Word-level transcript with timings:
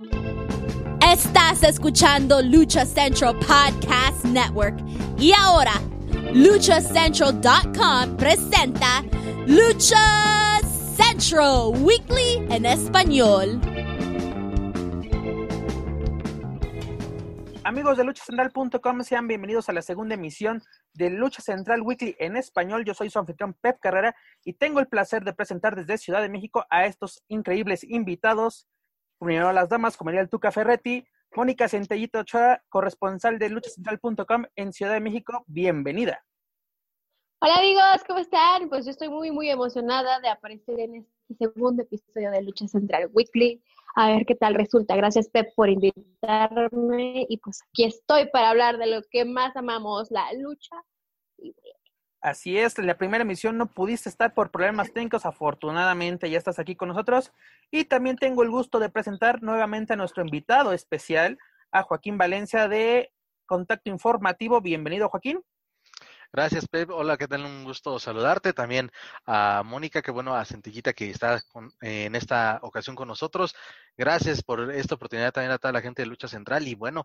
Estás 0.00 1.62
escuchando 1.62 2.40
Lucha 2.40 2.86
Central 2.86 3.38
Podcast 3.40 4.24
Network. 4.24 4.78
Y 5.18 5.32
ahora, 5.32 5.74
luchacentral.com 6.32 8.16
presenta 8.16 9.04
Lucha 9.46 10.58
Central 10.96 11.82
Weekly 11.82 12.46
en 12.50 12.64
español. 12.64 13.60
Amigos 17.64 17.98
de 17.98 18.04
luchacentral.com, 18.04 19.02
sean 19.02 19.28
bienvenidos 19.28 19.68
a 19.68 19.74
la 19.74 19.82
segunda 19.82 20.14
emisión 20.14 20.62
de 20.94 21.10
Lucha 21.10 21.42
Central 21.42 21.82
Weekly 21.82 22.16
en 22.18 22.36
español. 22.36 22.86
Yo 22.86 22.94
soy 22.94 23.10
su 23.10 23.18
anfitrión 23.18 23.54
Pep 23.60 23.78
Carrera 23.80 24.16
y 24.44 24.54
tengo 24.54 24.80
el 24.80 24.88
placer 24.88 25.24
de 25.24 25.34
presentar 25.34 25.76
desde 25.76 25.98
Ciudad 25.98 26.22
de 26.22 26.30
México 26.30 26.64
a 26.70 26.86
estos 26.86 27.22
increíbles 27.28 27.84
invitados. 27.84 28.66
Primero 29.20 29.52
las 29.52 29.68
damas, 29.68 29.98
como 29.98 30.10
diría 30.10 30.22
el 30.22 30.30
Tuca 30.30 30.50
Ferretti, 30.50 31.06
Mónica 31.36 31.68
Centellito 31.68 32.20
Ochoa, 32.20 32.62
corresponsal 32.70 33.38
de 33.38 33.50
luchacentral.com 33.50 34.46
en 34.56 34.72
Ciudad 34.72 34.94
de 34.94 35.00
México. 35.00 35.44
Bienvenida. 35.46 36.24
Hola 37.42 37.58
amigos, 37.58 38.02
¿cómo 38.08 38.18
están? 38.18 38.70
Pues 38.70 38.86
yo 38.86 38.90
estoy 38.90 39.10
muy, 39.10 39.30
muy 39.30 39.50
emocionada 39.50 40.20
de 40.20 40.28
aparecer 40.28 40.80
en 40.80 40.96
este 40.96 41.34
segundo 41.38 41.82
episodio 41.82 42.30
de 42.30 42.42
Lucha 42.42 42.66
Central 42.66 43.10
Weekly 43.12 43.62
a 43.94 44.08
ver 44.08 44.24
qué 44.24 44.34
tal 44.34 44.54
resulta. 44.54 44.96
Gracias, 44.96 45.28
Pep, 45.28 45.54
por 45.54 45.68
invitarme. 45.68 47.26
Y 47.28 47.36
pues 47.38 47.60
aquí 47.68 47.84
estoy 47.84 48.28
para 48.30 48.50
hablar 48.50 48.78
de 48.78 48.86
lo 48.86 49.02
que 49.10 49.24
más 49.24 49.54
amamos, 49.56 50.10
la 50.10 50.32
lucha. 50.32 50.76
Así 52.22 52.58
es, 52.58 52.76
la 52.76 52.98
primera 52.98 53.22
emisión 53.22 53.56
no 53.56 53.64
pudiste 53.64 54.10
estar 54.10 54.34
por 54.34 54.50
problemas 54.50 54.92
técnicos, 54.92 55.24
afortunadamente 55.24 56.28
ya 56.28 56.36
estás 56.36 56.58
aquí 56.58 56.76
con 56.76 56.88
nosotros. 56.88 57.32
Y 57.70 57.84
también 57.84 58.16
tengo 58.16 58.42
el 58.42 58.50
gusto 58.50 58.78
de 58.78 58.90
presentar 58.90 59.42
nuevamente 59.42 59.94
a 59.94 59.96
nuestro 59.96 60.22
invitado 60.22 60.74
especial, 60.74 61.38
a 61.72 61.82
Joaquín 61.82 62.18
Valencia 62.18 62.68
de 62.68 63.10
Contacto 63.46 63.88
Informativo. 63.88 64.60
Bienvenido, 64.60 65.08
Joaquín. 65.08 65.42
Gracias, 66.32 66.68
Pep. 66.68 66.90
Hola, 66.90 67.16
¿qué 67.16 67.26
tal? 67.26 67.44
Un 67.44 67.64
gusto 67.64 67.98
saludarte. 67.98 68.52
También 68.52 68.92
a 69.26 69.62
Mónica, 69.64 70.00
que 70.00 70.12
bueno, 70.12 70.36
a 70.36 70.44
Centillita 70.44 70.92
que 70.92 71.10
está 71.10 71.42
en 71.80 72.14
esta 72.14 72.60
ocasión 72.62 72.94
con 72.94 73.08
nosotros. 73.08 73.56
Gracias 73.96 74.40
por 74.44 74.70
esta 74.70 74.94
oportunidad 74.94 75.32
también 75.32 75.50
a 75.50 75.58
toda 75.58 75.72
la 75.72 75.80
gente 75.80 76.02
de 76.02 76.06
Lucha 76.06 76.28
Central. 76.28 76.68
Y 76.68 76.76
bueno, 76.76 77.04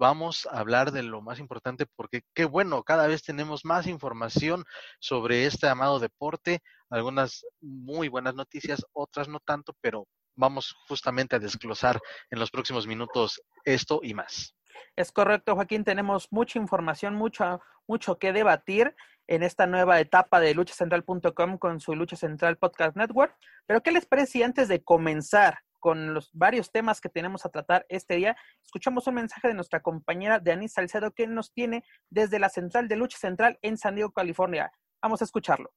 vamos 0.00 0.48
a 0.50 0.60
hablar 0.60 0.92
de 0.92 1.02
lo 1.02 1.20
más 1.20 1.38
importante 1.38 1.84
porque 1.94 2.22
qué 2.34 2.46
bueno, 2.46 2.82
cada 2.82 3.06
vez 3.06 3.22
tenemos 3.22 3.66
más 3.66 3.86
información 3.86 4.64
sobre 4.98 5.44
este 5.44 5.68
amado 5.68 5.98
deporte. 5.98 6.60
Algunas 6.88 7.44
muy 7.60 8.08
buenas 8.08 8.34
noticias, 8.34 8.82
otras 8.94 9.28
no 9.28 9.40
tanto, 9.40 9.74
pero 9.82 10.08
vamos 10.34 10.74
justamente 10.88 11.36
a 11.36 11.38
desglosar 11.38 12.00
en 12.30 12.38
los 12.38 12.50
próximos 12.50 12.86
minutos 12.86 13.42
esto 13.64 14.00
y 14.02 14.14
más. 14.14 14.56
Es 14.96 15.12
correcto, 15.12 15.54
Joaquín. 15.54 15.84
Tenemos 15.84 16.28
mucha 16.30 16.58
información, 16.58 17.14
mucho, 17.14 17.60
mucho 17.86 18.18
que 18.18 18.32
debatir 18.32 18.96
en 19.26 19.42
esta 19.42 19.66
nueva 19.66 20.00
etapa 20.00 20.40
de 20.40 20.54
luchacentral.com 20.54 21.58
con 21.58 21.78
su 21.78 21.94
Lucha 21.94 22.16
Central 22.16 22.56
Podcast 22.56 22.96
Network. 22.96 23.36
Pero, 23.66 23.82
¿qué 23.82 23.92
les 23.92 24.06
parece 24.06 24.44
antes 24.44 24.66
de 24.68 24.82
comenzar 24.82 25.58
con 25.80 26.14
los 26.14 26.30
varios 26.32 26.70
temas 26.70 27.00
que 27.00 27.08
tenemos 27.08 27.44
a 27.44 27.48
tratar 27.48 27.86
este 27.88 28.14
día, 28.14 28.36
escuchamos 28.62 29.06
un 29.06 29.14
mensaje 29.14 29.48
de 29.48 29.54
nuestra 29.54 29.80
compañera 29.80 30.38
Denise 30.38 30.74
Salcedo 30.74 31.10
que 31.12 31.26
nos 31.26 31.52
tiene 31.52 31.84
desde 32.10 32.38
la 32.38 32.48
central 32.48 32.86
de 32.86 32.96
Lucha 32.96 33.18
Central 33.18 33.58
en 33.62 33.76
San 33.76 33.96
Diego, 33.96 34.12
California. 34.12 34.70
Vamos 35.02 35.20
a 35.22 35.24
escucharlo. 35.24 35.72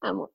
Vamos. 0.00 0.30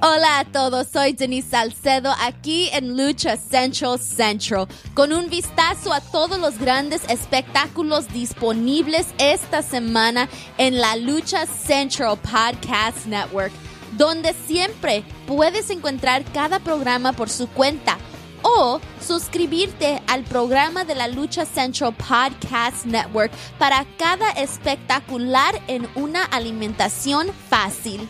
Hola 0.00 0.40
a 0.40 0.44
todos, 0.44 0.88
soy 0.88 1.12
Denise 1.12 1.50
Salcedo 1.50 2.12
aquí 2.20 2.68
en 2.72 2.96
Lucha 2.96 3.36
Central 3.36 3.98
Central 3.98 4.66
con 4.92 5.12
un 5.12 5.30
vistazo 5.30 5.92
a 5.92 6.00
todos 6.00 6.38
los 6.38 6.58
grandes 6.58 7.08
espectáculos 7.08 8.12
disponibles 8.12 9.06
esta 9.18 9.62
semana 9.62 10.28
en 10.58 10.78
la 10.78 10.96
Lucha 10.96 11.46
Central 11.46 12.18
Podcast 12.18 13.06
Network, 13.06 13.52
donde 13.96 14.34
siempre 14.46 15.04
puedes 15.26 15.70
encontrar 15.70 16.24
cada 16.32 16.58
programa 16.60 17.12
por 17.12 17.28
su 17.28 17.48
cuenta 17.48 17.98
o 18.42 18.80
suscribirte 19.00 20.02
al 20.06 20.22
programa 20.24 20.84
de 20.84 20.94
la 20.94 21.08
Lucha 21.08 21.44
Central 21.46 21.94
Podcast 21.94 22.84
Network 22.84 23.32
para 23.58 23.86
cada 23.98 24.30
espectacular 24.32 25.60
en 25.66 25.88
una 25.94 26.24
alimentación 26.24 27.28
fácil. 27.48 28.06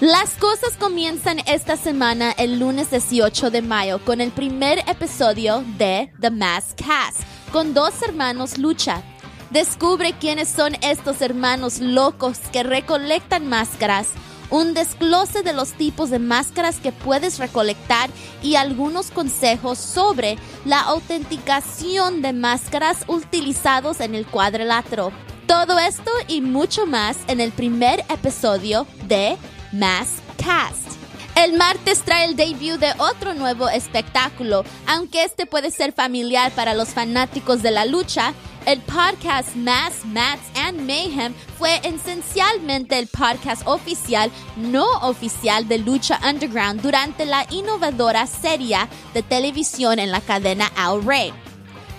Las 0.00 0.30
cosas 0.30 0.76
comienzan 0.78 1.38
esta 1.46 1.76
semana 1.76 2.32
el 2.32 2.58
lunes 2.58 2.90
18 2.90 3.50
de 3.50 3.62
mayo 3.62 4.04
con 4.04 4.20
el 4.20 4.32
primer 4.32 4.80
episodio 4.88 5.62
de 5.78 6.12
The 6.20 6.30
Mask 6.30 6.76
Cast 6.76 7.20
con 7.52 7.74
dos 7.74 8.02
hermanos 8.02 8.58
lucha. 8.58 9.02
Descubre 9.50 10.14
quiénes 10.14 10.48
son 10.48 10.74
estos 10.80 11.20
hermanos 11.20 11.78
locos 11.78 12.38
que 12.52 12.62
recolectan 12.62 13.46
máscaras, 13.46 14.08
un 14.52 14.74
desglose 14.74 15.42
de 15.42 15.54
los 15.54 15.72
tipos 15.72 16.10
de 16.10 16.18
máscaras 16.20 16.78
que 16.78 16.92
puedes 16.92 17.38
recolectar 17.38 18.10
y 18.42 18.54
algunos 18.54 19.10
consejos 19.10 19.78
sobre 19.78 20.36
la 20.64 20.80
autenticación 20.82 22.22
de 22.22 22.34
máscaras 22.34 22.98
utilizados 23.08 24.00
en 24.00 24.14
el 24.14 24.26
cuadrilátero. 24.26 25.10
Todo 25.46 25.78
esto 25.78 26.10
y 26.28 26.42
mucho 26.42 26.86
más 26.86 27.16
en 27.26 27.40
el 27.40 27.50
primer 27.50 28.00
episodio 28.10 28.86
de 29.08 29.36
Mass 29.72 30.10
Cast. 30.36 31.01
El 31.34 31.54
martes 31.54 32.02
trae 32.02 32.26
el 32.26 32.36
debut 32.36 32.78
de 32.78 32.92
otro 32.98 33.32
nuevo 33.32 33.68
espectáculo, 33.68 34.64
aunque 34.86 35.24
este 35.24 35.46
puede 35.46 35.70
ser 35.70 35.92
familiar 35.92 36.52
para 36.52 36.74
los 36.74 36.90
fanáticos 36.90 37.62
de 37.62 37.70
la 37.70 37.86
lucha. 37.86 38.34
El 38.66 38.80
podcast 38.80 39.56
Mass, 39.56 40.04
Mats 40.04 40.42
and 40.54 40.82
Mayhem 40.82 41.34
fue 41.58 41.80
esencialmente 41.84 42.98
el 42.98 43.08
podcast 43.08 43.66
oficial, 43.66 44.30
no 44.56 44.84
oficial 45.00 45.66
de 45.66 45.78
Lucha 45.78 46.20
Underground 46.22 46.82
durante 46.82 47.24
la 47.24 47.46
innovadora 47.50 48.26
serie 48.26 48.78
de 49.14 49.22
televisión 49.22 49.98
en 49.98 50.12
la 50.12 50.20
cadena 50.20 50.70
Al 50.76 51.02
Rey. 51.02 51.32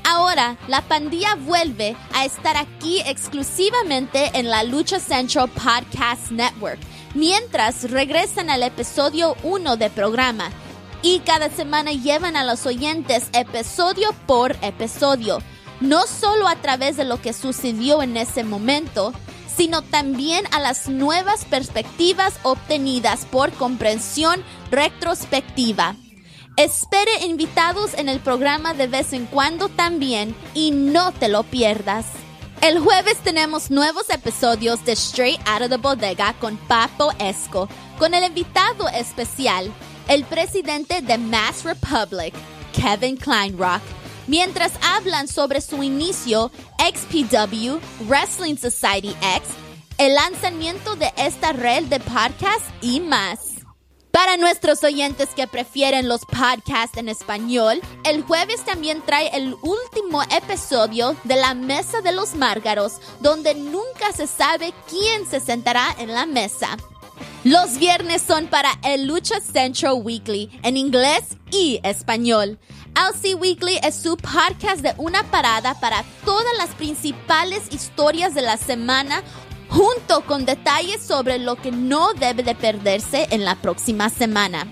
Ahora, 0.05 0.57
la 0.67 0.81
pandilla 0.81 1.35
vuelve 1.35 1.97
a 2.13 2.23
estar 2.23 2.55
aquí 2.55 3.01
exclusivamente 3.01 4.29
en 4.35 4.49
la 4.49 4.63
Lucha 4.63 4.99
Central 4.99 5.49
Podcast 5.49 6.29
Network 6.31 6.79
mientras 7.13 7.89
regresan 7.89 8.49
al 8.49 8.63
episodio 8.63 9.35
1 9.43 9.77
del 9.77 9.91
programa 9.91 10.49
y 11.01 11.19
cada 11.19 11.49
semana 11.49 11.91
llevan 11.91 12.35
a 12.35 12.43
los 12.43 12.65
oyentes 12.65 13.27
episodio 13.33 14.13
por 14.25 14.55
episodio, 14.61 15.39
no 15.81 16.07
solo 16.07 16.47
a 16.47 16.55
través 16.55 16.97
de 16.97 17.03
lo 17.03 17.21
que 17.21 17.33
sucedió 17.33 18.01
en 18.01 18.15
ese 18.17 18.43
momento, 18.43 19.13
sino 19.55 19.81
también 19.81 20.45
a 20.51 20.59
las 20.59 20.89
nuevas 20.89 21.45
perspectivas 21.45 22.33
obtenidas 22.43 23.25
por 23.25 23.51
comprensión 23.51 24.41
retrospectiva. 24.71 25.95
Espere 26.55 27.25
invitados 27.25 27.93
en 27.95 28.09
el 28.09 28.19
programa 28.19 28.73
de 28.73 28.87
vez 28.87 29.13
en 29.13 29.25
cuando 29.25 29.69
también 29.69 30.35
y 30.53 30.71
no 30.71 31.11
te 31.11 31.27
lo 31.27 31.43
pierdas. 31.43 32.05
El 32.63 32.79
jueves 32.79 33.17
tenemos 33.17 33.69
nuevos 33.69 34.09
episodios 34.09 34.85
de 34.85 34.93
Straight 34.93 35.41
Out 35.45 35.63
of 35.63 35.69
the 35.69 35.75
Bodega 35.75 36.33
con 36.39 36.55
Papo 36.55 37.11
Esco, 37.19 37.67
con 37.99 38.13
el 38.13 38.23
invitado 38.23 38.87
especial, 38.87 39.69
el 40.07 40.23
presidente 40.23 41.01
de 41.01 41.17
Mass 41.17 41.65
Republic, 41.65 42.33
Kevin 42.71 43.17
Kleinrock, 43.17 43.81
mientras 44.27 44.71
hablan 44.81 45.27
sobre 45.27 45.59
su 45.59 45.83
inicio, 45.83 46.53
XPW, 46.77 47.79
Wrestling 48.07 48.55
Society 48.55 49.13
X, 49.35 49.49
el 49.97 50.15
lanzamiento 50.15 50.95
de 50.95 51.11
esta 51.17 51.51
red 51.51 51.83
de 51.87 51.99
podcast 51.99 52.63
y 52.81 53.01
más. 53.01 53.52
Para 54.13 54.37
nuestros 54.37 54.83
oyentes 54.83 55.29
que 55.35 55.47
prefieren 55.47 56.07
los 56.07 56.23
podcasts 56.23 56.97
en 56.97 57.09
español, 57.09 57.81
el 58.03 58.21
jueves 58.21 58.63
también 58.63 59.01
trae 59.01 59.35
el 59.35 59.55
último 59.63 60.21
episodio 60.21 61.15
de 61.23 61.35
La 61.35 61.55
Mesa 61.55 61.99
de 62.01 62.11
los 62.11 62.35
Márgaros, 62.35 62.99
donde 63.21 63.55
nunca 63.55 64.11
se 64.15 64.27
sabe 64.27 64.71
quién 64.87 65.27
se 65.27 65.39
sentará 65.39 65.95
en 65.97 66.13
la 66.13 66.27
mesa. 66.27 66.77
Los 67.43 67.79
viernes 67.79 68.21
son 68.21 68.45
para 68.45 68.69
el 68.83 69.07
Lucha 69.07 69.41
Central 69.41 69.95
Weekly 70.03 70.59
en 70.61 70.77
inglés 70.77 71.35
y 71.49 71.79
español. 71.83 72.59
LC 72.95 73.33
Weekly 73.33 73.79
es 73.83 73.95
su 73.95 74.15
podcast 74.15 74.81
de 74.81 74.93
una 74.97 75.23
parada 75.31 75.79
para 75.79 76.03
todas 76.23 76.55
las 76.59 76.69
principales 76.75 77.63
historias 77.71 78.35
de 78.35 78.43
la 78.43 78.57
semana 78.57 79.23
junto 79.73 80.21
con 80.21 80.45
detalles 80.45 81.01
sobre 81.01 81.39
lo 81.39 81.55
que 81.55 81.71
no 81.71 82.13
debe 82.13 82.43
de 82.43 82.53
perderse 82.53 83.27
en 83.31 83.43
la 83.43 83.55
próxima 83.55 84.09
semana. 84.09 84.67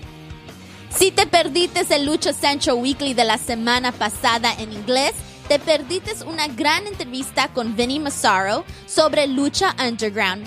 Si 0.90 1.10
te 1.10 1.26
perdiste 1.26 1.84
el 1.92 2.06
Lucha 2.06 2.32
Central 2.32 2.76
Weekly 2.76 3.12
de 3.12 3.24
la 3.24 3.36
semana 3.36 3.90
pasada 3.90 4.54
en 4.58 4.72
inglés, 4.72 5.14
te 5.48 5.58
perdiste 5.58 6.12
una 6.24 6.46
gran 6.46 6.86
entrevista 6.86 7.48
con 7.48 7.74
Vinny 7.74 7.98
Massaro 7.98 8.64
sobre 8.86 9.26
Lucha 9.26 9.74
Underground. 9.84 10.46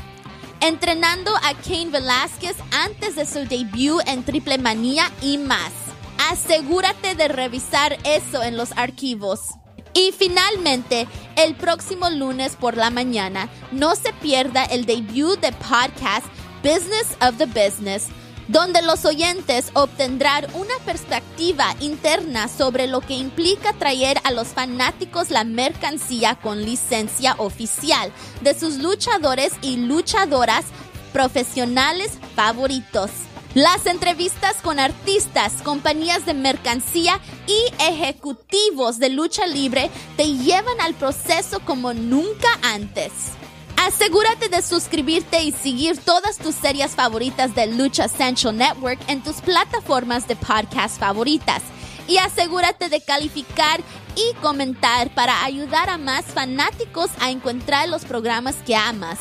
Entrenando 0.62 1.36
a 1.36 1.54
Kane 1.56 1.90
Velasquez 1.92 2.56
antes 2.72 3.18
de 3.18 3.26
su 3.26 3.40
debut 3.40 4.02
en 4.08 4.24
Triple 4.24 4.58
Manía 4.58 5.12
y 5.22 5.38
más. 5.38 5.74
Asegúrate 6.32 7.16
de 7.16 7.28
revisar 7.28 7.98
eso 8.06 8.42
en 8.42 8.56
los 8.56 8.72
archivos. 8.78 9.42
Y 9.96 10.12
finalmente, 10.12 11.08
el 11.38 11.56
próximo 11.56 12.10
lunes 12.10 12.58
por 12.58 12.76
la 12.76 12.90
mañana, 12.90 13.50
no 13.72 13.96
se 13.96 14.12
pierda 14.12 14.66
el 14.66 14.86
debut 14.86 15.40
de 15.40 15.54
podcast 15.54 16.26
Business 16.62 17.16
of 17.22 17.38
the 17.38 17.46
Business, 17.46 18.08
donde 18.50 18.82
los 18.82 19.06
oyentes 19.06 19.72
obtendrán 19.74 20.48
una 20.54 20.78
perspectiva 20.86 21.74
interna 21.80 22.50
sobre 22.50 22.88
lo 22.88 23.00
que 23.00 23.14
implica 23.14 23.72
traer 23.72 24.20
a 24.26 24.32
los 24.32 24.50
fanáticos 24.50 25.32
la 25.32 25.46
mercancía 25.46 26.36
con 26.36 26.66
licencia 26.66 27.36
oficial 27.38 28.12
de 28.42 28.54
sus 28.54 28.80
luchadores 28.80 29.54
y 29.62 29.78
luchadoras 29.78 30.66
profesionales 31.14 32.20
favoritos. 32.36 33.12
Las 33.56 33.86
entrevistas 33.86 34.58
con 34.62 34.82
artistas, 34.82 35.62
compañías 35.64 36.26
de 36.26 36.34
mercancía 36.34 37.22
y 37.48 37.82
ejecutivos 37.82 39.00
de 39.00 39.08
lucha 39.08 39.48
libre 39.48 39.90
te 40.18 40.28
llevan 40.28 40.82
al 40.82 40.94
proceso 40.94 41.62
como 41.62 41.94
nunca 41.94 42.50
antes. 42.64 43.14
Asegúrate 43.78 44.50
de 44.50 44.62
suscribirte 44.62 45.42
y 45.42 45.54
seguir 45.54 45.98
todas 45.98 46.38
tus 46.38 46.54
series 46.54 46.92
favoritas 46.96 47.56
de 47.56 47.68
Lucha 47.68 48.10
Central 48.10 48.58
Network 48.58 49.00
en 49.08 49.24
tus 49.24 49.36
plataformas 49.38 50.28
de 50.28 50.36
podcast 50.36 51.00
favoritas. 51.00 51.62
Y 52.10 52.18
asegúrate 52.18 52.90
de 52.90 53.00
calificar 53.00 53.80
y 54.18 54.36
comentar 54.42 55.16
para 55.16 55.46
ayudar 55.46 55.90
a 55.90 55.98
más 55.98 56.26
fanáticos 56.26 57.10
a 57.22 57.32
encontrar 57.32 57.88
los 57.88 58.04
programas 58.04 58.58
que 58.66 58.76
amas. 58.76 59.20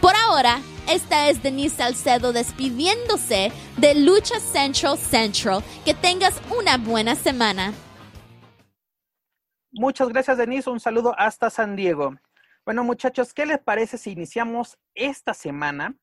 Por 0.00 0.16
ahora, 0.16 0.60
esta 0.88 1.28
es 1.28 1.42
Denise 1.42 1.76
Salcedo 1.76 2.32
despidiéndose 2.32 3.52
de 3.76 3.94
Lucha 3.94 4.38
Central 4.40 4.96
Central. 4.96 5.62
Que 5.84 5.94
tengas 5.94 6.40
una 6.56 6.78
buena 6.78 7.14
semana. 7.14 7.72
Muchas 9.72 10.08
gracias, 10.08 10.38
Denise. 10.38 10.70
Un 10.70 10.80
saludo 10.80 11.14
hasta 11.18 11.50
San 11.50 11.76
Diego. 11.76 12.14
Bueno, 12.64 12.82
muchachos, 12.82 13.34
¿qué 13.34 13.46
les 13.46 13.58
parece 13.58 13.98
si 13.98 14.12
iniciamos 14.12 14.78
esta 14.94 15.34
semana 15.34 15.96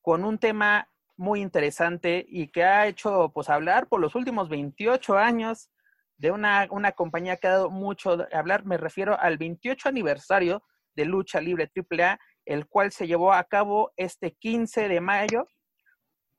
con 0.00 0.24
un 0.24 0.38
tema 0.38 0.88
muy 1.16 1.40
interesante 1.40 2.24
y 2.28 2.48
que 2.48 2.64
ha 2.64 2.86
hecho 2.86 3.30
pues 3.34 3.48
hablar 3.50 3.88
por 3.88 4.00
los 4.00 4.14
últimos 4.14 4.48
28 4.48 5.18
años 5.18 5.70
de 6.16 6.30
una, 6.30 6.66
una 6.70 6.92
compañía 6.92 7.36
que 7.36 7.48
ha 7.48 7.52
dado 7.52 7.70
mucho 7.70 8.16
de 8.16 8.36
hablar? 8.36 8.64
Me 8.64 8.76
refiero 8.76 9.18
al 9.18 9.36
28 9.36 9.88
aniversario 9.88 10.62
de 10.94 11.04
Lucha 11.04 11.40
Libre 11.40 11.70
AAA 11.74 12.18
el 12.44 12.66
cual 12.66 12.92
se 12.92 13.06
llevó 13.06 13.32
a 13.32 13.44
cabo 13.44 13.92
este 13.96 14.32
15 14.32 14.88
de 14.88 15.00
mayo. 15.00 15.46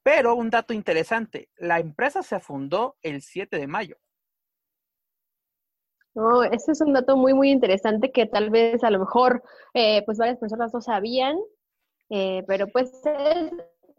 Pero 0.03 0.35
un 0.35 0.49
dato 0.49 0.73
interesante, 0.73 1.49
la 1.55 1.79
empresa 1.79 2.23
se 2.23 2.39
fundó 2.39 2.97
el 3.01 3.21
7 3.21 3.57
de 3.57 3.67
mayo. 3.67 3.95
No, 6.15 6.43
ese 6.43 6.73
es 6.73 6.81
un 6.81 6.93
dato 6.93 7.17
muy, 7.17 7.33
muy 7.33 7.49
interesante 7.49 8.11
que 8.11 8.25
tal 8.25 8.49
vez 8.49 8.83
a 8.83 8.91
lo 8.91 8.99
mejor 8.99 9.43
eh, 9.73 10.03
pues 10.05 10.17
varias 10.17 10.37
personas 10.37 10.73
no 10.73 10.81
sabían, 10.81 11.37
eh, 12.09 12.43
pero 12.47 12.67
pues 12.67 12.91
es, 13.05 13.51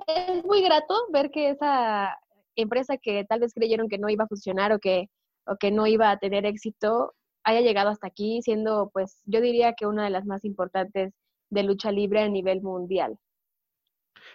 es, 0.07 0.45
muy 0.45 0.62
grato 0.62 0.95
ver 1.12 1.31
que 1.31 1.50
esa 1.50 2.17
empresa 2.55 2.99
que 2.99 3.25
tal 3.25 3.41
vez 3.41 3.53
creyeron 3.53 3.89
que 3.89 3.99
no 3.99 4.09
iba 4.09 4.25
a 4.25 4.29
funcionar 4.29 4.73
o 4.73 4.79
que, 4.79 5.09
o 5.47 5.57
que 5.57 5.73
no 5.73 5.87
iba 5.89 6.11
a 6.11 6.19
tener 6.19 6.47
éxito 6.47 7.15
haya 7.45 7.61
llegado 7.61 7.91
hasta 7.91 8.07
aquí, 8.07 8.41
siendo 8.43 8.91
pues 8.93 9.21
yo 9.27 9.41
diría 9.41 9.75
que 9.75 9.87
una 9.87 10.05
de 10.05 10.11
las 10.11 10.25
más 10.25 10.45
importantes 10.45 11.12
de 11.55 11.62
lucha 11.62 11.91
libre 11.91 12.21
a 12.21 12.29
nivel 12.29 12.61
mundial. 12.61 13.19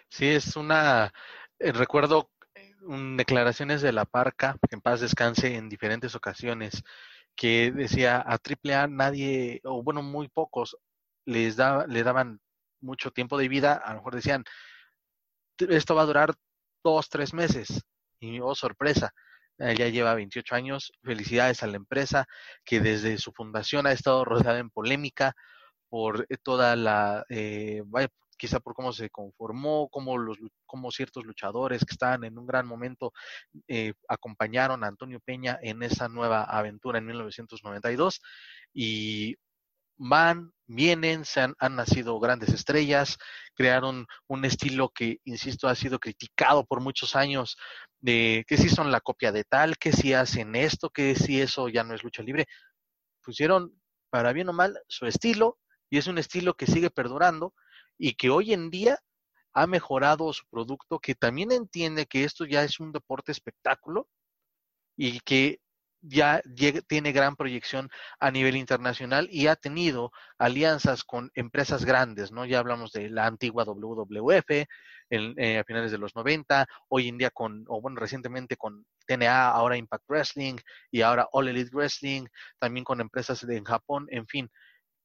Sí, 0.08 0.26
es 0.26 0.56
una, 0.56 1.12
eh, 1.58 1.72
recuerdo 1.72 2.30
eh, 2.54 2.74
declaraciones 3.16 3.82
de 3.82 3.92
la 3.92 4.04
Parca, 4.06 4.56
en 4.70 4.80
paz 4.80 5.00
descanse 5.00 5.54
en 5.56 5.68
diferentes 5.68 6.14
ocasiones, 6.14 6.82
que 7.36 7.70
decía 7.70 8.16
a 8.18 8.38
AAA 8.38 8.88
nadie, 8.88 9.60
o 9.64 9.82
bueno, 9.82 10.02
muy 10.02 10.28
pocos, 10.28 10.76
les 11.26 11.56
da, 11.56 11.86
le 11.86 12.02
daban 12.02 12.40
mucho 12.80 13.10
tiempo 13.12 13.38
de 13.38 13.48
vida, 13.48 13.74
a 13.74 13.90
lo 13.90 13.98
mejor 13.98 14.16
decían, 14.16 14.44
esto 15.58 15.94
va 15.94 16.02
a 16.02 16.06
durar 16.06 16.34
dos, 16.82 17.08
tres 17.08 17.34
meses, 17.34 17.84
y 18.18 18.40
oh 18.40 18.54
sorpresa, 18.54 19.12
ya 19.58 19.88
lleva 19.88 20.14
28 20.14 20.54
años, 20.54 20.92
felicidades 21.02 21.62
a 21.62 21.66
la 21.66 21.76
empresa 21.76 22.26
que 22.64 22.80
desde 22.80 23.18
su 23.18 23.32
fundación 23.32 23.86
ha 23.86 23.92
estado 23.92 24.24
rodeada 24.24 24.58
en 24.58 24.70
polémica, 24.70 25.34
por 25.90 26.26
eh, 26.28 26.36
toda 26.42 26.76
la, 26.76 27.26
eh, 27.28 27.82
quizá 28.38 28.60
por 28.60 28.74
cómo 28.74 28.92
se 28.92 29.10
conformó, 29.10 29.88
cómo, 29.90 30.16
los, 30.16 30.38
cómo 30.64 30.90
ciertos 30.90 31.26
luchadores 31.26 31.84
que 31.84 31.92
estaban 31.92 32.24
en 32.24 32.38
un 32.38 32.46
gran 32.46 32.66
momento 32.66 33.12
eh, 33.68 33.92
acompañaron 34.08 34.82
a 34.82 34.86
Antonio 34.86 35.20
Peña 35.20 35.58
en 35.60 35.82
esa 35.82 36.08
nueva 36.08 36.44
aventura 36.44 36.98
en 36.98 37.06
1992 37.06 38.22
y 38.72 39.36
van, 39.98 40.52
vienen, 40.66 41.26
se 41.26 41.42
han, 41.42 41.54
han, 41.58 41.76
nacido 41.76 42.18
grandes 42.18 42.48
estrellas, 42.54 43.18
crearon 43.54 44.06
un 44.28 44.44
estilo 44.46 44.88
que, 44.88 45.18
insisto, 45.24 45.68
ha 45.68 45.74
sido 45.74 45.98
criticado 45.98 46.64
por 46.64 46.80
muchos 46.80 47.14
años, 47.16 47.58
de 47.98 48.44
que 48.48 48.56
si 48.56 48.70
son 48.70 48.90
la 48.90 49.02
copia 49.02 49.30
de 49.30 49.44
tal, 49.44 49.76
que 49.76 49.92
si 49.92 50.14
hacen 50.14 50.56
esto, 50.56 50.88
que 50.88 51.14
si 51.14 51.42
eso 51.42 51.68
ya 51.68 51.84
no 51.84 51.94
es 51.94 52.02
lucha 52.02 52.22
libre. 52.22 52.46
Pusieron, 53.22 53.78
para 54.08 54.32
bien 54.32 54.48
o 54.48 54.54
mal, 54.54 54.80
su 54.88 55.04
estilo, 55.04 55.58
y 55.90 55.98
es 55.98 56.06
un 56.06 56.18
estilo 56.18 56.54
que 56.54 56.66
sigue 56.66 56.90
perdurando 56.90 57.52
y 57.98 58.14
que 58.14 58.30
hoy 58.30 58.52
en 58.52 58.70
día 58.70 58.98
ha 59.52 59.66
mejorado 59.66 60.32
su 60.32 60.44
producto, 60.48 61.00
que 61.00 61.14
también 61.14 61.52
entiende 61.52 62.06
que 62.06 62.24
esto 62.24 62.44
ya 62.44 62.62
es 62.62 62.80
un 62.80 62.92
deporte 62.92 63.32
espectáculo 63.32 64.08
y 64.96 65.20
que 65.20 65.60
ya 66.02 66.40
tiene 66.86 67.12
gran 67.12 67.36
proyección 67.36 67.90
a 68.20 68.30
nivel 68.30 68.56
internacional 68.56 69.28
y 69.30 69.48
ha 69.48 69.56
tenido 69.56 70.12
alianzas 70.38 71.04
con 71.04 71.30
empresas 71.34 71.84
grandes, 71.84 72.32
¿no? 72.32 72.46
Ya 72.46 72.58
hablamos 72.58 72.92
de 72.92 73.10
la 73.10 73.26
antigua 73.26 73.64
WWF 73.64 74.66
en, 75.10 75.34
eh, 75.38 75.58
a 75.58 75.64
finales 75.64 75.90
de 75.90 75.98
los 75.98 76.14
90, 76.14 76.66
hoy 76.88 77.08
en 77.08 77.18
día 77.18 77.30
con, 77.30 77.64
o 77.68 77.80
bueno, 77.82 78.00
recientemente 78.00 78.56
con 78.56 78.86
TNA, 79.06 79.50
ahora 79.50 79.76
Impact 79.76 80.04
Wrestling 80.08 80.56
y 80.90 81.02
ahora 81.02 81.28
All 81.32 81.48
Elite 81.48 81.70
Wrestling, 81.74 82.26
también 82.58 82.84
con 82.84 83.00
empresas 83.00 83.46
de, 83.46 83.56
en 83.56 83.64
Japón, 83.64 84.06
en 84.10 84.26
fin, 84.26 84.50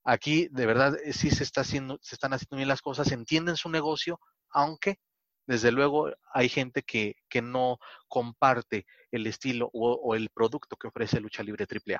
Aquí 0.06 0.48
de 0.52 0.68
verdad 0.68 0.96
eh, 1.04 1.14
sí 1.14 1.32
se 1.32 1.44
está 1.44 1.62
haciendo, 1.62 1.98
se 2.02 2.14
están 2.16 2.32
haciendo 2.32 2.58
bien 2.58 2.70
las 2.70 2.82
cosas, 2.82 3.12
entienden 3.12 3.58
su 3.58 3.70
negocio, 3.70 4.20
aunque 4.52 5.00
desde 5.48 5.72
luego 5.72 6.12
hay 6.32 6.48
gente 6.48 6.84
que, 6.84 7.16
que 7.28 7.42
no 7.42 7.80
comparte 8.08 8.86
el 9.12 9.26
estilo 9.26 9.70
o, 9.74 10.16
el 10.16 10.30
producto 10.30 10.76
que 10.76 10.88
ofrece 10.88 11.20
Lucha 11.20 11.44
Libre 11.44 11.66
AAA. 11.70 12.00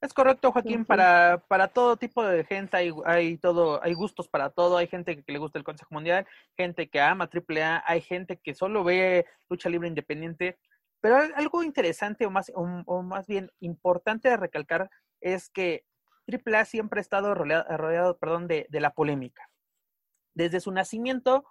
Es 0.00 0.14
correcto, 0.14 0.50
Joaquín, 0.50 0.86
para, 0.86 1.44
para 1.46 1.68
todo 1.68 1.98
tipo 1.98 2.24
de 2.24 2.42
gente 2.44 2.74
hay, 2.74 2.90
hay, 3.04 3.36
todo, 3.36 3.82
hay 3.82 3.92
gustos 3.92 4.28
para 4.28 4.48
todo, 4.48 4.78
hay 4.78 4.86
gente 4.86 5.22
que 5.22 5.32
le 5.32 5.38
gusta 5.38 5.58
el 5.58 5.64
Consejo 5.64 5.92
Mundial, 5.92 6.26
gente 6.56 6.88
que 6.88 7.02
ama 7.02 7.28
AAA, 7.30 7.82
hay 7.86 8.00
gente 8.00 8.38
que 8.42 8.54
solo 8.54 8.82
ve 8.82 9.26
lucha 9.50 9.68
libre 9.68 9.88
independiente, 9.88 10.58
pero 11.02 11.18
algo 11.34 11.62
interesante 11.62 12.24
o 12.24 12.30
más, 12.30 12.50
o 12.54 13.02
más 13.02 13.26
bien 13.26 13.50
importante 13.60 14.30
de 14.30 14.38
recalcar 14.38 14.90
es 15.20 15.50
que 15.50 15.84
AAA 16.28 16.64
siempre 16.64 17.00
ha 17.00 17.02
estado 17.02 17.34
rodeado, 17.34 18.18
perdón, 18.18 18.46
de, 18.48 18.66
la 18.70 18.90
polémica. 18.90 19.48
Desde 20.34 20.60
su 20.60 20.70
nacimiento 20.72 21.44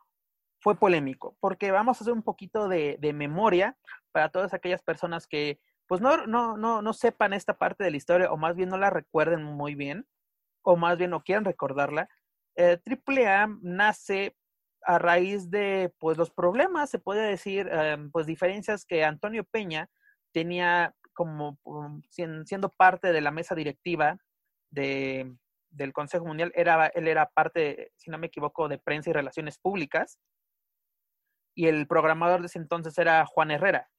fue 0.61 0.77
polémico, 0.77 1.37
porque 1.39 1.71
vamos 1.71 1.97
a 1.97 2.03
hacer 2.03 2.13
un 2.13 2.23
poquito 2.23 2.67
de, 2.67 2.97
memoria 3.13 3.77
para 4.11 4.29
todas 4.29 4.53
aquellas 4.53 4.81
personas 4.81 5.27
que 5.27 5.59
pues 5.87 6.01
no, 6.01 6.27
no, 6.27 6.55
no, 6.55 6.83
no 6.83 6.93
sepan 6.93 7.33
esta 7.33 7.57
parte 7.57 7.83
de 7.83 7.89
la 7.89 7.97
historia 7.97 8.31
o 8.31 8.37
más 8.37 8.55
bien 8.55 8.69
no 8.69 8.77
la 8.77 8.91
recuerden 8.91 9.43
muy 9.43 9.73
bien 9.73 10.05
o 10.61 10.75
más 10.75 10.97
bien 10.99 11.09
no 11.09 11.23
quieran 11.23 11.45
recordarla. 11.45 12.07
Eh, 12.55 12.79
AAA 12.85 13.57
nace 13.61 14.35
a 14.83 14.99
raíz 14.99 15.49
de 15.49 15.93
pues 15.97 16.17
los 16.17 16.29
problemas, 16.29 16.89
se 16.89 16.99
puede 16.99 17.27
decir, 17.27 17.67
em, 17.71 18.11
pues 18.11 18.25
diferencias 18.27 18.85
que 18.85 19.03
Antonio 19.03 19.43
Peña 19.43 19.89
tenía 20.31 20.93
como 21.13 21.57
um, 21.63 22.01
siendo 22.11 22.69
parte 22.69 23.11
de 23.11 23.21
la 23.21 23.31
mesa 23.31 23.55
directiva 23.55 24.17
de, 24.71 25.35
del 25.69 25.93
Consejo 25.93 26.25
Mundial, 26.25 26.51
era, 26.55 26.87
él 26.87 27.07
era 27.07 27.29
parte, 27.29 27.91
si 27.95 28.09
no 28.09 28.17
me 28.17 28.27
equivoco, 28.27 28.67
de 28.67 28.79
prensa 28.79 29.09
y 29.09 29.13
relaciones 29.13 29.57
públicas, 29.57 30.19
y 31.55 31.67
el 31.67 31.87
programador 31.87 32.41
de 32.41 32.47
ese 32.47 32.59
entonces 32.59 32.97
era 32.97 33.25
Juan 33.25 33.51
Herrera. 33.51 33.89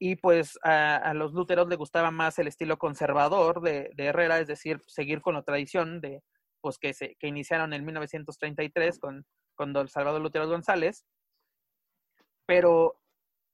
Y 0.00 0.16
pues 0.16 0.58
a, 0.62 1.12
los 1.12 1.32
lúteros 1.32 1.68
le 1.68 1.76
gustaba 1.76 2.10
más 2.10 2.38
el 2.38 2.46
estilo 2.46 2.78
conservador 2.78 3.60
de, 3.60 3.92
Herrera, 3.96 4.38
es 4.38 4.46
decir, 4.46 4.80
seguir 4.86 5.20
con 5.20 5.34
la 5.34 5.42
tradición 5.42 6.00
de, 6.00 6.22
pues 6.60 6.78
que, 6.78 6.94
se, 6.94 7.16
que 7.16 7.26
iniciaron 7.26 7.72
en 7.72 7.84
1933 7.84 9.00
con, 9.00 9.26
con 9.54 9.72
don 9.72 9.88
Salvador 9.88 10.20
Lutero 10.20 10.48
González. 10.48 11.04
Pero 12.46 12.98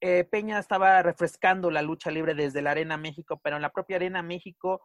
eh, 0.01 0.25
Peña 0.25 0.59
estaba 0.59 1.03
refrescando 1.03 1.71
la 1.71 1.81
lucha 1.81 2.11
libre 2.11 2.35
desde 2.35 2.61
la 2.61 2.73
Arena 2.73 2.99
México, 2.99 3.41
pero 3.43 3.57
en 3.57 3.63
la 3.63 3.73
propia 3.73 3.97
Arena 3.97 4.23
México 4.23 4.83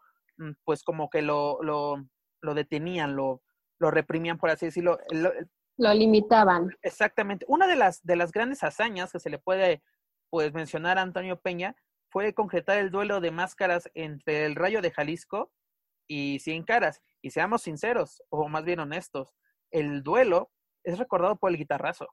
pues 0.63 0.83
como 0.83 1.09
que 1.09 1.21
lo, 1.21 1.61
lo, 1.61 2.05
lo 2.41 2.53
detenían, 2.53 3.15
lo, 3.15 3.41
lo 3.79 3.91
reprimían, 3.91 4.37
por 4.37 4.49
así 4.49 4.67
decirlo. 4.67 4.97
Lo, 5.11 5.93
limitaban. 5.93 6.69
Exactamente. 6.81 7.45
Una 7.47 7.67
de 7.67 7.75
las, 7.75 8.03
de 8.03 8.15
las 8.15 8.31
grandes 8.31 8.63
hazañas 8.63 9.11
que 9.11 9.19
se 9.19 9.29
le 9.29 9.39
puede 9.39 9.81
pues 10.29 10.53
mencionar 10.53 10.97
a 10.97 11.01
Antonio 11.01 11.39
Peña 11.39 11.75
fue 12.11 12.33
concretar 12.33 12.77
el 12.77 12.91
duelo 12.91 13.21
de 13.21 13.31
máscaras 13.31 13.89
entre 13.93 14.45
el 14.45 14.55
Rayo 14.55 14.81
de 14.81 14.91
Jalisco 14.91 15.51
y 16.07 16.39
Cien 16.39 16.63
Caras. 16.63 17.01
Y 17.21 17.31
seamos 17.31 17.63
sinceros, 17.63 18.21
o 18.29 18.47
más 18.47 18.63
bien 18.63 18.79
honestos, 18.79 19.33
el 19.71 20.03
duelo 20.03 20.51
es 20.83 20.97
recordado 20.97 21.37
por 21.37 21.51
el 21.51 21.57
guitarrazo. 21.57 22.07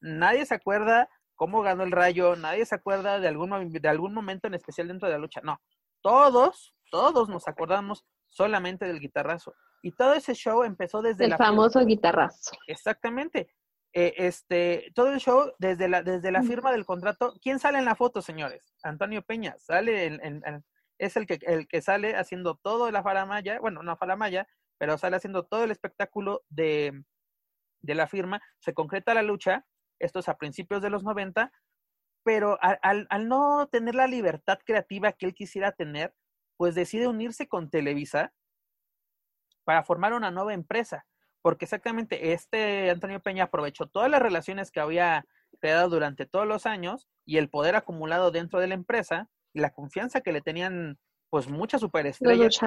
Nadie 0.00 0.44
se 0.46 0.54
acuerda 0.54 1.08
cómo 1.36 1.62
ganó 1.62 1.84
el 1.84 1.92
Rayo, 1.92 2.36
nadie 2.36 2.64
se 2.66 2.74
acuerda 2.74 3.20
de 3.20 3.28
algún, 3.28 3.72
de 3.72 3.88
algún 3.88 4.14
momento 4.14 4.46
en 4.46 4.54
especial 4.54 4.88
dentro 4.88 5.08
de 5.08 5.14
la 5.14 5.20
lucha. 5.20 5.40
No, 5.42 5.60
todos, 6.02 6.74
todos 6.90 7.28
nos 7.28 7.48
acordamos 7.48 8.04
solamente 8.28 8.86
del 8.86 9.00
guitarrazo. 9.00 9.54
Y 9.82 9.92
todo 9.92 10.14
ese 10.14 10.34
show 10.34 10.62
empezó 10.62 11.02
desde 11.02 11.26
el 11.26 11.36
famoso 11.36 11.84
guitarrazo. 11.84 12.56
Exactamente. 12.66 13.48
Eh, 13.92 14.14
este, 14.18 14.92
todo 14.94 15.12
el 15.12 15.20
show 15.20 15.52
desde 15.58 15.88
la, 15.88 16.02
desde 16.02 16.30
la 16.30 16.42
firma 16.42 16.70
del 16.70 16.84
contrato. 16.84 17.34
¿Quién 17.40 17.58
sale 17.58 17.78
en 17.78 17.86
la 17.86 17.94
foto, 17.94 18.20
señores? 18.20 18.74
Antonio 18.82 19.22
Peña. 19.22 19.56
Sale 19.58 20.06
en, 20.06 20.42
es 20.98 21.16
el 21.16 21.26
que, 21.26 21.38
el 21.42 21.66
que 21.66 21.80
sale 21.80 22.14
haciendo 22.16 22.56
todo 22.56 22.90
la 22.90 23.02
faramaya, 23.02 23.58
bueno, 23.60 23.82
no 23.82 23.96
faramaya, 23.96 24.46
pero 24.78 24.98
sale 24.98 25.16
haciendo 25.16 25.44
todo 25.44 25.64
el 25.64 25.70
espectáculo 25.70 26.42
de, 26.48 27.04
de 27.80 27.94
la 27.94 28.06
firma. 28.06 28.42
Se 28.58 28.74
concreta 28.74 29.14
la 29.14 29.22
lucha. 29.22 29.64
Esto 29.98 30.18
es 30.18 30.28
a 30.28 30.36
principios 30.36 30.82
de 30.82 30.90
los 30.90 31.02
90. 31.02 31.50
Pero 32.22 32.58
al, 32.60 33.06
al 33.08 33.28
no 33.28 33.68
tener 33.68 33.94
la 33.94 34.08
libertad 34.08 34.58
creativa 34.64 35.12
que 35.12 35.26
él 35.26 35.34
quisiera 35.34 35.72
tener, 35.72 36.12
pues 36.56 36.74
decide 36.74 37.08
unirse 37.08 37.48
con 37.48 37.70
Televisa 37.70 38.32
para 39.64 39.82
formar 39.82 40.12
una 40.12 40.30
nueva 40.30 40.54
empresa, 40.54 41.06
porque 41.42 41.64
exactamente 41.64 42.32
este 42.32 42.90
Antonio 42.90 43.20
Peña 43.20 43.44
aprovechó 43.44 43.86
todas 43.86 44.10
las 44.10 44.22
relaciones 44.22 44.70
que 44.70 44.80
había 44.80 45.26
creado 45.60 45.88
durante 45.88 46.26
todos 46.26 46.46
los 46.46 46.66
años 46.66 47.08
y 47.24 47.38
el 47.38 47.48
poder 47.48 47.76
acumulado 47.76 48.30
dentro 48.30 48.60
de 48.60 48.68
la 48.68 48.74
empresa 48.74 49.28
y 49.52 49.60
la 49.60 49.70
confianza 49.70 50.20
que 50.20 50.32
le 50.32 50.40
tenían 50.40 50.98
pues 51.30 51.48
muchas 51.48 51.80
superestrellas. 51.80 52.58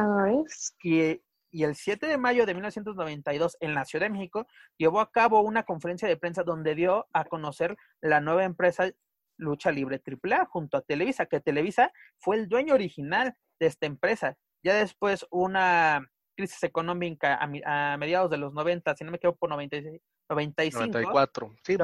Y, 0.83 1.21
y 1.51 1.63
el 1.63 1.75
7 1.75 2.07
de 2.07 2.17
mayo 2.17 2.45
de 2.45 2.53
1992 2.53 3.57
en 3.61 3.73
la 3.73 3.85
Ciudad 3.85 4.05
de 4.05 4.11
México 4.11 4.47
llevó 4.77 4.99
a 4.99 5.11
cabo 5.11 5.41
una 5.41 5.63
conferencia 5.63 6.07
de 6.07 6.17
prensa 6.17 6.43
donde 6.43 6.75
dio 6.75 7.07
a 7.13 7.25
conocer 7.25 7.77
la 8.01 8.21
nueva 8.21 8.43
empresa 8.43 8.91
Lucha 9.37 9.71
Libre 9.71 10.01
AAA 10.05 10.45
junto 10.45 10.77
a 10.77 10.81
Televisa, 10.81 11.25
que 11.25 11.39
Televisa 11.39 11.91
fue 12.17 12.35
el 12.35 12.49
dueño 12.49 12.73
original 12.73 13.35
de 13.59 13.67
esta 13.67 13.85
empresa. 13.85 14.37
Ya 14.63 14.75
después 14.75 15.25
una 15.29 16.07
crisis 16.35 16.63
económica 16.63 17.37
a, 17.37 17.97
mediados 17.97 18.29
de 18.29 18.37
los 18.37 18.53
90, 18.53 18.95
si 18.95 19.03
no 19.03 19.11
me 19.11 19.17
equivoco, 19.17 19.39
por 19.39 19.49
96, 19.49 20.01
95. 20.29 20.79
94. 20.79 21.55
Sí, 21.63 21.77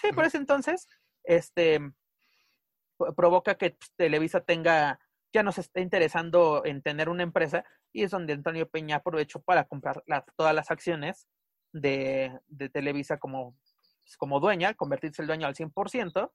sí, 0.00 0.12
por 0.12 0.24
ese 0.24 0.36
entonces, 0.36 0.86
este, 1.24 1.80
provoca 3.16 3.56
que 3.56 3.70
pues, 3.70 3.90
Televisa 3.96 4.40
tenga, 4.40 5.00
ya 5.32 5.42
nos 5.42 5.58
esté 5.58 5.80
interesando 5.80 6.62
en 6.64 6.82
tener 6.82 7.08
una 7.08 7.22
empresa 7.22 7.64
y 7.92 8.02
es 8.02 8.10
donde 8.10 8.34
Antonio 8.34 8.68
Peña 8.68 8.96
aprovechó 8.96 9.40
para 9.40 9.64
comprar 9.64 10.02
todas 10.36 10.54
las 10.54 10.70
acciones 10.70 11.26
de, 11.72 12.38
de 12.48 12.68
Televisa 12.68 13.18
como, 13.18 13.56
pues, 14.02 14.16
como 14.18 14.40
dueña, 14.40 14.74
convertirse 14.74 15.22
el 15.22 15.28
dueño 15.28 15.46
al 15.46 15.54
100% 15.54 16.32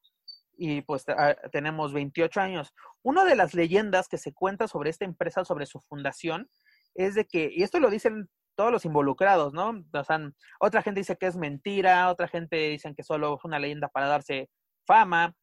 y 0.58 0.81
pues 0.81 1.05
ah, 1.10 1.36
tenemos 1.51 1.93
28 1.93 2.39
años. 2.39 2.74
Una 3.01 3.25
de 3.25 3.36
las 3.36 3.53
leyendas 3.53 4.08
que 4.08 4.17
se 4.17 4.34
cuenta 4.34 4.67
sobre 4.67 4.89
esta 4.89 5.05
empresa, 5.05 5.46
sobre 5.46 5.65
su 5.65 5.79
fundación, 5.79 6.50
es 6.96 7.15
de 7.15 7.25
que, 7.25 7.50
y 7.53 7.63
esto 7.63 7.79
lo 7.79 7.89
dicen 7.89 8.29
todos 8.55 8.72
los 8.72 8.86
involucrados, 8.86 9.53
¿no? 9.53 9.84
O 9.93 10.03
sea, 10.03 10.20
otra 10.60 10.81
gente 10.81 11.00
dice 11.00 11.17
que 11.17 11.27
es 11.27 11.36
mentira, 11.36 12.10
otra 12.10 12.27
gente 12.27 12.70
dice 12.70 12.93
que 12.96 13.03
solo 13.03 13.36
es 13.38 13.46
una 13.46 13.60
leyenda 13.60 13.88
para 13.88 14.08
darse 14.08 14.50
fama, 14.86 15.36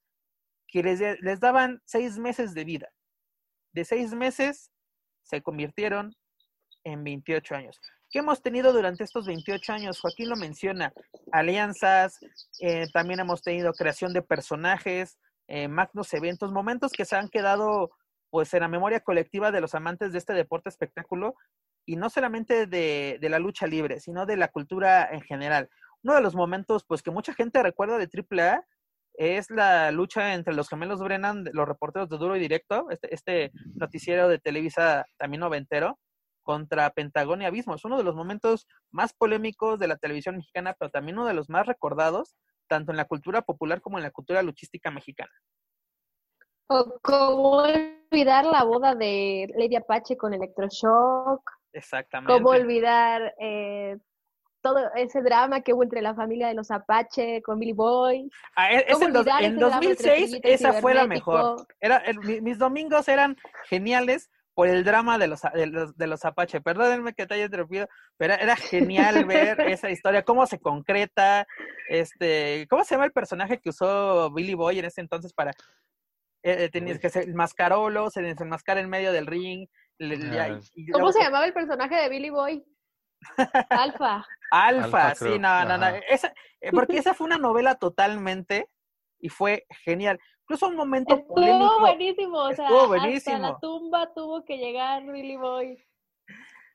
que 0.67 0.83
les, 0.83 1.01
les 1.21 1.41
daban 1.41 1.81
seis 1.85 2.19
meses 2.19 2.55
de 2.55 2.65
vida. 2.65 2.89
De 3.73 3.85
seis 3.85 4.13
meses 4.15 4.71
se 5.23 5.43
convirtieron 5.43 6.15
en 6.85 7.03
28 7.05 7.55
años. 7.55 7.81
¿Qué 8.11 8.21
hemos 8.21 8.41
tenido 8.41 8.73
durante 8.73 9.05
estos 9.05 9.27
28 9.27 9.73
años? 9.73 10.01
Joaquín 10.01 10.31
lo 10.31 10.37
menciona, 10.37 10.95
alianzas, 11.31 12.19
eh, 12.61 12.87
también 12.93 13.21
hemos 13.21 13.43
tenido 13.43 13.75
creación 13.75 14.15
de 14.15 14.23
personajes, 14.23 15.19
eh, 15.47 15.69
magnos 15.69 16.15
eventos, 16.15 16.51
momentos 16.51 16.93
que 16.93 17.05
se 17.05 17.17
han 17.17 17.29
quedado 17.29 17.91
pues 18.31 18.53
en 18.55 18.61
la 18.61 18.69
memoria 18.69 19.01
colectiva 19.01 19.53
de 19.53 19.61
los 19.61 19.75
amantes 19.75 20.13
de 20.13 20.19
este 20.19 20.33
deporte 20.33 20.71
espectáculo 20.71 21.35
y 21.85 21.97
no 21.97 22.09
solamente 22.09 22.67
de, 22.67 23.19
de, 23.21 23.29
la 23.29 23.39
lucha 23.39 23.67
libre, 23.67 24.01
sino 24.01 24.25
de 24.25 24.37
la 24.37 24.49
cultura 24.49 25.09
en 25.11 25.21
general. 25.21 25.69
Uno 26.03 26.15
de 26.15 26.21
los 26.23 26.35
momentos 26.35 26.85
pues 26.85 27.03
que 27.03 27.11
mucha 27.11 27.35
gente 27.35 27.63
recuerda 27.63 27.99
de 27.99 28.09
AAA 28.09 28.65
es 29.15 29.51
la 29.51 29.91
lucha 29.91 30.35
entre 30.35 30.55
los 30.55 30.69
gemelos 30.69 31.01
Brennan, 31.01 31.45
los 31.53 31.69
reporteros 31.69 32.09
de 32.09 32.17
Duro 32.17 32.37
y 32.37 32.41
Directo, 32.41 32.89
este, 32.91 33.15
este 33.15 33.53
noticiero 33.75 34.29
de 34.29 34.39
Televisa 34.39 35.07
también 35.19 35.41
noventero, 35.41 35.99
contra 36.49 36.89
Pentagón 36.89 37.43
y 37.43 37.45
Abismo. 37.45 37.75
Es 37.75 37.85
uno 37.85 37.99
de 37.99 38.05
los 38.05 38.15
momentos 38.15 38.67
más 38.91 39.13
polémicos 39.13 39.79
de 39.79 39.87
la 39.87 39.99
televisión 39.99 40.37
mexicana, 40.37 40.75
pero 40.79 40.91
también 40.91 41.19
uno 41.19 41.27
de 41.27 41.35
los 41.35 41.51
más 41.51 41.67
recordados, 41.67 42.37
tanto 42.69 42.91
en 42.91 42.97
la 42.97 43.05
cultura 43.05 43.43
popular 43.43 43.83
como 43.83 43.99
en 43.99 44.05
la 44.05 44.11
cultura 44.11 44.41
luchística 44.43 44.91
mexicana. 44.91 45.31
O 46.69 46.99
cómo 47.03 47.65
olvidar 47.65 48.47
la 48.47 48.65
boda 48.65 48.95
de 48.95 49.53
Lady 49.59 49.77
Apache 49.77 50.17
con 50.17 50.33
Electroshock. 50.33 51.43
Exactamente. 51.75 52.33
Cómo 52.33 52.49
olvidar 52.49 53.35
eh, 53.39 53.99
todo 54.63 54.79
ese 54.95 55.21
drama 55.21 55.61
que 55.61 55.75
hubo 55.75 55.83
entre 55.83 56.01
la 56.01 56.15
familia 56.15 56.49
de 56.49 56.55
los 56.55 56.71
Apache 56.71 57.43
con 57.43 57.59
Billy 57.59 57.75
Boy. 57.75 58.31
Ah, 58.57 58.73
e, 58.73 58.87
en, 58.89 59.59
2006 59.59 60.41
esa 60.43 60.73
fue 60.81 60.95
la 60.95 61.07
mejor. 61.07 61.67
Era, 61.79 62.03
mis 62.41 62.57
domingos 62.57 63.07
eran 63.07 63.37
geniales 63.69 64.31
por 64.59 64.67
el 64.67 64.83
drama 64.83 65.19
de 65.19 65.29
los, 65.29 65.43
de 65.43 65.69
los, 65.69 65.97
de 65.97 66.07
los 66.09 66.25
Apache. 66.25 66.61
Perdónenme 66.61 67.15
que 67.15 67.29
te 67.29 67.35
haya 67.35 67.45
interrumpido, 67.45 67.87
pero 68.17 68.35
era 68.35 68.57
genial 68.57 69.25
ver 69.25 69.61
esa 69.79 69.89
historia, 69.89 70.25
cómo 70.25 70.49
se 70.49 70.59
concreta, 70.59 71.47
este, 71.89 72.67
¿cómo 72.69 72.83
se 72.83 72.97
llama 72.97 73.05
el 73.05 73.13
personaje 73.13 73.61
que 73.61 73.69
usó 73.69 74.33
Billy 74.33 74.55
Boy 74.55 74.81
en 74.81 74.87
ese 74.87 75.01
entonces 75.01 75.33
para 75.33 75.53
eh, 76.43 76.65
eh, 76.65 76.71
tenías 76.73 76.99
que 76.99 77.09
ser 77.09 77.29
el 77.29 77.35
mascarolo, 77.35 78.11
se 78.11 78.21
desenmascara 78.21 78.81
en 78.81 78.91
medio 78.91 79.13
del 79.13 79.29
ring. 79.29 79.69
Ah, 80.01 80.59
¿Cómo 80.93 81.13
se 81.13 81.23
llamaba 81.23 81.47
el 81.47 81.53
personaje 81.53 81.95
de 81.95 82.09
Billy 82.09 82.31
Boy? 82.31 82.67
Alfa. 83.71 84.27
Alfa, 84.51 85.15
sí, 85.15 85.39
no, 85.39 85.67
no, 85.67 85.79
no. 85.79 85.87
Esa, 86.09 86.35
eh, 86.61 86.73
porque 86.73 86.99
esa 86.99 87.15
fue 87.15 87.29
una 87.29 87.39
novela 87.39 87.77
totalmente 87.77 88.69
y 89.21 89.29
fue 89.29 89.67
genial. 89.85 90.19
Incluso 90.49 90.69
un 90.69 90.77
momento 90.77 91.15
estuvo 91.15 91.35
polémico. 91.35 91.81
buenísimo, 91.81 92.39
o 92.39 92.55
sea, 92.55 92.65
estuvo 92.65 92.87
buenísimo. 92.89 93.37
hasta 93.37 93.49
la 93.49 93.59
tumba 93.59 94.15
tuvo 94.15 94.47
que 94.47 94.57
llegar 94.57 95.05
Billy 95.05 95.37
Boy. 95.37 95.79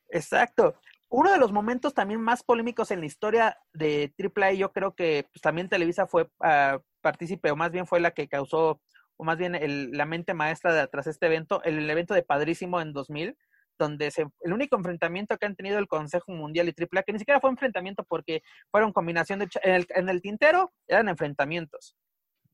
Exacto. 0.10 0.76
Uno 1.10 1.32
de 1.32 1.40
los 1.40 1.52
momentos 1.52 1.96
también 1.96 2.22
más 2.22 2.44
polémicos 2.44 2.92
en 2.92 3.00
la 3.00 3.08
historia 3.08 3.58
de 3.74 4.14
AAA, 4.16 4.54
yo 4.54 4.72
creo 4.72 4.94
que 4.94 5.28
pues, 5.34 5.42
también 5.42 5.70
Televisa 5.70 6.06
fue 6.06 6.24
uh, 6.24 6.80
partícipe, 7.02 7.50
o 7.50 7.56
más 7.56 7.72
bien 7.72 7.88
fue 7.88 8.00
la 8.00 8.12
que 8.12 8.28
causó 8.28 8.80
o 9.18 9.24
más 9.24 9.40
bien 9.40 9.58
la 9.98 10.06
mente 10.06 10.36
maestra 10.36 10.72
de, 10.72 10.88
tras 10.88 11.08
este 11.08 11.26
evento, 11.26 11.64
el, 11.64 11.90
evento 11.90 12.14
de 12.14 12.22
Padrísimo 12.22 12.80
en 12.80 12.94
2000, 12.94 13.36
donde 13.80 14.12
se, 14.12 14.28
el 14.42 14.54
único 14.54 14.76
enfrentamiento 14.76 15.36
que 15.40 15.48
han 15.48 15.56
tenido 15.56 15.80
el 15.80 15.88
Consejo 15.88 16.32
Mundial 16.32 16.68
y 16.68 16.76
AAA, 16.80 17.02
que 17.02 17.14
ni 17.14 17.20
siquiera 17.20 17.40
fue 17.40 17.50
enfrentamiento 17.50 18.04
porque 18.04 18.44
fueron 18.70 18.94
combinación 18.94 19.40
de... 19.40 19.50
En 19.64 19.74
el, 19.74 19.88
en 19.90 20.10
el 20.10 20.22
tintero 20.22 20.72
eran 20.88 21.10
enfrentamientos. 21.10 21.96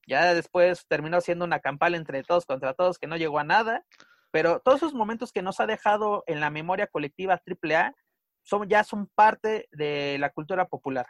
Ya 0.10 0.34
después 0.34 0.88
terminó 0.88 1.22
siendo 1.22 1.46
una 1.46 1.60
campal 1.60 1.94
entre 1.94 2.24
todos 2.24 2.48
contra 2.48 2.74
todos 2.74 2.98
que 2.98 3.06
no 3.06 3.16
llegó 3.16 3.38
a 3.38 3.44
nada, 3.44 3.86
pero 4.32 4.60
todos 4.60 4.78
esos 4.78 4.96
momentos 4.96 5.32
que 5.32 5.44
nos 5.44 5.60
ha 5.60 5.68
dejado 5.68 6.24
en 6.26 6.40
la 6.40 6.50
memoria 6.50 6.88
colectiva 6.88 7.40
AAA 7.46 7.94
son, 8.42 8.68
ya 8.68 8.84
son 8.84 9.08
parte 9.14 9.70
de 9.72 10.18
la 10.20 10.32
cultura 10.32 10.66
popular. 10.66 11.06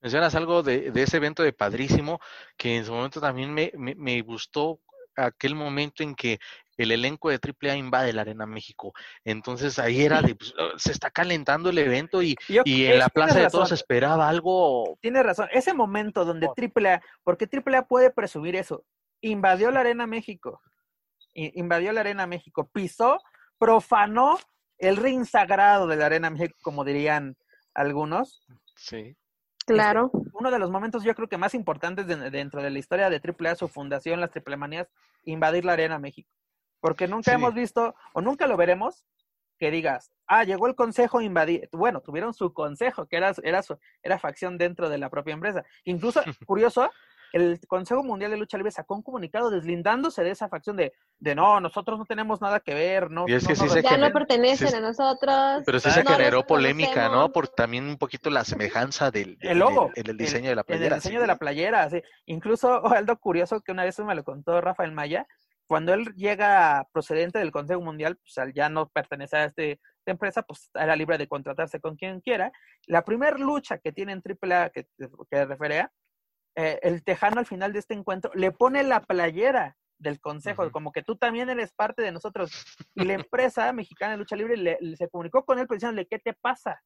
Mencionas 0.00 0.36
algo 0.36 0.62
de, 0.62 0.92
ese 0.94 1.16
evento 1.16 1.42
de 1.42 1.52
Padrísimo, 1.52 2.20
que 2.56 2.76
en 2.76 2.84
su 2.84 2.92
momento 2.92 3.20
también 3.20 3.52
me, 3.52 3.72
me, 3.76 4.22
gustó 4.22 4.80
aquel 5.16 5.56
momento 5.56 6.04
en 6.04 6.14
que 6.14 6.38
el 6.82 6.92
elenco 6.92 7.28
de 7.28 7.38
AAA 7.38 7.76
invade 7.76 8.12
la 8.12 8.22
Arena 8.22 8.46
México. 8.46 8.92
Entonces 9.24 9.78
ahí 9.78 10.02
era 10.02 10.22
de, 10.22 10.34
pues, 10.34 10.54
se 10.76 10.92
está 10.92 11.10
calentando 11.10 11.70
el 11.70 11.78
evento 11.78 12.22
y, 12.22 12.36
y 12.48 12.86
en 12.86 12.98
la 12.98 13.08
plaza 13.08 13.38
de 13.38 13.48
todos 13.48 13.72
esperaba 13.72 14.28
algo. 14.28 14.96
Tiene 15.00 15.22
razón, 15.22 15.48
ese 15.52 15.74
momento 15.74 16.24
donde 16.24 16.46
AAA, 16.46 17.02
porque 17.22 17.46
AAA 17.46 17.86
puede 17.86 18.10
presumir 18.10 18.56
eso, 18.56 18.84
invadió 19.20 19.70
la 19.70 19.80
Arena 19.80 20.06
México, 20.06 20.62
invadió 21.34 21.92
la 21.92 22.00
Arena 22.00 22.26
México, 22.26 22.68
pisó, 22.72 23.20
profanó 23.58 24.38
el 24.78 24.96
ring 24.96 25.26
sagrado 25.26 25.86
de 25.86 25.96
la 25.96 26.06
Arena 26.06 26.30
México, 26.30 26.56
como 26.62 26.84
dirían 26.84 27.36
algunos. 27.74 28.42
Sí. 28.76 29.16
Claro. 29.66 30.10
uno 30.32 30.50
de 30.50 30.58
los 30.58 30.70
momentos 30.70 31.04
yo 31.04 31.14
creo 31.14 31.28
que 31.28 31.36
más 31.36 31.54
importantes 31.54 32.06
dentro 32.06 32.62
de 32.62 32.70
la 32.70 32.78
historia 32.78 33.10
de 33.10 33.20
AAA, 33.22 33.54
su 33.54 33.68
fundación, 33.68 34.20
las 34.20 34.30
Triple 34.30 34.56
Manías, 34.56 34.88
invadir 35.24 35.64
la 35.64 35.74
Arena 35.74 35.98
México. 35.98 36.30
Porque 36.80 37.06
nunca 37.08 37.32
hemos 37.32 37.54
visto, 37.54 37.94
o 38.14 38.20
nunca 38.20 38.46
lo 38.46 38.56
veremos, 38.56 39.04
que 39.58 39.70
digas, 39.70 40.10
ah, 40.26 40.44
llegó 40.44 40.66
el 40.66 40.74
consejo 40.74 41.20
invadir. 41.20 41.68
Bueno, 41.72 42.00
tuvieron 42.00 42.32
su 42.32 42.54
consejo, 42.54 43.06
que 43.06 43.16
era, 43.16 43.32
era, 43.42 43.62
su, 43.62 43.78
era 44.02 44.18
facción 44.18 44.56
dentro 44.56 44.88
de 44.88 44.96
la 44.98 45.10
propia 45.10 45.34
empresa. 45.34 45.62
Incluso, 45.84 46.22
curioso, 46.46 46.90
el 47.32 47.60
Consejo 47.68 48.02
Mundial 48.02 48.32
de 48.32 48.38
Lucha 48.38 48.56
Libre 48.56 48.72
sacó 48.72 48.96
un 48.96 49.02
comunicado 49.02 49.50
deslindándose 49.50 50.24
de 50.24 50.30
esa 50.30 50.48
facción 50.48 50.76
de, 50.76 50.92
de 51.20 51.34
no, 51.36 51.60
nosotros 51.60 51.96
no 51.98 52.04
tenemos 52.04 52.40
nada 52.40 52.58
que 52.58 52.74
ver, 52.74 53.08
no, 53.10 53.26
Y 53.28 53.34
es 53.34 53.46
que 53.46 53.52
no 53.52 53.56
sí 53.56 53.62
nos 53.66 53.72
se 53.74 53.82
Ya 53.82 53.90
reconocen". 53.90 54.00
no 54.00 54.18
pertenecen 54.18 54.68
sí, 54.68 54.74
a 54.74 54.80
nosotros. 54.80 55.62
Pero 55.64 55.78
sí 55.78 55.90
se 55.90 56.02
generó 56.04 56.44
polémica, 56.44 57.08
¿no? 57.08 57.30
Por 57.30 57.46
también 57.46 57.84
un 57.84 57.98
poquito 57.98 58.30
la 58.30 58.42
semejanza 58.44 59.10
del, 59.12 59.36
el 59.42 59.58
logo. 59.58 59.92
del- 59.94 60.04
del 60.06 60.16
diseño 60.16 60.48
de 60.48 60.56
la 60.56 60.64
playera. 60.64 60.96
el 60.96 61.00
diseño 61.02 61.18
sí. 61.18 61.20
de 61.20 61.26
la 61.28 61.36
playera, 61.36 61.88
sí. 61.90 62.02
Incluso 62.26 62.82
algo 62.96 63.16
curioso 63.18 63.60
que 63.60 63.70
una 63.72 63.84
vez 63.84 63.96
me 64.00 64.14
lo 64.16 64.24
contó 64.24 64.60
Rafael 64.60 64.90
Maya, 64.90 65.26
cuando 65.70 65.94
él 65.94 66.12
llega 66.16 66.88
procedente 66.92 67.38
del 67.38 67.52
Consejo 67.52 67.80
Mundial, 67.80 68.16
pues 68.16 68.36
al 68.38 68.52
ya 68.52 68.68
no 68.68 68.88
pertenecer 68.88 69.38
a 69.38 69.44
este, 69.44 69.70
esta 69.98 70.10
empresa, 70.10 70.42
pues 70.42 70.68
era 70.74 70.96
libre 70.96 71.16
de 71.16 71.28
contratarse 71.28 71.78
con 71.78 71.94
quien 71.94 72.20
quiera. 72.20 72.50
La 72.88 73.04
primera 73.04 73.38
lucha 73.38 73.78
que 73.78 73.92
tiene 73.92 74.10
en 74.10 74.20
AAA, 74.20 74.70
que, 74.70 74.88
que 75.30 75.44
referea, 75.44 75.92
eh, 76.56 76.80
el 76.82 77.04
Tejano 77.04 77.38
al 77.38 77.46
final 77.46 77.72
de 77.72 77.78
este 77.78 77.94
encuentro 77.94 78.32
le 78.34 78.50
pone 78.50 78.82
la 78.82 79.00
playera 79.00 79.76
del 80.00 80.18
consejo, 80.20 80.62
Ujú. 80.62 80.72
como 80.72 80.92
que 80.92 81.02
tú 81.02 81.16
también 81.16 81.48
eres 81.50 81.72
parte 81.72 82.02
de 82.02 82.10
nosotros. 82.10 82.50
Y 82.94 83.04
la 83.04 83.12
empresa 83.28 83.72
mexicana 83.72 84.12
de 84.12 84.18
lucha 84.18 84.34
libre 84.34 84.56
le, 84.56 84.78
le- 84.80 84.96
se 84.96 85.08
comunicó 85.08 85.44
con 85.44 85.58
él 85.58 85.66
pues, 85.66 85.78
diciéndole, 85.80 86.08
¿qué 86.08 86.18
te 86.18 86.32
pasa? 86.32 86.82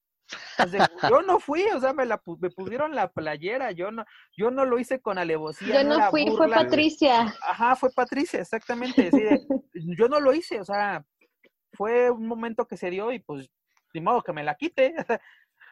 O 0.58 0.66
sea, 0.66 0.88
yo 1.10 1.22
no 1.22 1.38
fui, 1.38 1.62
o 1.74 1.80
sea, 1.80 1.92
me, 1.92 2.04
la, 2.06 2.20
me 2.40 2.50
pusieron 2.50 2.94
la 2.94 3.08
playera, 3.12 3.70
yo 3.72 3.90
no, 3.90 4.04
yo 4.36 4.50
no 4.50 4.64
lo 4.64 4.78
hice 4.78 5.00
con 5.00 5.16
alevosía. 5.18 5.82
Yo 5.82 5.88
no 5.88 6.10
fui, 6.10 6.22
fue 6.26 6.46
burla. 6.46 6.56
Patricia. 6.56 7.34
Ajá, 7.46 7.76
fue 7.76 7.90
Patricia, 7.92 8.40
exactamente. 8.40 9.08
así 9.08 9.20
de, 9.22 9.40
yo 9.98 10.08
no 10.08 10.20
lo 10.20 10.34
hice, 10.34 10.60
o 10.60 10.64
sea, 10.64 11.04
fue 11.72 12.10
un 12.10 12.26
momento 12.26 12.66
que 12.66 12.76
se 12.76 12.90
dio 12.90 13.12
y 13.12 13.20
pues, 13.20 13.48
ni 13.92 14.00
modo 14.00 14.22
que 14.22 14.32
me 14.32 14.42
la 14.42 14.54
quite. 14.56 14.94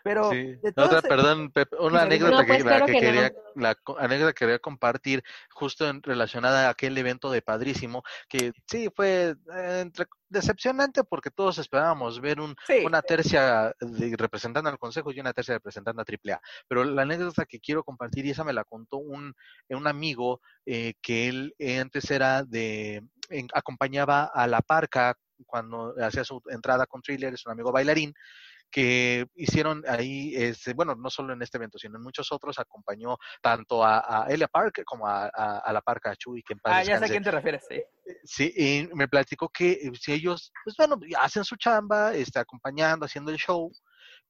Pero 0.04 0.30
Sí. 0.30 0.36
de 0.56 0.68
Otra, 0.70 0.88
todas, 0.88 1.02
perdón, 1.02 1.52
una 1.80 2.02
anécdota 2.02 2.40
No, 2.40 2.46
pues, 2.46 2.58
que, 2.58 2.64
la 2.64 2.70
claro 2.70 2.86
que 2.86 2.92
que 2.92 3.00
no. 3.00 3.06
quería, 3.06 3.32
la 3.54 3.76
anécdota 3.98 4.32
que 4.32 4.38
quería 4.44 4.58
compartir 4.58 5.22
justo 5.50 5.88
en, 5.88 6.02
relacionada 6.02 6.66
a 6.66 6.70
aquel 6.70 6.96
evento 6.98 7.30
de 7.30 7.42
Padrísimo, 7.42 8.02
que 8.28 8.52
sí 8.66 8.88
fue 8.94 9.36
eh, 9.54 9.80
entre- 9.82 10.06
decepcionante 10.28 11.04
porque 11.04 11.30
todos 11.30 11.58
esperábamos 11.58 12.20
ver 12.20 12.40
un, 12.40 12.56
sí, 12.66 12.84
una 12.84 13.02
tercia 13.02 13.74
de, 13.80 14.16
representando 14.16 14.70
al 14.70 14.78
Consejo 14.78 15.12
y 15.12 15.20
una 15.20 15.32
tercia 15.32 15.54
representando 15.54 16.02
a 16.02 16.04
AAA. 16.04 16.40
Pero 16.68 16.84
la 16.84 17.02
anécdota 17.02 17.44
que 17.44 17.60
quiero 17.60 17.84
compartir, 17.84 18.26
y 18.26 18.30
esa 18.30 18.44
me 18.44 18.52
la 18.52 18.64
contó 18.64 18.96
un, 18.96 19.34
un 19.68 19.86
amigo 19.86 20.40
eh, 20.66 20.94
que 21.00 21.28
él 21.28 21.54
eh, 21.58 21.78
antes 21.78 22.10
era 22.10 22.42
de, 22.44 23.04
en- 23.28 23.48
acompañaba 23.54 24.24
a 24.24 24.46
la 24.46 24.62
parca 24.62 25.16
cuando 25.46 25.94
hacía 26.00 26.24
su 26.24 26.40
entrada 26.50 26.86
con 26.86 27.02
Thriller, 27.02 27.34
es 27.34 27.44
un 27.46 27.52
amigo 27.52 27.72
bailarín, 27.72 28.14
que 28.72 29.26
hicieron 29.36 29.84
ahí, 29.86 30.34
este, 30.34 30.72
bueno, 30.72 30.94
no 30.96 31.10
solo 31.10 31.32
en 31.34 31.42
este 31.42 31.58
evento, 31.58 31.78
sino 31.78 31.98
en 31.98 32.02
muchos 32.02 32.32
otros, 32.32 32.58
acompañó 32.58 33.16
tanto 33.40 33.84
a, 33.84 34.24
a 34.24 34.26
Elia 34.28 34.48
Park 34.48 34.82
como 34.84 35.06
a, 35.06 35.26
a, 35.26 35.58
a 35.58 35.72
la 35.72 35.82
Parca 35.82 36.16
Chuy, 36.16 36.42
que 36.42 36.54
en 36.54 36.58
paz 36.58 36.72
ah, 36.74 36.82
ya 36.82 36.98
sé 36.98 37.04
a 37.04 37.08
quién 37.08 37.22
te 37.22 37.30
refieres, 37.30 37.64
sí. 37.68 37.80
Sí, 38.24 38.52
y 38.56 38.88
me 38.96 39.06
platicó 39.06 39.48
que 39.48 39.72
eh, 39.72 39.92
si 40.00 40.12
ellos, 40.12 40.50
pues 40.64 40.74
bueno, 40.76 40.98
hacen 41.20 41.44
su 41.44 41.56
chamba, 41.56 42.14
este, 42.14 42.40
acompañando, 42.40 43.06
haciendo 43.06 43.30
el 43.30 43.36
show, 43.36 43.70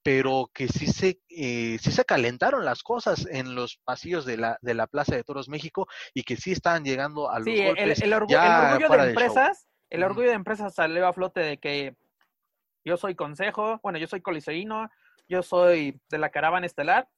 pero 0.02 0.50
que 0.52 0.66
sí 0.68 0.86
se, 0.88 1.20
eh, 1.28 1.78
sí 1.80 1.92
se 1.92 2.04
calentaron 2.04 2.64
las 2.64 2.82
cosas 2.82 3.24
en 3.30 3.54
los 3.54 3.78
pasillos 3.84 4.24
de 4.26 4.36
la, 4.36 4.58
de 4.60 4.74
la 4.74 4.88
Plaza 4.88 5.14
de 5.14 5.22
Toros 5.24 5.48
México 5.48 5.86
y 6.12 6.24
que 6.24 6.36
sí 6.36 6.52
estaban 6.52 6.84
llegando 6.84 7.30
a 7.30 7.38
los 7.38 7.46
Sí, 7.54 7.60
el, 7.60 7.66
golpes 7.66 8.02
el 8.02 8.12
orgu- 8.12 8.28
ya 8.28 8.46
el 8.46 8.52
orgullo 8.74 8.88
de 8.90 9.08
empresas, 9.08 9.66
el 9.90 10.02
orgullo 10.02 10.28
de 10.28 10.34
empresas 10.34 10.74
salió 10.74 11.06
a 11.06 11.12
flote 11.12 11.40
de 11.40 11.58
que 11.58 11.96
yo 12.84 12.96
soy 12.96 13.14
consejo, 13.14 13.78
bueno, 13.82 13.98
yo 13.98 14.06
soy 14.06 14.20
coliseíno, 14.20 14.90
yo 15.28 15.42
soy 15.42 16.00
de 16.10 16.18
la 16.18 16.30
caravana 16.30 16.66
estelar. 16.66 17.08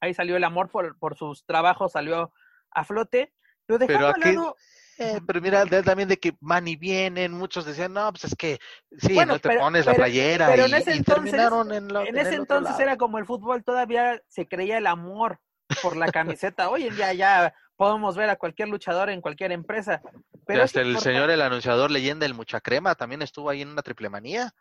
Ahí 0.00 0.14
salió 0.14 0.36
el 0.36 0.44
amor 0.44 0.68
por, 0.70 0.98
por 0.98 1.16
sus 1.16 1.44
trabajos, 1.44 1.92
salió 1.92 2.32
a 2.70 2.84
flote. 2.84 3.32
Pero 3.66 3.78
dejando 3.78 4.12
Pero 4.14 4.26
aquí- 4.28 4.34
lado- 4.36 4.56
Eh, 5.00 5.20
pero 5.24 5.40
mira, 5.40 5.64
también 5.84 6.08
de 6.08 6.18
que 6.18 6.36
van 6.40 6.66
y 6.66 6.74
vienen, 6.74 7.30
muchos 7.32 7.64
decían, 7.64 7.92
no, 7.92 8.10
pues 8.10 8.24
es 8.24 8.34
que 8.34 8.58
sí, 8.96 9.14
Bueno, 9.14 9.34
no 9.34 9.38
te 9.38 9.48
pero- 9.48 9.60
pones 9.60 9.86
la 9.86 9.94
playera 9.94 10.48
pero 10.48 10.66
y, 10.66 10.70
en 10.70 10.74
ese 10.76 10.92
entonces- 10.92 11.34
en, 11.34 11.72
en 11.72 11.96
en 12.08 12.18
ese 12.18 12.82
era 12.82 12.96
como 12.96 13.18
el 13.18 13.24
fútbol, 13.24 13.62
todavía 13.62 14.20
se 14.26 14.48
creía 14.48 14.76
el 14.78 14.88
amor 14.88 15.38
por 15.82 15.96
la 15.96 16.10
camiseta. 16.10 16.68
Hoy 16.68 16.88
en 16.88 16.96
día 16.96 17.12
ya 17.12 17.54
podemos 17.76 18.16
ver 18.16 18.28
a 18.28 18.34
cualquier 18.36 18.70
luchador 18.70 19.08
en 19.10 19.20
cualquier 19.20 19.52
empresa. 19.52 20.02
Pero 20.46 20.64
hasta 20.64 20.80
el 20.80 20.98
señor, 20.98 21.30
el 21.30 21.42
anunciador 21.42 21.92
leyenda, 21.92 22.26
el 22.26 22.34
Mucha 22.34 22.60
Crema, 22.60 22.96
también 22.96 23.22
estuvo 23.22 23.50
ahí 23.50 23.62
en 23.62 23.68
una 23.68 23.82
triple 23.82 24.08
manía 24.08 24.52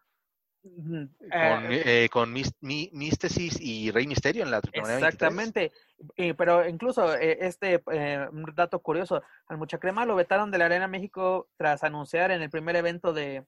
con, 0.62 1.72
eh, 1.72 2.04
eh, 2.06 2.10
con 2.10 2.34
Mis- 2.34 2.54
Mi- 2.62 2.90
Místesis 2.94 3.60
y 3.62 3.92
Rey 3.92 4.08
Misterio 4.08 4.44
en 4.44 4.52
la 4.52 4.62
triple 4.62 4.82
manía 4.82 4.96
23. 4.98 5.14
Exactamente. 5.14 5.72
Y- 6.16 6.34
pero 6.34 6.68
incluso 6.68 7.16
eh, 7.16 7.38
este 7.42 7.82
eh, 7.92 8.28
un 8.32 8.46
dato 8.56 8.80
curioso, 8.82 9.22
al 9.48 9.58
Muchacrema 9.58 10.06
lo 10.06 10.16
vetaron 10.16 10.52
de 10.52 10.58
la 10.58 10.66
Arena 10.66 10.88
México 10.88 11.48
tras 11.58 11.84
anunciar 11.84 12.32
en 12.32 12.42
el 12.42 12.50
primer 12.50 12.76
evento 12.76 13.14
de, 13.14 13.46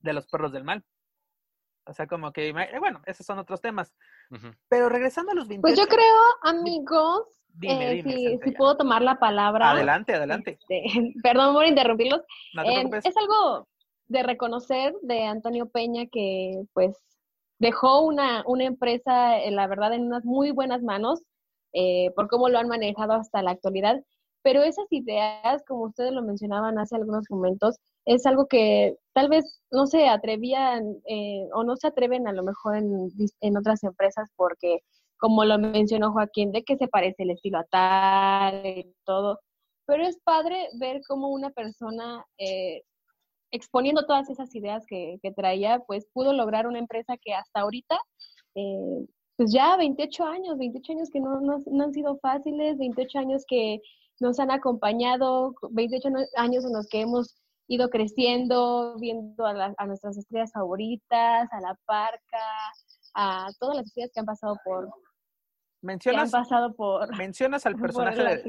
de 0.00 0.12
los 0.12 0.26
Perros 0.26 0.52
del 0.52 0.64
Mal. 0.64 0.84
O 1.88 1.92
sea, 1.92 2.06
como 2.08 2.32
que, 2.32 2.48
eh, 2.48 2.78
bueno, 2.80 3.00
esos 3.06 3.24
son 3.24 3.38
otros 3.38 3.60
temas. 3.60 3.94
Ujú. 4.30 4.48
Pero 4.68 4.88
regresando 4.88 5.30
a 5.32 5.34
los 5.36 5.46
28. 5.46 5.62
Pues 5.62 5.78
yo 5.78 5.86
creo, 5.86 6.20
amigos, 6.42 7.28
Dime, 7.58 7.90
eh, 7.90 7.94
dime, 8.02 8.12
si, 8.12 8.38
si 8.42 8.50
puedo 8.52 8.76
tomar 8.76 9.02
la 9.02 9.18
palabra. 9.20 9.70
Adelante, 9.70 10.14
adelante. 10.14 10.58
Este, 10.60 10.82
perdón 11.22 11.54
por 11.54 11.64
interrumpirlos. 11.64 12.22
No 12.54 12.62
te 12.64 12.68
Eh, 12.70 12.74
preocupes. 12.74 13.06
es 13.06 13.16
algo 13.16 13.68
de 14.08 14.22
reconocer 14.22 14.94
de 15.02 15.24
Antonio 15.24 15.68
Peña 15.68 16.06
que 16.06 16.62
pues 16.72 16.96
dejó 17.58 18.02
una, 18.02 18.44
una 18.46 18.64
empresa, 18.64 19.38
eh, 19.38 19.50
la 19.50 19.66
verdad, 19.66 19.92
en 19.94 20.06
unas 20.06 20.24
muy 20.24 20.50
buenas 20.50 20.82
manos 20.82 21.22
eh, 21.72 22.10
por 22.14 22.28
cómo 22.28 22.48
lo 22.48 22.58
han 22.58 22.68
manejado 22.68 23.14
hasta 23.14 23.42
la 23.42 23.52
actualidad. 23.52 24.02
Pero 24.42 24.62
esas 24.62 24.86
ideas, 24.90 25.62
como 25.66 25.84
ustedes 25.84 26.12
lo 26.12 26.22
mencionaban 26.22 26.78
hace 26.78 26.96
algunos 26.96 27.24
momentos, 27.30 27.76
es 28.04 28.24
algo 28.26 28.46
que 28.46 28.96
tal 29.12 29.28
vez 29.28 29.60
no 29.72 29.86
se 29.86 30.08
atrevían 30.08 30.84
eh, 31.08 31.48
o 31.52 31.64
no 31.64 31.76
se 31.76 31.88
atreven 31.88 32.28
a 32.28 32.32
lo 32.32 32.44
mejor 32.44 32.76
en, 32.76 33.08
en 33.40 33.56
otras 33.58 33.82
empresas 33.82 34.30
porque, 34.36 34.78
como 35.18 35.44
lo 35.44 35.58
mencionó 35.58 36.12
Joaquín, 36.12 36.52
de 36.52 36.62
que 36.62 36.76
se 36.76 36.86
parece 36.88 37.24
el 37.24 37.30
estilo 37.32 37.58
a 37.58 37.64
tal 37.64 38.64
y 38.66 38.94
todo. 39.04 39.40
Pero 39.86 40.04
es 40.04 40.18
padre 40.24 40.68
ver 40.78 41.00
cómo 41.08 41.28
una 41.30 41.50
persona 41.50 42.24
eh, 42.38 42.82
exponiendo 43.50 44.06
todas 44.06 44.28
esas 44.30 44.54
ideas 44.54 44.84
que, 44.86 45.18
que 45.22 45.32
traía, 45.32 45.80
pues 45.86 46.06
pudo 46.12 46.32
lograr 46.32 46.66
una 46.66 46.78
empresa 46.78 47.16
que 47.16 47.32
hasta 47.34 47.60
ahorita, 47.60 47.98
eh, 48.54 49.06
pues 49.36 49.52
ya 49.52 49.76
28 49.76 50.24
años, 50.24 50.58
28 50.58 50.92
años 50.92 51.10
que 51.10 51.20
no, 51.20 51.40
no, 51.40 51.58
no 51.66 51.84
han 51.84 51.92
sido 51.92 52.18
fáciles, 52.18 52.78
28 52.78 53.18
años 53.18 53.44
que 53.46 53.80
nos 54.20 54.40
han 54.40 54.50
acompañado, 54.50 55.54
28 55.70 56.10
no- 56.10 56.20
años 56.36 56.64
en 56.64 56.72
los 56.72 56.88
que 56.88 57.02
hemos 57.02 57.36
ido 57.68 57.90
creciendo, 57.90 58.96
viendo 58.98 59.44
a, 59.44 59.52
la- 59.52 59.74
a 59.76 59.86
nuestras 59.86 60.16
estrellas 60.16 60.52
favoritas, 60.52 61.48
a 61.52 61.60
la 61.60 61.74
parca, 61.84 62.38
a 63.14 63.48
todas 63.58 63.76
las 63.76 63.86
estrellas 63.86 64.10
que 64.14 64.20
han 64.20 64.26
pasado 64.26 64.56
por, 64.64 64.84
que 64.86 64.90
han 64.90 65.02
Mencionas, 65.82 66.30
pasado 66.32 66.74
por, 66.74 67.16
mencionas 67.16 67.66
al 67.66 67.72
por 67.76 67.82
personaje 67.82 68.22
la 68.22 68.30
de, 68.36 68.42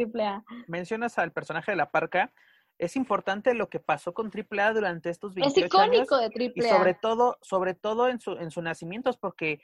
mencionas 0.68 1.18
al 1.20 1.32
personaje 1.34 1.72
de 1.72 1.78
la 1.78 1.92
parca. 1.92 2.32
Es 2.78 2.96
importante 2.96 3.54
lo 3.54 3.70
que 3.70 3.80
pasó 3.80 4.14
con 4.14 4.32
AAA 4.32 4.74
durante 4.74 5.10
estos 5.10 5.32
Es 5.32 5.36
28 5.36 5.80
años. 5.80 5.96
icónico 5.96 6.18
de 6.18 6.52
y 6.56 6.62
AAA. 6.62 6.78
sobre 6.78 6.94
todo, 6.94 7.38
sobre 7.42 7.74
todo 7.74 8.10
en 8.10 8.20
su, 8.20 8.34
en 8.34 8.52
su 8.52 8.62
nacimiento, 8.62 9.10
es 9.10 9.18
porque 9.18 9.60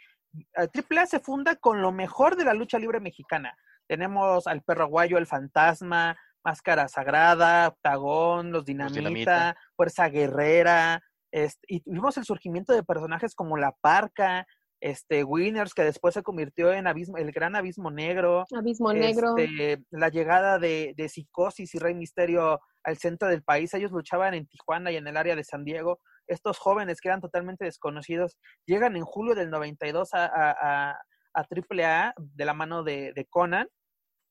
eh, 0.58 0.70
AAA 0.92 1.06
se 1.06 1.20
funda 1.20 1.56
con 1.56 1.82
lo 1.82 1.92
mejor 1.92 2.36
de 2.36 2.46
la 2.46 2.54
lucha 2.54 2.80
libre 2.80 3.00
mexicana. 3.00 3.56
Tenemos 3.88 4.48
al 4.48 4.62
perro 4.62 4.84
aguayo, 4.86 5.18
el 5.18 5.28
fantasma, 5.28 6.18
Máscara 6.44 6.88
Sagrada, 6.88 7.70
Octagón, 7.70 8.52
los 8.52 8.66
Dinamita, 8.66 9.00
Dinamita. 9.00 9.58
Fuerza 9.76 10.10
Guerrera, 10.10 11.02
este, 11.34 11.66
y 11.68 11.82
vimos 11.86 12.16
el 12.18 12.26
surgimiento 12.26 12.74
de 12.74 12.84
personajes 12.84 13.34
como 13.34 13.58
La 13.58 13.72
Parca, 13.82 14.46
este, 14.84 15.24
Winners, 15.24 15.74
que 15.74 15.84
después 15.84 16.14
se 16.14 16.24
convirtió 16.24 16.74
en 16.74 16.88
abismo, 16.88 17.16
el 17.18 17.32
gran 17.32 17.56
abismo 17.56 17.90
negro, 17.90 18.46
Abismo 18.54 18.92
Negro. 18.92 19.34
este, 19.38 19.82
la 19.92 20.10
llegada 20.10 20.60
de, 20.60 20.94
de 20.98 21.08
Psicosis 21.08 21.74
y 21.74 21.80
Rey 21.80 21.96
Misterio 21.96 22.60
al 22.84 22.98
centro 22.98 23.30
del 23.30 23.44
país. 23.44 23.74
Ellos 23.74 23.94
luchaban 23.94 24.34
en 24.34 24.46
Tijuana 24.46 24.92
y 24.92 24.98
en 24.98 25.08
el 25.08 25.16
área 25.16 25.38
de 25.38 25.46
San 25.46 25.64
Diego. 25.64 26.02
Estos 26.28 26.60
jóvenes 26.60 27.00
que 27.00 27.08
eran 27.08 27.22
totalmente 27.22 27.64
desconocidos 27.64 28.38
llegan 28.66 28.98
en 28.98 29.06
julio 29.06 29.36
del 29.36 29.50
92 29.50 30.14
a, 30.14 30.26
a, 30.26 30.52
a, 30.52 31.02
a 31.34 31.48
AAA 31.50 32.14
de 32.18 32.46
la 32.46 32.54
mano 32.54 32.84
de, 32.84 33.14
de 33.14 33.26
Conan. 33.26 33.70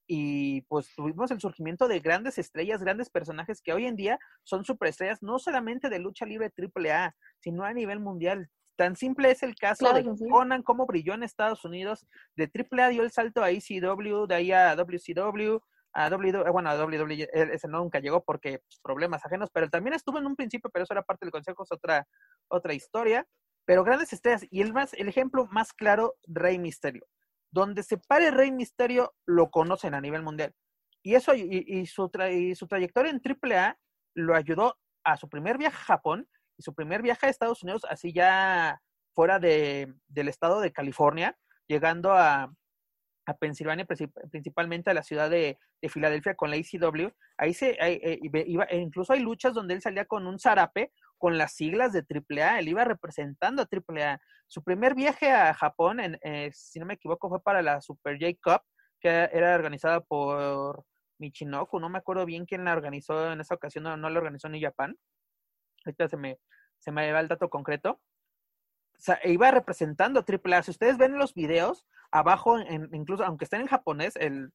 Y 0.07 0.61
pues 0.63 0.95
tuvimos 0.95 1.31
el 1.31 1.41
surgimiento 1.41 1.89
de 1.89 2.01
grandes 2.01 2.37
estrellas, 2.37 2.83
grandes 2.83 3.09
personajes 3.09 3.63
que 3.63 3.73
hoy 3.73 3.87
en 3.87 3.97
día 3.97 4.19
son 4.43 4.67
superestrellas, 4.67 5.23
no 5.23 5.39
solamente 5.39 5.89
de 5.89 5.99
lucha 5.99 6.27
libre 6.27 6.53
AAA, 6.55 7.15
sino 7.41 7.65
a 7.65 7.73
nivel 7.73 8.01
mundial. 8.01 8.51
Tan 8.77 8.97
simple 8.97 9.31
es 9.31 9.43
el 9.43 9.55
caso 9.55 9.87
Claro 9.87 10.03
de 10.03 10.17
sí. 10.17 10.29
Conan, 10.29 10.63
cómo 10.63 10.87
brilló 10.87 11.15
en 11.15 11.23
Estados 11.23 11.65
Unidos, 11.65 12.07
de 12.37 12.51
AAA 12.51 12.89
dio 12.89 13.03
el 13.03 13.11
salto 13.11 13.43
a 13.43 13.51
ECW, 13.51 14.27
de 14.27 14.35
ahí 14.35 14.53
a 14.53 14.75
WCW, 14.75 15.59
a 15.95 16.09
WWE, 16.09 16.51
bueno, 16.51 16.71
a 16.71 16.77
WWE, 16.77 17.29
ese 17.33 17.69
no 17.69 17.79
nunca 17.79 18.01
llegó 18.01 18.25
porque 18.25 18.61
pues, 18.61 18.81
problemas 18.83 19.25
ajenos, 19.25 19.51
pero 19.53 19.69
también 19.69 19.95
estuvo 19.95 20.19
en 20.19 20.27
un 20.27 20.37
principio, 20.37 20.71
pero 20.73 20.85
eso 20.85 20.95
era 20.95 21.03
parte 21.03 21.27
del 21.27 21.33
consejo, 21.33 21.65
es 21.65 21.73
otra, 21.73 22.07
otra 22.49 22.73
historia. 22.73 23.27
Pero 23.65 23.85
grandes 23.85 24.13
estrellas, 24.13 24.45
y 24.51 24.61
el, 24.61 24.73
más, 24.73 24.93
el 24.95 25.09
ejemplo 25.09 25.47
más 25.51 25.73
claro, 25.73 26.17
Rey 26.27 26.59
Misterio. 26.59 27.07
Donde 27.53 27.83
se 27.83 27.99
pare 27.99 28.31
Rey 28.31 28.51
Misterio, 28.51 29.15
lo 29.27 29.51
conocen 29.51 29.95
a 29.95 30.01
nivel 30.01 30.23
mundial. 30.23 30.53
y 31.03 31.15
eso, 31.15 31.35
y, 31.35 31.87
su 31.87 32.11
y 32.31 32.55
su 32.55 32.67
trayectoria 32.67 33.13
en 33.13 33.21
AAA 33.23 33.79
lo 34.15 34.35
ayudó 34.35 34.77
a 35.05 35.17
su 35.17 35.29
primer 35.29 35.59
viaje 35.59 35.77
a 35.77 35.85
Japón 35.85 36.29
su 36.63 36.75
primer 36.75 37.03
viaje 37.03 37.27
a 37.27 37.31
Estados 37.31 37.63
Unidos, 37.63 37.85
así 37.89 38.13
ya 38.13 38.81
fuera 39.15 39.39
de, 39.39 39.93
del 40.09 40.29
estado 40.29 40.61
de 40.61 40.73
California, 40.73 41.37
llegando 41.69 42.13
a, 42.13 42.53
a 43.27 43.37
Pensilvania, 43.37 43.87
principalmente 44.31 44.91
a 44.91 44.95
la 44.95 45.03
ciudad 45.03 45.31
de, 45.31 45.59
de 45.81 45.89
Filadelfia 45.89 46.35
con 46.35 46.51
la 46.51 46.57
ECW. 46.57 47.09
Ahí 47.37 47.55
se, 47.55 47.77
eh, 47.81 48.19
iba, 48.23 48.65
e 48.65 48.79
incluso 48.79 49.13
hay 49.13 49.21
luchas 49.21 49.55
donde 49.55 49.75
él 49.75 49.83
salía 49.83 50.07
con 50.07 50.27
un 50.27 50.39
zarape 50.39 50.93
con 51.19 51.39
las 51.39 51.55
siglas 51.55 51.93
de 51.93 52.05
AAA, 52.05 52.59
él 52.59 52.69
iba 52.69 52.85
representando 52.85 53.63
a 53.63 53.69
AAA. 53.71 54.21
Su 54.49 54.65
primer 54.65 54.97
viaje 54.97 55.31
a 55.31 55.55
Japón, 55.55 56.01
en, 56.01 56.19
eh, 56.23 56.51
si 56.53 56.81
no 56.81 56.87
me 56.87 56.95
equivoco, 56.95 57.29
fue 57.29 57.41
para 57.41 57.63
la 57.63 57.81
Super 57.81 58.19
J 58.19 58.37
Cup, 58.43 58.63
que 59.01 59.09
era 59.33 59.55
organizada 59.55 60.01
por 60.01 60.85
Michinoku, 61.19 61.79
no 61.79 61.89
me 61.89 61.99
acuerdo 61.99 62.27
bien 62.27 62.45
quién 62.45 62.65
la 62.65 62.73
organizó 62.73 63.33
en 63.33 63.41
esa 63.41 63.55
ocasión, 63.55 63.85
no, 63.85 63.97
no 63.97 64.11
la 64.11 64.19
organizó 64.19 64.49
ni 64.49 64.61
Japón. 64.61 64.99
Ahorita 65.85 66.09
se 66.09 66.17
me, 66.17 66.39
se 66.79 66.93
me 66.93 67.11
va 67.13 67.21
el 67.21 67.29
dato 67.29 67.49
concreto. 67.49 68.01
O 68.99 69.05
sea, 69.05 69.19
iba 69.25 69.51
representando 69.51 70.21
a 70.21 70.25
AAA. 70.25 70.63
Si 70.63 70.71
ustedes 70.71 70.97
ven 70.97 71.19
los 71.19 71.35
videos, 71.35 71.87
abajo, 72.11 72.59
incluso 72.93 73.25
aunque 73.25 73.45
estén 73.45 73.63
en 73.63 73.67
japonés, 73.67 74.15
el, 74.17 74.53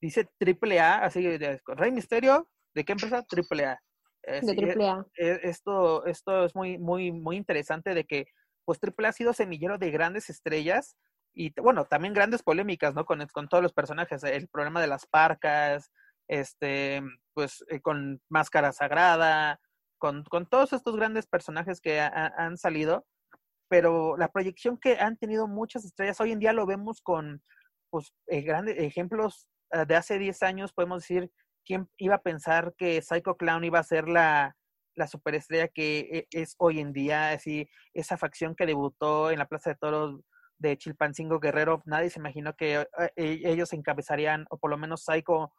dice 0.00 0.28
AAA, 0.40 1.04
así 1.04 1.22
de 1.22 1.60
Rey 1.66 1.92
Misterio, 1.92 2.48
¿de 2.74 2.84
qué 2.84 2.92
empresa? 2.92 3.24
AAA. 3.28 3.78
de 4.22 4.74
AAA. 4.78 5.06
E, 5.16 5.40
esto, 5.42 6.06
esto 6.06 6.44
es 6.44 6.54
muy, 6.54 6.78
muy, 6.78 7.12
muy 7.12 7.36
interesante 7.36 7.94
de 7.94 8.04
que 8.04 8.26
pues 8.64 8.78
AAA 8.82 9.08
ha 9.08 9.12
sido 9.12 9.32
semillero 9.32 9.76
de 9.76 9.90
grandes 9.90 10.30
estrellas 10.30 10.96
y 11.34 11.52
bueno, 11.60 11.84
también 11.84 12.14
grandes 12.14 12.42
polémicas, 12.42 12.94
¿no? 12.94 13.04
Con, 13.04 13.26
con 13.32 13.48
todos 13.48 13.62
los 13.62 13.72
personajes, 13.72 14.22
el 14.24 14.48
problema 14.48 14.80
de 14.80 14.86
las 14.86 15.06
parcas, 15.06 15.90
este, 16.28 17.02
pues 17.34 17.64
eh, 17.68 17.80
con 17.80 18.20
Máscara 18.28 18.72
Sagrada, 18.72 19.58
con, 20.02 20.24
con, 20.24 20.46
todos 20.46 20.72
estos 20.72 20.96
grandes 20.96 21.28
personajes 21.28 21.80
que 21.80 22.00
han 22.00 22.58
salido, 22.58 23.06
pero 23.68 24.16
la 24.16 24.32
proyección 24.32 24.76
que 24.76 24.98
han 24.98 25.16
tenido 25.16 25.46
muchas 25.46 25.84
estrellas, 25.84 26.20
hoy 26.20 26.32
en 26.32 26.40
día 26.40 26.52
lo 26.52 26.66
vemos 26.66 27.00
con 27.00 27.40
pues, 27.88 28.12
eh, 28.26 28.40
grandes 28.40 28.80
ejemplos 28.80 29.46
ah, 29.70 29.84
de 29.84 29.94
hace 29.94 30.18
10 30.18 30.42
años, 30.42 30.72
podemos 30.72 31.02
decir, 31.02 31.30
¿quién 31.64 31.88
iba 31.98 32.16
a 32.16 32.22
pensar 32.22 32.74
que 32.76 33.00
Psycho 33.00 33.36
Clown 33.36 33.62
iba 33.62 33.78
a 33.78 33.84
ser 33.84 34.08
la, 34.08 34.56
la 34.96 35.06
superestrella 35.06 35.68
que 35.68 36.00
e, 36.00 36.26
es 36.32 36.56
hoy 36.58 36.80
en 36.80 36.92
día? 36.92 37.30
Así, 37.30 37.68
esa 37.94 38.16
facción 38.16 38.56
que 38.56 38.66
debutó 38.66 39.30
en 39.30 39.38
la 39.38 39.46
Plaza 39.46 39.70
de 39.70 39.76
Toros 39.76 40.20
de 40.58 40.76
Chilpancingo 40.78 41.38
Guerrero, 41.38 41.80
nadie 41.86 42.10
se 42.10 42.18
imaginó 42.18 42.56
que 42.56 42.80
eh, 42.80 42.86
e, 43.14 43.40
ellos 43.44 43.72
encabezarían, 43.72 44.46
o 44.50 44.58
por 44.58 44.70
lo 44.70 44.78
menos 44.78 45.04
Psycho, 45.04 45.52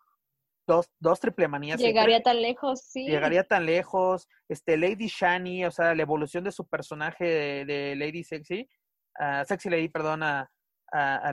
dos, 0.65 0.89
dos 0.99 1.19
triple 1.19 1.47
manías. 1.47 1.79
Llegaría 1.79 2.21
tan 2.21 2.41
lejos, 2.41 2.81
sí. 2.81 3.05
Llegaría 3.07 3.43
tan 3.43 3.65
lejos. 3.65 4.27
Este, 4.47 4.77
Lady 4.77 5.07
Shani, 5.07 5.65
o 5.65 5.71
sea, 5.71 5.95
la 5.95 6.01
evolución 6.01 6.43
de 6.43 6.51
su 6.51 6.67
personaje 6.67 7.65
de, 7.65 7.95
Lady 7.95 8.23
Sexy, 8.23 8.67
uh, 9.19 9.45
Sexy 9.45 9.69
Lady, 9.69 9.89
perdón, 9.89 10.23
a, 10.23 10.49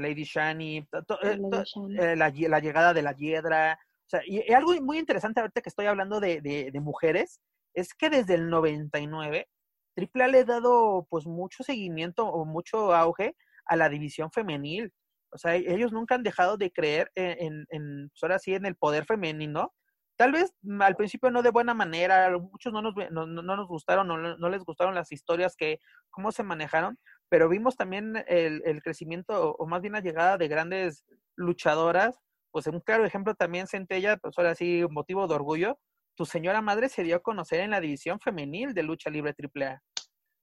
Lady 0.01 0.25
Shani, 0.25 0.79
eh, 0.79 0.87
eh, 1.23 2.17
la, 2.17 2.33
la, 2.33 2.61
llegada 2.61 2.95
de 2.95 3.03
la 3.03 3.13
Hiedra. 3.13 3.79
O 4.07 4.09
sea, 4.09 4.23
y, 4.25 4.51
algo 4.53 4.73
muy 4.81 4.99
interesante 4.99 5.41
ahorita 5.41 5.61
que 5.61 5.69
estoy 5.69 5.85
hablando 5.85 6.19
de, 6.19 6.41
de, 6.41 6.71
de 6.73 6.81
mujeres, 6.81 7.41
es 7.75 7.93
que 7.93 8.09
desde 8.09 8.35
el 8.35 8.49
99, 8.49 9.49
Triple 9.95 10.25
A 10.25 10.29
le 10.29 10.39
ha 10.39 10.45
dado 10.45 11.07
pues 11.11 11.27
mucho 11.27 11.63
seguimiento 11.63 12.27
o 12.27 12.45
mucho 12.45 12.95
auge 12.95 13.37
a 13.67 13.77
la 13.77 13.89
división 13.89 14.31
femenil. 14.31 14.93
O 15.33 15.39
sea, 15.39 15.55
ellos 15.55 15.93
nunca 15.93 16.15
han 16.15 16.23
dejado 16.23 16.57
de 16.57 16.73
creer 16.73 17.11
en, 17.15 17.67
en, 17.71 18.09
pues 18.11 18.23
ahora 18.23 18.39
sí, 18.39 18.55
en 18.55 18.67
el 18.67 18.77
poder 18.77 19.05
femenino. 19.05 19.75
Tal 20.17 20.33
vez 20.33 20.53
mm, 20.63 20.83
al 20.83 20.97
principio 20.97 21.31
no 21.31 21.43
de 21.43 21.51
buena 21.51 21.75
manera, 21.75 22.31
muchos 22.39 22.73
no 22.73 22.83
nos, 22.83 22.95
no, 23.11 23.27
no 23.27 23.43
nos 23.43 23.69
gustaron, 23.69 24.09
no, 24.09 24.19
no, 24.37 24.49
les 24.49 24.65
gustaron 24.65 24.95
las 24.95 25.13
historias 25.13 25.57
que, 25.57 25.81
cómo 26.11 26.33
se 26.33 26.43
manejaron, 26.43 26.99
pero 27.29 27.49
vimos 27.49 27.77
también 27.77 28.23
el, 28.27 28.63
el 28.65 28.83
crecimiento, 28.83 29.53
o 29.53 29.67
más 29.67 29.81
bien 29.81 29.95
la 29.95 30.01
llegada 30.01 30.37
de 30.37 30.49
grandes 30.49 31.05
luchadoras. 31.37 32.19
Pues 32.53 32.67
un 32.67 32.81
claro 32.81 33.05
ejemplo 33.05 33.35
también, 33.35 33.67
Centella, 33.69 34.17
pues 34.17 34.37
ahora 34.37 34.55
sí, 34.55 34.85
motivo 34.91 35.29
de 35.29 35.35
orgullo, 35.35 35.79
tu 36.17 36.27
señora 36.27 36.61
madre 36.61 36.89
se 36.89 37.03
dio 37.03 37.17
a 37.17 37.23
conocer 37.23 37.61
en 37.61 37.71
la 37.71 37.81
división 37.81 38.21
femenil 38.21 38.75
de 38.75 38.83
lucha 38.83 39.09
libre 39.09 39.35
AAA. 39.39 39.81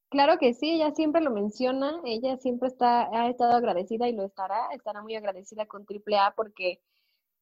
Claro 0.09 0.37
que 0.37 0.53
sí, 0.53 0.71
ella 0.71 0.91
siempre 0.91 1.21
lo 1.21 1.31
menciona, 1.31 1.99
ella 2.05 2.37
siempre 2.37 2.69
está, 2.69 3.09
ha 3.11 3.29
estado 3.29 3.57
agradecida 3.57 4.07
y 4.07 4.13
lo 4.13 4.23
estará, 4.23 4.67
estará 4.73 5.01
muy 5.01 5.15
agradecida 5.15 5.65
con 5.65 5.85
AAA 5.85 6.33
porque 6.35 6.79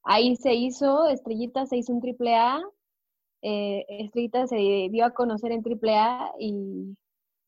ahí 0.04 0.36
se 0.36 0.54
hizo, 0.56 1.08
Estrellita 1.08 1.68
se 1.68 1.78
hizo 1.78 1.94
un 1.94 2.02
AAA, 2.02 2.62
eh, 3.44 3.86
Estrellita 3.88 4.48
se 4.48 4.56
dio 4.56 5.06
a 5.06 5.14
conocer 5.14 5.52
en 5.52 5.64
AAA 5.64 6.34
y 6.40 6.98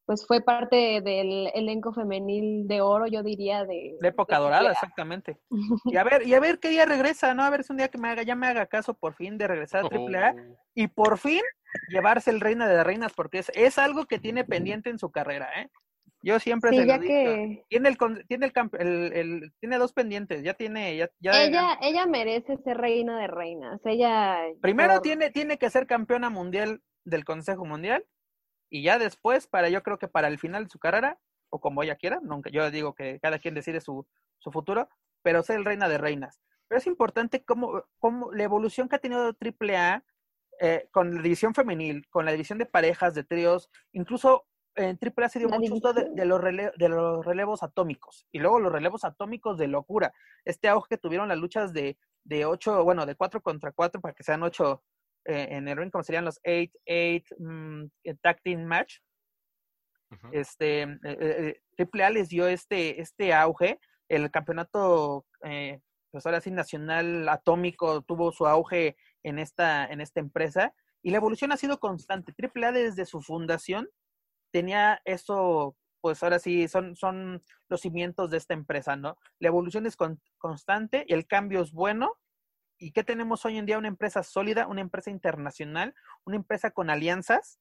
pues 0.06 0.26
fue 0.26 0.42
parte 0.42 1.02
del 1.02 1.52
elenco 1.54 1.92
femenil 1.92 2.66
de 2.66 2.80
oro, 2.80 3.08
yo 3.08 3.24
diría, 3.24 3.66
de... 3.66 3.98
La 4.00 4.08
época 4.08 4.38
dorada, 4.38 4.72
exactamente. 4.72 5.38
Y 5.86 5.98
a 5.98 6.04
ver, 6.06 6.26
y 6.26 6.34
a 6.34 6.40
ver 6.40 6.60
qué 6.60 6.70
día 6.70 6.86
regresa, 6.86 7.34
¿no? 7.34 7.44
A 7.44 7.50
ver 7.50 7.66
si 7.66 7.74
un 7.74 7.78
día 7.78 7.90
que 7.90 7.98
me 7.98 8.08
haga, 8.08 8.24
ya 8.24 8.36
me 8.36 8.48
haga 8.48 8.68
caso 8.68 8.94
por 8.94 9.16
fin 9.16 9.38
de 9.38 9.48
regresar 9.48 9.84
a 9.84 9.88
AAA 9.88 10.32
oh. 10.32 10.58
y 10.76 10.88
por 10.88 11.18
fin 11.18 11.42
llevarse 11.90 12.32
el 12.32 12.40
Reina 12.40 12.68
de 12.68 12.84
Reinas, 12.84 13.14
porque 13.14 13.40
es, 13.40 13.52
es 13.56 13.78
algo 13.78 14.06
que 14.06 14.20
tiene 14.20 14.44
pendiente 14.44 14.90
en 14.90 15.00
su 15.00 15.12
carrera, 15.12 15.50
¿eh? 15.62 15.70
Yo 16.24 16.40
siempre 16.40 16.72
se 16.72 16.86
lo 16.86 16.98
digo. 16.98 17.64
Tiene 17.70 17.90
el, 17.90 17.98
tiene 18.28 18.52
el, 18.80 19.14
el, 19.14 19.54
tiene 19.60 19.78
dos 19.78 19.94
pendientes, 19.94 20.44
ya 20.44 20.56
tiene, 20.56 20.98
ya, 20.98 21.10
ya 21.20 21.44
ella, 21.44 21.78
ella 21.82 22.06
merece 22.06 22.58
ser 22.64 22.78
reina 22.78 23.20
de 23.20 23.28
reinas. 23.28 23.80
Ella 23.86 24.40
primero 24.62 25.00
tiene, 25.02 25.30
tiene 25.30 25.58
que 25.58 25.70
ser 25.70 25.86
campeona 25.86 26.30
mundial 26.30 26.82
del 27.06 27.24
Consejo 27.24 27.66
Mundial 27.66 28.04
y 28.70 28.84
ya 28.84 28.98
después, 29.00 29.48
para 29.48 29.70
yo 29.70 29.84
creo 29.84 30.00
que 30.00 30.08
para 30.08 30.28
el 30.28 30.40
final 30.40 30.66
de 30.66 30.70
su 30.70 30.80
carrera, 30.80 31.20
o 31.50 31.62
como 31.62 31.84
ella 31.84 31.96
quiera, 31.96 32.20
nunca, 32.22 32.50
yo 32.50 32.70
digo 32.72 32.94
que 32.94 33.20
cada 33.22 33.40
quien 33.40 33.54
decide 33.54 33.80
su, 33.80 34.06
su 34.40 34.52
futuro, 34.52 34.90
pero 35.22 35.44
ser 35.44 35.58
el 35.58 35.66
reina 35.66 35.88
de 35.88 35.98
reinas. 35.98 36.42
Pero 36.68 36.80
es 36.80 36.88
importante 36.88 37.46
cómo, 37.46 37.84
cómo 38.00 38.34
la 38.34 38.44
evolución 38.44 38.90
que 38.90 38.98
ha 38.98 39.00
tenido 39.00 39.34
AAA 39.40 40.04
eh, 40.60 40.88
con 40.92 41.16
la 41.16 41.22
división 41.22 41.54
femenil, 41.54 42.08
con 42.10 42.26
la 42.26 42.32
división 42.32 42.58
de 42.58 42.66
parejas, 42.66 43.14
de 43.14 43.24
tríos, 43.24 43.70
incluso 43.92 44.46
en 44.76 45.00
AAA 45.02 45.30
se 45.30 45.40
dio 45.40 45.50
mucho 45.50 45.94
de, 45.94 46.10
de, 46.12 46.26
los 46.26 46.42
de 46.42 46.90
los 46.90 47.26
relevos 47.26 47.64
atómicos 47.64 48.28
y 48.32 48.38
luego 48.40 48.60
los 48.60 48.72
relevos 48.72 49.04
atómicos 49.04 49.58
de 49.58 49.68
locura. 49.68 50.14
Este 50.46 50.68
auge 50.68 50.90
que 50.90 50.98
tuvieron 50.98 51.28
las 51.28 51.38
luchas 51.40 51.74
de, 51.74 51.98
de 52.24 52.46
ocho, 52.46 52.84
bueno, 52.84 53.06
de 53.06 53.16
cuatro 53.16 53.42
contra 53.42 53.72
cuatro 53.72 54.02
para 54.02 54.14
que 54.14 54.24
sean 54.24 54.44
ocho 54.44 54.84
eh, 55.28 55.48
en 55.52 55.68
el 55.68 55.78
ring, 55.78 55.92
como 55.92 56.06
serían 56.06 56.24
los 56.24 56.42
8-8 56.44 57.24
mm, 57.38 57.86
tag 58.22 58.42
team 58.44 58.64
match. 58.64 59.00
Este, 60.32 60.84
eh, 60.84 60.98
eh, 61.04 61.62
Triple 61.76 62.06
A 62.06 62.10
les 62.10 62.30
dio 62.30 62.48
este, 62.48 63.02
este 63.02 63.34
auge. 63.34 63.78
El 64.08 64.32
campeonato, 64.32 65.26
pues 66.12 66.26
ahora 66.26 66.40
sí, 66.40 66.50
nacional 66.50 67.28
atómico 67.28 68.04
tuvo 68.04 68.32
su 68.32 68.48
auge 68.48 68.96
en 69.28 69.40
esta, 69.40 69.86
en 69.86 70.02
esta 70.02 70.20
empresa. 70.20 70.74
Y 71.02 71.12
la 71.12 71.18
evolución 71.18 71.52
ha 71.52 71.58
sido 71.58 71.80
constante. 71.80 72.34
Triple 72.34 72.68
A 72.68 72.72
desde 72.72 73.06
su 73.06 73.22
fundación 73.22 73.90
tenía 74.52 75.02
eso, 75.06 75.76
pues 76.02 76.24
ahora 76.24 76.40
sí, 76.40 76.68
son, 76.68 76.96
son 76.96 77.44
los 77.70 77.82
cimientos 77.82 78.30
de 78.30 78.38
esta 78.38 78.54
empresa, 78.54 78.96
¿no? 78.96 79.18
La 79.40 79.50
evolución 79.50 79.86
es 79.86 79.98
constante 80.38 81.06
y 81.08 81.14
el 81.14 81.28
cambio 81.28 81.62
es 81.62 81.72
bueno 81.72 82.18
¿Y 82.80 82.92
qué 82.92 83.04
tenemos 83.04 83.44
hoy 83.46 83.58
en 83.58 83.66
día? 83.66 83.78
Una 83.78 83.88
empresa 83.88 84.22
sólida, 84.24 84.68
una 84.68 84.82
empresa 84.82 85.10
internacional, 85.10 85.96
una 86.26 86.36
empresa 86.36 86.72
con 86.72 86.90
alianzas 86.90 87.60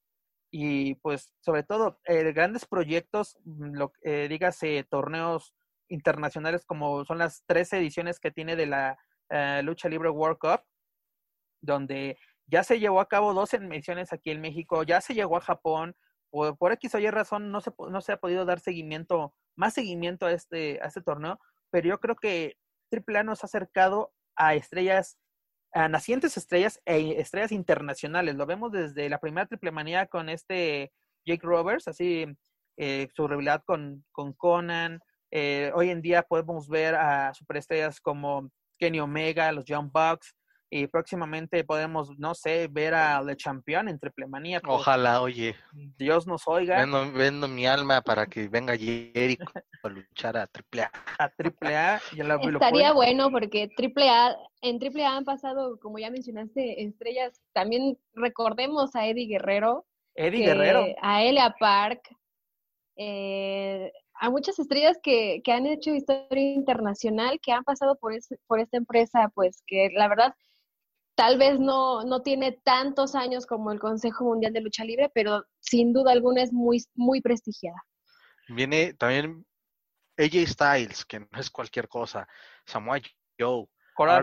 y 0.51 0.95
pues 0.95 1.33
sobre 1.39 1.63
todo 1.63 1.99
eh, 2.05 2.31
grandes 2.33 2.65
proyectos, 2.65 3.37
mm, 3.43 3.75
lo, 3.75 3.93
eh, 4.03 4.27
dígase 4.29 4.85
torneos 4.89 5.53
internacionales 5.89 6.65
como 6.65 7.03
son 7.05 7.17
las 7.17 7.43
tres 7.47 7.73
ediciones 7.73 8.19
que 8.19 8.31
tiene 8.31 8.55
de 8.55 8.67
la 8.67 8.97
eh, 9.29 9.61
Lucha 9.63 9.89
Libre 9.89 10.09
World 10.09 10.37
Cup, 10.37 10.61
donde 11.61 12.17
ya 12.47 12.63
se 12.63 12.79
llevó 12.79 13.01
a 13.01 13.07
cabo 13.07 13.33
dos 13.33 13.53
ediciones 13.53 14.13
aquí 14.13 14.31
en 14.31 14.41
México, 14.41 14.83
ya 14.83 15.01
se 15.01 15.13
llegó 15.13 15.37
a 15.37 15.41
Japón, 15.41 15.95
por, 16.29 16.57
por 16.57 16.71
X 16.73 16.95
o 16.95 16.99
Y 16.99 17.09
razón 17.09 17.51
no 17.51 17.61
se, 17.61 17.71
no 17.89 18.01
se 18.01 18.13
ha 18.13 18.17
podido 18.17 18.45
dar 18.45 18.59
seguimiento, 18.59 19.33
más 19.55 19.73
seguimiento 19.73 20.25
a 20.25 20.31
este, 20.31 20.79
a 20.81 20.87
este 20.87 21.01
torneo, 21.01 21.39
pero 21.71 21.87
yo 21.87 21.99
creo 21.99 22.15
que 22.15 22.57
AAA 22.91 23.23
nos 23.23 23.43
ha 23.43 23.47
acercado 23.47 24.13
a 24.35 24.55
estrellas, 24.55 25.17
a 25.73 25.89
nacientes 25.89 26.37
estrellas 26.37 26.79
e 26.85 27.19
estrellas 27.19 27.51
internacionales. 27.51 28.35
Lo 28.35 28.45
vemos 28.45 28.71
desde 28.71 29.09
la 29.09 29.19
primera 29.19 29.47
triple 29.47 29.71
manía 29.71 30.07
con 30.07 30.29
este 30.29 30.91
Jake 31.25 31.45
Roberts, 31.45 31.87
así 31.87 32.25
eh, 32.77 33.07
su 33.15 33.27
rivalidad 33.27 33.63
con, 33.65 34.05
con 34.11 34.33
Conan. 34.33 34.99
Eh, 35.31 35.71
hoy 35.75 35.89
en 35.89 36.01
día 36.01 36.23
podemos 36.23 36.69
ver 36.69 36.95
a 36.95 37.33
superestrellas 37.33 37.99
como 37.99 38.49
Kenny 38.79 38.99
Omega, 38.99 39.51
los 39.51 39.65
Young 39.65 39.91
Bucks, 39.91 40.35
y 40.69 40.87
próximamente 40.87 41.63
podemos, 41.63 42.17
no 42.17 42.35
sé, 42.35 42.67
ver 42.69 42.93
a 42.93 43.21
Le 43.21 43.37
Champion 43.37 43.87
en 43.87 43.99
Triple 43.99 44.27
Manía. 44.27 44.61
Ojalá, 44.67 45.21
oye. 45.21 45.55
Dios 45.97 46.27
nos 46.27 46.45
oiga. 46.47 46.79
Vendo, 46.79 47.11
vendo, 47.13 47.47
mi 47.47 47.65
alma 47.65 48.01
para 48.01 48.25
que 48.25 48.49
venga 48.49 48.75
Jericho 48.75 49.45
a 49.83 49.89
luchar 49.89 50.35
a 50.35 50.47
Triple 50.47 50.83
A. 50.83 50.91
A 51.19 51.29
Triple 51.29 51.75
A. 51.75 52.01
Estaría 52.11 52.91
bueno 52.91 53.31
porque 53.31 53.69
Triple 53.77 54.09
A, 54.09 54.37
en 54.61 54.79
Triple 54.79 55.05
A 55.05 55.15
han 55.15 55.25
pasado, 55.25 55.79
como 55.79 55.99
ya 55.99 56.11
mencionaste, 56.11 56.83
estrellas. 56.83 57.41
También 57.53 57.97
recordemos 58.13 58.95
a 58.95 59.07
Eddie 59.07 59.27
Guerrero. 59.27 59.85
Eddie 60.15 60.47
Guerrero. 60.47 60.85
A 61.01 61.23
Elia 61.23 61.55
Park. 61.57 62.01
Eh, 62.97 63.93
a 64.19 64.29
muchas 64.31 64.57
estrellas 64.59 64.97
que, 65.01 65.41
que, 65.43 65.51
han 65.51 65.67
hecho 65.67 65.91
historia 65.91 66.53
internacional, 66.53 67.39
que 67.39 67.51
han 67.51 67.63
pasado 67.63 67.95
por, 67.95 68.13
por 68.47 68.59
esta 68.59 68.77
empresa, 68.77 69.31
pues 69.35 69.61
que 69.67 69.89
la 69.93 70.07
verdad 70.07 70.33
tal 71.17 71.39
vez 71.39 71.59
no, 71.59 72.03
no 72.03 72.21
tiene 72.21 72.51
tantos 72.51 73.15
años 73.15 73.47
como 73.47 73.71
el 73.71 73.79
Consejo 73.79 74.23
Mundial 74.23 74.53
de 74.53 74.61
Lucha 74.61 74.85
Libre, 74.85 75.09
pero 75.11 75.45
sin 75.59 75.91
duda 75.91 76.11
alguna 76.11 76.43
es 76.43 76.53
muy, 76.53 76.85
muy 76.93 77.21
prestigiada. 77.21 77.83
Viene 78.47 78.93
también 78.93 79.43
AJ 80.15 80.47
Styles, 80.47 81.05
que 81.05 81.19
no 81.19 81.27
es 81.39 81.49
cualquier 81.49 81.87
cosa, 81.87 82.27
Samoa 82.67 82.99
Joe, 83.37 83.65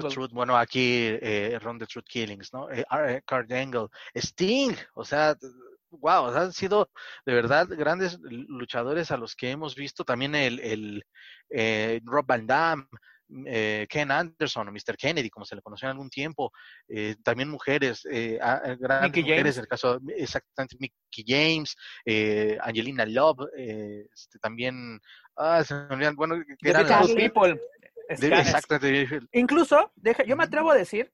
Truth, 0.09 0.31
bueno, 0.31 0.57
aquí 0.57 1.09
eh, 1.21 1.59
Ron 1.61 1.81
the 1.81 1.87
Truth 1.87 2.07
Killings, 2.07 2.53
¿no? 2.53 2.71
Eh, 2.71 2.85
eh 3.09 3.23
Angle, 3.27 3.89
Sting, 4.15 4.77
o 4.95 5.05
sea, 5.05 5.37
wow, 5.91 6.27
han 6.27 6.53
sido 6.53 6.91
de 7.27 7.35
verdad 7.35 7.67
grandes 7.69 8.21
luchadores 8.21 9.11
a 9.11 9.17
los 9.17 9.35
que 9.35 9.51
hemos 9.51 9.75
visto. 9.75 10.05
También 10.05 10.37
el, 10.37 10.61
el 10.61 11.07
eh, 11.51 12.01
Rob 12.05 12.25
Van 12.25 12.47
Damme, 12.47 12.87
eh, 13.47 13.87
Ken 13.89 14.11
Anderson 14.11 14.69
o 14.69 14.73
Mr. 14.73 14.97
Kennedy, 14.97 15.31
como 15.31 15.45
se 15.45 15.57
le 15.57 15.63
conoció 15.63 15.87
en 15.87 15.93
algún 15.93 16.11
tiempo. 16.11 16.53
Eh, 16.89 17.17
también 17.23 17.49
mujeres, 17.49 18.07
eh, 18.11 18.39
grandes 18.79 19.23
mujeres, 19.23 19.59
el 19.59 19.69
caso 19.69 20.01
exactamente 20.17 20.77
Mickey 20.79 21.25
James, 21.27 21.75
Angelina 22.61 23.07
Love, 23.07 23.49
este, 23.55 24.39
también, 24.39 25.01
ah, 25.37 25.63
se 25.65 25.75
me 25.75 25.95
olvidan, 25.95 26.17
bueno, 26.17 26.37
que 26.59 26.71
eran 26.71 26.87
people. 27.15 27.61
Exactamente. 28.09 29.21
Incluso, 29.33 29.93
deja, 29.97 30.25
yo 30.25 30.37
me 30.37 30.45
atrevo 30.45 30.71
a 30.71 30.77
decir 30.77 31.13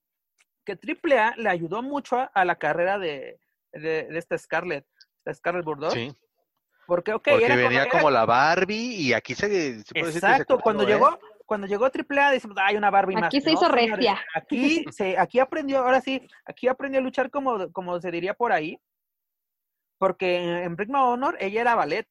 que 0.64 0.72
AAA 0.72 1.36
le 1.36 1.48
ayudó 1.48 1.82
mucho 1.82 2.28
a 2.32 2.44
la 2.44 2.56
carrera 2.56 2.98
de, 2.98 3.38
de, 3.72 4.08
esta 4.10 4.36
Scarlett, 4.36 4.86
esta 5.18 5.34
Scarlett 5.34 5.64
Bordeaux. 5.64 5.94
Sí. 5.94 6.12
Porque, 6.86 7.12
okay, 7.12 7.38
Porque 7.38 7.54
venía 7.54 7.88
como, 7.88 8.10
la 8.10 8.24
Barbie 8.26 8.96
y 8.96 9.12
aquí 9.12 9.36
se, 9.36 9.80
se 9.84 9.98
Exacto, 9.98 10.58
cuando 10.58 10.84
llegó, 10.84 11.20
cuando 11.50 11.66
llegó 11.66 11.86
AAA 11.86 12.30
decimos, 12.30 12.56
hay 12.60 12.76
una 12.76 12.92
Barbie 12.92 13.14
aquí 13.14 13.20
más. 13.22 13.26
Aquí 13.26 13.40
se 13.40 13.50
hizo 13.50 13.68
recia. 13.68 14.24
Aquí, 14.36 14.84
se, 14.92 15.18
aquí 15.18 15.40
aprendió, 15.40 15.78
ahora 15.78 16.00
sí, 16.00 16.24
aquí 16.44 16.68
aprendió 16.68 17.00
a 17.00 17.02
luchar 17.02 17.28
como, 17.28 17.72
como 17.72 18.00
se 18.00 18.12
diría 18.12 18.34
por 18.34 18.52
ahí. 18.52 18.78
Porque 19.98 20.62
en 20.62 20.78
Ring 20.78 20.94
Honor 20.94 21.36
ella 21.40 21.62
era 21.62 21.74
ballet 21.74 22.06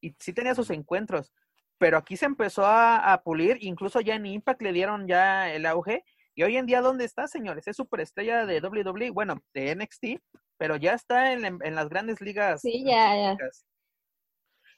y 0.00 0.14
sí 0.20 0.32
tenía 0.32 0.54
sus 0.54 0.70
encuentros. 0.70 1.32
Pero 1.78 1.98
aquí 1.98 2.16
se 2.16 2.26
empezó 2.26 2.64
a, 2.64 3.12
a 3.12 3.22
pulir, 3.24 3.58
incluso 3.60 4.00
ya 4.00 4.14
en 4.14 4.26
Impact 4.26 4.62
le 4.62 4.72
dieron 4.72 5.08
ya 5.08 5.52
el 5.52 5.66
auge. 5.66 6.04
Y 6.36 6.44
hoy 6.44 6.56
en 6.56 6.66
día, 6.66 6.80
¿dónde 6.80 7.06
está, 7.06 7.26
señores? 7.26 7.66
Es 7.66 7.74
superestrella 7.74 8.46
de 8.46 8.60
WWE, 8.60 9.10
bueno, 9.10 9.42
de 9.52 9.74
NXT, 9.74 10.22
pero 10.58 10.76
ya 10.76 10.92
está 10.92 11.32
en, 11.32 11.44
en 11.44 11.74
las 11.74 11.88
grandes 11.88 12.20
ligas. 12.20 12.60
Sí, 12.60 12.84
ya, 12.86 13.16
ya. 13.16 13.36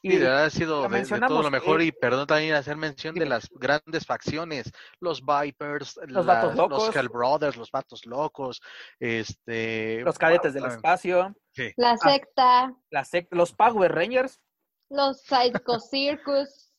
Y 0.05 0.21
ha 0.21 0.49
sido 0.49 0.85
de, 0.89 1.05
todo 1.05 1.41
lo 1.41 1.49
mejor 1.49 1.81
y 1.81 1.93
perdón 1.93 2.27
también 2.27 2.55
hacer 2.55 2.75
mención 2.75 3.15
de 3.15 3.25
las 3.25 3.49
grandes 3.49 4.05
facciones, 4.05 4.69
los 4.99 5.23
Vipers, 5.25 5.97
los, 6.07 6.25
la, 6.25 6.53
los 6.53 6.93
Hell 6.93 7.07
Brothers, 7.07 7.55
los 7.55 7.71
Vatos 7.71 8.05
Locos, 8.05 8.61
este, 8.99 10.01
los 10.01 10.17
Cadetes 10.19 10.53
del 10.53 10.65
Espacio, 10.65 11.33
la 11.77 11.91
ah, 11.91 11.97
secta, 11.97 12.75
la 12.89 13.05
secta, 13.05 13.33
los 13.37 13.53
Power 13.53 13.93
Rangers, 13.93 14.41
los 14.89 15.21
Psycho 15.21 15.79
Circus. 15.79 16.73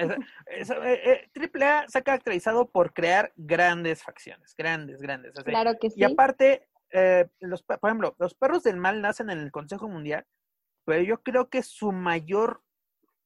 Eh, 0.00 1.28
Triple 1.32 1.64
A 1.64 1.88
se 1.88 1.98
ha 1.98 2.02
caracterizado 2.02 2.68
por 2.68 2.92
crear 2.92 3.32
grandes 3.36 4.02
facciones, 4.02 4.54
grandes, 4.56 5.00
grandes. 5.00 5.34
claro 5.44 5.78
que 5.80 5.90
sí. 5.90 6.00
Y 6.00 6.04
aparte, 6.04 6.68
eh, 6.90 7.28
los, 7.38 7.62
por 7.62 7.78
ejemplo, 7.84 8.16
los 8.18 8.34
perros 8.34 8.64
del 8.64 8.76
mal 8.76 9.00
nacen 9.00 9.30
en 9.30 9.38
el 9.38 9.52
Consejo 9.52 9.88
Mundial, 9.88 10.26
pero 10.84 11.02
yo 11.02 11.22
creo 11.22 11.48
que 11.48 11.62
su 11.62 11.92
mayor 11.92 12.62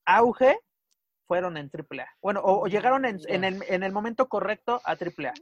auge 0.05 0.59
fueron 1.27 1.57
en 1.57 1.71
AAA. 1.73 2.07
Bueno, 2.23 2.41
o, 2.43 2.67
llegaron 2.67 3.05
en, 3.05 3.21
el, 3.29 3.63
en, 3.69 3.83
el, 3.83 3.93
momento 3.93 4.29
correcto 4.29 4.81
a 4.85 4.93
AAA. 4.93 5.35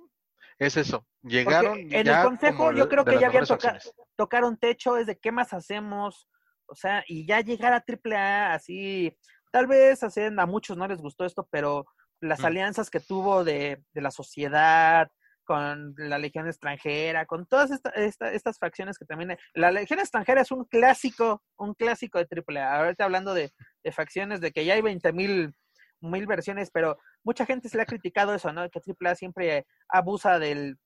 Es 0.58 0.76
eso, 0.76 1.06
llegaron. 1.22 1.78
en 1.78 2.08
el 2.08 2.22
Consejo 2.22 2.72
yo 2.72 2.88
creo 2.88 3.04
que 3.04 3.20
ya 3.20 3.28
habían 3.28 3.46
tocado 3.46 3.78
tocaron 4.16 4.56
techo, 4.56 4.96
es 4.96 5.06
de 5.06 5.18
qué 5.18 5.30
más 5.30 5.52
hacemos, 5.52 6.28
o 6.66 6.74
sea, 6.74 7.04
y 7.06 7.26
ya 7.26 7.40
llegar 7.40 7.72
a 7.72 7.84
AAA 7.86 8.54
así, 8.54 9.16
tal 9.52 9.66
vez 9.66 10.02
a 10.02 10.46
muchos 10.46 10.76
no 10.76 10.88
les 10.88 11.00
gustó 11.00 11.24
esto, 11.24 11.46
pero 11.50 11.86
las 12.20 12.40
mm. 12.40 12.46
alianzas 12.46 12.90
que 12.90 13.00
tuvo 13.00 13.44
de, 13.44 13.84
de 13.92 14.00
la 14.00 14.10
sociedad, 14.10 15.10
con 15.46 15.94
la 15.96 16.18
Legión 16.18 16.46
extranjera, 16.46 17.24
con 17.24 17.46
todas 17.46 17.70
estas 17.70 18.58
facciones 18.58 18.98
que 18.98 19.06
también... 19.06 19.38
La 19.54 19.70
Legión 19.70 20.00
extranjera 20.00 20.42
es 20.42 20.50
un 20.50 20.64
clásico, 20.64 21.42
un 21.56 21.72
clásico 21.72 22.18
de 22.18 22.26
AAA. 22.30 22.78
Ahorita 22.78 23.04
hablando 23.04 23.32
de, 23.32 23.50
facciones, 23.92 24.42
de 24.42 24.52
que 24.52 24.64
ya 24.66 24.74
hay 24.74 24.82
20 24.82 25.12
mil 25.12 25.54
mil 26.02 26.26
versiones, 26.26 26.70
pero 26.70 26.98
mucha 27.24 27.46
gente 27.46 27.70
se 27.70 27.76
le 27.78 27.82
ha 27.82 27.86
criticado 27.86 28.34
eso, 28.34 28.52
¿no? 28.52 28.68
Que 28.68 28.80
AAA 28.80 29.14
siempre 29.14 29.66
abusa 29.88 30.38
del, 30.38 30.76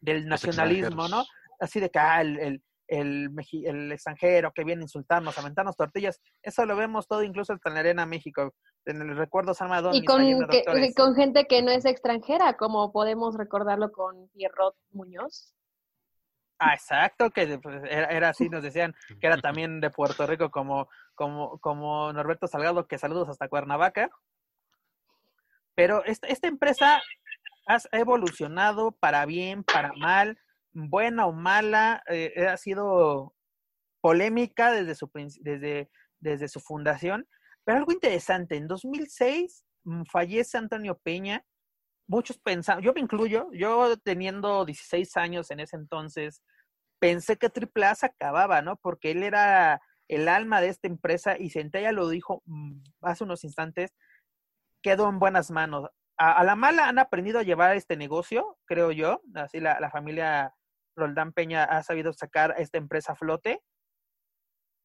del 0.00 0.26
nacionalismo, 0.26 1.06
¿no? 1.06 1.24
Así 1.60 1.78
de 1.78 1.90
que, 1.90 1.98
ah, 2.00 2.20
el, 2.20 2.38
el, 2.40 2.62
el, 2.92 3.92
extranjero 3.92 4.52
que 4.52 4.64
viene 4.64 4.82
a 4.82 4.84
insultarnos, 4.84 5.36
a 5.38 5.42
mentarnos 5.42 5.76
tortillas. 5.76 6.20
Eso 6.42 6.66
lo 6.66 6.76
vemos 6.76 7.08
todo 7.08 7.22
incluso 7.22 7.52
en 7.52 7.74
la 7.74 7.80
Arena 7.80 8.06
México 8.06 8.54
en 8.84 9.00
el 9.00 9.16
recuerdo 9.16 9.54
San 9.54 9.70
Y 9.92 10.04
con, 10.04 10.22
con 10.96 11.14
gente 11.14 11.46
que 11.46 11.62
no 11.62 11.70
es 11.70 11.84
extranjera, 11.84 12.56
como 12.56 12.92
podemos 12.92 13.36
recordarlo 13.36 13.92
con 13.92 14.28
Pierrot 14.28 14.76
Muñoz. 14.90 15.54
Ah, 16.58 16.74
exacto, 16.74 17.30
que 17.30 17.58
pues, 17.58 17.82
era, 17.88 18.28
así, 18.28 18.48
nos 18.48 18.62
decían 18.62 18.94
que 19.20 19.26
era 19.26 19.36
también 19.38 19.80
de 19.80 19.90
Puerto 19.90 20.26
Rico 20.26 20.50
como, 20.50 20.88
como, 21.14 21.58
como 21.58 22.12
Norberto 22.12 22.46
Salgado, 22.46 22.86
que 22.86 22.98
saludos 22.98 23.28
hasta 23.28 23.48
Cuernavaca. 23.48 24.10
Pero 25.74 26.04
esta, 26.04 26.28
esta 26.28 26.46
empresa 26.46 27.02
ha 27.66 27.78
evolucionado 27.92 28.92
para 28.92 29.24
bien, 29.24 29.64
para 29.64 29.92
mal, 29.94 30.38
buena 30.72 31.26
o 31.26 31.32
mala, 31.32 32.02
eh, 32.08 32.46
ha 32.46 32.56
sido 32.56 33.34
polémica 34.00 34.72
desde 34.72 34.94
su, 34.94 35.10
desde, 35.40 35.90
desde 36.20 36.48
su 36.48 36.60
fundación, 36.60 37.26
pero 37.64 37.78
algo 37.78 37.92
interesante, 37.92 38.56
en 38.56 38.66
2006 38.66 39.64
mm, 39.84 40.02
fallece 40.10 40.58
Antonio 40.58 40.98
Peña. 40.98 41.44
Muchos 42.08 42.38
pensaban, 42.38 42.82
yo 42.82 42.92
me 42.92 43.00
incluyo, 43.00 43.48
yo 43.52 43.96
teniendo 43.98 44.64
16 44.64 45.16
años 45.16 45.50
en 45.50 45.60
ese 45.60 45.76
entonces, 45.76 46.42
pensé 46.98 47.36
que 47.36 47.46
AAA 47.46 47.94
se 47.94 48.06
acababa, 48.06 48.60
¿no? 48.62 48.76
Porque 48.76 49.12
él 49.12 49.22
era 49.22 49.80
el 50.08 50.28
alma 50.28 50.60
de 50.60 50.68
esta 50.68 50.88
empresa 50.88 51.38
y 51.38 51.50
Centella 51.50 51.92
lo 51.92 52.08
dijo 52.08 52.42
mm, 52.46 52.80
hace 53.02 53.24
unos 53.24 53.44
instantes, 53.44 53.94
quedó 54.82 55.08
en 55.08 55.18
buenas 55.18 55.50
manos. 55.50 55.88
A, 56.16 56.44
la 56.44 56.56
mala 56.56 56.88
han 56.88 56.98
aprendido 56.98 57.38
a 57.38 57.44
llevar 57.44 57.76
este 57.76 57.96
negocio, 57.96 58.58
creo 58.64 58.92
yo. 58.92 59.22
Así 59.34 59.60
la, 59.60 59.80
la 59.80 59.90
familia 59.90 60.54
Roldán 60.96 61.32
Peña 61.32 61.64
ha 61.64 61.82
sabido 61.82 62.12
sacar 62.12 62.54
esta 62.58 62.78
empresa 62.78 63.12
a 63.12 63.16
flote 63.16 63.62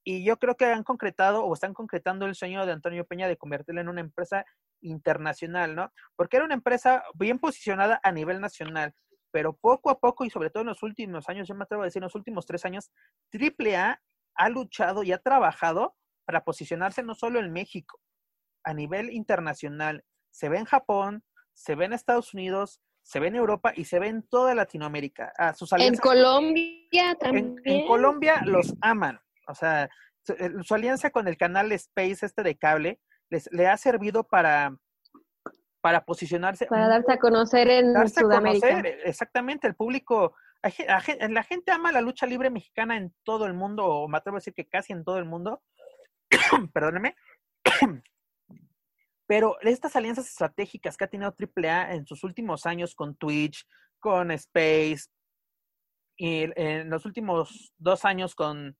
y 0.04 0.24
yo 0.24 0.38
creo 0.38 0.56
que 0.56 0.66
han 0.66 0.84
concretado 0.84 1.44
o 1.44 1.54
están 1.54 1.74
concretando 1.74 2.26
el 2.26 2.36
sueño 2.36 2.66
de 2.66 2.72
Antonio 2.72 3.06
Peña 3.06 3.28
de 3.28 3.36
convertirla 3.36 3.82
en 3.82 3.90
una 3.90 4.00
empresa 4.00 4.46
internacional, 4.82 5.76
¿no? 5.76 5.92
Porque 6.16 6.38
era 6.38 6.46
una 6.46 6.54
empresa 6.54 7.04
bien 7.14 7.40
posicionada 7.40 8.00
a 8.04 8.12
nivel 8.14 8.40
nacional, 8.40 8.94
pero 9.32 9.58
poco 9.58 9.90
a 9.90 10.00
poco 10.00 10.24
y 10.24 10.30
sobre 10.30 10.50
todo 10.50 10.62
en 10.62 10.68
los 10.68 10.82
últimos 10.82 11.28
años, 11.28 11.48
yo 11.48 11.56
me 11.56 11.64
atrevo 11.64 11.84
a 11.84 11.86
decir 11.88 12.00
en 12.00 12.06
los 12.06 12.16
últimos 12.16 12.46
tres 12.46 12.64
años, 12.64 12.90
AAA 13.34 14.02
ha 14.36 14.50
luchado 14.50 15.04
y 15.04 15.12
ha 15.12 15.18
trabajado 15.18 15.96
para 16.26 16.44
posicionarse 16.44 17.04
no 17.04 17.14
solo 17.14 17.40
en 17.40 17.52
México, 17.52 18.00
a 18.64 18.74
nivel 18.74 19.12
internacional. 19.12 20.06
Se 20.32 20.48
ve 20.50 20.58
en 20.58 20.66
Japón, 20.66 21.24
se 21.54 21.76
ve 21.76 21.86
en 21.86 21.94
Estados 21.94 22.34
Unidos, 22.34 22.82
se 23.08 23.22
ve 23.22 23.28
en 23.28 23.38
Europa 23.38 23.72
y 23.74 23.86
se 23.86 24.00
ve 24.00 24.08
en 24.08 24.22
toda 24.24 24.54
Latinoamérica. 24.54 25.32
Ah, 25.38 25.54
sus 25.54 25.72
en 25.72 25.96
Colombia 25.96 27.16
también. 27.18 27.56
en 27.64 27.88
Colombia 27.88 28.42
los 28.46 28.74
aman. 28.82 29.18
O 29.48 29.56
sea, 29.56 29.90
su, 30.24 30.74
alianza 30.76 31.10
con 31.10 31.30
el 31.30 31.38
canal 31.38 31.72
Space, 31.72 32.26
este 32.26 32.44
de 32.44 32.58
cable, 32.58 33.00
les, 33.30 33.50
le 33.54 33.66
ha 33.68 33.78
servido 33.78 34.26
para, 34.26 34.76
para 35.80 36.04
posicionarse. 36.04 36.66
Para 36.66 36.90
darse 36.90 37.14
a 37.14 37.18
conocer 37.18 37.70
en 37.70 38.10
Sudamérica. 38.10 38.80
exactamente, 39.06 39.68
el 39.68 39.76
público, 39.76 40.36
la 40.62 41.44
gente 41.44 41.72
ama 41.72 41.94
la 41.94 42.02
lucha 42.02 42.26
libre 42.26 42.50
mexicana 42.50 42.98
en 42.98 43.16
todo 43.24 43.46
el 43.46 43.54
mundo, 43.54 43.86
o 43.86 44.10
me 44.10 44.18
atrevo 44.18 44.36
a 44.36 44.40
decir 44.40 44.54
que 44.54 44.68
casi 44.68 44.92
en 44.92 45.06
todo 45.06 45.18
el 45.18 45.26
mundo. 45.26 45.64
Perdóneme. 46.74 47.16
Pero 49.28 49.58
estas 49.62 49.96
alianzas 49.96 50.28
estratégicas 50.28 50.96
que 50.96 51.04
ha 51.04 51.10
tenido 51.10 51.36
AAA 51.38 51.94
en 51.94 52.08
sus 52.08 52.24
últimos 52.24 52.66
años 52.66 52.96
con 52.96 53.16
Twitch, 53.16 53.68
con 54.00 54.32
Space, 54.32 55.08
y 56.18 56.50
en 56.56 56.90
los 56.90 57.06
últimos 57.06 57.74
dos 57.78 58.04
años 58.06 58.34
con, 58.34 58.76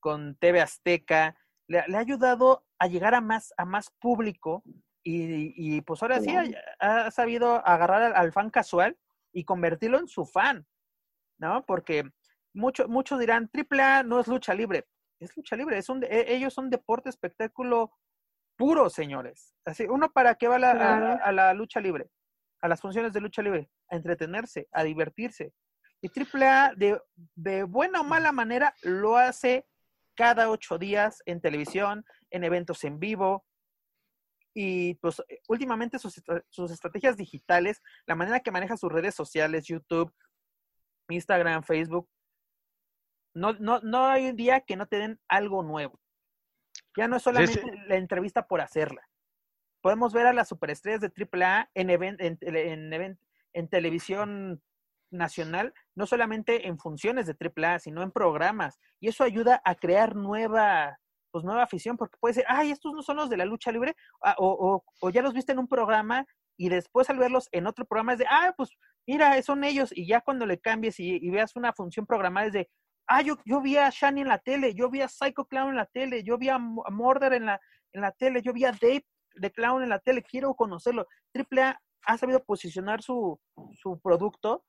con 0.00 0.36
TV 0.36 0.60
Azteca, 0.60 1.36
le, 1.66 1.80
ha 1.80 1.98
ayudado 1.98 2.64
a 2.78 2.86
llegar 2.86 3.14
a 3.14 3.20
más, 3.20 3.52
a 3.56 3.64
más 3.64 3.90
público 4.00 4.62
y, 5.02 5.52
y 5.56 5.80
pues 5.82 6.02
ahora 6.02 6.20
sí 6.20 6.34
ha, 6.78 7.10
sabido 7.10 7.66
agarrar 7.66 8.14
al, 8.14 8.32
fan 8.32 8.50
casual 8.50 8.98
y 9.32 9.44
convertirlo 9.44 9.98
en 9.98 10.08
su 10.08 10.24
fan, 10.24 10.66
¿no? 11.38 11.64
Porque 11.66 12.10
muchos 12.54 12.88
muchos 12.88 13.20
dirán, 13.20 13.50
AAA 13.52 14.02
no 14.02 14.18
es 14.20 14.26
lucha 14.26 14.54
libre, 14.54 14.86
es 15.20 15.36
lucha 15.36 15.56
libre, 15.56 15.78
es 15.78 15.88
un, 15.88 16.02
e, 16.04 16.34
ellos 16.34 16.54
son 16.54 16.70
deporte, 16.70 17.08
espectáculo 17.08 17.92
puro, 18.60 18.90
señores. 18.90 19.54
Así, 19.64 19.86
uno 19.88 20.12
para 20.12 20.34
qué 20.34 20.46
va 20.46 20.56
a, 20.56 21.32
la 21.32 21.54
lucha 21.54 21.80
libre, 21.80 22.10
a 22.60 22.68
las 22.68 22.78
funciones 22.78 23.14
de 23.14 23.22
lucha 23.22 23.40
libre, 23.40 23.70
a 23.88 23.96
entretenerse, 23.96 24.68
a 24.70 24.84
divertirse. 24.84 25.54
Y 26.02 26.08
AAA 26.08 26.74
de, 26.76 27.00
de 27.34 27.62
buena 27.62 28.02
o 28.02 28.04
mala 28.04 28.32
manera 28.32 28.74
lo 28.82 29.16
hace 29.16 29.66
cada 30.14 30.50
ocho 30.50 30.76
días 30.76 31.22
en 31.24 31.40
televisión, 31.40 32.04
en 32.30 32.44
eventos 32.44 32.84
en 32.84 33.00
vivo. 33.00 33.46
Y 34.52 34.96
pues 34.96 35.22
últimamente 35.48 35.98
sus, 35.98 36.22
sus 36.50 36.70
estrategias 36.70 37.16
digitales, 37.16 37.80
la 38.04 38.14
manera 38.14 38.40
que 38.40 38.50
maneja 38.50 38.76
sus 38.76 38.92
redes 38.92 39.14
sociales, 39.14 39.68
YouTube, 39.68 40.12
Instagram, 41.08 41.62
Facebook, 41.62 42.10
no, 43.34 43.54
no, 43.54 43.80
no 43.80 44.06
hay 44.06 44.28
un 44.28 44.36
día 44.36 44.60
que 44.60 44.76
no 44.76 44.86
te 44.86 44.98
den 44.98 45.18
algo 45.28 45.62
nuevo. 45.62 45.98
Ya 46.96 47.08
no 47.08 47.16
es 47.16 47.22
solamente 47.22 47.62
la 47.86 47.96
entrevista 47.96 48.46
por 48.46 48.60
hacerla. 48.60 49.02
Podemos 49.80 50.12
ver 50.12 50.26
a 50.26 50.32
las 50.32 50.48
superestrellas 50.48 51.00
de 51.00 51.10
AAA 51.10 51.70
en, 51.74 51.90
en, 51.90 53.18
en, 53.52 53.68
televisión 53.68 54.62
nacional, 55.10 55.72
no 55.94 56.06
solamente 56.06 56.68
en 56.68 56.78
funciones 56.78 57.26
de 57.26 57.36
AAA, 57.38 57.78
sino 57.78 58.02
en 58.02 58.10
programas. 58.10 58.78
Y 59.00 59.08
eso 59.08 59.24
ayuda 59.24 59.62
a 59.64 59.74
crear 59.74 60.16
nueva, 60.16 60.98
pues 61.30 61.44
nueva 61.44 61.62
afición, 61.62 61.96
porque 61.96 62.18
puede 62.20 62.34
ser, 62.34 62.44
ay, 62.48 62.70
estos 62.70 62.92
no 62.92 63.02
son 63.02 63.16
los 63.16 63.30
de 63.30 63.36
la 63.36 63.44
lucha 63.44 63.72
libre, 63.72 63.96
ah, 64.22 64.34
o, 64.38 64.82
o, 65.00 65.10
ya 65.10 65.22
los 65.22 65.32
viste 65.32 65.52
en 65.52 65.58
un 65.58 65.68
programa 65.68 66.26
y 66.56 66.68
después 66.68 67.08
al 67.08 67.18
verlos 67.18 67.48
en 67.52 67.66
otro 67.66 67.86
programa 67.86 68.12
es 68.12 68.18
de, 68.18 68.26
ah, 68.28 68.52
pues 68.56 68.70
mira, 69.06 69.40
son 69.42 69.64
ellos, 69.64 69.90
y 69.96 70.06
ya 70.06 70.20
cuando 70.20 70.44
le 70.44 70.60
cambies 70.60 71.00
y, 71.00 71.16
y 71.16 71.30
veas 71.30 71.56
una 71.56 71.72
función 71.72 72.04
programada 72.04 72.46
es 72.48 72.52
de, 72.52 72.70
ah, 73.10 73.22
yo, 73.22 73.36
yo 73.44 73.60
vi 73.60 73.76
a 73.76 73.90
Shani 73.90 74.20
en 74.20 74.28
la 74.28 74.38
tele, 74.38 74.72
yo 74.72 74.88
vi 74.88 75.02
a 75.02 75.08
Psycho 75.08 75.44
Clown 75.44 75.70
en 75.70 75.76
la 75.76 75.86
tele, 75.86 76.22
yo 76.22 76.38
vi 76.38 76.48
a 76.48 76.58
Murder 76.58 77.32
en 77.32 77.46
la, 77.46 77.60
en 77.92 78.02
la 78.02 78.12
tele, 78.12 78.40
yo 78.40 78.52
vi 78.52 78.64
a 78.64 78.70
Dave 78.72 79.04
de 79.34 79.50
Clown 79.50 79.82
en 79.82 79.88
la 79.88 79.98
tele, 79.98 80.22
quiero 80.22 80.54
conocerlo. 80.54 81.08
Triple 81.32 81.62
A 81.62 81.82
ha 82.06 82.18
sabido 82.18 82.44
posicionar 82.44 83.02
su, 83.02 83.40
su 83.74 83.98
producto 84.00 84.64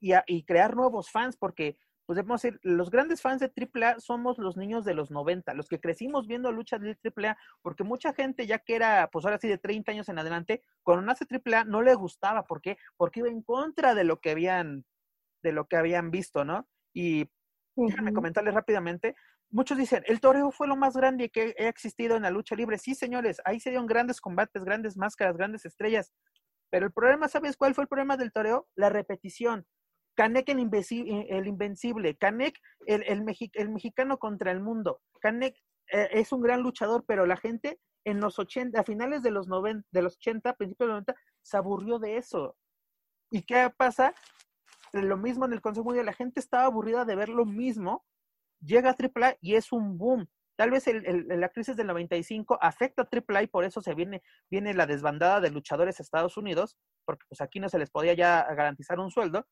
y, 0.00 0.14
y, 0.26 0.42
crear 0.42 0.74
nuevos 0.74 1.10
fans, 1.10 1.36
porque, 1.36 1.78
pues 2.06 2.16
debemos 2.16 2.42
decir, 2.42 2.58
los 2.64 2.90
grandes 2.90 3.22
fans 3.22 3.40
de 3.40 3.52
AAA 3.54 4.00
somos 4.00 4.38
los 4.38 4.56
niños 4.56 4.84
de 4.84 4.94
los 4.94 5.12
90, 5.12 5.54
los 5.54 5.68
que 5.68 5.78
crecimos 5.78 6.26
viendo 6.26 6.50
luchas 6.50 6.80
de 6.80 6.98
AAA, 7.04 7.38
porque 7.62 7.84
mucha 7.84 8.12
gente, 8.12 8.48
ya 8.48 8.58
que 8.58 8.74
era, 8.74 9.08
pues 9.12 9.24
ahora 9.24 9.38
sí, 9.38 9.46
de 9.46 9.58
30 9.58 9.92
años 9.92 10.08
en 10.08 10.18
adelante, 10.18 10.64
cuando 10.82 11.02
nace 11.02 11.24
AAA 11.24 11.64
no 11.64 11.82
le 11.82 11.94
gustaba, 11.94 12.46
¿por 12.46 12.60
qué? 12.60 12.78
Porque 12.96 13.20
iba 13.20 13.28
en 13.28 13.42
contra 13.42 13.94
de 13.94 14.02
lo 14.02 14.18
que 14.18 14.32
habían, 14.32 14.84
de 15.42 15.52
lo 15.52 15.68
que 15.68 15.76
habían 15.76 16.10
visto, 16.10 16.44
¿no? 16.44 16.66
Y 16.92 17.30
Déjame 17.76 18.12
comentarles 18.12 18.54
rápidamente. 18.54 19.14
Muchos 19.50 19.78
dicen, 19.78 20.02
el 20.06 20.20
toreo 20.20 20.50
fue 20.50 20.68
lo 20.68 20.76
más 20.76 20.96
grande 20.96 21.30
que 21.30 21.54
ha 21.58 21.68
existido 21.68 22.16
en 22.16 22.22
la 22.22 22.30
lucha 22.30 22.54
libre. 22.54 22.78
Sí, 22.78 22.94
señores, 22.94 23.40
ahí 23.44 23.60
se 23.60 23.70
dieron 23.70 23.86
grandes 23.86 24.20
combates, 24.20 24.62
grandes 24.62 24.96
máscaras, 24.96 25.36
grandes 25.36 25.64
estrellas. 25.64 26.12
Pero 26.70 26.86
el 26.86 26.92
problema, 26.92 27.28
¿sabes 27.28 27.56
cuál 27.56 27.74
fue 27.74 27.82
el 27.84 27.88
problema 27.88 28.16
del 28.16 28.32
toreo? 28.32 28.68
La 28.76 28.90
repetición. 28.90 29.66
Canek 30.14 30.48
el, 30.50 30.58
el 30.58 31.46
invencible, 31.46 32.16
Canek 32.16 32.58
el, 32.86 33.02
el, 33.04 33.70
mexicano 33.70 34.18
contra 34.18 34.52
el 34.52 34.60
mundo. 34.60 35.00
Canek 35.20 35.56
eh, 35.92 36.08
es 36.12 36.32
un 36.32 36.42
gran 36.42 36.62
luchador, 36.62 37.04
pero 37.06 37.26
la 37.26 37.36
gente 37.36 37.80
en 38.04 38.20
los 38.20 38.38
80, 38.38 38.78
a 38.80 38.84
finales 38.84 39.22
de 39.22 39.30
los, 39.30 39.48
90, 39.48 39.86
de 39.90 40.02
los 40.02 40.16
80, 40.16 40.54
principios 40.54 40.88
de 40.88 40.94
los 40.94 41.06
90, 41.06 41.14
se 41.42 41.56
aburrió 41.56 41.98
de 41.98 42.16
eso. 42.16 42.56
¿Y 43.30 43.42
qué 43.42 43.70
pasa? 43.76 44.14
Lo 44.92 45.16
mismo 45.16 45.44
en 45.44 45.52
el 45.52 45.60
Consejo 45.60 45.84
Mundial, 45.84 46.06
la 46.06 46.12
gente 46.12 46.40
estaba 46.40 46.64
aburrida 46.64 47.04
de 47.04 47.16
ver 47.16 47.28
lo 47.28 47.44
mismo, 47.44 48.04
llega 48.60 48.90
a 48.90 48.96
AAA 48.96 49.36
y 49.40 49.54
es 49.54 49.72
un 49.72 49.98
boom. 49.98 50.28
Tal 50.56 50.70
vez 50.70 50.86
el, 50.88 51.26
la 51.28 51.48
crisis 51.48 51.74
del 51.76 51.86
95 51.86 52.58
afecta 52.60 53.02
a 53.02 53.08
AAA 53.10 53.44
y 53.44 53.46
por 53.46 53.64
eso 53.64 53.80
se 53.80 53.94
viene, 53.94 54.22
viene 54.50 54.74
la 54.74 54.86
desbandada 54.86 55.40
de 55.40 55.50
luchadores 55.50 55.98
a 55.98 56.02
Estados 56.02 56.36
Unidos, 56.36 56.76
porque 57.06 57.24
pues 57.28 57.40
aquí 57.40 57.60
no 57.60 57.68
se 57.68 57.78
les 57.78 57.90
podía 57.90 58.14
ya 58.14 58.46
garantizar 58.54 58.98
un 58.98 59.10
sueldo, 59.10 59.46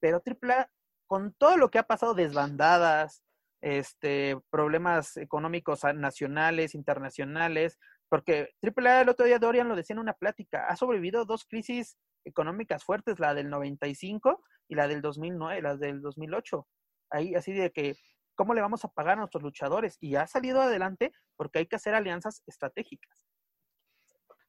pero 0.00 0.20
AAA, 0.24 0.68
con 1.06 1.32
todo 1.34 1.56
lo 1.56 1.70
que 1.70 1.78
ha 1.78 1.84
pasado, 1.84 2.14
desbandadas, 2.14 3.22
este, 3.60 4.36
problemas 4.50 5.16
económicos 5.16 5.82
nacionales, 5.94 6.74
internacionales, 6.74 7.78
porque 8.08 8.50
AAA 8.62 9.02
el 9.02 9.08
otro 9.08 9.26
día 9.26 9.38
Dorian 9.38 9.68
lo 9.68 9.76
decía 9.76 9.94
en 9.94 10.00
una 10.00 10.14
plática, 10.14 10.66
ha 10.66 10.76
sobrevivido 10.76 11.24
dos 11.24 11.44
crisis 11.44 11.96
económicas 12.24 12.84
fuertes, 12.84 13.18
la 13.18 13.34
del 13.34 13.50
95 13.50 14.42
y 14.68 14.74
la 14.74 14.88
del 14.88 15.00
2009, 15.02 15.62
la 15.62 15.76
del 15.76 16.00
2008. 16.00 16.66
Ahí 17.10 17.34
así 17.34 17.52
de 17.52 17.70
que, 17.70 17.96
¿cómo 18.34 18.54
le 18.54 18.60
vamos 18.60 18.84
a 18.84 18.88
pagar 18.88 19.14
a 19.14 19.20
nuestros 19.20 19.42
luchadores? 19.42 19.96
Y 20.00 20.16
ha 20.16 20.26
salido 20.26 20.60
adelante 20.60 21.12
porque 21.36 21.60
hay 21.60 21.66
que 21.66 21.76
hacer 21.76 21.94
alianzas 21.94 22.42
estratégicas. 22.46 23.26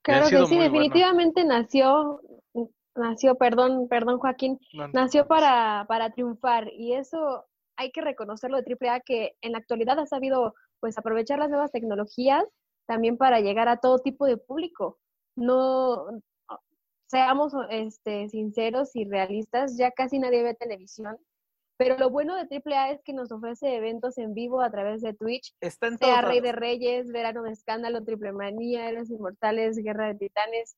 Claro 0.01 0.29
que 0.29 0.45
sí, 0.45 0.58
definitivamente 0.58 1.43
nació, 1.43 2.21
nació, 2.95 3.36
perdón, 3.36 3.88
perdón 3.89 4.17
Joaquín, 4.17 4.60
nació 4.93 5.27
para, 5.27 5.86
para 5.88 6.12
triunfar 6.12 6.69
y 6.73 6.93
eso 6.93 7.45
hay 7.75 7.91
que 7.91 8.01
reconocerlo 8.01 8.62
de 8.62 8.77
AAA 8.79 9.01
que 9.01 9.36
en 9.41 9.53
la 9.53 9.60
actualidad 9.60 9.99
ha 9.99 10.05
sabido 10.05 10.53
pues 10.79 10.97
aprovechar 10.97 11.39
las 11.39 11.49
nuevas 11.49 11.71
tecnologías 11.71 12.43
también 12.88 13.17
para 13.17 13.39
llegar 13.39 13.67
a 13.67 13.77
todo 13.77 13.99
tipo 13.99 14.25
de 14.25 14.38
público. 14.38 14.97
No, 15.36 16.08
seamos 17.10 17.54
este, 17.69 18.30
sinceros 18.30 18.95
y 18.95 19.06
realistas, 19.06 19.78
ya 19.78 19.91
casi 19.91 20.19
nadie 20.19 20.43
ve 20.43 20.54
televisión, 20.54 21.17
pero 21.78 21.98
lo 21.98 22.10
bueno 22.10 22.36
de 22.36 22.62
AAA 22.63 22.91
es 22.91 23.02
que 23.04 23.13
nos 23.13 23.32
ofrece 23.32 23.76
eventos 23.76 24.17
en 24.17 24.34
vivo 24.34 24.62
a 24.62 24.69
través 24.69 25.02
de 25.02 25.13
Twitch, 25.13 25.54
sea 26.00 26.22
Rey 26.22 26.41
de 26.41 26.52
Reyes, 26.52 27.12
Verano 27.12 27.41
de 27.43 27.52
Escándalo, 27.52 28.04
Triple 28.04 28.34
Manía, 28.34 28.89
Héroes 28.89 29.10
Inmortales, 29.10 29.78
Guerra 29.78 30.08
de 30.08 30.15
Titanes, 30.15 30.76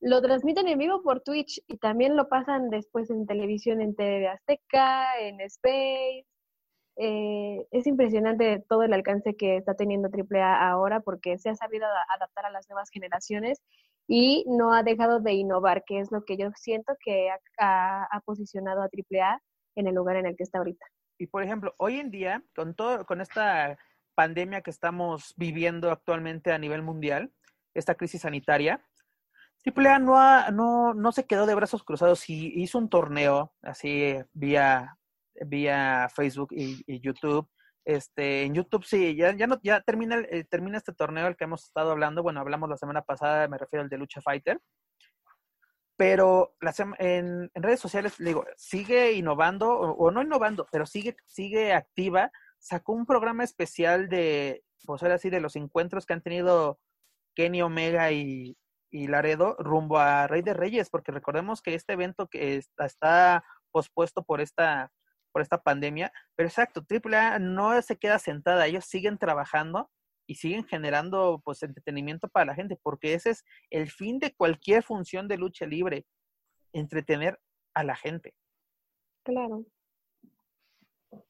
lo 0.00 0.20
transmiten 0.20 0.68
en 0.68 0.78
vivo 0.78 1.02
por 1.02 1.20
Twitch 1.20 1.62
y 1.66 1.78
también 1.78 2.16
lo 2.16 2.28
pasan 2.28 2.70
después 2.70 3.08
en 3.10 3.26
televisión 3.26 3.80
en 3.80 3.94
TV 3.94 4.28
Azteca, 4.28 5.18
en 5.20 5.40
Space. 5.40 6.26
Eh, 6.96 7.66
es 7.70 7.86
impresionante 7.86 8.62
todo 8.68 8.82
el 8.82 8.92
alcance 8.92 9.34
que 9.34 9.56
está 9.56 9.74
teniendo 9.74 10.10
AAA 10.10 10.68
ahora 10.68 11.00
porque 11.00 11.38
se 11.38 11.48
ha 11.48 11.54
sabido 11.54 11.86
adaptar 12.14 12.44
a 12.46 12.50
las 12.50 12.68
nuevas 12.68 12.90
generaciones 12.90 13.62
y 14.06 14.44
no 14.46 14.72
ha 14.72 14.82
dejado 14.82 15.20
de 15.20 15.32
innovar, 15.32 15.84
que 15.86 16.00
es 16.00 16.10
lo 16.10 16.24
que 16.24 16.36
yo 16.36 16.50
siento 16.56 16.94
que 17.04 17.30
ha, 17.58 18.22
posicionado 18.24 18.82
a 18.82 18.86
AAA 18.86 19.40
en 19.76 19.86
el 19.86 19.94
lugar 19.94 20.16
en 20.16 20.26
el 20.26 20.36
que 20.36 20.42
está 20.42 20.58
ahorita. 20.58 20.84
Y 21.18 21.26
por 21.26 21.42
ejemplo, 21.42 21.74
hoy 21.78 21.98
en 21.98 22.10
día, 22.10 22.42
con 22.54 22.74
todo, 22.74 23.06
con 23.06 23.20
esta 23.20 23.78
pandemia 24.14 24.60
que 24.60 24.70
estamos 24.70 25.34
viviendo 25.36 25.90
actualmente 25.90 26.52
a 26.52 26.58
nivel 26.58 26.82
mundial, 26.82 27.32
esta 27.74 27.94
crisis 27.94 28.22
sanitaria, 28.22 28.84
AAA 29.64 30.00
no, 30.00 30.50
no, 30.50 30.94
no 30.94 31.12
se 31.12 31.26
quedó 31.26 31.46
de 31.46 31.54
brazos 31.54 31.84
cruzados 31.84 32.28
y 32.28 32.60
hizo 32.60 32.78
un 32.78 32.88
torneo 32.88 33.54
así 33.62 34.16
vía, 34.32 34.98
vía 35.46 36.08
Facebook 36.12 36.48
y 36.52 37.00
YouTube 37.00 37.48
este, 37.84 38.44
en 38.44 38.54
YouTube 38.54 38.84
sí, 38.84 39.16
ya, 39.16 39.34
ya, 39.34 39.46
no, 39.46 39.58
ya 39.62 39.80
termina, 39.80 40.18
eh, 40.30 40.44
termina 40.44 40.78
este 40.78 40.92
torneo 40.92 41.26
el 41.26 41.36
que 41.36 41.44
hemos 41.44 41.64
estado 41.64 41.90
hablando. 41.90 42.22
Bueno, 42.22 42.40
hablamos 42.40 42.68
la 42.68 42.76
semana 42.76 43.02
pasada, 43.02 43.48
me 43.48 43.58
refiero 43.58 43.82
al 43.82 43.88
de 43.88 43.98
Lucha 43.98 44.20
Fighter. 44.20 44.60
Pero 45.96 46.54
en, 46.98 47.50
redes 47.54 47.80
sociales, 47.80 48.14
digo, 48.18 48.44
sigue 48.56 49.12
innovando, 49.12 49.70
o, 49.70 50.10
no 50.10 50.22
innovando, 50.22 50.66
pero 50.72 50.86
sigue, 50.86 51.16
sigue 51.26 51.72
activa. 51.72 52.30
Sacó 52.58 52.92
un 52.92 53.06
programa 53.06 53.44
especial 53.44 54.08
de, 54.08 54.64
pues 54.84 55.02
ahora 55.02 55.18
sí, 55.18 55.30
de 55.30 55.40
los 55.40 55.54
encuentros 55.56 56.06
que 56.06 56.14
han 56.14 56.22
tenido 56.22 56.80
Kenny 57.34 57.62
Omega 57.62 58.10
y, 58.10 58.56
y 58.90 59.06
Laredo 59.08 59.56
rumbo 59.58 59.98
a 59.98 60.26
Rey 60.26 60.42
de 60.42 60.54
Reyes, 60.54 60.90
porque 60.90 61.12
recordemos 61.12 61.62
que 61.62 61.74
este 61.74 61.94
evento 61.94 62.28
que 62.28 62.56
está, 62.56 62.86
está 62.86 63.44
pospuesto 63.70 64.22
por 64.22 64.40
esta 64.40 64.92
por 65.32 65.42
esta 65.42 65.62
pandemia. 65.62 66.12
Pero 66.36 66.48
exacto, 66.48 66.84
AAA 66.88 67.38
no 67.38 67.80
se 67.82 67.96
queda 67.96 68.18
sentada, 68.18 68.66
ellos 68.66 68.84
siguen 68.84 69.18
trabajando 69.18 69.90
y 70.26 70.36
siguen 70.36 70.64
generando 70.64 71.40
pues 71.44 71.62
entretenimiento 71.62 72.28
para 72.28 72.46
la 72.46 72.54
gente, 72.54 72.78
porque 72.82 73.14
ese 73.14 73.30
es 73.30 73.44
el 73.70 73.90
fin 73.90 74.18
de 74.18 74.34
cualquier 74.34 74.82
función 74.82 75.28
de 75.28 75.38
lucha 75.38 75.66
libre, 75.66 76.06
entretener 76.72 77.38
a 77.74 77.84
la 77.84 77.96
gente. 77.96 78.34
Claro. 79.24 79.64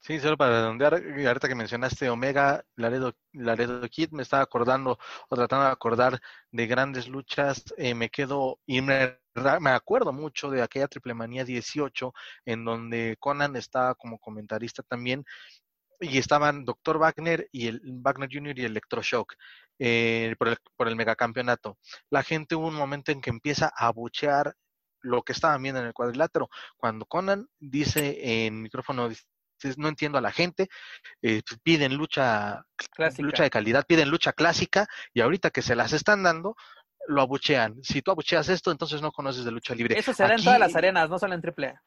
Sí, 0.00 0.20
solo 0.20 0.36
para 0.36 0.60
redondear, 0.60 0.94
ahorita 0.94 1.48
que 1.48 1.54
mencionaste 1.54 2.10
Omega, 2.10 2.64
Laredo, 2.76 3.14
Laredo 3.32 3.88
Kid, 3.88 4.10
me 4.10 4.22
estaba 4.22 4.42
acordando 4.42 4.98
o 5.28 5.36
tratando 5.36 5.66
de 5.66 5.72
acordar 5.72 6.20
de 6.50 6.66
grandes 6.66 7.08
luchas, 7.08 7.64
eh, 7.76 7.94
me 7.94 8.08
quedo, 8.08 8.58
y 8.66 8.80
me 8.80 9.22
me 9.60 9.70
acuerdo 9.70 10.12
mucho 10.12 10.50
de 10.50 10.62
aquella 10.62 10.88
Triple 10.88 11.14
Manía 11.14 11.44
18, 11.44 12.12
en 12.44 12.64
donde 12.64 13.16
Conan 13.18 13.56
estaba 13.56 13.94
como 13.94 14.18
comentarista 14.18 14.82
también, 14.82 15.24
y 16.00 16.18
estaban 16.18 16.64
Dr. 16.64 16.98
Wagner 16.98 17.48
y 17.52 17.68
el 17.68 17.80
Wagner 18.02 18.28
Jr. 18.30 18.58
y 18.58 18.64
Electroshock 18.64 19.34
eh, 19.78 20.34
por, 20.38 20.48
el, 20.48 20.56
por 20.76 20.88
el 20.88 20.96
megacampeonato. 20.96 21.78
La 22.10 22.22
gente 22.22 22.56
hubo 22.56 22.66
un 22.66 22.74
momento 22.74 23.12
en 23.12 23.20
que 23.20 23.30
empieza 23.30 23.72
a 23.74 23.86
abuchear 23.86 24.54
lo 25.00 25.22
que 25.22 25.32
estaban 25.32 25.62
viendo 25.62 25.80
en 25.80 25.86
el 25.86 25.94
cuadrilátero. 25.94 26.48
Cuando 26.76 27.06
Conan 27.06 27.48
dice 27.58 28.46
en 28.46 28.62
micrófono, 28.62 29.08
no 29.76 29.88
entiendo 29.88 30.18
a 30.18 30.20
la 30.20 30.32
gente, 30.32 30.68
eh, 31.22 31.42
piden 31.62 31.96
lucha, 31.96 32.64
lucha 33.18 33.42
de 33.42 33.50
calidad, 33.50 33.84
piden 33.86 34.10
lucha 34.10 34.32
clásica, 34.32 34.86
y 35.12 35.20
ahorita 35.20 35.50
que 35.50 35.62
se 35.62 35.76
las 35.76 35.92
están 35.92 36.22
dando, 36.22 36.56
lo 37.08 37.22
abuchean. 37.22 37.82
Si 37.82 38.02
tú 38.02 38.10
abucheas 38.10 38.48
esto, 38.48 38.70
entonces 38.70 39.02
no 39.02 39.12
conoces 39.12 39.44
de 39.44 39.50
lucha 39.50 39.74
libre. 39.74 39.98
Eso 39.98 40.12
se 40.12 40.22
da 40.22 40.34
en 40.34 40.44
todas 40.44 40.60
las 40.60 40.74
arenas, 40.76 41.08
no 41.10 41.18
solo 41.18 41.34
en 41.34 41.42
AAA. 41.42 41.82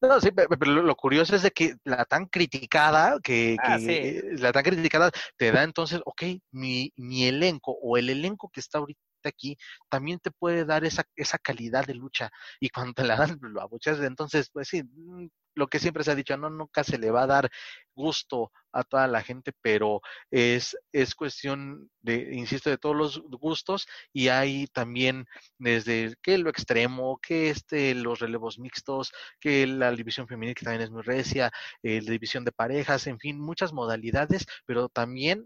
No, 0.00 0.20
sí, 0.20 0.30
pero, 0.32 0.82
lo 0.82 0.96
curioso 0.96 1.36
es 1.36 1.42
de 1.42 1.52
que 1.52 1.76
la 1.84 2.04
tan 2.04 2.26
criticada, 2.26 3.20
que, 3.22 3.56
Ah, 3.62 3.78
la 3.78 4.50
tan 4.50 4.64
criticada 4.64 5.12
te 5.36 5.52
da 5.52 5.62
entonces, 5.62 6.00
ok, 6.04 6.22
mi, 6.50 6.92
mi 6.96 7.26
elenco 7.26 7.78
o 7.80 7.96
el 7.96 8.10
elenco 8.10 8.50
que 8.52 8.58
está 8.58 8.78
ahorita 8.78 9.00
aquí 9.24 9.56
también 9.88 10.18
te 10.18 10.32
puede 10.32 10.64
dar 10.64 10.84
esa, 10.84 11.04
esa 11.14 11.38
calidad 11.38 11.86
de 11.86 11.94
lucha 11.94 12.30
y 12.58 12.68
cuando 12.70 12.94
te 12.94 13.04
la 13.04 13.16
dan 13.16 13.38
lo 13.40 13.60
abucheas, 13.60 14.00
entonces 14.00 14.50
pues 14.52 14.68
sí, 14.68 14.82
mm, 14.82 15.28
lo 15.54 15.68
que 15.68 15.78
siempre 15.78 16.04
se 16.04 16.10
ha 16.10 16.14
dicho, 16.14 16.36
no, 16.36 16.50
nunca 16.50 16.84
se 16.84 16.98
le 16.98 17.10
va 17.10 17.22
a 17.22 17.26
dar 17.26 17.50
gusto 17.94 18.50
a 18.72 18.84
toda 18.84 19.06
la 19.06 19.22
gente, 19.22 19.52
pero 19.60 20.00
es, 20.30 20.76
es 20.92 21.14
cuestión 21.14 21.90
de, 22.00 22.34
insisto, 22.34 22.70
de 22.70 22.78
todos 22.78 22.96
los 22.96 23.22
gustos 23.40 23.86
y 24.12 24.28
hay 24.28 24.66
también 24.68 25.26
desde 25.58 26.14
que 26.22 26.38
lo 26.38 26.50
extremo, 26.50 27.18
que 27.20 27.50
este, 27.50 27.94
los 27.94 28.20
relevos 28.20 28.58
mixtos, 28.58 29.12
que 29.40 29.66
la 29.66 29.92
división 29.92 30.26
femenina 30.26 30.54
que 30.54 30.64
también 30.64 30.82
es 30.82 30.90
muy 30.90 31.02
recia, 31.02 31.52
eh, 31.82 32.00
la 32.02 32.10
división 32.12 32.44
de 32.44 32.52
parejas, 32.52 33.06
en 33.06 33.18
fin, 33.18 33.38
muchas 33.38 33.72
modalidades, 33.72 34.46
pero 34.66 34.88
también, 34.88 35.44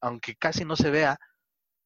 aunque 0.00 0.36
casi 0.36 0.64
no 0.64 0.76
se 0.76 0.90
vea, 0.90 1.18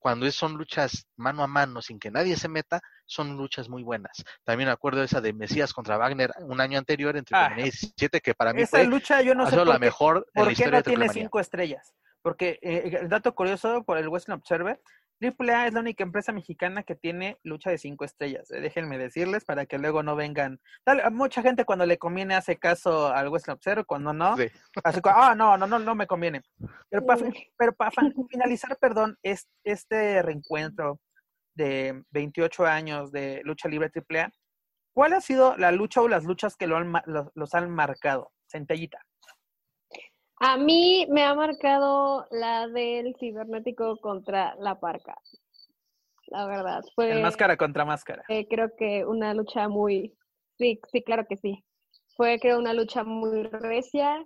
cuando 0.07 0.31
son 0.31 0.53
luchas 0.53 1.09
mano 1.17 1.43
a 1.43 1.49
mano 1.49 1.83
sin 1.83 1.99
que 1.99 2.13
nadie 2.13 2.37
se 2.37 2.47
meta, 2.47 2.81
son 3.07 3.37
luchas 3.37 3.69
muy 3.69 3.83
buenas. 3.83 4.25
También 4.45 4.69
acuerdo 4.69 5.03
esa 5.03 5.21
de 5.21 5.33
Mesías 5.33 5.73
contra 5.73 5.97
Wagner 5.97 6.31
un 6.43 6.61
año 6.61 6.79
anterior 6.79 7.17
entre 7.17 7.37
ah, 7.37 7.53
17 7.57 8.21
que 8.21 8.33
para 8.33 8.53
mí 8.53 8.63
esa 8.63 8.77
fue 8.77 8.87
lucha 8.87 9.21
yo 9.23 9.35
no 9.35 9.51
sé 9.51 9.65
la 9.65 9.81
mejor 9.81 10.25
¿por 10.33 10.55
qué 10.55 10.71
no 10.71 10.81
tiene 10.85 11.09
cinco 11.09 11.41
estrellas? 11.41 11.93
Porque 12.23 12.61
eh, 12.63 12.99
el 13.01 13.09
dato 13.09 13.35
curioso 13.35 13.83
por 13.83 13.99
el 13.99 14.07
Western 14.07 14.39
Observer, 14.39 14.81
AAA 15.21 15.67
es 15.69 15.73
la 15.73 15.81
única 15.81 16.03
empresa 16.05 16.33
mexicana 16.33 16.83
que 16.83 16.95
tiene 16.95 17.39
lucha 17.43 17.71
de 17.71 17.79
cinco 17.79 18.05
estrellas. 18.05 18.51
Eh, 18.51 18.61
déjenme 18.61 18.99
decirles 18.99 19.45
para 19.45 19.65
que 19.67 19.79
luego 19.79 20.03
no 20.03 20.15
vengan. 20.15 20.61
Tal, 20.85 21.03
mucha 21.13 21.43
gente 21.43 21.65
cuando 21.65 21.87
le 21.87 21.97
conviene 21.99 22.35
hace 22.35 22.59
caso 22.59 23.09
al 23.09 23.29
Western 23.29 23.55
Observer, 23.55 23.87
cuando 23.87 24.13
no, 24.13 24.37
Sí. 24.37 24.49
hace 24.85 25.01
co- 25.01 25.11
ah, 25.15 25.35
no, 25.35 25.57
no, 25.57 25.67
no, 25.67 25.79
no 25.79 25.95
me 25.95 26.07
conviene. 26.07 26.43
Pero 26.91 27.07
para, 27.07 27.23
pero 27.57 27.73
para 27.73 27.91
finalizar, 28.31 28.77
perdón, 28.79 29.17
es, 29.23 29.49
este 29.65 30.21
reencuentro 30.23 31.01
de 31.55 32.03
28 32.11 32.67
años 32.67 33.11
de 33.11 33.41
lucha 33.45 33.69
libre 33.69 33.91
AAA, 33.95 34.31
¿cuál 34.95 35.15
ha 35.15 35.21
sido 35.23 35.57
la 35.57 35.73
lucha 35.73 36.03
o 36.03 36.09
las 36.09 36.25
luchas 36.25 36.57
que 36.57 36.67
lo 36.67 36.77
han 36.77 36.89
ma- 36.89 37.03
los, 37.07 37.31
los 37.35 37.55
han 37.55 37.71
marcado? 37.71 38.33
Centellita. 38.49 39.01
A 40.39 40.57
mí 40.59 41.07
me 41.11 41.25
ha 41.25 41.35
marcado 41.35 42.27
la 42.31 42.69
del 42.69 43.17
cibernético 43.19 43.97
contra 43.99 44.55
la 44.57 44.79
parca. 44.79 45.17
La 46.27 46.47
verdad, 46.47 46.83
fue 46.95 47.13
El 47.13 47.23
máscara 47.23 47.57
contra 47.57 47.85
máscara. 47.85 48.25
eh, 48.29 48.47
creo 48.49 48.71
que 48.77 49.05
una 49.05 49.33
lucha 49.33 49.69
muy, 49.69 50.15
sí, 50.59 50.81
sí, 50.91 51.03
claro 51.03 51.27
que 51.27 51.37
sí. 51.37 51.65
Fue 52.17 52.39
creo 52.41 52.59
una 52.59 52.75
lucha 52.75 53.05
muy 53.05 53.45
recia. 53.45 54.25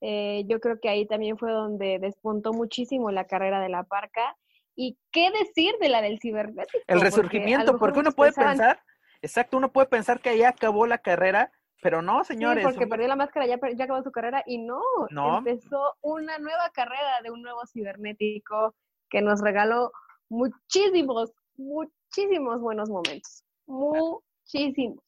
Eh, 0.00 0.44
yo 0.46 0.60
creo 0.60 0.78
que 0.80 0.88
ahí 0.88 1.06
también 1.06 1.36
fue 1.36 1.52
donde 1.52 1.98
despuntó 1.98 2.52
muchísimo 2.52 3.10
la 3.10 3.26
carrera 3.26 3.60
de 3.60 3.68
la 3.68 3.82
parca. 3.82 4.36
¿Y 4.76 4.96
qué 5.10 5.30
decir 5.30 5.74
de 5.80 5.88
la 5.88 6.00
del 6.00 6.20
cibernético? 6.20 6.78
El 6.86 6.98
Porque 6.98 7.04
resurgimiento, 7.04 7.72
porque, 7.72 7.86
mejor 7.86 7.98
uno 7.98 8.12
puede 8.12 8.32
pensar, 8.32 8.80
exacto, 9.20 9.56
uno 9.56 9.72
puede 9.72 9.88
pensar 9.88 10.20
que 10.20 10.30
ahí 10.30 10.42
acabó 10.42 10.86
la 10.86 10.98
carrera, 10.98 11.52
pero 11.80 12.02
no, 12.02 12.22
Sí, 12.24 12.34
señores. 12.34 12.64
porque 12.64 12.84
un- 12.84 12.90
perdió 12.90 13.08
la 13.08 13.16
máscara, 13.16 13.46
ya, 13.46 13.58
ya 13.74 13.84
acabó 13.84 14.02
su 14.02 14.12
carrera 14.12 14.42
y 14.46 14.58
no, 14.58 14.80
No. 15.10 15.38
empezó 15.38 15.96
una 16.02 16.38
nueva 16.38 16.70
carrera 16.72 17.20
de 17.22 17.30
un 17.30 17.42
nuevo 17.42 17.66
cibernético 17.66 18.74
que 19.08 19.22
nos 19.22 19.40
regaló 19.40 19.92
muchísimos, 20.28 21.32
muchísimos 21.56 22.60
buenos 22.60 22.88
momentos. 22.90 23.44
Muchísimos. 23.66 25.02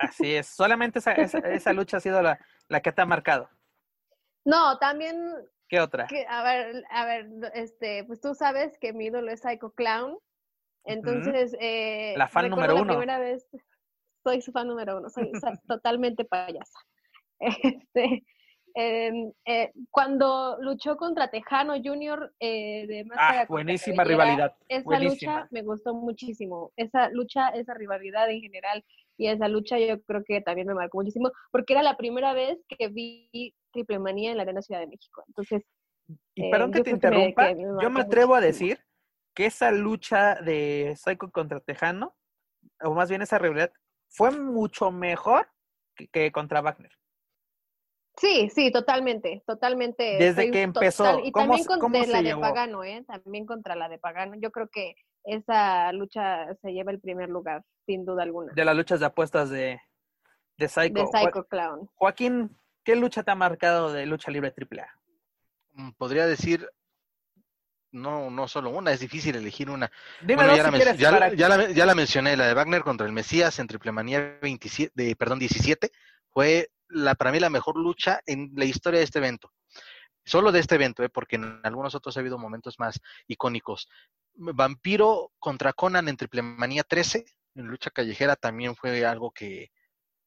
Así 0.00 0.34
es, 0.34 0.46
solamente 0.48 0.98
esa, 0.98 1.12
esa, 1.12 1.38
esa 1.38 1.72
lucha 1.72 1.96
ha 1.96 2.00
sido 2.00 2.20
la, 2.20 2.38
la 2.68 2.80
que 2.80 2.92
te 2.92 3.00
ha 3.00 3.06
marcado. 3.06 3.48
No, 4.44 4.78
también, 4.78 5.18
¿Qué 5.68 5.80
otra? 5.80 6.06
que, 6.06 6.26
a 6.28 6.42
ver, 6.42 6.84
a 6.90 7.04
ver, 7.06 7.28
este, 7.54 8.04
pues 8.04 8.20
tú 8.20 8.34
sabes 8.34 8.78
que 8.78 8.92
mi 8.92 9.06
ídolo 9.06 9.30
es 9.30 9.40
Psycho 9.40 9.72
Clown. 9.72 10.18
Entonces, 10.84 11.54
eh, 11.60 12.14
La 12.16 12.28
fan 12.28 12.48
número 12.48 12.74
la 12.74 12.80
uno. 12.82 12.92
primera 12.94 13.18
vez, 13.18 13.46
soy 14.22 14.42
su 14.42 14.52
fan 14.52 14.68
número 14.68 14.98
uno, 14.98 15.08
soy 15.10 15.30
totalmente 15.68 16.24
payasa. 16.24 16.78
Este, 17.40 18.24
em, 18.74 19.32
eh, 19.44 19.72
cuando 19.90 20.56
luchó 20.60 20.96
contra 20.96 21.30
Tejano 21.30 21.74
Jr. 21.82 22.32
eh, 22.40 22.86
de 22.86 23.04
Máscara 23.04 23.42
Ah, 23.42 23.46
buenísima 23.48 24.02
rivalidad. 24.04 24.56
Esa 24.68 24.82
buenísima. 24.84 25.32
lucha 25.40 25.48
me 25.52 25.62
gustó 25.62 25.94
muchísimo. 25.94 26.72
Esa 26.76 27.08
lucha, 27.10 27.48
esa 27.50 27.74
rivalidad 27.74 28.28
en 28.30 28.40
general 28.40 28.84
y 29.16 29.28
esa 29.28 29.48
lucha 29.48 29.78
yo 29.78 30.00
creo 30.02 30.22
que 30.24 30.40
también 30.40 30.66
me 30.66 30.74
marcó 30.74 30.98
muchísimo 30.98 31.30
porque 31.50 31.72
era 31.74 31.82
la 31.82 31.96
primera 31.96 32.32
vez 32.34 32.58
que 32.68 32.88
vi 32.88 33.54
Triple 33.72 33.98
Manía 34.00 34.30
en 34.32 34.36
la 34.36 34.42
Arena 34.42 34.62
Ciudad 34.62 34.80
de 34.80 34.86
México. 34.88 35.22
Entonces, 35.28 35.62
Y 36.34 36.44
eh, 36.46 36.50
perdón 36.50 36.72
que 36.72 36.80
te 36.82 36.90
creo 36.90 37.00
que 37.00 37.08
me- 37.16 37.28
interrumpa, 37.28 37.48
que 37.48 37.54
me 37.54 37.82
yo 37.82 37.90
me 37.90 38.00
atrevo 38.00 38.34
a 38.34 38.40
decir 38.40 38.80
que 39.34 39.46
esa 39.46 39.70
lucha 39.70 40.34
de 40.36 40.94
Psycho 40.96 41.30
contra 41.30 41.60
Tejano, 41.60 42.16
o 42.82 42.94
más 42.94 43.08
bien 43.08 43.22
esa 43.22 43.38
rivalidad, 43.38 43.72
fue 44.08 44.30
mucho 44.30 44.90
mejor 44.90 45.48
que, 45.94 46.08
que 46.08 46.32
contra 46.32 46.60
Wagner. 46.60 46.92
Sí, 48.16 48.50
sí, 48.52 48.72
totalmente, 48.72 49.44
totalmente. 49.46 50.16
Desde 50.18 50.50
que 50.50 50.62
empezó, 50.62 51.04
total- 51.04 51.24
y 51.24 51.30
¿cómo 51.30 51.46
también 51.56 51.62
se- 51.64 51.78
contra 51.78 52.06
la 52.06 52.18
de 52.18 52.22
llevó? 52.24 52.40
Pagano, 52.40 52.82
¿eh? 52.84 53.04
También 53.06 53.46
contra 53.46 53.76
la 53.76 53.88
de 53.88 53.98
Pagano. 53.98 54.34
Yo 54.40 54.50
creo 54.50 54.68
que 54.68 54.96
esa 55.22 55.92
lucha 55.92 56.52
se 56.60 56.72
lleva 56.72 56.90
el 56.90 57.00
primer 57.00 57.28
lugar, 57.28 57.62
sin 57.86 58.04
duda 58.04 58.24
alguna. 58.24 58.52
De 58.54 58.64
las 58.64 58.76
luchas 58.76 58.98
de 58.98 59.06
apuestas 59.06 59.50
de, 59.50 59.80
de 60.56 60.68
Psycho. 60.68 60.94
De 60.94 61.04
Jo- 61.04 61.10
Psycho 61.12 61.44
Clown. 61.46 61.88
Joaquín, 61.94 62.58
¿qué 62.82 62.96
lucha 62.96 63.22
te 63.22 63.30
ha 63.30 63.36
marcado 63.36 63.92
de 63.92 64.04
lucha 64.06 64.32
libre 64.32 64.52
AAA? 64.52 64.88
Mm, 65.74 65.90
Podría 65.92 66.26
decir, 66.26 66.68
no, 67.92 68.30
no 68.30 68.48
solo 68.48 68.70
una, 68.70 68.92
es 68.92 69.00
difícil 69.00 69.36
elegir 69.36 69.70
una. 69.70 69.90
Bueno, 70.22 70.54
ya, 70.56 70.62
la 70.62 70.64
si 70.64 70.70
men- 70.72 70.80
quieres 70.82 70.98
ya 70.98 71.10
la- 71.10 71.18
para- 71.18 71.34
ya 71.34 71.48
la, 71.48 71.70
ya 71.70 71.86
la 71.86 71.94
mencioné, 71.94 72.36
la 72.36 72.46
de 72.46 72.54
Wagner 72.54 72.82
contra 72.82 73.06
el 73.06 73.12
Mesías 73.12 73.58
en 73.58 73.66
Triplemanía 73.66 74.38
27, 74.42 74.92
de, 74.94 75.16
perdón, 75.16 75.38
17, 75.38 75.90
fue 76.30 76.70
la, 76.88 77.14
para 77.14 77.32
mí 77.32 77.40
la 77.40 77.50
mejor 77.50 77.76
lucha 77.76 78.20
en 78.26 78.52
la 78.56 78.64
historia 78.64 78.98
de 78.98 79.04
este 79.04 79.18
evento. 79.18 79.52
Solo 80.24 80.52
de 80.52 80.60
este 80.60 80.74
evento, 80.74 81.02
¿eh? 81.02 81.08
porque 81.08 81.36
en 81.36 81.60
algunos 81.62 81.94
otros 81.94 82.16
ha 82.16 82.20
habido 82.20 82.38
momentos 82.38 82.78
más 82.78 83.00
icónicos. 83.26 83.88
Vampiro 84.34 85.32
contra 85.38 85.72
Conan 85.72 86.08
en 86.08 86.16
Triplemanía 86.16 86.84
13, 86.84 87.24
en 87.54 87.66
lucha 87.66 87.90
callejera, 87.90 88.36
también 88.36 88.76
fue 88.76 89.04
algo 89.06 89.30
que, 89.30 89.70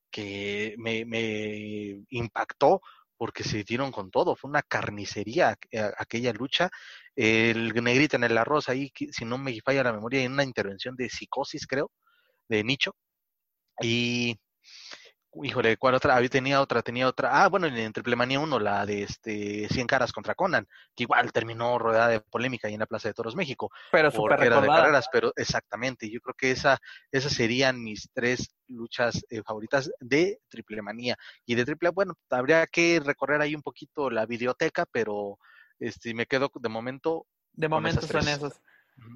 que 0.10 0.76
me, 0.78 1.06
me 1.06 2.04
impactó 2.10 2.82
porque 3.22 3.44
se 3.44 3.64
dieron 3.64 3.92
con 3.92 4.10
todo, 4.10 4.36
fue 4.36 4.50
una 4.50 4.64
carnicería 4.64 5.52
aqu- 5.56 5.94
aquella 6.00 6.34
lucha. 6.34 6.72
El 7.16 7.72
negrito 7.84 8.16
en 8.16 8.24
el 8.24 8.36
arroz, 8.36 8.68
ahí, 8.68 8.92
si 9.12 9.26
no 9.26 9.38
me 9.38 9.62
falla 9.62 9.84
la 9.84 9.94
memoria, 9.94 10.24
en 10.24 10.32
una 10.34 10.44
intervención 10.44 10.96
de 10.96 11.08
psicosis, 11.08 11.68
creo, 11.68 11.92
de 12.50 12.64
nicho. 12.64 12.96
Y, 13.82 14.40
híjole, 15.44 15.78
¿cuál 15.78 15.96
otra? 15.96 16.16
Había 16.16 16.30
tenía 16.30 16.62
otra, 16.62 16.82
tenía 16.82 17.08
otra. 17.08 17.44
Ah, 17.44 17.50
bueno, 17.50 17.68
en 17.68 17.94
Triplemanía 17.94 18.40
1, 18.40 18.60
la 18.60 18.86
de 18.86 19.04
este 19.04 19.68
100 19.70 19.88
caras 19.88 20.12
contra 20.12 20.36
Conan, 20.36 20.68
que 20.96 21.04
igual 21.04 21.32
terminó 21.32 21.78
rodeada 21.78 22.10
de 22.10 22.22
polémica 22.22 22.68
ahí 22.68 22.74
en 22.74 22.80
la 22.80 22.86
Plaza 22.86 23.08
de 23.10 23.14
Toros 23.14 23.36
México 23.36 23.72
pero 23.92 24.12
porque 24.12 24.34
era 24.34 24.56
de 24.56 24.62
recordada. 24.62 24.82
carreras, 24.82 25.10
pero 25.12 25.34
exactamente, 25.36 26.10
yo 26.10 26.20
creo 26.22 26.36
que 26.38 26.52
esa, 26.52 26.80
esas 27.12 27.34
serían 27.34 27.82
mis 27.82 28.10
tres 28.14 28.56
luchas 28.68 29.24
eh, 29.30 29.42
favoritas 29.44 29.92
de 30.00 30.40
Triple 30.50 30.82
Manía. 30.82 31.18
Y 31.46 31.56
de 31.56 31.66
Triple, 31.66 31.90
bueno, 31.90 32.16
habría 32.30 32.66
que 32.68 33.02
recorrer 33.04 33.42
ahí 33.42 33.56
un 33.56 33.62
poquito 33.62 34.10
la 34.10 34.26
videoteca, 34.26 34.86
pero 34.92 35.38
este 35.80 36.14
me 36.14 36.26
quedo 36.26 36.52
de 36.54 36.70
momento. 36.70 37.26
De 37.54 37.68
momento 37.68 38.00
esas 38.00 38.12
son 38.12 38.40
tres. 38.40 38.62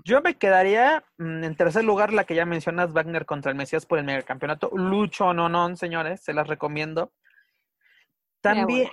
Yo 0.03 0.21
me 0.21 0.37
quedaría 0.37 1.03
mm, 1.17 1.43
en 1.43 1.55
tercer 1.55 1.83
lugar 1.83 2.13
la 2.13 2.25
que 2.25 2.35
ya 2.35 2.45
mencionas, 2.45 2.93
Wagner 2.93 3.25
contra 3.25 3.51
el 3.51 3.57
Mesías 3.57 3.85
por 3.85 3.99
el 3.99 4.05
megacampeonato. 4.05 4.69
Lucho 4.73 5.33
no, 5.33 5.49
no, 5.49 5.75
señores, 5.75 6.21
se 6.23 6.33
las 6.33 6.47
recomiendo. 6.47 7.11
También, 8.41 8.89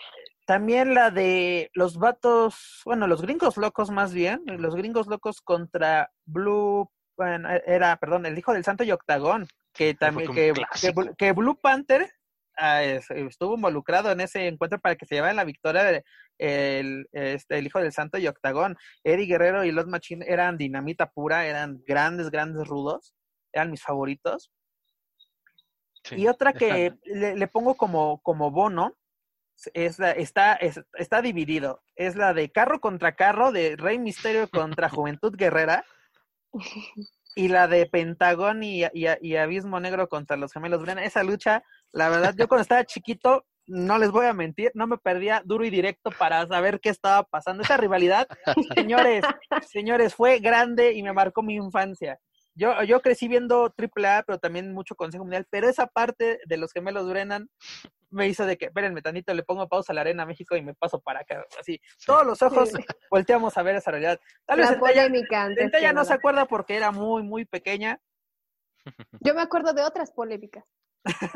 también 0.46 0.94
la 0.94 1.10
de 1.10 1.70
los 1.74 1.98
vatos, 1.98 2.80
bueno, 2.84 3.06
los 3.06 3.20
gringos 3.22 3.56
locos 3.56 3.90
más 3.90 4.14
bien, 4.14 4.42
los 4.46 4.74
gringos 4.74 5.06
locos 5.06 5.40
contra 5.42 6.10
Blue 6.24 6.90
bueno, 7.16 7.48
era, 7.66 7.96
perdón, 7.96 8.26
el 8.26 8.38
hijo 8.38 8.52
del 8.52 8.64
santo 8.64 8.84
y 8.84 8.92
octagón, 8.92 9.46
que 9.72 9.94
también, 9.94 10.32
que, 10.32 10.52
que, 11.16 11.32
Blue 11.32 11.58
Panther 11.60 12.10
estuvo 12.62 13.54
involucrado 13.54 14.12
en 14.12 14.20
ese 14.20 14.46
encuentro 14.46 14.80
para 14.80 14.96
que 14.96 15.06
se 15.06 15.16
llevara 15.16 15.32
la 15.32 15.44
victoria 15.44 16.02
el, 16.38 17.08
este, 17.12 17.58
el 17.58 17.66
hijo 17.66 17.80
del 17.80 17.92
santo 17.92 18.18
y 18.18 18.26
octagón. 18.26 18.76
Eddie 19.04 19.26
Guerrero 19.26 19.64
y 19.64 19.72
los 19.72 19.86
Machine 19.86 20.24
eran 20.28 20.56
dinamita 20.56 21.10
pura, 21.10 21.46
eran 21.46 21.82
grandes, 21.86 22.30
grandes 22.30 22.66
rudos, 22.66 23.14
eran 23.52 23.70
mis 23.70 23.82
favoritos. 23.82 24.50
y 26.10 26.26
otra 26.26 26.52
que 26.52 26.94
le, 27.04 27.46
pongo 27.48 27.76
como, 27.76 28.20
como 28.22 28.50
bono, 28.50 28.96
es 29.74 29.98
la, 29.98 30.10
está, 30.12 30.58
está 30.94 31.22
dividido. 31.22 31.82
Es 31.94 32.16
la 32.16 32.34
de 32.34 32.50
carro 32.50 32.80
contra 32.80 33.14
carro, 33.14 33.52
de 33.52 33.76
Rey 33.76 33.98
Misterio 33.98 34.48
contra 34.48 34.88
Juventud 34.88 35.34
Guerrera. 35.36 35.84
Y 37.34 37.48
la 37.48 37.66
de 37.66 37.86
Pentagón 37.86 38.62
y, 38.62 38.82
y, 38.92 39.36
Abismo 39.36 39.80
Negro 39.80 40.08
contra 40.08 40.36
los 40.36 40.52
gemelos 40.52 40.82
Brennan. 40.82 41.04
Esa 41.04 41.22
lucha, 41.22 41.64
la 41.92 42.08
verdad, 42.08 42.34
yo 42.36 42.48
cuando 42.48 42.62
estaba 42.62 42.84
chiquito, 42.84 43.46
no 43.66 43.98
les 43.98 44.10
voy 44.10 44.26
a 44.26 44.32
mentir, 44.32 44.72
no 44.74 44.86
me 44.86 44.98
perdía 44.98 45.42
duro 45.44 45.64
y 45.64 45.70
directo 45.70 46.10
para 46.10 46.46
saber 46.46 46.80
qué 46.80 46.88
estaba 46.88 47.22
pasando. 47.24 47.62
Esa 47.62 47.76
rivalidad, 47.76 48.26
señores, 48.76 49.24
señores, 49.68 50.14
fue 50.14 50.40
grande 50.40 50.92
y 50.92 51.02
me 51.02 51.12
marcó 51.12 51.42
mi 51.42 51.54
infancia. 51.54 52.18
Yo, 52.54 52.82
yo 52.82 53.00
crecí 53.00 53.28
viendo 53.28 53.72
AAA, 53.78 54.24
pero 54.24 54.38
también 54.38 54.74
mucho 54.74 54.94
Consejo 54.94 55.24
Mundial, 55.24 55.46
pero 55.48 55.68
esa 55.68 55.86
parte 55.86 56.38
de 56.44 56.56
los 56.58 56.72
gemelos 56.72 57.08
Brennan 57.08 57.48
me 58.10 58.28
hizo 58.28 58.44
de 58.44 58.58
que, 58.58 58.66
espérenme 58.66 59.00
tantito, 59.00 59.32
le 59.32 59.42
pongo 59.42 59.68
pausa 59.68 59.92
a 59.92 59.94
la 59.94 60.02
Arena 60.02 60.26
México 60.26 60.54
y 60.54 60.62
me 60.62 60.74
paso 60.74 61.00
para 61.00 61.20
acá. 61.20 61.44
Así, 61.58 61.80
todos 62.04 62.26
los 62.26 62.42
ojos 62.42 62.70
volteamos 63.10 63.56
a 63.56 63.62
ver 63.62 63.76
esa 63.76 63.90
realidad. 63.90 64.20
Tal 64.44 64.58
vez 64.58 64.70
ella 65.72 65.92
no 65.94 66.04
se 66.04 66.12
acuerda 66.12 66.46
porque 66.46 66.76
era 66.76 66.90
muy, 66.90 67.22
muy 67.22 67.46
pequeña. 67.46 68.00
Yo 69.20 69.34
me 69.34 69.40
acuerdo 69.40 69.72
de 69.72 69.82
otras 69.82 70.12
polémicas. 70.12 70.64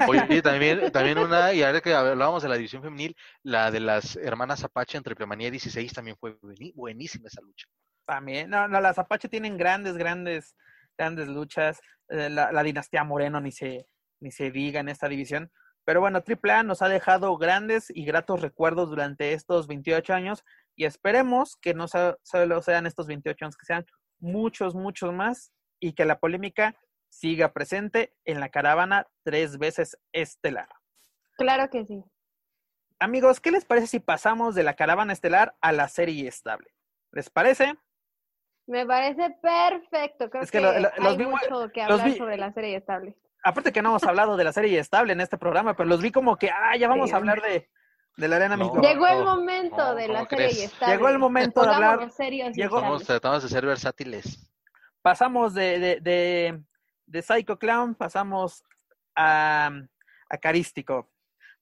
Oye, 0.09 0.43
también, 0.43 0.93
también 0.93 1.19
una, 1.19 1.53
y 1.53 1.63
ahora 1.63 1.81
que 1.81 1.95
hablábamos 1.95 2.43
de 2.43 2.49
la 2.49 2.57
división 2.57 2.83
femenil, 2.83 3.17
la 3.43 3.71
de 3.71 3.81
las 3.81 4.17
hermanas 4.17 4.65
Apache 4.65 4.97
entre 4.97 5.15
Triplemanía 5.15 5.51
16 5.51 5.93
también 5.93 6.17
fue 6.19 6.37
buenísima 6.75 7.29
esa 7.29 7.41
lucha. 7.41 7.67
También, 8.07 8.51
no, 8.51 8.69
no, 8.69 8.81
las 8.81 8.99
Apache 8.99 9.29
tienen 9.29 9.57
grandes, 9.57 9.97
grandes 9.97 10.55
grandes 10.97 11.29
luchas. 11.29 11.81
Eh, 12.09 12.31
la, 12.31 12.63
dinastía 12.63 13.05
Moreno 13.05 13.41
ni 13.41 13.53
se, 13.53 13.87
ni 14.21 14.31
se 14.31 14.51
diga 14.51 14.81
en 14.81 14.89
esta 14.89 15.09
división. 15.09 15.51
Pero 15.85 16.01
bueno, 16.01 16.23
AAA 16.27 16.65
nos 16.65 16.83
ha 16.83 16.89
dejado 16.89 17.37
grandes 17.37 17.91
y 17.91 18.05
gratos 18.05 18.41
recuerdos 18.41 18.91
durante 18.91 19.33
estos 19.33 19.69
28 19.69 20.15
años 20.15 20.45
y 20.75 20.85
esperemos 20.85 21.57
que 21.57 21.75
no 21.75 21.87
solo 21.89 22.63
sean 22.63 22.87
estos 22.87 23.07
28 23.07 23.45
años, 23.45 23.57
que 23.57 23.67
sean 23.67 23.87
muchos, 24.19 24.75
muchos 24.75 25.13
más 25.13 25.53
y 25.79 25.93
que 25.93 26.05
la 26.05 26.19
polémica 26.19 26.75
siga 27.09 27.53
presente 27.53 28.15
en 28.25 28.41
la 28.41 28.49
caravana 28.49 29.07
tres 29.23 29.59
veces 29.59 29.99
estelar. 30.13 30.69
Claro 31.37 31.69
que 31.71 31.85
sí. 31.85 32.05
Amigos, 32.99 33.41
¿qué 33.41 33.51
les 33.51 33.65
parece 33.65 33.87
si 33.87 34.01
pasamos 34.01 34.55
de 34.55 34.63
la 34.63 34.75
caravana 34.75 35.13
estelar 35.13 35.55
a 35.61 35.73
la 35.73 35.89
serie 35.89 36.29
estable? 36.29 36.75
¿Les 37.13 37.29
parece? 37.29 37.75
Me 38.67 38.87
parece 38.87 39.37
perfecto. 39.43 40.31
Creo 40.31 40.45
que, 40.47 40.59
hay 40.59 41.19
mucho 41.19 41.71
que 41.73 41.83
hablar 41.83 42.17
sobre 42.17 42.37
la 42.37 42.53
serie 42.53 42.77
estable. 42.77 43.17
Aparte 43.45 43.73
que 43.73 43.81
no 43.81 43.91
hemos 43.91 44.05
hablado 44.05 44.37
de 44.37 44.45
la 44.45 44.53
serie 44.53 44.79
estable 44.79 45.13
en 45.13 45.21
este 45.21 45.39
programa, 45.39 45.77
pero 45.77 45.89
los 45.89 46.03
vi 46.03 46.11
como 46.11 46.37
que, 46.37 46.51
ah, 46.51 46.77
ya 46.77 46.89
vamos 46.89 47.13
a 47.13 47.17
hablar 47.17 47.41
de, 47.43 47.71
de 48.17 48.29
la 48.29 48.37
Arena 48.37 48.57
México. 48.57 48.81
Llegó 48.81 49.07
el 49.07 49.25
momento 49.25 49.95
de 49.95 50.09
la 50.09 50.27
serie 50.27 50.65
estable. 50.65 50.95
Llegó 50.95 51.09
el 51.09 51.19
momento 51.19 51.63
de 51.63 51.69
hablar. 51.69 52.11
Llegó... 52.55 52.99
Tratamos 52.99 53.43
de 53.43 53.49
ser 53.49 53.67
versátiles. 53.67 54.51
Pasamos 55.03 55.55
de, 55.55 55.79
de, 55.79 56.01
de, 56.01 56.63
de 57.07 57.23
Psycho 57.23 57.59
Clown, 57.59 57.95
pasamos 57.95 58.63
a, 59.15 59.71
a 60.29 60.39
Carístico. 60.39 61.11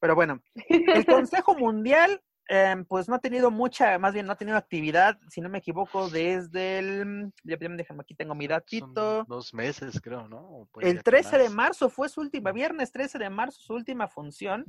Pero 0.01 0.14
bueno, 0.14 0.42
el 0.68 1.07
Consejo 1.07 1.55
Mundial 1.55 2.20
Em, 2.47 2.84
pues 2.84 3.09
no 3.09 3.14
ha 3.14 3.18
tenido 3.20 3.51
mucha, 3.51 3.99
más 3.99 4.12
bien 4.12 4.26
no 4.26 4.32
ha 4.32 4.36
tenido 4.36 4.59
actividad, 4.59 5.18
si 5.30 5.40
no 5.40 5.49
me 5.49 5.59
equivoco, 5.59 6.11
desde 6.11 6.78
el, 6.78 7.32
ya 7.42 7.57
déjame 7.57 8.03
aquí 8.03 8.14
tengo 8.14 8.34
mi 8.34 8.47
datito. 8.47 9.24
dos 9.24 9.55
meses 9.55 9.99
creo, 10.03 10.28
¿no? 10.28 10.68
El 10.80 11.03
13 11.03 11.38
de 11.38 11.49
marzo 11.49 11.88
fue 11.88 12.11
su 12.11 12.20
última, 12.20 12.53
viernes 12.53 12.92
13 12.92 13.18
de 13.18 13.30
marzo 13.30 13.61
su 13.62 13.72
última 13.72 14.09
función. 14.09 14.66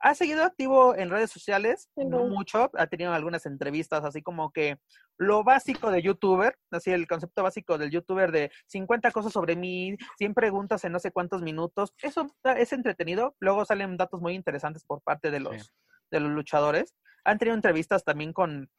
Ha 0.00 0.14
seguido 0.14 0.44
activo 0.44 0.94
en 0.94 1.10
redes 1.10 1.30
sociales, 1.30 1.90
no 1.96 2.26
mucho, 2.26 2.70
ha 2.74 2.86
tenido 2.86 3.12
algunas 3.12 3.46
entrevistas, 3.46 4.04
así 4.04 4.22
como 4.22 4.52
que 4.52 4.78
lo 5.16 5.42
básico 5.42 5.90
de 5.90 6.02
youtuber, 6.02 6.56
así 6.70 6.92
el 6.92 7.08
concepto 7.08 7.42
básico 7.42 7.78
del 7.78 7.90
youtuber 7.90 8.30
de 8.30 8.52
50 8.68 9.10
cosas 9.10 9.32
sobre 9.32 9.56
mí, 9.56 9.96
100 10.18 10.34
preguntas 10.34 10.84
en 10.84 10.92
no 10.92 11.00
sé 11.00 11.10
cuántos 11.10 11.42
minutos, 11.42 11.92
eso 12.00 12.28
es 12.44 12.72
entretenido, 12.72 13.34
luego 13.40 13.64
salen 13.64 13.96
datos 13.96 14.20
muy 14.20 14.34
interesantes 14.34 14.84
por 14.84 15.02
parte 15.02 15.32
de 15.32 15.40
los, 15.40 15.72
de 16.12 16.20
los 16.20 16.30
luchadores 16.30 16.94
han 17.28 17.38
tenido 17.38 17.54
entrevistas 17.54 18.04
también 18.04 18.32
con, 18.32 18.70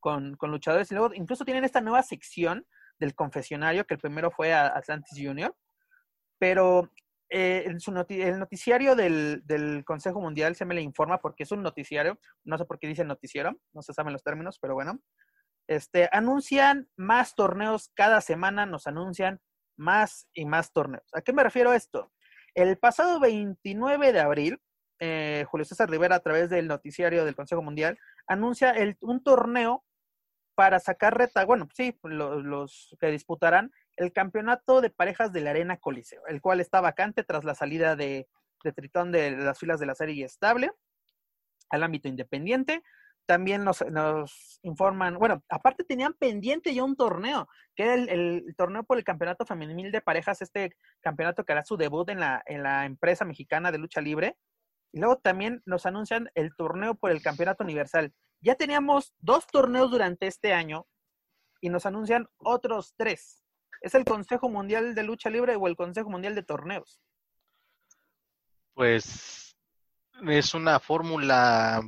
con, 0.00 0.36
luchadores 0.42 0.90
y 0.90 0.94
luego 0.94 1.14
incluso 1.14 1.44
tienen 1.44 1.64
esta 1.64 1.80
nueva 1.80 2.02
sección 2.02 2.66
del 2.98 3.14
confesionario, 3.14 3.84
que 3.84 3.94
el 3.94 4.00
primero 4.00 4.30
fue 4.30 4.52
a 4.52 4.66
Atlantis 4.66 5.18
Junior, 5.20 5.54
pero 6.38 6.90
eh, 7.34 7.64
en 7.66 7.80
su 7.80 7.90
el 8.08 8.38
noticiario 8.38 8.94
del, 8.94 9.42
del, 9.44 9.84
Consejo 9.84 10.20
Mundial 10.20 10.54
se 10.54 10.64
me 10.64 10.74
le 10.74 10.82
informa 10.82 11.18
porque 11.18 11.42
es 11.42 11.50
un 11.50 11.62
noticiario, 11.62 12.18
no 12.44 12.56
sé 12.58 12.64
por 12.64 12.78
qué 12.78 12.86
dice 12.86 13.04
noticiero, 13.04 13.58
no 13.72 13.82
se 13.82 13.92
saben 13.92 14.12
los 14.12 14.22
términos, 14.22 14.58
pero 14.60 14.74
bueno, 14.74 15.00
este, 15.66 16.08
anuncian 16.12 16.88
más 16.96 17.34
torneos 17.34 17.90
cada 17.94 18.20
semana, 18.20 18.66
nos 18.66 18.86
anuncian 18.86 19.40
más 19.76 20.28
y 20.32 20.46
más 20.46 20.72
torneos. 20.72 21.06
¿A 21.12 21.22
qué 21.22 21.32
me 21.32 21.42
refiero 21.42 21.70
a 21.70 21.76
esto? 21.76 22.12
El 22.54 22.78
pasado 22.78 23.18
29 23.18 24.12
de 24.12 24.20
abril 24.20 24.60
eh, 25.00 25.44
Julio 25.48 25.64
César 25.64 25.90
Rivera, 25.90 26.16
a 26.16 26.20
través 26.20 26.50
del 26.50 26.68
noticiario 26.68 27.24
del 27.24 27.34
Consejo 27.34 27.62
Mundial, 27.62 27.98
anuncia 28.26 28.70
el, 28.70 28.96
un 29.00 29.22
torneo 29.22 29.84
para 30.54 30.78
sacar 30.78 31.18
reta, 31.18 31.44
bueno, 31.44 31.68
sí, 31.74 31.98
los, 32.04 32.96
que 33.00 33.08
disputarán 33.08 33.72
el 33.96 34.12
campeonato 34.12 34.80
de 34.80 34.90
parejas 34.90 35.32
de 35.32 35.40
la 35.40 35.50
Arena 35.50 35.76
Coliseo, 35.78 36.26
el 36.26 36.40
cual 36.40 36.60
está 36.60 36.80
vacante 36.80 37.24
tras 37.24 37.44
la 37.44 37.54
salida 37.54 37.96
de, 37.96 38.28
Tritón 38.74 39.12
de 39.12 39.32
las 39.32 39.58
filas 39.58 39.78
de 39.78 39.84
la 39.84 39.94
serie 39.94 40.24
estable 40.24 40.70
al 41.68 41.82
ámbito 41.82 42.08
independiente. 42.08 42.82
También 43.26 43.64
nos, 43.64 43.82
informan, 44.62 45.18
bueno, 45.18 45.42
aparte 45.48 45.84
tenían 45.84 46.14
pendiente 46.14 46.74
ya 46.74 46.84
un 46.84 46.96
torneo, 46.96 47.48
que 47.74 47.82
era 47.82 47.94
el, 47.94 48.54
torneo 48.56 48.84
por 48.84 48.98
el 48.98 49.04
campeonato 49.04 49.44
femenil 49.44 49.92
de 49.92 50.00
parejas, 50.00 50.42
este 50.42 50.76
campeonato 51.00 51.44
que 51.44 51.52
hará 51.52 51.64
su 51.64 51.76
debut 51.76 52.08
en 52.10 52.20
la, 52.20 52.42
en 52.46 52.62
la 52.62 52.84
empresa 52.86 53.24
mexicana 53.24 53.70
de 53.70 53.78
lucha 53.78 54.00
libre, 54.00 54.36
y 54.94 55.00
luego 55.00 55.16
también 55.16 55.60
nos 55.66 55.86
anuncian 55.86 56.30
el 56.34 56.54
torneo 56.54 56.94
por 56.94 57.10
el 57.10 57.20
Campeonato 57.20 57.64
Universal. 57.64 58.14
Ya 58.40 58.54
teníamos 58.54 59.12
dos 59.18 59.44
torneos 59.48 59.90
durante 59.90 60.28
este 60.28 60.52
año 60.52 60.86
y 61.60 61.68
nos 61.68 61.84
anuncian 61.84 62.28
otros 62.38 62.94
tres. 62.96 63.43
¿Es 63.84 63.94
el 63.94 64.06
Consejo 64.06 64.48
Mundial 64.48 64.94
de 64.94 65.02
Lucha 65.02 65.28
Libre 65.28 65.56
o 65.56 65.68
el 65.68 65.76
Consejo 65.76 66.08
Mundial 66.08 66.34
de 66.34 66.42
Torneos? 66.42 67.02
Pues 68.72 69.54
es 70.26 70.54
una 70.54 70.80
fórmula, 70.80 71.82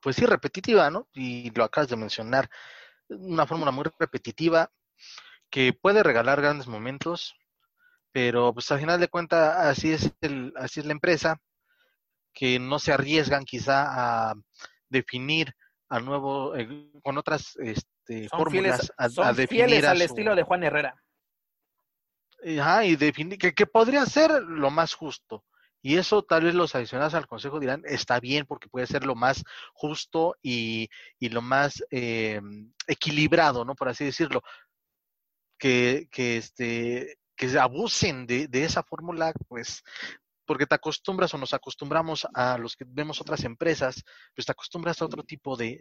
pues 0.00 0.14
sí, 0.14 0.24
repetitiva, 0.24 0.88
¿no? 0.88 1.08
Y 1.12 1.50
lo 1.50 1.64
acabas 1.64 1.90
de 1.90 1.96
mencionar. 1.96 2.48
Una 3.08 3.44
fórmula 3.44 3.72
muy 3.72 3.84
repetitiva 3.98 4.70
que 5.50 5.72
puede 5.72 6.04
regalar 6.04 6.40
grandes 6.40 6.68
momentos, 6.68 7.34
pero 8.12 8.54
pues 8.54 8.70
al 8.70 8.78
final 8.78 9.00
de 9.00 9.08
cuentas 9.08 9.56
así 9.66 9.92
es 9.92 10.12
el, 10.20 10.52
así 10.54 10.78
es 10.78 10.86
la 10.86 10.92
empresa 10.92 11.40
que 12.32 12.60
no 12.60 12.78
se 12.78 12.92
arriesgan 12.92 13.44
quizá 13.44 14.30
a 14.30 14.34
definir 14.88 15.52
a 15.88 15.98
nuevo, 15.98 16.54
eh, 16.54 16.88
con 17.02 17.18
otras 17.18 17.56
este, 17.56 18.28
fórmulas, 18.28 18.92
a, 18.96 19.32
definir 19.32 19.84
al 19.84 20.02
estilo 20.02 20.36
de 20.36 20.44
Juan 20.44 20.62
Herrera. 20.62 21.02
Ajá, 22.58 22.84
y 22.84 22.96
definir 22.96 23.38
que, 23.38 23.66
podría 23.66 24.04
ser 24.06 24.30
lo 24.42 24.70
más 24.70 24.94
justo. 24.94 25.44
Y 25.80 25.96
eso 25.96 26.22
tal 26.22 26.44
vez 26.44 26.54
los 26.54 26.74
adicionados 26.74 27.14
al 27.14 27.26
consejo 27.26 27.58
dirán, 27.60 27.82
está 27.84 28.20
bien 28.20 28.46
porque 28.46 28.68
puede 28.68 28.86
ser 28.86 29.04
lo 29.04 29.14
más 29.14 29.42
justo 29.72 30.36
y, 30.42 30.88
y 31.18 31.28
lo 31.28 31.42
más 31.42 31.84
eh, 31.90 32.40
equilibrado, 32.86 33.64
¿no? 33.64 33.74
Por 33.74 33.88
así 33.88 34.04
decirlo. 34.04 34.42
Que, 35.58 36.08
que, 36.10 36.38
este, 36.38 37.18
que 37.36 37.56
abusen 37.56 38.26
de, 38.26 38.48
de 38.48 38.64
esa 38.64 38.82
fórmula, 38.82 39.32
pues 39.46 39.84
porque 40.44 40.66
te 40.66 40.74
acostumbras 40.74 41.32
o 41.34 41.38
nos 41.38 41.54
acostumbramos 41.54 42.26
a 42.34 42.58
los 42.58 42.76
que 42.76 42.84
vemos 42.86 43.20
otras 43.20 43.44
empresas, 43.44 44.02
pues 44.34 44.44
te 44.46 44.52
acostumbras 44.52 45.00
a 45.00 45.04
otro 45.04 45.22
tipo 45.22 45.56
de, 45.56 45.78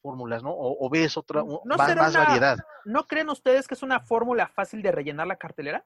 fórmulas, 0.00 0.42
¿no? 0.42 0.50
O, 0.54 0.88
ves 0.90 1.16
otra, 1.16 1.42
no 1.42 1.62
más, 1.64 2.14
variedad. 2.14 2.58
¿No 2.84 3.06
creen 3.06 3.28
ustedes 3.28 3.66
que 3.66 3.74
es 3.74 3.82
una 3.82 4.00
fórmula 4.00 4.48
fácil 4.48 4.82
de 4.82 4.92
rellenar 4.92 5.26
la 5.26 5.36
cartelera? 5.36 5.84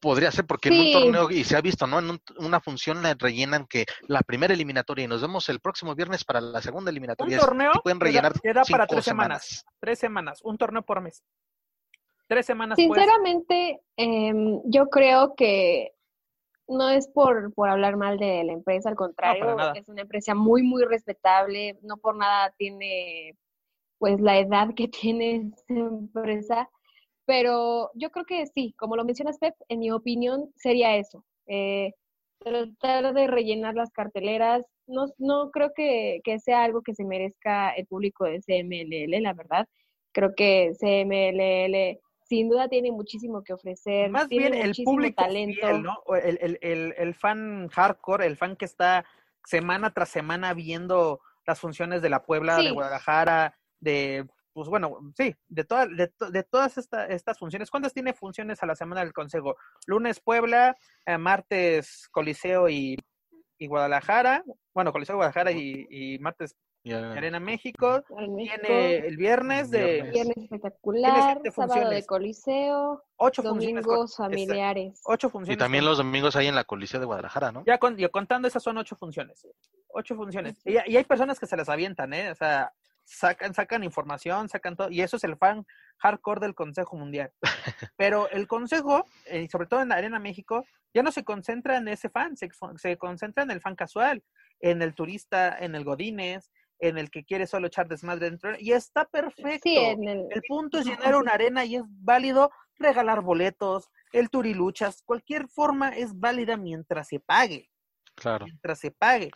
Podría 0.00 0.30
ser, 0.30 0.46
porque 0.46 0.68
en 0.68 0.80
un 0.80 0.92
torneo, 0.92 1.30
y 1.30 1.44
se 1.44 1.56
ha 1.56 1.62
visto, 1.62 1.86
¿no? 1.86 1.98
En 1.98 2.20
una 2.38 2.60
función 2.60 3.02
la 3.02 3.14
rellenan 3.14 3.66
que 3.66 3.86
la 4.06 4.20
primera 4.20 4.52
eliminatoria, 4.52 5.06
y 5.06 5.08
nos 5.08 5.22
vemos 5.22 5.48
el 5.48 5.60
próximo 5.60 5.94
viernes 5.94 6.24
para 6.24 6.42
la 6.42 6.60
segunda 6.60 6.90
eliminatoria. 6.90 7.38
Un 7.38 7.44
torneo 7.44 7.72
pueden 7.82 8.00
rellenar 8.00 8.38
queda, 8.38 8.64
para 8.70 8.86
tres 8.86 9.04
semanas. 9.04 9.64
Tres 9.80 9.98
semanas, 9.98 10.40
un 10.42 10.58
torneo 10.58 10.82
por 10.82 11.00
mes. 11.00 11.24
Tres 12.26 12.44
semanas 12.44 12.76
Sinceramente, 12.76 13.80
em, 13.96 14.60
yo 14.66 14.88
creo 14.88 15.34
que 15.34 15.93
no 16.68 16.88
es 16.90 17.08
por, 17.08 17.52
por 17.54 17.68
hablar 17.68 17.96
mal 17.96 18.18
de 18.18 18.44
la 18.44 18.52
empresa, 18.52 18.88
al 18.88 18.96
contrario, 18.96 19.56
es 19.74 19.88
una 19.88 20.02
empresa 20.02 20.34
muy, 20.34 20.62
muy 20.62 20.84
respetable, 20.84 21.78
no 21.82 21.96
por 21.98 22.16
nada 22.16 22.52
tiene 22.56 23.36
pues 23.98 24.20
la 24.20 24.38
edad 24.38 24.74
que 24.74 24.88
tiene 24.88 25.52
esa 25.68 25.74
empresa, 25.74 26.68
pero 27.26 27.90
yo 27.94 28.10
creo 28.10 28.24
que 28.24 28.46
sí, 28.46 28.74
como 28.78 28.96
lo 28.96 29.04
mencionas 29.04 29.38
Pep, 29.38 29.54
en 29.68 29.80
mi 29.80 29.90
opinión 29.90 30.50
sería 30.56 30.96
eso, 30.96 31.24
eh, 31.46 31.92
tratar 32.38 33.14
de 33.14 33.26
rellenar 33.26 33.74
las 33.74 33.90
carteleras, 33.90 34.66
no, 34.86 35.06
no 35.18 35.50
creo 35.50 35.72
que, 35.74 36.20
que, 36.24 36.38
sea 36.38 36.64
algo 36.64 36.82
que 36.82 36.94
se 36.94 37.04
merezca 37.04 37.70
el 37.70 37.86
público 37.86 38.24
de 38.24 38.40
CMLL, 38.42 39.22
la 39.22 39.32
verdad, 39.32 39.66
creo 40.12 40.34
que 40.34 40.72
CMLL 40.78 42.00
sin 42.24 42.48
duda 42.48 42.68
tiene 42.68 42.90
muchísimo 42.90 43.42
que 43.42 43.52
ofrecer. 43.52 44.10
Más 44.10 44.28
bien 44.28 44.54
el 44.54 44.74
público 44.84 45.22
talento. 45.22 45.78
¿no? 45.78 45.98
El, 46.16 46.38
el, 46.40 46.58
el, 46.62 46.94
el, 46.96 47.14
fan 47.14 47.68
hardcore, 47.68 48.26
el 48.26 48.36
fan 48.36 48.56
que 48.56 48.64
está 48.64 49.04
semana 49.44 49.92
tras 49.92 50.08
semana 50.08 50.54
viendo 50.54 51.20
las 51.46 51.60
funciones 51.60 52.00
de 52.00 52.08
la 52.08 52.24
Puebla, 52.24 52.56
de 52.56 52.70
Guadalajara, 52.70 53.58
de, 53.78 54.26
pues 54.54 54.68
bueno, 54.68 54.98
sí, 55.16 55.34
de, 55.48 55.64
toda, 55.64 55.86
de, 55.86 56.10
de 56.30 56.42
todas 56.44 56.78
estas 56.78 57.38
funciones. 57.38 57.70
¿Cuántas 57.70 57.92
tiene 57.92 58.14
funciones 58.14 58.62
a 58.62 58.66
la 58.66 58.74
semana 58.74 59.02
del 59.02 59.12
Consejo? 59.12 59.56
Lunes 59.86 60.20
Puebla, 60.20 60.74
eh, 61.04 61.18
martes 61.18 62.08
Coliseo 62.10 62.70
y, 62.70 62.96
y, 63.58 63.66
Guadalajara, 63.66 64.42
bueno, 64.72 64.92
Coliseo 64.92 65.16
Guadalajara 65.16 65.52
y, 65.52 65.86
y 65.90 66.18
martes 66.20 66.56
Arena 66.92 67.40
México. 67.40 68.02
Tiene 68.02 68.96
el 68.98 69.16
viernes 69.16 69.70
de. 69.70 70.02
Viernes 70.12 70.36
espectacular, 70.36 71.40
sábado 71.54 71.90
de 71.90 72.04
Coliseo. 72.04 73.02
Ocho 73.16 73.42
domingos 73.42 74.16
familiares. 74.16 75.00
Ocho 75.04 75.30
funciones. 75.30 75.56
Y 75.56 75.58
también 75.58 75.84
los 75.84 75.98
domingos 75.98 76.36
hay 76.36 76.48
en 76.48 76.54
la 76.54 76.64
Coliseo 76.64 77.00
de 77.00 77.06
Guadalajara, 77.06 77.52
¿no? 77.52 77.64
Ya 77.64 77.78
contando, 77.78 78.48
esas 78.48 78.62
son 78.62 78.76
ocho 78.76 78.96
funciones. 78.96 79.46
Ocho 79.88 80.14
funciones. 80.14 80.60
Y, 80.64 80.72
y, 80.72 80.96
hay 80.96 81.04
personas 81.04 81.38
que 81.40 81.46
se 81.46 81.56
las 81.56 81.68
avientan, 81.68 82.12
¿eh? 82.12 82.30
O 82.30 82.34
sea, 82.34 82.72
sacan, 83.04 83.54
sacan 83.54 83.84
información, 83.84 84.48
sacan 84.48 84.76
todo. 84.76 84.90
Y 84.90 85.00
eso 85.00 85.16
es 85.16 85.24
el 85.24 85.36
fan 85.36 85.64
hardcore 85.98 86.40
del 86.40 86.54
Consejo 86.54 86.96
Mundial. 86.96 87.32
Pero 87.96 88.28
el 88.30 88.46
Consejo, 88.46 89.06
y 89.26 89.36
eh, 89.36 89.48
sobre 89.50 89.66
todo 89.66 89.82
en 89.82 89.88
la 89.88 89.96
Arena 89.96 90.18
México, 90.18 90.64
ya 90.92 91.02
no 91.02 91.12
se 91.12 91.24
concentra 91.24 91.76
en 91.76 91.88
ese 91.88 92.08
fan, 92.08 92.36
se, 92.36 92.50
se 92.76 92.96
concentra 92.98 93.42
en 93.42 93.50
el 93.50 93.60
fan 93.60 93.74
casual, 93.74 94.22
en 94.60 94.82
el 94.82 94.94
turista, 94.94 95.56
en 95.58 95.74
el 95.74 95.84
Godínez 95.84 96.50
en 96.78 96.98
el 96.98 97.10
que 97.10 97.24
quiere 97.24 97.46
solo 97.46 97.66
echar 97.66 97.88
desmadre 97.88 98.30
dentro 98.30 98.54
y 98.58 98.72
está 98.72 99.04
perfecto. 99.04 99.68
el... 99.70 100.42
punto 100.48 100.78
es 100.78 100.86
llenar 100.86 101.14
una 101.16 101.32
arena 101.32 101.64
y 101.64 101.76
es 101.76 101.82
válido 101.86 102.50
regalar 102.78 103.20
boletos, 103.20 103.90
el 104.12 104.30
turiluchas, 104.30 105.02
cualquier 105.02 105.48
forma 105.48 105.90
es 105.90 106.18
válida 106.18 106.56
mientras 106.56 107.08
se 107.08 107.20
pague. 107.20 107.70
Claro. 108.14 108.46
Mientras 108.46 108.78
se 108.78 108.90
pague. 108.90 109.30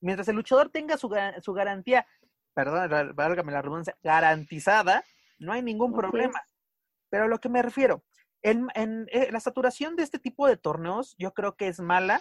Mientras 0.00 0.28
el 0.28 0.36
luchador 0.36 0.68
tenga 0.70 0.96
su, 0.96 1.14
su 1.42 1.52
garantía, 1.52 2.06
perdón, 2.54 3.14
válgame 3.14 3.52
la 3.52 3.62
redundancia, 3.62 3.96
garantizada, 4.02 5.04
no 5.38 5.52
hay 5.52 5.62
ningún 5.62 5.94
problema. 5.94 6.40
Pero 7.10 7.24
a 7.24 7.28
lo 7.28 7.38
que 7.38 7.48
me 7.48 7.62
refiero, 7.62 8.04
en, 8.42 8.68
en, 8.74 9.06
eh, 9.10 9.30
la 9.32 9.40
saturación 9.40 9.96
de 9.96 10.02
este 10.02 10.18
tipo 10.18 10.46
de 10.46 10.56
torneos 10.56 11.14
yo 11.18 11.32
creo 11.32 11.56
que 11.56 11.68
es 11.68 11.80
mala 11.80 12.20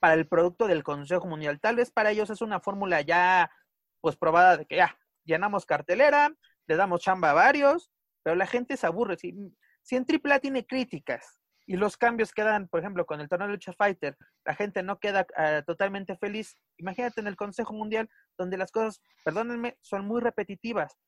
para 0.00 0.14
el 0.14 0.26
producto 0.26 0.66
del 0.66 0.82
Consejo 0.82 1.26
Mundial. 1.26 1.60
Tal 1.60 1.76
vez 1.76 1.90
para 1.90 2.10
ellos 2.10 2.30
es 2.30 2.40
una 2.40 2.60
fórmula 2.60 3.00
ya 3.02 3.50
pues 4.02 4.16
probada 4.16 4.58
de 4.58 4.66
que 4.66 4.76
ya, 4.76 4.98
llenamos 5.24 5.64
cartelera, 5.64 6.34
le 6.66 6.76
damos 6.76 7.00
chamba 7.00 7.30
a 7.30 7.34
varios, 7.34 7.90
pero 8.22 8.36
la 8.36 8.46
gente 8.46 8.76
se 8.76 8.86
aburre. 8.86 9.16
Si, 9.16 9.34
si 9.82 9.96
en 9.96 10.04
AAA 10.04 10.40
tiene 10.40 10.66
críticas 10.66 11.40
y 11.66 11.76
los 11.76 11.96
cambios 11.96 12.32
quedan, 12.32 12.68
por 12.68 12.80
ejemplo, 12.80 13.06
con 13.06 13.20
el 13.20 13.28
torneo 13.28 13.46
de 13.46 13.54
lucha 13.54 13.72
fighter, 13.72 14.18
la 14.44 14.54
gente 14.54 14.82
no 14.82 14.98
queda 14.98 15.26
eh, 15.38 15.62
totalmente 15.64 16.16
feliz, 16.16 16.58
imagínate 16.76 17.20
en 17.20 17.28
el 17.28 17.36
Consejo 17.36 17.72
Mundial, 17.72 18.10
donde 18.36 18.58
las 18.58 18.72
cosas, 18.72 19.00
perdónenme, 19.24 19.78
son 19.80 20.04
muy 20.04 20.20
repetitivas. 20.20 20.98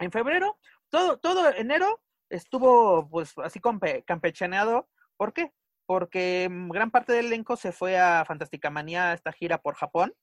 En 0.00 0.10
febrero, 0.10 0.58
todo, 0.90 1.18
todo 1.18 1.52
enero 1.54 2.02
estuvo 2.30 3.08
pues 3.08 3.32
así 3.38 3.60
campechaneado. 4.04 4.88
¿Por 5.16 5.32
qué? 5.32 5.52
Porque 5.86 6.48
mm, 6.50 6.68
gran 6.70 6.90
parte 6.90 7.12
del 7.12 7.26
elenco 7.26 7.56
se 7.56 7.72
fue 7.72 7.98
a 7.98 8.24
Fantástica 8.24 8.70
Manía, 8.70 9.12
esta 9.12 9.32
gira 9.32 9.58
por 9.58 9.74
Japón, 9.74 10.14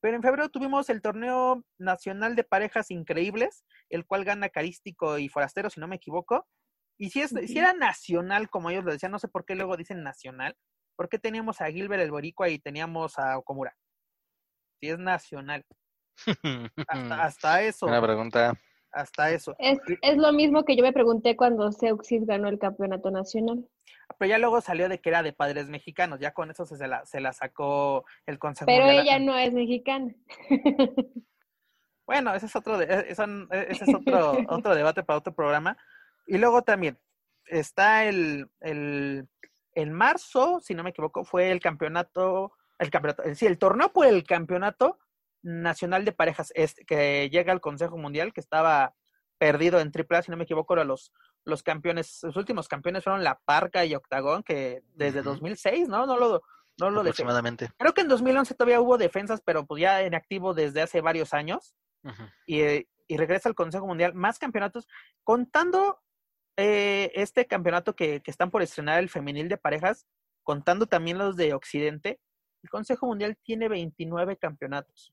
pero 0.00 0.16
en 0.16 0.22
febrero 0.22 0.48
tuvimos 0.48 0.88
el 0.88 1.02
torneo 1.02 1.64
nacional 1.78 2.36
de 2.36 2.44
parejas 2.44 2.90
increíbles, 2.90 3.64
el 3.88 4.06
cual 4.06 4.24
gana 4.24 4.48
Carístico 4.48 5.18
y 5.18 5.28
Forastero, 5.28 5.70
si 5.70 5.80
no 5.80 5.88
me 5.88 5.96
equivoco. 5.96 6.46
Y 6.98 7.10
si, 7.10 7.22
es, 7.22 7.30
si 7.30 7.58
era 7.58 7.72
nacional, 7.72 8.50
como 8.50 8.70
ellos 8.70 8.84
lo 8.84 8.92
decían, 8.92 9.12
no 9.12 9.18
sé 9.18 9.28
por 9.28 9.44
qué 9.44 9.54
luego 9.54 9.76
dicen 9.76 10.02
nacional, 10.02 10.56
porque 10.96 11.18
teníamos 11.18 11.60
a 11.60 11.70
Gilbert 11.70 12.02
el 12.02 12.10
Boricua 12.10 12.48
y 12.48 12.58
teníamos 12.58 13.18
a 13.18 13.38
Okomura. 13.38 13.74
Si 14.80 14.88
es 14.88 14.98
nacional. 14.98 15.64
hasta, 16.88 17.22
hasta 17.24 17.62
eso. 17.62 17.86
Una 17.86 18.02
pregunta 18.02 18.54
hasta 18.92 19.30
eso. 19.30 19.54
Es, 19.58 19.78
es, 20.02 20.16
lo 20.16 20.32
mismo 20.32 20.64
que 20.64 20.76
yo 20.76 20.82
me 20.82 20.92
pregunté 20.92 21.36
cuando 21.36 21.70
Seuxis 21.72 22.26
ganó 22.26 22.48
el 22.48 22.58
campeonato 22.58 23.10
nacional. 23.10 23.66
Pero 24.18 24.28
ya 24.28 24.38
luego 24.38 24.60
salió 24.60 24.88
de 24.88 25.00
que 25.00 25.08
era 25.08 25.22
de 25.22 25.32
padres 25.32 25.68
mexicanos, 25.68 26.20
ya 26.20 26.32
con 26.32 26.50
eso 26.50 26.66
se, 26.66 26.86
la, 26.86 27.04
se 27.06 27.20
la 27.20 27.32
sacó 27.32 28.04
el 28.26 28.38
Consejo 28.38 28.66
Pero 28.66 28.86
ella 28.86 29.18
no 29.18 29.36
es 29.36 29.52
mexicana. 29.52 30.14
Bueno, 32.10 32.34
ese 32.34 32.46
es 32.46 32.56
otro, 32.56 32.80
e, 32.80 33.06
ese 33.08 33.84
es 33.84 33.94
otro, 33.94 34.32
otro 34.48 34.74
debate 34.74 35.04
para 35.04 35.20
otro 35.20 35.32
programa. 35.32 35.76
Y 36.26 36.38
luego 36.38 36.62
también 36.62 36.98
está 37.46 38.04
el, 38.04 38.50
el, 38.58 39.28
en 39.74 39.92
marzo, 39.92 40.60
si 40.60 40.74
no 40.74 40.82
me 40.82 40.90
equivoco, 40.90 41.24
fue 41.24 41.52
el 41.52 41.60
campeonato, 41.60 42.52
el 42.80 42.90
campeonato, 42.90 43.22
sí, 43.36 43.46
el 43.46 43.58
torneo 43.58 43.92
por 43.92 44.06
el 44.06 44.24
campeonato 44.24 44.98
nacional 45.42 46.04
de 46.04 46.10
parejas 46.10 46.52
este, 46.56 46.84
que 46.84 47.30
llega 47.30 47.52
al 47.52 47.60
Consejo 47.60 47.96
Mundial, 47.96 48.32
que 48.32 48.40
estaba 48.40 48.96
perdido 49.38 49.78
en 49.78 49.92
AAA, 49.94 50.22
si 50.22 50.30
no 50.32 50.36
me 50.36 50.44
equivoco, 50.44 50.74
era 50.74 50.82
los, 50.82 51.12
los 51.44 51.62
campeones, 51.62 52.20
los 52.22 52.36
últimos 52.36 52.68
campeones 52.68 53.04
fueron 53.04 53.24
La 53.24 53.40
Parca 53.44 53.84
y 53.84 53.94
Octagón, 53.94 54.42
que 54.42 54.82
desde 54.94 55.22
2006, 55.22 55.88
¿no? 55.88 56.06
No 56.06 56.16
lo, 56.16 56.42
no 56.78 56.90
lo 56.90 57.00
Aproximadamente. 57.00 57.70
Creo 57.78 57.94
que 57.94 58.02
en 58.02 58.08
2011 58.08 58.54
todavía 58.54 58.80
hubo 58.80 58.98
defensas, 58.98 59.40
pero 59.44 59.66
pues 59.66 59.80
ya 59.80 60.02
en 60.02 60.14
activo 60.14 60.54
desde 60.54 60.82
hace 60.82 61.00
varios 61.00 61.34
años. 61.34 61.74
y, 62.46 62.62
y, 63.08 63.16
regresa 63.16 63.48
al 63.48 63.54
Consejo 63.54 63.86
Mundial, 63.86 64.14
más 64.14 64.38
campeonatos, 64.38 64.88
contando 65.22 66.00
eh, 66.56 67.10
este 67.14 67.46
campeonato 67.46 67.94
que, 67.94 68.20
que 68.20 68.30
están 68.30 68.50
por 68.50 68.62
estrenar 68.62 68.98
el 69.00 69.10
femenil 69.10 69.48
de 69.48 69.58
parejas, 69.58 70.06
contando 70.42 70.86
también 70.86 71.18
los 71.18 71.36
de 71.36 71.52
Occidente, 71.52 72.20
el 72.62 72.70
Consejo 72.70 73.06
Mundial 73.06 73.36
tiene 73.42 73.68
29 73.68 74.36
campeonatos 74.36 75.12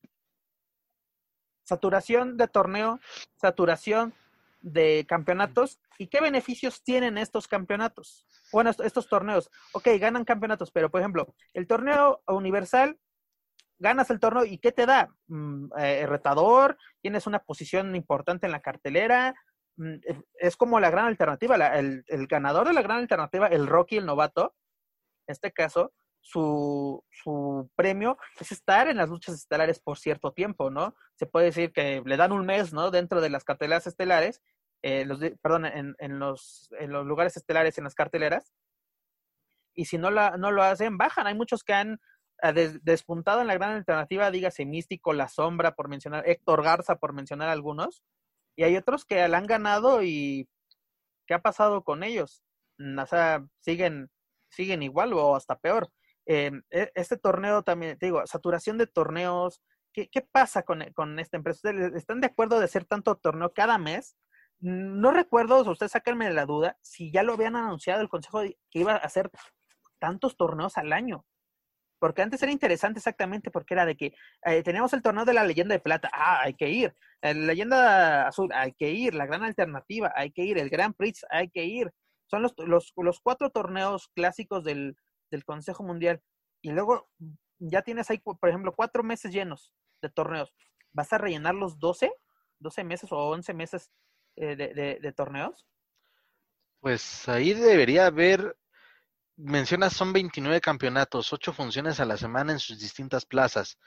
saturación 1.67 2.37
de 2.37 2.47
torneo, 2.47 2.99
saturación 3.35 4.13
de 4.59 5.05
campeonatos. 5.07 5.79
¿Y 5.97 6.07
qué 6.07 6.21
beneficios 6.21 6.83
tienen 6.83 7.17
estos 7.17 7.47
campeonatos? 7.47 8.25
Bueno, 8.51 8.71
estos 8.71 9.07
torneos. 9.07 9.49
Ok, 9.73 9.87
ganan 9.99 10.25
campeonatos, 10.25 10.71
pero 10.71 10.89
por 10.89 11.01
ejemplo, 11.01 11.33
el 11.53 11.67
torneo 11.67 12.21
universal, 12.27 12.99
ganas 13.79 14.09
el 14.09 14.19
torneo 14.19 14.45
y 14.45 14.57
¿qué 14.57 14.71
te 14.71 14.85
da? 14.85 15.09
Mm, 15.27 15.69
eh, 15.77 16.05
retador, 16.07 16.77
tienes 17.01 17.27
una 17.27 17.39
posición 17.39 17.95
importante 17.95 18.45
en 18.45 18.51
la 18.51 18.61
cartelera. 18.61 19.35
Mm, 19.77 19.95
es 20.39 20.55
como 20.55 20.79
la 20.79 20.89
gran 20.89 21.05
alternativa, 21.05 21.55
el, 21.77 22.03
el 22.07 22.27
ganador 22.27 22.67
de 22.67 22.73
la 22.73 22.81
gran 22.81 22.99
alternativa, 22.99 23.47
el 23.47 23.67
Rocky, 23.67 23.97
el 23.97 24.05
novato, 24.05 24.55
en 25.27 25.33
este 25.33 25.51
caso, 25.51 25.93
su, 26.21 27.03
su 27.09 27.69
premio 27.75 28.17
es 28.39 28.51
estar 28.51 28.87
en 28.87 28.97
las 28.97 29.09
luchas 29.09 29.35
estelares 29.35 29.79
por 29.79 29.97
cierto 29.97 30.33
tiempo, 30.33 30.69
¿no? 30.69 30.95
Se 31.15 31.25
puede 31.25 31.47
decir 31.47 31.71
que 31.71 32.01
le 32.05 32.17
dan 32.17 32.31
un 32.31 32.45
mes, 32.45 32.73
¿no? 32.73 32.91
Dentro 32.91 33.21
de 33.21 33.29
las 33.29 33.43
carteleras 33.43 33.87
estelares, 33.87 34.41
eh, 34.83 35.05
los 35.05 35.19
perdón, 35.41 35.65
en, 35.65 35.95
en, 35.99 36.19
los, 36.19 36.69
en 36.79 36.91
los 36.91 37.05
lugares 37.05 37.37
estelares, 37.37 37.77
en 37.77 37.85
las 37.85 37.95
carteleras, 37.95 38.53
y 39.73 39.85
si 39.85 39.97
no, 39.97 40.11
la, 40.11 40.37
no 40.37 40.51
lo 40.51 40.63
hacen, 40.63 40.97
bajan. 40.97 41.27
Hay 41.27 41.35
muchos 41.35 41.63
que 41.63 41.73
han 41.73 41.99
eh, 42.43 42.79
despuntado 42.81 43.41
en 43.41 43.47
la 43.47 43.53
gran 43.53 43.71
alternativa, 43.71 44.31
dígase 44.31 44.65
Místico, 44.65 45.13
La 45.13 45.29
Sombra, 45.29 45.75
por 45.75 45.87
mencionar, 45.87 46.27
Héctor 46.27 46.63
Garza, 46.63 46.95
por 46.97 47.13
mencionar 47.13 47.49
algunos, 47.49 48.03
y 48.55 48.63
hay 48.63 48.75
otros 48.75 49.05
que 49.05 49.27
la 49.27 49.37
han 49.37 49.45
ganado 49.45 50.01
y 50.03 50.49
¿qué 51.27 51.35
ha 51.35 51.41
pasado 51.41 51.83
con 51.83 52.03
ellos? 52.03 52.43
O 52.79 53.05
sea, 53.05 53.45
siguen, 53.59 54.09
siguen 54.49 54.81
igual 54.81 55.13
o 55.13 55.35
hasta 55.35 55.57
peor. 55.59 55.89
Em, 56.27 56.61
e, 56.69 56.91
este 56.93 57.17
torneo 57.17 57.63
también, 57.63 57.97
te 57.97 58.07
digo, 58.07 58.25
saturación 58.27 58.77
de 58.77 58.85
torneos. 58.85 59.61
¿Qué, 59.93 60.09
qué 60.09 60.21
pasa 60.21 60.63
con, 60.63 60.83
con, 60.93 61.17
esta 61.19 61.37
empresa? 61.37 61.71
¿Están 61.95 62.19
de 62.21 62.27
acuerdo 62.27 62.59
de 62.59 62.65
hacer 62.65 62.85
tanto 62.85 63.15
torneo 63.15 63.53
cada 63.53 63.77
mes? 63.77 64.17
No 64.59 65.11
recuerdo, 65.11 65.61
ustedes 65.61 65.93
sáquenme 65.93 66.25
de 66.27 66.33
la 66.33 66.45
duda, 66.45 66.77
si 66.81 67.11
ya 67.11 67.23
lo 67.23 67.33
habían 67.33 67.55
anunciado 67.55 68.01
el 68.01 68.09
Consejo 68.09 68.41
que 68.41 68.79
iba 68.79 68.93
a 68.93 68.97
hacer 68.97 69.31
tantos 69.99 70.35
torneos 70.35 70.77
al 70.77 70.91
año. 70.93 71.25
Porque 71.99 72.21
antes 72.21 72.43
era 72.43 72.51
interesante 72.51 72.99
exactamente 72.99 73.49
porque 73.49 73.73
era 73.73 73.85
de 73.85 73.95
que 73.97 74.13
eh, 74.45 74.61
teníamos 74.63 74.93
el 74.93 75.01
torneo 75.01 75.25
de 75.25 75.33
la 75.33 75.43
leyenda 75.43 75.73
de 75.73 75.79
plata, 75.79 76.11
ah, 76.13 76.41
hay 76.43 76.53
que 76.55 76.69
ir. 76.69 76.93
La 77.21 77.33
leyenda 77.33 78.27
azul, 78.27 78.51
hay 78.53 78.73
que 78.73 78.91
ir. 78.91 79.15
La 79.15 79.25
gran 79.25 79.43
alternativa, 79.43 80.11
hay 80.15 80.31
que 80.31 80.43
ir. 80.43 80.57
El 80.59 80.69
Grand 80.69 80.95
Prix, 80.95 81.25
hay 81.29 81.49
que 81.49 81.63
ir. 81.65 81.91
Son 82.27 82.41
los, 82.43 82.53
los, 82.57 82.93
los 82.97 83.19
cuatro 83.21 83.49
torneos 83.49 84.09
clásicos 84.13 84.63
del, 84.63 84.95
del 85.31 85.45
Consejo 85.45 85.83
Mundial. 85.83 86.21
Y 86.61 86.71
luego 86.71 87.09
ya 87.59 87.81
tienes 87.81 88.09
ahí, 88.09 88.19
por 88.19 88.49
ejemplo, 88.49 88.73
cuatro 88.75 89.03
meses 89.03 89.31
llenos 89.31 89.73
de 90.01 90.09
torneos. 90.09 90.53
¿Vas 90.91 91.11
a 91.13 91.17
rellenar 91.17 91.55
los 91.55 91.79
12? 91.79 92.11
12 92.59 92.83
meses 92.83 93.11
o 93.11 93.17
11 93.17 93.53
meses 93.53 93.91
eh, 94.35 94.55
de, 94.55 94.99
de 95.01 95.11
torneos. 95.13 95.67
Pues 96.79 97.27
ahí 97.27 97.53
debería 97.53 98.07
haber 98.07 98.55
mencionas 99.37 99.93
son 99.93 100.11
29 100.11 100.59
campeonatos, 100.59 101.31
8 101.31 101.53
funciones 101.53 101.99
a 101.99 102.05
la 102.05 102.17
semana 102.17 102.51
en 102.51 102.59
sus 102.59 102.79
distintas 102.79 103.25
plazas. 103.25 103.77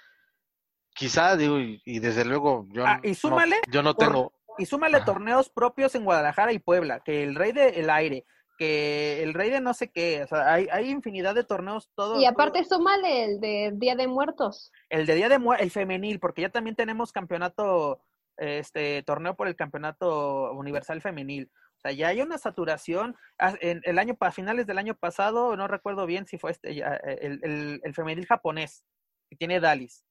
Quizá, 0.95 1.37
digo, 1.37 1.59
y, 1.59 1.99
desde 1.99 2.25
luego 2.25 2.67
yo, 2.71 2.85
ah, 2.87 3.01
y 3.03 3.15
súmale 3.15 3.57
no, 3.67 3.73
yo 3.73 3.83
no 3.83 3.95
tengo... 3.95 4.33
y 4.59 4.67
súmale 4.67 5.01
torneos 5.03 5.51
propios 5.51 5.95
en 5.95 6.05
Guadalajara 6.05 6.53
y 6.53 6.59
Puebla, 6.59 7.01
que 7.01 7.23
el 7.23 7.35
Rey 7.35 7.53
del 7.53 7.91
Aire, 7.91 8.25
que 8.61 9.23
el 9.23 9.33
Rey 9.33 9.49
de 9.49 9.63
no 9.63 9.73
sé 9.73 9.91
qué, 9.91 10.23
o 10.23 10.27
sea, 10.27 10.53
hay, 10.53 10.69
hay 10.71 10.91
infinidad 10.91 11.35
de 11.35 11.45
torneos 11.45 11.91
todos. 11.95 12.21
Y 12.21 12.27
aparte 12.27 12.63
súmale 12.63 13.25
el 13.25 13.41
de 13.41 13.73
Día 13.75 13.97
de 13.97 14.07
Muertos. 14.07 14.71
El 14.91 15.07
de 15.07 15.15
Día 15.15 15.31
de 15.31 15.39
Muertos, 15.39 15.65
el 15.65 15.71
femenil, 15.71 16.21
porque 16.21 16.43
ya 16.43 16.51
también 16.51 16.77
tenemos 16.77 17.11
campeonato, 17.11 18.03
este, 18.37 19.03
torneo 19.05 19.35
por 19.35 19.49
el 19.49 19.57
campeonato 19.57 20.53
universal 20.53 21.01
femenil. 21.01 21.51
O 21.79 21.81
sea, 21.81 21.93
ya 21.93 22.09
hay 22.09 22.21
una 22.21 22.37
saturación. 22.37 23.17
Ah, 23.39 23.55
en 23.63 23.81
el 23.85 23.99
año, 23.99 24.15
a 24.21 24.31
finales 24.31 24.67
del 24.67 24.77
año 24.77 24.95
pasado, 24.95 25.57
no 25.57 25.67
recuerdo 25.67 26.05
bien 26.05 26.27
si 26.27 26.37
fue 26.37 26.51
este, 26.51 26.69
el, 26.71 27.41
el, 27.43 27.81
el 27.83 27.95
femenil 27.95 28.27
japonés, 28.27 28.85
que 29.31 29.37
tiene 29.37 29.61
Dalis. 29.61 30.05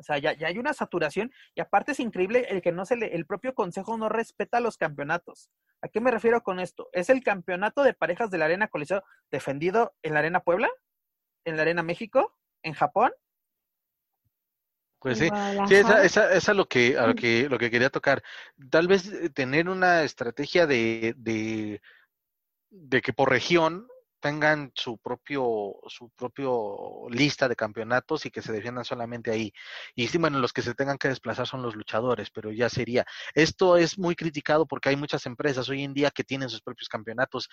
O 0.00 0.02
sea, 0.02 0.16
ya, 0.16 0.32
ya, 0.32 0.48
hay 0.48 0.58
una 0.58 0.72
saturación 0.72 1.30
y 1.54 1.60
aparte 1.60 1.92
es 1.92 2.00
increíble 2.00 2.46
el 2.48 2.62
que 2.62 2.72
no 2.72 2.86
se 2.86 2.96
le, 2.96 3.14
el 3.14 3.26
propio 3.26 3.54
consejo 3.54 3.98
no 3.98 4.08
respeta 4.08 4.58
los 4.58 4.78
campeonatos. 4.78 5.50
¿A 5.82 5.88
qué 5.88 6.00
me 6.00 6.10
refiero 6.10 6.42
con 6.42 6.58
esto? 6.58 6.88
¿Es 6.94 7.10
el 7.10 7.22
campeonato 7.22 7.82
de 7.82 7.92
parejas 7.92 8.30
de 8.30 8.38
la 8.38 8.46
Arena 8.46 8.68
Coliseo 8.68 9.04
defendido 9.30 9.92
en 10.02 10.14
la 10.14 10.20
Arena 10.20 10.40
Puebla? 10.40 10.70
¿En 11.44 11.56
la 11.56 11.62
Arena 11.62 11.82
México? 11.82 12.34
¿En 12.62 12.72
Japón? 12.72 13.12
Pues 15.00 15.18
sí, 15.18 15.28
sí 15.68 15.74
esa, 15.74 16.02
esa, 16.02 16.32
esa, 16.32 16.52
es 16.52 16.56
lo 16.56 16.66
que, 16.66 16.96
a 16.96 17.06
lo 17.06 17.14
que, 17.14 17.46
lo 17.50 17.58
que 17.58 17.70
quería 17.70 17.90
tocar. 17.90 18.22
Tal 18.70 18.88
vez 18.88 19.06
eh, 19.12 19.28
tener 19.28 19.68
una 19.68 20.02
estrategia 20.02 20.66
de, 20.66 21.14
de, 21.18 21.82
de 22.70 23.02
que 23.02 23.12
por 23.12 23.28
región 23.28 23.86
tengan 24.20 24.70
su 24.74 24.98
propio, 24.98 25.74
su 25.88 26.10
propio 26.10 27.08
lista 27.10 27.48
de 27.48 27.56
campeonatos 27.56 28.26
y 28.26 28.30
que 28.30 28.42
se 28.42 28.52
defiendan 28.52 28.84
solamente 28.84 29.30
ahí. 29.30 29.52
Y 29.94 30.08
sí, 30.08 30.18
bueno, 30.18 30.38
los 30.38 30.52
que 30.52 30.62
se 30.62 30.74
tengan 30.74 30.98
que 30.98 31.08
desplazar 31.08 31.46
son 31.46 31.62
los 31.62 31.74
luchadores, 31.74 32.30
pero 32.30 32.52
ya 32.52 32.68
sería. 32.68 33.04
Esto 33.34 33.76
es 33.76 33.98
muy 33.98 34.14
criticado 34.14 34.66
porque 34.66 34.90
hay 34.90 34.96
muchas 34.96 35.26
empresas 35.26 35.68
hoy 35.68 35.82
en 35.82 35.94
día 35.94 36.10
que 36.10 36.24
tienen 36.24 36.48
sus 36.48 36.62
propios 36.62 36.88
campeonatos 36.88 37.48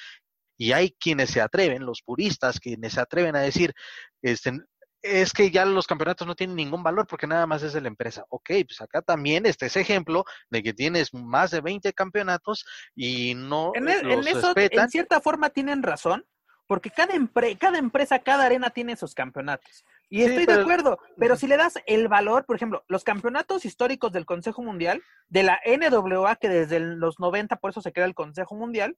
y 0.57 0.71
hay 0.71 0.91
quienes 0.99 1.29
se 1.29 1.41
atreven, 1.41 1.85
los 1.85 2.01
puristas, 2.01 2.59
quienes 2.59 2.93
se 2.93 3.01
atreven 3.01 3.35
a 3.35 3.41
decir, 3.41 3.73
este, 4.21 4.59
es 5.01 5.31
que 5.31 5.51
ya 5.51 5.65
los 5.65 5.87
campeonatos 5.87 6.27
no 6.27 6.35
tienen 6.35 6.55
ningún 6.55 6.83
valor 6.83 7.07
porque 7.07 7.27
nada 7.27 7.45
más 7.45 7.63
es 7.63 7.73
de 7.73 7.81
la 7.81 7.87
empresa. 7.87 8.25
Ok, 8.29 8.49
pues 8.67 8.81
acá 8.81 9.01
también 9.01 9.45
está 9.45 9.67
ese 9.67 9.81
ejemplo 9.81 10.25
de 10.49 10.63
que 10.63 10.73
tienes 10.73 11.13
más 11.13 11.51
de 11.51 11.61
20 11.61 11.93
campeonatos 11.93 12.65
y 12.95 13.35
no 13.35 13.71
en, 13.75 13.87
e, 13.87 13.99
en 13.99 14.27
eso, 14.27 14.53
en 14.55 14.89
cierta 14.89 15.21
forma 15.21 15.49
tienen 15.49 15.83
razón, 15.83 16.25
porque 16.67 16.91
cada, 16.91 17.15
empre 17.15 17.55
cada 17.57 17.79
empresa, 17.79 18.19
cada 18.19 18.45
arena 18.45 18.69
tiene 18.69 18.95
sus 18.95 19.15
campeonatos. 19.15 19.85
Y 20.09 20.23
estoy 20.23 20.45
de 20.45 20.53
acuerdo, 20.53 20.99
pero 21.17 21.35
si 21.35 21.47
le 21.47 21.57
das 21.57 21.79
el 21.85 22.07
valor, 22.07 22.45
por 22.45 22.55
ejemplo, 22.55 22.83
los 22.87 23.03
campeonatos 23.03 23.65
históricos 23.65 24.11
del 24.11 24.25
Consejo 24.25 24.61
Mundial, 24.61 25.01
de 25.27 25.43
la 25.43 25.59
NWA, 25.65 26.35
que 26.37 26.47
desde 26.47 26.79
los 26.79 27.19
90 27.19 27.57
por 27.57 27.71
eso 27.71 27.81
se 27.81 27.91
crea 27.91 28.05
el 28.05 28.15
Consejo 28.15 28.55
Mundial, 28.55 28.97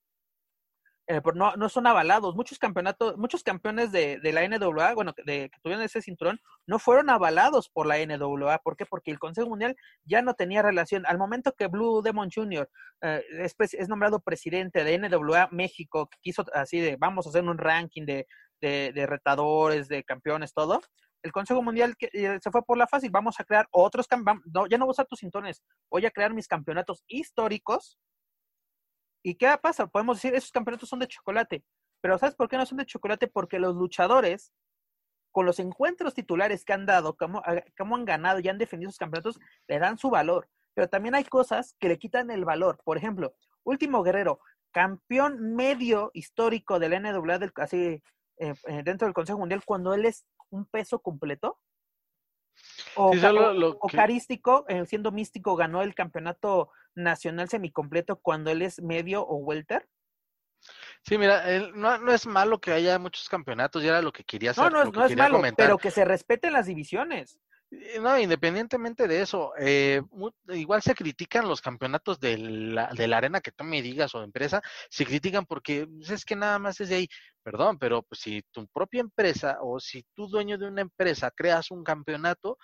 no, 1.33 1.55
no 1.55 1.69
son 1.69 1.87
avalados. 1.87 2.35
Muchos 2.35 2.59
campeonatos, 2.59 3.17
muchos 3.17 3.43
campeones 3.43 3.91
de, 3.91 4.19
de 4.19 4.31
la 4.31 4.47
NWA, 4.47 4.93
bueno, 4.93 5.13
de, 5.25 5.49
que 5.49 5.59
tuvieron 5.61 5.83
ese 5.83 6.01
cinturón, 6.01 6.39
no 6.67 6.77
fueron 6.77 7.09
avalados 7.09 7.69
por 7.69 7.87
la 7.87 7.97
NWA. 7.97 8.59
¿Por 8.59 8.75
qué? 8.77 8.85
Porque 8.85 9.11
el 9.11 9.19
Consejo 9.19 9.49
Mundial 9.49 9.75
ya 10.03 10.21
no 10.21 10.35
tenía 10.35 10.61
relación. 10.61 11.05
Al 11.07 11.17
momento 11.17 11.53
que 11.57 11.67
Blue 11.67 12.01
Demon 12.03 12.29
Jr. 12.33 12.69
Eh, 13.01 13.23
es, 13.39 13.89
nombrado 13.89 14.19
presidente 14.19 14.83
de 14.83 14.99
NWA 14.99 15.49
México, 15.51 16.07
que 16.07 16.17
quiso 16.21 16.45
así 16.53 16.79
de, 16.79 16.95
vamos 16.97 17.25
a 17.25 17.29
hacer 17.29 17.43
un 17.43 17.57
ranking 17.57 18.05
de, 18.05 18.27
de, 18.61 18.91
de 18.93 19.05
retadores, 19.07 19.87
de 19.87 20.03
campeones, 20.03 20.53
todo. 20.53 20.79
El 21.21 21.31
Consejo 21.31 21.61
Mundial 21.61 21.97
que, 21.97 22.09
eh, 22.13 22.39
se 22.41 22.51
fue 22.51 22.63
por 22.63 22.77
la 22.77 22.87
fácil, 22.87 23.09
vamos 23.09 23.39
a 23.39 23.43
crear 23.43 23.67
otros, 23.71 24.07
no, 24.53 24.67
ya 24.67 24.77
no 24.77 24.85
voy 24.85 24.91
a 24.91 24.93
usar 24.93 25.05
tus 25.05 25.19
cinturones, 25.19 25.61
voy 25.89 26.05
a 26.05 26.11
crear 26.11 26.33
mis 26.33 26.47
campeonatos 26.47 27.03
históricos 27.07 27.97
¿Y 29.23 29.35
qué 29.35 29.53
pasa? 29.61 29.87
Podemos 29.87 30.17
decir, 30.17 30.33
esos 30.33 30.51
campeonatos 30.51 30.89
son 30.89 30.99
de 30.99 31.07
chocolate. 31.07 31.63
Pero 32.01 32.17
¿sabes 32.17 32.35
por 32.35 32.47
qué 32.47 32.57
no 32.57 32.65
son 32.65 32.77
de 32.77 32.85
chocolate? 32.85 33.27
Porque 33.27 33.59
los 33.59 33.75
luchadores, 33.75 34.53
con 35.31 35.45
los 35.45 35.59
encuentros 35.59 36.13
titulares 36.13 36.63
que 36.63 36.73
han 36.73 36.85
dado, 36.85 37.15
como, 37.17 37.43
como 37.77 37.95
han 37.95 38.05
ganado 38.05 38.39
y 38.39 38.47
han 38.47 38.57
defendido 38.57 38.91
sus 38.91 38.99
campeonatos, 38.99 39.39
le 39.67 39.79
dan 39.79 39.97
su 39.97 40.09
valor. 40.09 40.49
Pero 40.73 40.87
también 40.87 41.15
hay 41.15 41.25
cosas 41.25 41.75
que 41.79 41.89
le 41.89 41.99
quitan 41.99 42.31
el 42.31 42.45
valor. 42.45 42.79
Por 42.83 42.97
ejemplo, 42.97 43.35
Último 43.63 44.01
Guerrero, 44.03 44.39
campeón 44.71 45.55
medio 45.55 46.11
histórico 46.13 46.79
del 46.79 47.01
NWA, 47.01 47.39
del, 47.39 47.51
así, 47.55 48.01
eh, 48.37 48.53
eh, 48.67 48.83
dentro 48.83 49.05
del 49.05 49.13
Consejo 49.13 49.39
Mundial, 49.39 49.63
cuando 49.65 49.93
él 49.93 50.05
es 50.05 50.25
un 50.49 50.65
peso 50.65 50.99
completo. 50.99 51.59
O, 52.95 53.13
sí, 53.13 53.19
lo, 53.19 53.53
lo 53.53 53.69
o, 53.71 53.87
que... 53.87 53.97
carístico, 53.97 54.65
eh, 54.67 54.85
siendo 54.85 55.11
místico, 55.11 55.55
ganó 55.55 55.81
el 55.81 55.95
campeonato 55.95 56.71
nacional 57.03 57.49
semicompleto 57.49 58.17
cuando 58.17 58.51
él 58.51 58.61
es 58.61 58.81
medio 58.81 59.23
o 59.23 59.37
welter? 59.37 59.87
Sí, 61.03 61.17
mira, 61.17 61.43
no, 61.73 61.97
no, 61.97 62.11
es 62.11 62.27
malo 62.27 62.59
que 62.59 62.71
haya 62.71 62.99
muchos 62.99 63.29
campeonatos, 63.29 63.81
ya 63.81 63.89
era 63.89 64.01
lo 64.01 64.11
que 64.11 64.23
quería 64.23 64.51
hacer. 64.51 64.65
No, 64.65 64.83
no, 64.83 64.91
no 64.91 65.05
es 65.05 65.15
malo, 65.15 65.37
comentar. 65.37 65.65
pero 65.65 65.77
que 65.77 65.91
se 65.91 66.03
respeten 66.03 66.53
las 66.53 66.65
divisiones. 66.65 67.39
Eh, 67.71 67.99
no, 68.01 68.19
independientemente 68.19 69.07
de 69.07 69.21
eso, 69.21 69.53
eh, 69.59 70.01
igual 70.49 70.81
se 70.81 70.95
critican 70.95 71.47
los 71.47 71.61
campeonatos 71.61 72.19
de 72.19 72.37
la, 72.37 72.87
de 72.87 73.07
la 73.07 73.17
arena 73.17 73.41
que 73.41 73.51
tú 73.51 73.63
me 73.63 73.81
digas 73.81 74.15
o 74.15 74.23
empresa, 74.23 74.61
se 74.89 75.05
critican 75.05 75.45
porque 75.45 75.85
pues, 75.87 76.09
es 76.09 76.25
que 76.25 76.35
nada 76.35 76.57
más 76.57 76.79
es 76.81 76.89
de 76.89 76.95
ahí, 76.95 77.07
perdón, 77.43 77.77
pero 77.77 78.01
pues, 78.01 78.21
si 78.21 78.41
tu 78.51 78.67
propia 78.67 79.01
empresa 79.01 79.59
o 79.61 79.79
si 79.79 80.03
tú 80.15 80.27
dueño 80.27 80.57
de 80.57 80.67
una 80.67 80.81
empresa 80.81 81.31
creas 81.31 81.69
un 81.69 81.83
campeonato, 81.83 82.57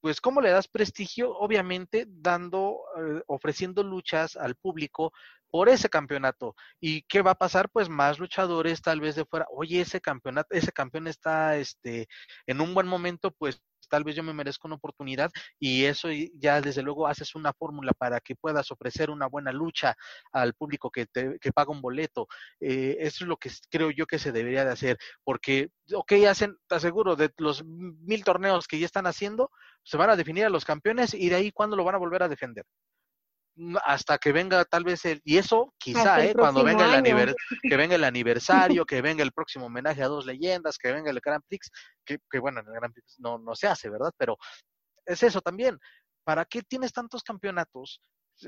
pues 0.00 0.20
cómo 0.20 0.40
le 0.40 0.50
das 0.50 0.68
prestigio, 0.68 1.36
obviamente 1.36 2.06
dando, 2.08 2.78
eh, 2.98 3.22
ofreciendo 3.26 3.82
luchas 3.82 4.36
al 4.36 4.54
público 4.56 5.12
por 5.50 5.68
ese 5.68 5.88
campeonato. 5.88 6.54
¿Y 6.80 7.02
qué 7.02 7.22
va 7.22 7.32
a 7.32 7.38
pasar? 7.38 7.68
Pues 7.70 7.88
más 7.88 8.18
luchadores 8.18 8.82
tal 8.82 9.00
vez 9.00 9.16
de 9.16 9.24
fuera, 9.24 9.46
oye, 9.50 9.80
ese 9.80 10.00
campeonato, 10.00 10.48
ese 10.54 10.72
campeón 10.72 11.08
está 11.08 11.56
este 11.56 12.08
en 12.46 12.60
un 12.60 12.74
buen 12.74 12.86
momento, 12.86 13.30
pues 13.32 13.60
tal 13.90 14.04
vez 14.04 14.16
yo 14.16 14.22
me 14.22 14.32
merezco 14.32 14.68
una 14.68 14.76
oportunidad 14.76 15.30
y 15.58 15.84
eso 15.84 16.08
ya 16.34 16.60
desde 16.62 16.82
luego 16.82 17.06
haces 17.06 17.34
una 17.34 17.52
fórmula 17.52 17.92
para 17.92 18.20
que 18.20 18.36
puedas 18.36 18.70
ofrecer 18.70 19.10
una 19.10 19.26
buena 19.26 19.52
lucha 19.52 19.94
al 20.32 20.54
público 20.54 20.90
que, 20.90 21.06
te, 21.06 21.38
que 21.38 21.52
paga 21.52 21.72
un 21.72 21.82
boleto. 21.82 22.28
Eh, 22.60 22.96
eso 23.00 23.24
es 23.24 23.28
lo 23.28 23.36
que 23.36 23.50
creo 23.68 23.90
yo 23.90 24.06
que 24.06 24.18
se 24.18 24.32
debería 24.32 24.64
de 24.64 24.72
hacer, 24.72 24.98
porque, 25.24 25.70
ok, 25.92 26.12
hacen, 26.28 26.56
te 26.66 26.76
aseguro, 26.76 27.16
de 27.16 27.30
los 27.38 27.64
mil 27.64 28.24
torneos 28.24 28.66
que 28.66 28.78
ya 28.78 28.86
están 28.86 29.06
haciendo, 29.06 29.50
se 29.82 29.96
van 29.96 30.10
a 30.10 30.16
definir 30.16 30.44
a 30.46 30.50
los 30.50 30.64
campeones 30.64 31.14
y 31.14 31.28
de 31.28 31.36
ahí 31.36 31.52
cuándo 31.52 31.76
lo 31.76 31.84
van 31.84 31.96
a 31.96 31.98
volver 31.98 32.22
a 32.22 32.28
defender 32.28 32.64
hasta 33.84 34.18
que 34.18 34.32
venga 34.32 34.64
tal 34.64 34.84
vez 34.84 35.04
el, 35.04 35.20
y 35.24 35.38
eso 35.38 35.74
quizá, 35.78 36.24
eh, 36.24 36.34
cuando 36.34 36.64
venga 36.64 36.86
el, 36.86 36.94
aniversario, 36.94 37.36
que 37.62 37.76
venga 37.76 37.94
el 37.94 38.04
aniversario, 38.04 38.86
que 38.86 39.02
venga 39.02 39.22
el 39.22 39.32
próximo 39.32 39.66
homenaje 39.66 40.02
a 40.02 40.08
dos 40.08 40.26
leyendas, 40.26 40.78
que 40.78 40.92
venga 40.92 41.10
el 41.10 41.20
Grand 41.20 41.44
Prix, 41.46 41.70
que, 42.04 42.18
que 42.30 42.38
bueno, 42.38 42.60
en 42.60 42.66
el 42.68 42.74
Grand 42.74 42.94
Prix 42.94 43.16
no, 43.18 43.38
no 43.38 43.54
se 43.54 43.66
hace, 43.66 43.90
¿verdad? 43.90 44.12
Pero 44.16 44.36
es 45.06 45.22
eso 45.22 45.40
también. 45.40 45.78
¿Para 46.24 46.44
qué 46.44 46.62
tienes 46.62 46.92
tantos 46.92 47.22
campeonatos? 47.22 48.00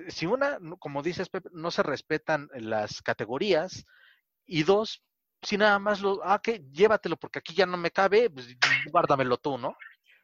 Si 0.09 0.27
una, 0.27 0.59
como 0.79 1.03
dices, 1.03 1.29
Pepe, 1.29 1.51
no 1.53 1.71
se 1.71 1.83
respetan 1.83 2.49
las 2.55 3.03
categorías, 3.03 3.85
y 4.47 4.63
dos, 4.63 5.03
si 5.43 5.57
nada 5.57 5.79
más 5.79 6.01
lo, 6.01 6.21
ah, 6.25 6.41
que 6.43 6.65
llévatelo 6.71 7.17
porque 7.17 7.39
aquí 7.39 7.55
ya 7.55 7.67
no 7.67 7.77
me 7.77 7.91
cabe, 7.91 8.31
pues 8.31 8.57
guárdamelo 8.91 9.37
tú, 9.39 9.59
¿no? 9.59 9.77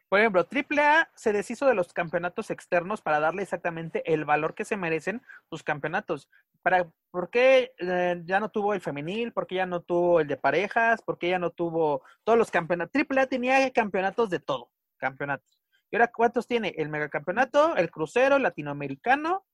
Por 0.08 0.20
ejemplo, 0.20 0.46
AAA 0.50 1.10
se 1.14 1.32
deshizo 1.32 1.66
de 1.66 1.74
los 1.74 1.92
campeonatos 1.92 2.50
externos 2.50 3.02
para 3.02 3.20
darle 3.20 3.42
exactamente 3.42 4.02
el 4.12 4.24
valor 4.24 4.54
que 4.54 4.64
se 4.64 4.76
merecen 4.78 5.22
sus 5.50 5.62
campeonatos. 5.62 6.30
Para, 6.62 6.88
¿Por 7.10 7.28
qué 7.28 7.72
eh, 7.78 8.22
ya 8.24 8.40
no 8.40 8.50
tuvo 8.50 8.72
el 8.72 8.80
femenil? 8.80 9.32
¿Por 9.32 9.46
qué 9.46 9.56
ya 9.56 9.66
no 9.66 9.82
tuvo 9.82 10.20
el 10.20 10.26
de 10.26 10.38
parejas? 10.38 11.02
¿Por 11.02 11.18
qué 11.18 11.28
ya 11.28 11.38
no 11.38 11.50
tuvo 11.50 12.02
todos 12.24 12.38
los 12.38 12.50
campeonatos? 12.50 13.02
AAA 13.10 13.26
tenía 13.26 13.70
campeonatos 13.70 14.30
de 14.30 14.40
todo, 14.40 14.70
campeonatos. 14.96 15.58
¿Y 15.90 15.96
ahora 15.96 16.08
cuántos 16.08 16.46
tiene? 16.46 16.74
El 16.76 16.88
megacampeonato, 16.88 17.76
el 17.76 17.90
crucero, 17.90 18.36
el 18.36 18.42
latinoamericano, 18.42 19.46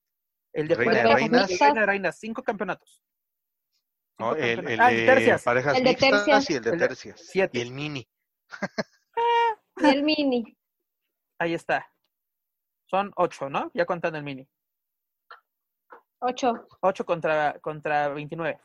el 0.53 0.69
de 0.69 0.75
Reina 0.77 0.95
de 0.95 1.15
Reinas. 1.15 1.49
Reina 1.49 1.81
de 1.81 1.87
Reinas, 1.87 2.19
cinco 2.19 2.43
campeonatos. 2.45 3.03
No, 4.19 4.37
el, 4.37 4.69
el, 4.69 4.81
ah, 4.81 4.91
de 4.91 5.07
tercias. 5.07 5.43
parejas 5.43 5.77
El 5.77 5.83
de 5.85 5.91
mixtas 5.91 6.25
tercias. 6.25 6.51
y 6.51 6.55
el 6.55 6.63
de 6.63 6.71
El 6.71 6.79
de 6.79 6.87
tercias. 6.87 7.21
siete. 7.21 7.59
Y 7.59 7.61
el 7.61 7.73
mini. 7.73 8.09
Y 9.85 9.95
el 9.97 10.03
mini. 10.03 10.57
Ahí 11.39 11.55
está. 11.55 11.91
Son 12.87 13.13
ocho, 13.17 13.49
¿no? 13.51 13.71
Ya 13.75 13.87
contando 13.87 14.19
el 14.19 14.25
mini. 14.25 14.47
Ocho. 16.21 16.67
Ocho 16.81 17.05
contra, 17.05 17.59
contra 17.61 18.09
29. 18.09 18.61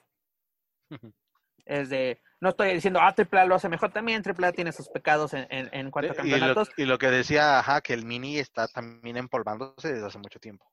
Es 1.66 1.90
de, 1.90 2.22
no 2.42 2.50
estoy 2.50 2.74
diciendo, 2.74 3.00
ah, 3.02 3.14
AAA 3.16 3.46
lo 3.46 3.56
hace 3.56 3.70
mejor 3.70 3.92
también, 3.92 4.24
AAA 4.26 4.52
tiene 4.54 4.72
sus 4.72 4.90
pecados 4.90 5.34
en, 5.34 5.46
en, 5.52 5.70
en 5.74 5.92
cuanto 5.92 6.12
a 6.12 6.16
Y 6.26 6.30
lo, 6.30 6.38
campeonatos. 6.38 6.70
y 6.78 6.86
lo 6.86 6.98
que 6.98 7.08
decía, 7.12 7.60
ajá, 7.60 7.82
que 7.82 7.94
el 7.94 8.06
mini 8.06 8.40
está 8.40 8.68
también 8.68 9.18
empolvándose 9.18 9.94
desde 9.94 10.08
hace 10.08 10.18
mucho 10.18 10.40
tiempo. 10.40 10.66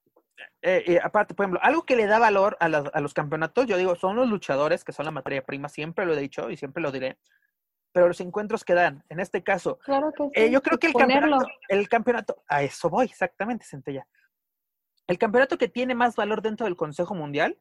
Eh, 0.62 0.84
eh, 0.86 1.01
aparte, 1.03 1.34
por 1.34 1.44
ejemplo, 1.44 1.61
algo 1.62 1.84
que 1.84 1.97
le 1.97 2.07
da 2.07 2.18
valor 2.18 2.57
a, 2.61 2.68
las- 2.68 2.90
a 2.94 3.01
los 3.01 3.14
campeonatos, 3.14 3.66
yo 3.66 3.76
digo, 3.76 3.94
son 3.97 4.16
los 4.16 4.28
luchadores, 4.28 4.84
que 4.84 4.92
son 4.92 5.05
la 5.07 5.11
materia 5.11 5.44
prima, 5.44 5.68
siempre 5.68 6.07
lo 6.07 6.14
he 6.14 6.20
dicho 6.20 6.51
y 6.51 6.57
siempre 6.57 6.82
lo 6.82 6.92
diré, 6.92 7.18
pero 7.97 8.09
los 8.09 8.20
encuentros 8.20 8.62
que 8.62 8.74
dan, 8.74 9.03
en 9.09 9.20
este 9.20 9.42
caso, 9.42 9.78
Claro 9.78 10.12
que 10.12 10.24
sí. 10.24 10.30
Eh, 10.34 10.51
yo 10.51 10.61
creo 10.61 10.76
que 10.78 10.88
el 10.88 10.92
ponerlo. 10.92 11.38
campeonato, 11.38 11.47
el 11.68 11.88
campeonato, 11.88 12.42
a 12.47 12.62
eso 12.62 12.90
voy, 12.90 13.07
exactamente, 13.07 13.64
Centella. 13.64 14.07
El 15.07 15.16
campeonato 15.16 15.57
que 15.57 15.66
tiene 15.68 15.94
más 15.94 16.14
valor 16.14 16.42
dentro 16.42 16.66
del 16.66 16.76
Consejo 16.76 17.14
Mundial 17.14 17.59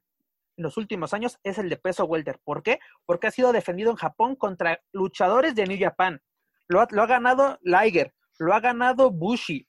en 0.58 0.64
los 0.64 0.76
últimos 0.76 1.14
años 1.14 1.40
es 1.44 1.58
el 1.58 1.70
de 1.70 1.78
peso 1.78 2.04
welter. 2.04 2.42
¿Por 2.44 2.64
qué? 2.64 2.80
Porque 3.06 3.28
ha 3.28 3.32
sido 3.32 3.54
defendido 3.54 3.92
en 3.92 3.96
Japón 3.96 4.36
contra 4.36 4.82
luchadores 4.92 5.56
de 5.56 5.68
New 5.68 5.78
Japan. 5.80 6.22
Lo 6.68 6.82
ha, 6.82 6.88
lo 6.92 7.04
ha 7.04 7.08
ganado 7.08 7.58
Liger, 7.62 8.14
lo 8.38 8.54
ha 8.54 8.60
ganado 8.60 9.12
Bushi. 9.12 9.66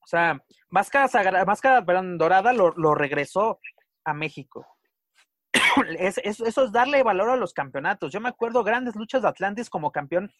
O 0.00 0.06
sea, 0.06 0.42
Máscara, 0.70 1.06
Sagra- 1.08 1.44
Máscara 1.44 1.84
perdón, 1.84 2.16
Dorada 2.16 2.54
lo, 2.54 2.72
lo 2.78 2.94
regresó 2.94 3.60
a 4.06 4.14
México. 4.14 4.66
Es- 5.98 6.18
es- 6.18 6.40
eso 6.40 6.64
es 6.64 6.72
darle 6.72 7.02
valor 7.02 7.30
a 7.30 7.36
los 7.36 7.52
campeonatos. 7.52 8.12
Yo 8.12 8.20
me 8.20 8.28
acuerdo 8.28 8.64
grandes 8.64 8.96
luchas 8.96 9.22
de 9.22 9.28
Atlantis 9.28 9.70
como 9.70 9.92
campeón 9.92 10.32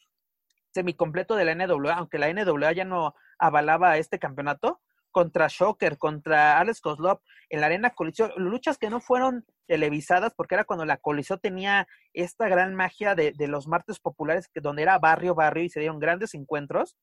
semicompleto 0.74 1.36
de 1.36 1.44
la 1.44 1.52
NWA, 1.52 1.94
aunque 1.94 2.18
la 2.18 2.28
NWA 2.28 2.72
ya 2.72 2.84
no 2.84 3.14
avalaba 3.38 3.96
este 3.98 4.18
campeonato, 4.18 4.80
contra 5.10 5.46
Shocker, 5.48 5.96
contra 5.96 6.58
Alex 6.58 6.82
Kozlov, 6.82 7.20
en 7.48 7.60
la 7.60 7.66
Arena 7.66 7.90
Coliseo, 7.94 8.36
luchas 8.36 8.76
que 8.76 8.90
no 8.90 9.00
fueron 9.00 9.46
televisadas, 9.66 10.34
porque 10.34 10.54
era 10.54 10.64
cuando 10.64 10.84
la 10.84 10.98
Coliseo 10.98 11.38
tenía 11.38 11.88
esta 12.12 12.48
gran 12.48 12.74
magia 12.74 13.14
de, 13.14 13.32
de 13.32 13.48
los 13.48 13.66
martes 13.66 13.98
populares, 13.98 14.48
que 14.48 14.60
donde 14.60 14.82
era 14.82 14.98
barrio, 14.98 15.34
barrio, 15.34 15.64
y 15.64 15.70
se 15.70 15.80
dieron 15.80 15.98
grandes 16.00 16.34
encuentros, 16.34 16.98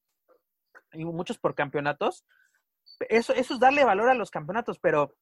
y 0.91 1.05
muchos 1.05 1.39
por 1.39 1.55
campeonatos. 1.55 2.23
Eso, 3.09 3.33
eso 3.33 3.55
es 3.55 3.59
darle 3.59 3.83
valor 3.83 4.09
a 4.09 4.13
los 4.13 4.29
campeonatos, 4.29 4.77
pero 4.77 5.15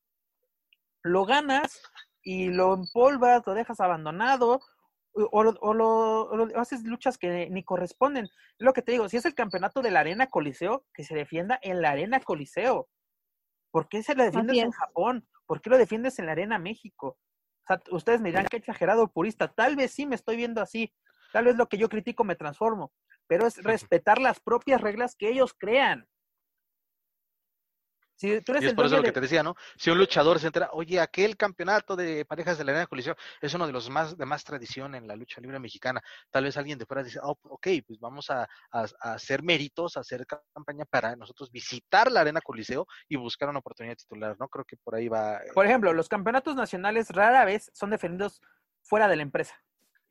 lo 1.02 1.26
ganas 1.26 1.82
y 2.24 2.50
lo 2.50 2.74
empolvas, 2.74 3.44
lo 3.46 3.54
dejas 3.54 3.80
abandonado, 3.80 4.60
o, 5.14 5.24
o- 5.24 5.56
o 5.62 5.74
lo, 5.74 6.22
o 6.30 6.36
lo- 6.38 6.60
haces 6.60 6.84
luchas 6.84 7.18
que 7.18 7.50
ni 7.50 7.64
corresponden. 7.64 8.26
Es 8.26 8.32
lo 8.60 8.74
que 8.74 8.82
te 8.82 8.92
digo, 8.94 9.10
si 9.10 9.18
es 9.18 9.26
el 9.26 9.36
campeonato 9.36 9.82
de 9.82 9.92
la 9.92 10.02
Arena 10.02 10.28
Coliseo, 10.28 10.86
que 10.94 11.04
se 11.04 11.16
defienda 11.16 11.60
en 11.62 11.82
la 11.82 11.92
Arena 11.92 12.20
Coliseo. 12.20 12.88
¿Por 13.72 13.88
qué 13.90 14.04
se 14.04 14.16
lo 14.16 14.24
defiendes 14.24 14.56
en. 14.66 14.72
Japón? 14.72 15.28
¿Por 15.46 15.62
qué 15.62 15.70
lo 15.70 15.78
defiendes 15.78 16.20
en 16.20 16.26
la 16.28 16.34
Arena 16.34 16.60
México? 16.60 17.18
O 17.64 17.68
sea, 17.68 17.82
ustedes 17.92 18.22
me 18.22 18.30
dirán 18.30 18.46
que 18.48 18.58
exagerado 18.58 19.08
purista. 19.12 19.48
Tal 19.48 19.76
vez 19.76 19.92
sí 19.92 20.06
me 20.06 20.16
estoy 20.16 20.36
viendo 20.36 20.62
así. 20.62 20.94
Tal 21.32 21.46
vez 21.46 21.56
lo 21.56 21.68
que 21.70 21.78
yo 21.78 21.88
critico 21.90 22.24
me 22.24 22.36
transformo. 22.36 22.92
Pero 23.28 23.48
es 23.48 23.64
respetar 23.64 24.20
las 24.20 24.40
propias 24.42 24.82
reglas 24.82 25.16
que 25.16 25.30
ellos 25.30 25.54
crean. 25.58 26.06
Si 28.22 28.40
tú 28.42 28.52
eres 28.52 28.62
Y 28.62 28.66
es 28.68 28.70
el 28.70 28.76
por 28.76 28.86
eso 28.86 28.98
lo 28.98 29.02
que 29.02 29.08
de- 29.08 29.14
te 29.14 29.22
decía, 29.22 29.42
¿no? 29.42 29.56
Si 29.78 29.90
un 29.90 29.98
luchador 29.98 30.40
se 30.40 30.46
entera, 30.46 30.70
oye, 30.74 31.00
aquel 31.00 31.36
campeonato 31.36 31.96
de 31.96 32.24
parejas 32.24 32.60
de 32.60 32.64
la 32.64 32.70
arena 32.72 32.82
de 32.82 32.88
colisión 32.88 33.16
es 33.42 33.52
uno 33.56 33.66
de 33.66 33.74
los 33.74 33.90
más 33.90 34.16
de 34.16 34.26
más 34.28 34.44
tradición 34.44 34.94
en 34.94 35.08
la 35.08 35.16
lucha 35.16 35.42
libre 35.42 35.58
mexicana. 35.58 36.04
Tal 36.30 36.44
vez 36.44 36.56
alguien 36.56 36.78
de 36.78 36.86
fuera 36.86 37.02
dice, 37.02 37.18
oh, 37.24 37.36
ok, 37.42 37.68
pues 37.88 38.00
vamos 38.00 38.30
a, 38.30 38.44
a- 38.72 38.86
a 39.02 39.14
hacer 39.14 39.42
méritos, 39.42 39.98
a 39.98 40.02
hacer 40.02 40.28
campaña 40.28 40.86
para 40.86 41.16
nosotros 41.16 41.50
visitar 41.52 42.12
la 42.12 42.22
arena 42.22 42.42
coliseo 42.42 42.86
y 43.10 43.16
buscar 43.16 43.50
una 43.50 43.58
oportunidad 43.58 43.96
titular, 43.96 44.36
¿no? 44.40 44.48
Creo 44.50 44.66
que 44.66 44.78
por 44.78 44.94
ahí 44.94 45.08
va. 45.08 45.38
eh, 45.38 45.52
Por 45.56 45.66
ejemplo, 45.66 45.92
los 45.92 46.08
campeonatos 46.08 46.56
nacionales 46.56 47.10
rara 47.10 47.44
vez 47.44 47.72
son 47.74 47.90
defendidos 47.90 48.40
fuera 48.84 49.08
de 49.08 49.16
la 49.16 49.24
empresa. 49.24 49.56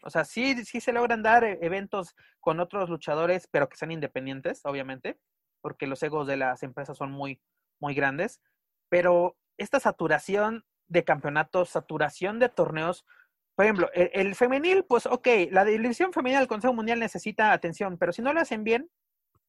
O 0.02 0.11
sea, 0.11 0.24
sí, 0.24 0.64
sí 0.64 0.80
se 0.80 0.92
logran 0.92 1.22
dar 1.22 1.44
eh, 1.44 1.61
eventos 1.62 2.16
con 2.40 2.58
otros 2.58 2.90
luchadores, 2.90 3.46
pero 3.52 3.68
que 3.68 3.76
sean 3.76 3.92
independientes, 3.92 4.62
obviamente, 4.64 5.20
porque 5.61 5.86
los 5.86 6.02
egos 6.02 6.26
de 6.26 6.38
las 6.38 6.64
empresas 6.64 6.96
son 6.96 7.12
muy, 7.12 7.40
muy 7.81 7.95
grandes. 7.95 8.41
Pero 8.89 9.37
esta 9.57 9.81
saturación 9.81 10.64
de 10.89 11.05
campeonatos, 11.05 11.70
saturación 11.70 12.39
de 12.39 12.49
torneos, 12.49 13.05
por 13.55 13.64
ejemplo, 13.64 13.91
el, 13.93 14.35
femenil, 14.35 14.85
pues 14.85 15.07
ok, 15.07 15.26
la 15.51 15.64
división 15.64 16.12
femenil 16.12 16.39
del 16.39 16.49
Consejo 16.49 16.72
Mundial 16.72 16.99
necesita 16.99 17.53
atención, 17.53 17.99
pero 17.99 18.12
si 18.12 18.22
no 18.22 18.33
lo 18.33 18.41
hacen 18.41 18.64
bien, 18.64 18.91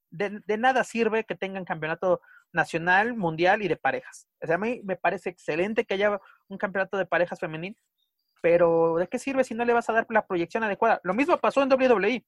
de, 0.09 0.41
de 0.45 0.57
nada 0.57 0.83
sirve 0.83 1.23
que 1.23 1.35
tengan 1.35 1.63
campeonato 1.63 2.21
nacional, 2.51 3.15
mundial 3.15 3.61
y 3.61 3.69
de 3.69 3.77
parejas. 3.77 4.27
O 4.41 4.47
sea, 4.47 4.55
a 4.55 4.59
mí 4.59 4.81
me 4.83 4.97
parece 4.97 5.29
excelente 5.29 5.85
que 5.85 5.93
haya 5.93 6.19
un 6.49 6.57
campeonato 6.57 6.97
de 6.97 7.05
parejas 7.05 7.39
femenil, 7.39 7.77
pero 8.41 8.97
¿de 8.97 9.07
qué 9.07 9.19
sirve 9.19 9.43
si 9.43 9.53
no 9.53 9.63
le 9.63 9.73
vas 9.73 9.89
a 9.89 9.93
dar 9.93 10.07
la 10.09 10.25
proyección 10.25 10.63
adecuada? 10.63 10.99
Lo 11.03 11.13
mismo 11.13 11.37
pasó 11.37 11.61
en 11.61 11.71
WWE. 11.71 12.25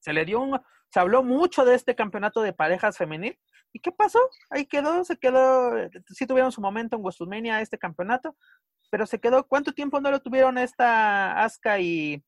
Se 0.00 0.12
le 0.12 0.24
dio 0.24 0.40
un, 0.40 0.60
se 0.90 1.00
habló 1.00 1.22
mucho 1.22 1.64
de 1.64 1.76
este 1.76 1.94
campeonato 1.94 2.42
de 2.42 2.52
parejas 2.52 2.98
femenil. 2.98 3.38
¿Y 3.72 3.80
qué 3.80 3.92
pasó? 3.92 4.18
Ahí 4.50 4.66
quedó, 4.66 5.04
se 5.04 5.16
quedó, 5.16 5.72
sí 6.08 6.26
tuvieron 6.26 6.52
su 6.52 6.60
momento 6.60 6.96
en 6.96 7.02
WrestleMania 7.02 7.60
este 7.60 7.78
campeonato, 7.78 8.36
pero 8.90 9.06
se 9.06 9.20
quedó, 9.20 9.46
¿cuánto 9.46 9.72
tiempo 9.72 10.00
no 10.00 10.10
lo 10.10 10.20
tuvieron 10.20 10.58
esta 10.58 11.42
Asuka 11.44 11.78
y, 11.78 12.24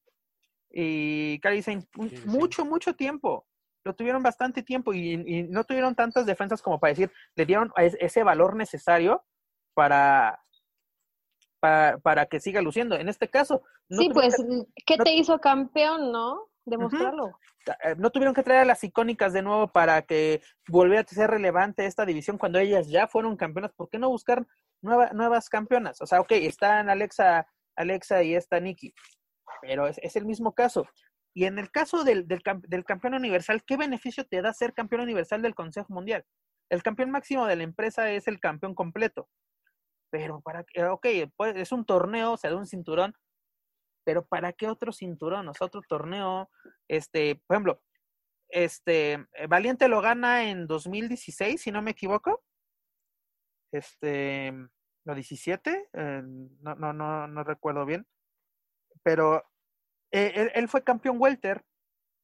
y 0.71 1.41
Kairi 1.41 1.63
sí. 1.63 1.79
Mucho, 2.27 2.65
mucho 2.65 2.95
tiempo. 2.95 3.47
Lo 3.85 3.95
tuvieron 3.97 4.23
bastante 4.23 4.63
tiempo 4.63 4.95
y, 4.95 5.15
y 5.15 5.43
no 5.43 5.65
tuvieron 5.65 5.97
tantas 5.97 6.25
defensas 6.25 6.63
como 6.63 6.79
para 6.79 6.91
decir, 6.93 7.11
le 7.35 7.45
dieron 7.47 7.73
ese 7.77 8.23
valor 8.23 8.55
necesario 8.55 9.25
para, 9.75 10.41
para, 11.59 11.99
para 11.99 12.27
que 12.27 12.39
siga 12.39 12.63
luciendo. 12.63 12.95
En 12.95 13.09
este 13.09 13.29
caso, 13.29 13.63
no 13.89 14.03
sí, 14.03 14.11
pues, 14.11 14.37
¿qué 14.87 14.97
no- 14.99 15.05
te 15.05 15.15
hizo 15.15 15.41
campeón, 15.41 16.13
no? 16.13 16.49
Demostrarlo. 16.65 17.39
eh, 17.85 17.95
no 17.99 18.11
tuvieron 18.11 18.35
que 18.35 18.43
traer 18.43 18.61
a 18.61 18.65
las 18.65 18.85
icónicas 18.85 19.33
de 19.33 19.43
nuevo 19.43 19.69
para 19.69 20.03
que 20.03 20.43
volviera 20.69 21.01
a 21.03 21.07
ser 21.07 21.31
relevante 21.31 21.87
esta 21.87 22.05
división 22.07 22.39
cuando 22.39 22.59
ellas 22.59 22.89
ya 22.89 23.09
fueron 23.09 23.37
campeonas. 23.37 23.73
¿Por 23.73 23.89
qué 23.89 23.99
no 23.99 24.09
buscar 24.09 24.47
nueva- 24.81 25.11
nuevas 25.13 25.49
campeonas? 25.49 26.01
O 26.01 26.07
sea, 26.07 26.21
ok, 26.21 26.33
están 26.33 26.89
Alexa, 26.89 27.47
Alexa 27.77 28.23
y 28.23 28.35
está 28.35 28.61
Nikki, 28.61 28.95
pero 29.61 29.87
es, 29.89 29.99
es 29.99 30.15
el 30.17 30.25
mismo 30.25 30.55
caso. 30.55 30.87
Y 31.35 31.47
en 31.47 31.59
el 31.59 31.71
caso 31.71 32.05
del, 32.05 32.29
del, 32.29 32.43
del 32.69 32.85
campeón 32.85 33.15
universal, 33.15 33.65
¿qué 33.65 33.77
beneficio 33.77 34.27
te 34.27 34.43
da 34.43 34.53
ser 34.53 34.75
campeón 34.75 35.01
universal 35.03 35.41
del 35.43 35.55
Consejo 35.55 35.93
Mundial? 35.93 36.25
El 36.69 36.83
campeón 36.83 37.11
máximo 37.11 37.47
de 37.47 37.57
la 37.57 37.63
empresa 37.65 38.11
es 38.11 38.29
el 38.29 38.39
campeón 38.39 38.75
completo. 38.75 39.29
Pero 40.11 40.43
para 40.43 40.63
que, 40.65 40.85
ok, 40.85 41.07
pues 41.37 41.57
es 41.57 41.73
un 41.73 41.87
torneo, 41.87 42.37
se 42.37 42.49
da 42.49 42.57
un 42.57 42.67
cinturón, 42.67 43.15
pero 44.05 44.25
¿para 44.25 44.53
qué 44.53 44.69
otro 44.69 44.93
cinturón? 44.93 45.49
O 45.49 45.55
sea, 45.55 45.67
otro 45.67 45.83
torneo, 45.89 46.51
este, 46.89 47.37
por 47.47 47.57
ejemplo, 47.57 47.83
este, 48.49 49.13
eh, 49.13 49.47
Valiente 49.49 49.89
lo 49.89 50.01
gana 50.01 50.51
en 50.51 50.67
2016, 50.67 51.61
si 51.61 51.71
no 51.73 51.83
me 51.83 51.93
equivoco. 51.93 52.43
Este, 53.73 54.53
no 55.05 55.15
17, 55.15 55.89
eh, 55.93 56.23
no, 56.25 56.75
no, 56.75 56.93
no, 56.93 57.27
no 57.27 57.45
recuerdo 57.45 57.87
bien. 57.87 58.07
Pero 59.03 59.43
eh, 60.11 60.33
él, 60.35 60.53
él 60.55 60.69
fue 60.69 60.85
campeón 60.85 61.17
welter 61.19 61.65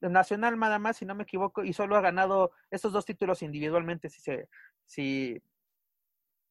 nacional 0.01 0.59
nada 0.59 0.79
más, 0.79 0.99
si 0.99 1.07
no 1.07 1.15
me 1.15 1.25
equivoco, 1.25 1.65
y 1.65 1.73
solo 1.73 1.97
ha 1.97 2.01
ganado 2.01 2.53
estos 2.71 2.93
dos 2.93 3.05
títulos 3.05 3.43
individualmente, 3.43 4.09
si 4.09 4.21
se, 4.21 4.49
si, 4.85 5.43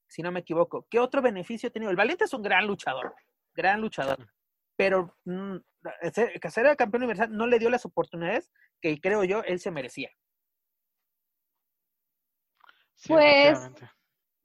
si 0.08 0.22
no 0.22 0.32
me 0.32 0.42
equivoco. 0.42 0.86
¿Qué 0.90 1.00
otro 1.00 1.22
beneficio 1.22 1.70
ha 1.70 1.72
tenido? 1.72 1.92
El 1.92 1.98
Valiente 1.98 2.26
es 2.26 2.34
un 2.34 2.42
gran 2.42 2.68
luchador, 2.68 3.14
gran 3.54 3.80
luchador, 3.80 4.28
pero 4.78 5.14
mm, 5.26 5.58
ser, 6.14 6.40
que 6.40 6.50
ser 6.50 6.66
el 6.68 6.78
campeón 6.78 7.04
universal 7.04 7.36
no 7.36 7.48
le 7.48 7.60
dio 7.60 7.70
las 7.70 7.86
oportunidades 7.86 8.52
que 8.80 9.02
creo 9.02 9.24
yo 9.26 9.44
él 9.44 9.60
se 9.60 9.72
merecía. 9.72 10.10
sí, 12.96 13.10
Pues. 13.10 13.60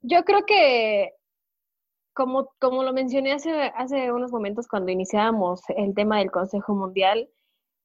Yo 0.05 0.25
creo 0.25 0.45
que, 0.45 1.13
como, 2.13 2.49
como 2.59 2.83
lo 2.83 2.91
mencioné 2.91 3.31
hace, 3.31 3.71
hace 3.75 4.11
unos 4.11 4.33
momentos 4.33 4.67
cuando 4.67 4.91
iniciábamos 4.91 5.61
el 5.69 5.93
tema 5.95 6.19
del 6.19 6.29
Consejo 6.29 6.75
Mundial, 6.75 7.29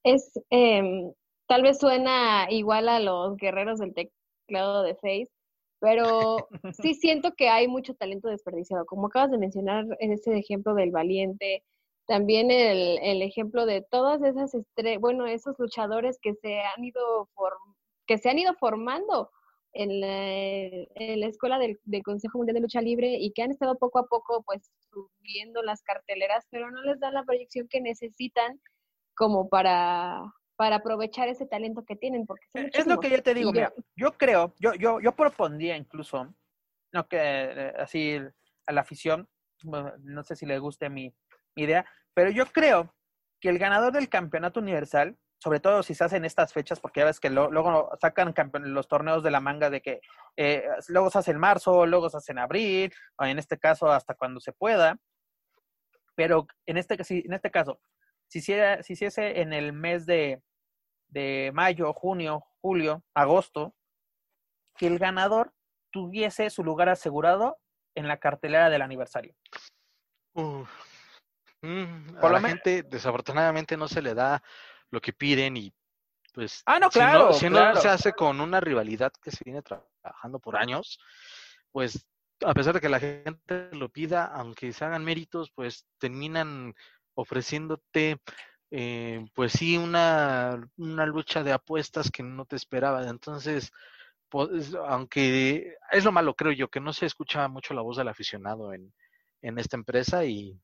es 0.02 0.32
em, 0.50 1.12
tal 1.46 1.62
vez 1.62 1.78
suena 1.78 2.48
igual 2.50 2.88
a 2.88 2.98
los 2.98 3.36
guerreros 3.36 3.78
del 3.78 3.94
teclado 3.94 4.82
de 4.82 4.96
Face, 4.96 5.30
pero 5.80 6.48
sí 6.82 6.94
siento 6.94 7.34
que 7.34 7.48
hay 7.48 7.68
mucho 7.68 7.94
talento 7.94 8.28
desperdiciado. 8.28 8.84
Como 8.84 9.06
acabas 9.06 9.30
de 9.30 9.38
mencionar 9.38 9.86
en 10.00 10.12
ese 10.12 10.36
ejemplo 10.36 10.74
del 10.74 10.90
valiente, 10.90 11.62
también 12.08 12.50
el, 12.50 12.98
el 13.02 13.22
ejemplo 13.22 13.66
de 13.66 13.82
todas 13.82 14.22
esas 14.22 14.54
estre 14.54 14.96
bueno, 14.96 15.26
esos 15.26 15.56
luchadores 15.58 16.18
que 16.20 16.34
se 16.34 16.60
han 16.60 16.82
ido 16.82 17.28
que 18.06 18.16
se 18.16 18.30
han 18.30 18.38
ido 18.38 18.54
formando 18.54 19.30
en 19.74 20.00
la, 20.00 20.32
en 20.34 21.20
la 21.20 21.26
escuela 21.26 21.58
del, 21.58 21.78
del 21.84 22.02
Consejo 22.02 22.38
Mundial 22.38 22.54
de 22.54 22.62
Lucha 22.62 22.80
Libre 22.80 23.18
y 23.20 23.32
que 23.32 23.42
han 23.42 23.50
estado 23.50 23.76
poco 23.78 23.98
a 23.98 24.06
poco 24.06 24.42
pues 24.42 24.72
subiendo 24.90 25.62
las 25.62 25.82
carteleras, 25.82 26.46
pero 26.50 26.70
no 26.70 26.82
les 26.82 26.98
dan 26.98 27.12
la 27.12 27.24
proyección 27.24 27.68
que 27.68 27.82
necesitan 27.82 28.58
como 29.14 29.50
para 29.50 30.22
para 30.56 30.76
aprovechar 30.76 31.28
ese 31.28 31.46
talento 31.46 31.84
que 31.84 31.94
tienen. 31.94 32.26
Porque 32.26 32.46
es 32.54 32.86
lo 32.86 32.98
que 32.98 33.10
yo 33.10 33.22
te 33.22 33.34
digo, 33.34 33.52
mira, 33.52 33.72
yo 33.94 34.12
creo, 34.14 34.54
yo, 34.58 34.74
yo, 34.74 34.98
yo 34.98 35.14
propondría 35.14 35.76
incluso, 35.76 36.34
no 36.92 37.06
que 37.06 37.18
eh, 37.20 37.74
así 37.78 38.18
a 38.66 38.72
la 38.72 38.80
afición, 38.80 39.28
no 39.62 40.22
sé 40.24 40.34
si 40.34 40.46
le 40.46 40.58
guste 40.58 40.88
mi 40.88 41.14
idea, 41.62 41.86
pero 42.14 42.30
yo 42.30 42.46
creo 42.46 42.94
que 43.40 43.48
el 43.48 43.58
ganador 43.58 43.92
del 43.92 44.08
campeonato 44.08 44.60
universal 44.60 45.16
sobre 45.40 45.60
todo 45.60 45.82
si 45.82 45.94
se 45.94 46.04
hacen 46.04 46.24
estas 46.24 46.52
fechas, 46.52 46.80
porque 46.80 47.00
ya 47.00 47.06
ves 47.06 47.20
que 47.20 47.30
luego 47.30 47.90
sacan 48.00 48.34
los 48.64 48.88
torneos 48.88 49.22
de 49.22 49.30
la 49.30 49.40
manga 49.40 49.70
de 49.70 49.80
que 49.80 50.00
eh, 50.36 50.64
luego 50.88 51.10
se 51.10 51.18
hace 51.18 51.30
en 51.30 51.38
marzo, 51.38 51.86
luego 51.86 52.10
se 52.10 52.16
hace 52.16 52.32
en 52.32 52.40
abril, 52.40 52.92
o 53.16 53.24
en 53.24 53.38
este 53.38 53.58
caso 53.58 53.90
hasta 53.90 54.14
cuando 54.14 54.40
se 54.40 54.52
pueda. 54.52 54.98
Pero 56.16 56.48
en 56.66 56.76
este, 56.76 56.96
en 57.08 57.32
este 57.32 57.50
caso, 57.52 57.80
si 58.26 58.40
se 58.40 58.82
si 58.82 58.94
hiciese 58.94 59.40
en 59.40 59.52
el 59.52 59.72
mes 59.72 60.06
de, 60.06 60.42
de 61.08 61.52
mayo, 61.54 61.92
junio, 61.92 62.44
julio, 62.60 63.04
agosto, 63.14 63.74
que 64.76 64.88
el 64.88 64.98
ganador 64.98 65.54
tuviese 65.92 66.50
su 66.50 66.64
lugar 66.64 66.88
asegurado 66.88 67.58
en 67.94 68.08
la 68.08 68.18
cartelera 68.18 68.70
del 68.70 68.82
aniversario. 68.82 69.34
Mm, 71.62 72.16
a 72.20 72.28
la 72.28 72.40
gente 72.40 72.84
desafortunadamente 72.84 73.76
no 73.76 73.88
se 73.88 74.00
le 74.00 74.14
da 74.14 74.42
lo 74.90 75.00
que 75.00 75.12
piden 75.12 75.56
y 75.56 75.72
pues 76.32 76.62
ah, 76.66 76.78
no, 76.78 76.88
claro, 76.88 77.32
si, 77.32 77.50
no, 77.50 77.74
se 77.74 77.88
hace 77.88 78.12
con 78.12 78.40
una 78.40 78.60
rivalidad 78.60 79.12
que 79.20 79.32
se 79.32 79.42
viene 79.44 79.62
trabajando 79.62 80.38
por 80.38 80.56
años, 80.56 81.00
pues 81.72 82.06
a 82.44 82.54
pesar 82.54 82.74
de 82.74 82.80
que 82.80 82.88
la 82.88 83.00
gente 83.00 83.70
lo 83.72 83.88
pida, 83.88 84.26
aunque 84.26 84.72
se 84.72 84.84
hagan 84.84 85.04
méritos, 85.04 85.50
pues 85.50 85.86
terminan 85.98 86.74
ofreciéndote 87.14 88.20
eh, 88.70 89.26
pues 89.34 89.52
sí 89.52 89.76
una, 89.76 90.60
una 90.76 91.06
lucha 91.06 91.42
de 91.42 91.52
apuestas 91.52 92.10
que 92.10 92.22
no 92.22 92.44
te 92.44 92.56
esperaba. 92.56 93.08
Entonces, 93.08 93.72
pues, 94.28 94.74
aunque 94.86 95.76
es 95.90 96.04
lo 96.04 96.12
malo, 96.12 96.34
creo 96.34 96.52
yo, 96.52 96.68
que 96.68 96.80
no 96.80 96.92
se 96.92 97.06
escucha 97.06 97.48
mucho 97.48 97.74
la 97.74 97.82
voz 97.82 97.96
del 97.96 98.08
aficionado 98.08 98.72
en, 98.72 98.92
en 99.42 99.58
esta 99.58 99.76
empresa 99.76 100.24
y 100.24 100.60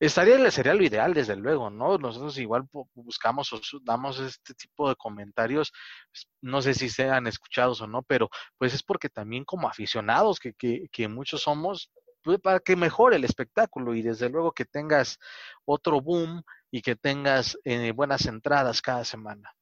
Estaría, 0.00 0.50
sería 0.50 0.72
lo 0.72 0.82
ideal, 0.82 1.12
desde 1.12 1.36
luego, 1.36 1.68
¿no? 1.68 1.98
Nosotros 1.98 2.38
igual 2.38 2.66
buscamos 2.94 3.52
o 3.52 3.60
damos 3.82 4.18
este 4.18 4.54
tipo 4.54 4.88
de 4.88 4.96
comentarios, 4.96 5.72
pues, 6.10 6.26
no 6.40 6.62
sé 6.62 6.72
si 6.72 6.88
sean 6.88 7.26
escuchados 7.26 7.82
o 7.82 7.86
no, 7.86 8.02
pero 8.02 8.30
pues 8.56 8.72
es 8.72 8.82
porque 8.82 9.10
también 9.10 9.44
como 9.44 9.68
aficionados 9.68 10.40
que, 10.40 10.54
que, 10.54 10.88
que 10.90 11.06
muchos 11.06 11.42
somos, 11.42 11.92
pues 12.22 12.40
para 12.40 12.60
que 12.60 12.76
mejore 12.76 13.16
el 13.16 13.24
espectáculo 13.24 13.94
y 13.94 14.00
desde 14.00 14.30
luego 14.30 14.52
que 14.52 14.64
tengas 14.64 15.18
otro 15.66 16.00
boom 16.00 16.42
y 16.70 16.80
que 16.80 16.96
tengas 16.96 17.58
eh, 17.64 17.92
buenas 17.92 18.24
entradas 18.24 18.80
cada 18.80 19.04
semana. 19.04 19.54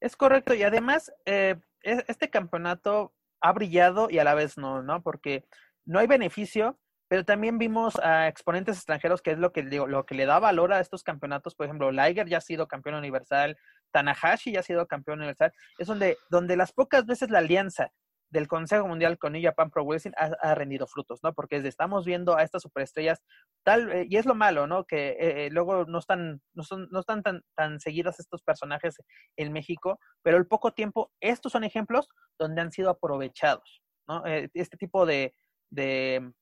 Es 0.00 0.16
correcto, 0.16 0.52
y 0.52 0.64
además 0.64 1.12
eh, 1.26 1.54
e, 1.82 2.04
este 2.08 2.28
campeonato 2.28 3.14
ha 3.40 3.52
brillado 3.52 4.10
y 4.10 4.18
a 4.18 4.24
la 4.24 4.34
vez 4.34 4.58
no, 4.58 4.82
¿no? 4.82 5.00
Porque 5.00 5.44
no 5.84 6.00
hay 6.00 6.08
beneficio 6.08 6.76
pero 7.08 7.24
también 7.24 7.58
vimos 7.58 7.96
a 7.96 8.28
exponentes 8.28 8.76
extranjeros, 8.76 9.22
que 9.22 9.32
es 9.32 9.38
lo 9.38 9.50
que, 9.50 9.62
lo 9.62 10.04
que 10.04 10.14
le 10.14 10.26
da 10.26 10.38
valor 10.38 10.72
a 10.72 10.80
estos 10.80 11.02
campeonatos. 11.02 11.54
Por 11.54 11.66
ejemplo, 11.66 11.90
Liger 11.90 12.28
ya 12.28 12.38
ha 12.38 12.42
sido 12.42 12.68
campeón 12.68 12.96
universal, 12.96 13.56
Tanahashi 13.92 14.52
ya 14.52 14.60
ha 14.60 14.62
sido 14.62 14.86
campeón 14.86 15.18
universal. 15.18 15.52
Es 15.78 15.86
donde, 15.86 16.18
donde 16.30 16.56
las 16.56 16.72
pocas 16.72 17.06
veces 17.06 17.30
la 17.30 17.38
alianza 17.38 17.90
del 18.30 18.46
Consejo 18.46 18.86
Mundial 18.86 19.18
con 19.18 19.32
New 19.32 19.42
Japan 19.42 19.70
Pro 19.70 19.84
Wrestling 19.84 20.12
ha, 20.16 20.54
rendido 20.54 20.86
frutos, 20.86 21.20
¿no? 21.22 21.32
Porque 21.32 21.56
estamos 21.56 22.04
viendo 22.04 22.36
a 22.36 22.42
estas 22.42 22.62
superestrellas 22.62 23.22
tal, 23.64 23.90
eh, 23.90 24.06
y 24.08 24.16
es 24.16 24.26
lo 24.26 24.34
malo, 24.34 24.66
¿no? 24.66 24.84
Que 24.84 25.10
eh, 25.10 25.46
eh, 25.46 25.50
luego 25.50 25.86
no 25.86 25.98
están, 25.98 26.42
no, 26.52 26.62
son, 26.62 26.88
no 26.90 27.00
están 27.00 27.22
tan, 27.22 27.42
tan 27.56 27.80
seguidos 27.80 28.20
estos 28.20 28.42
personajes 28.42 28.96
en 29.36 29.52
México, 29.52 29.98
pero 30.22 30.36
el 30.36 30.46
poco 30.46 30.72
tiempo, 30.72 31.10
estos 31.20 31.52
son 31.52 31.64
ejemplos 31.64 32.08
donde 32.38 32.60
han 32.60 32.70
sido 32.70 32.90
aprovechados, 32.90 33.82
¿no? 34.06 34.22
este 34.26 34.76
tipo 34.76 35.06
de, 35.06 35.34
de 35.70 36.32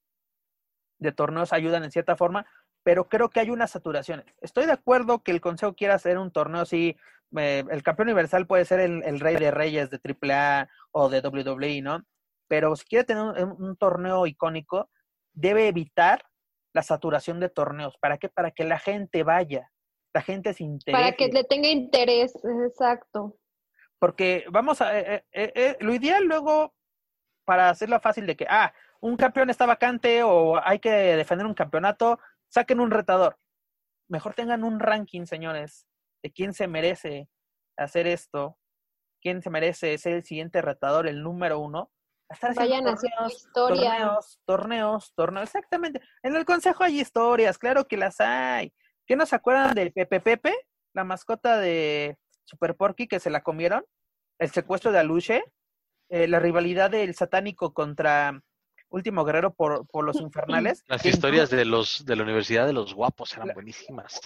de 0.99 1.12
torneos 1.12 1.53
ayudan 1.53 1.84
en 1.84 1.90
cierta 1.90 2.16
forma, 2.16 2.47
pero 2.82 3.09
creo 3.09 3.30
que 3.30 3.40
hay 3.40 3.51
una 3.51 3.66
saturación. 3.66 4.24
Estoy 4.40 4.66
de 4.66 4.72
acuerdo 4.72 5.22
que 5.22 5.32
el 5.32 5.40
Consejo 5.40 5.74
quiera 5.74 5.94
hacer 5.94 6.18
un 6.18 6.30
torneo 6.30 6.62
así, 6.62 6.97
eh, 7.36 7.64
el 7.70 7.82
campeón 7.82 8.09
universal 8.09 8.47
puede 8.47 8.64
ser 8.64 8.80
el, 8.80 9.20
rey 9.20 9.36
de 9.36 9.51
reyes 9.51 9.90
de 9.90 9.99
AAA 9.99 10.68
o 10.92 11.09
de 11.09 11.20
WWE, 11.20 11.82
¿no? 11.82 12.05
Pero 12.49 12.76
si 12.76 12.84
quiere 12.84 13.05
tener 13.05 13.22
un, 13.24 13.76
torneo 13.76 14.26
icónico, 14.26 14.88
debe 15.32 15.66
evitar 15.66 16.24
la 16.72 16.82
saturación 16.82 17.40
de 17.40 17.49
torneos. 17.49 17.97
¿Para 17.99 18.18
qué? 18.18 18.28
Para 18.28 18.53
que 18.53 18.64
la 18.64 18.78
gente 18.78 19.24
vaya, 19.24 19.72
la 20.14 20.22
gente 20.22 20.55
se 20.55 20.62
interese. 20.62 21.03
Para 21.03 21.16
que 21.16 21.28
le 21.28 21.42
tenga 21.42 21.68
interés, 21.68 22.34
exacto. 22.64 23.36
Porque 23.99 24.44
vamos 24.51 24.80
a, 24.80 24.97
eh, 24.97 25.24
eh, 25.32 25.76
lo 25.80 25.92
ideal 25.92 26.24
luego, 26.24 26.72
para 27.44 27.70
hacerlo 27.70 27.99
fácil 27.99 28.26
de 28.26 28.36
que, 28.36 28.47
ah, 28.49 28.72
un 29.01 29.16
campeón 29.16 29.51
está 29.51 29.66
vacante 29.66 30.22
o 30.22 30.61
hay 30.62 30.78
que 30.78 30.90
defender 30.90 31.47
un 31.47 31.55
campeonato, 31.55 32.18
saquen 32.49 32.80
un 32.80 32.90
retador. 32.90 33.38
Mejor 34.09 34.34
tengan 34.34 34.64
un 34.64 34.78
ranking, 34.80 35.26
señores, 35.26 35.86
de 36.22 36.32
quién 36.32 36.55
se 36.55 36.68
merece 36.68 37.28
hacer 37.76 38.07
esto, 38.07 38.59
quién 39.20 39.42
se 39.42 39.51
merece 39.51 39.99
ser 39.99 40.14
el 40.14 40.24
siguiente 40.24 40.62
retador, 40.62 41.07
el 41.07 41.22
número 41.22 41.59
uno. 41.59 41.90
Vayan 42.57 42.84
torneos, 42.84 43.32
historia. 43.32 43.90
Torneos, 43.90 44.40
torneos, 44.44 45.12
torneos, 45.14 45.44
exactamente. 45.44 46.01
En 46.22 46.34
el 46.34 46.44
consejo 46.44 46.82
hay 46.82 47.01
historias, 47.01 47.59
claro 47.59 47.86
que 47.86 47.97
las 47.97 48.20
hay. 48.20 48.72
¿Qué 49.07 49.14
no 49.14 49.26
se 49.26 49.36
acuerdan 49.36 49.74
de 49.74 49.92
Pepe 49.92 50.20
Pepe, 50.20 50.55
la 50.92 51.05
mascota 51.05 51.59
de 51.59 52.18
Super 52.44 52.74
Porky 52.76 53.07
que 53.07 53.20
se 53.20 53.30
la 53.30 53.42
comieron? 53.42 53.84
El 54.38 54.51
secuestro 54.51 54.90
de 54.90 54.99
Aluche, 54.99 55.44
eh, 56.09 56.26
la 56.26 56.40
rivalidad 56.40 56.90
del 56.90 57.14
satánico 57.14 57.72
contra 57.72 58.40
Último 58.89 59.24
Guerrero 59.24 59.53
por, 59.53 59.87
por 59.89 60.05
los 60.05 60.16
infernales. 60.20 60.84
Las 60.87 61.05
historias 61.05 61.51
de 61.51 61.64
los 61.64 62.05
de 62.05 62.16
la 62.16 62.22
Universidad 62.22 62.66
de 62.66 62.72
los 62.72 62.95
Guapos 62.95 63.37
eran 63.37 63.51
buenísimas. 63.55 64.20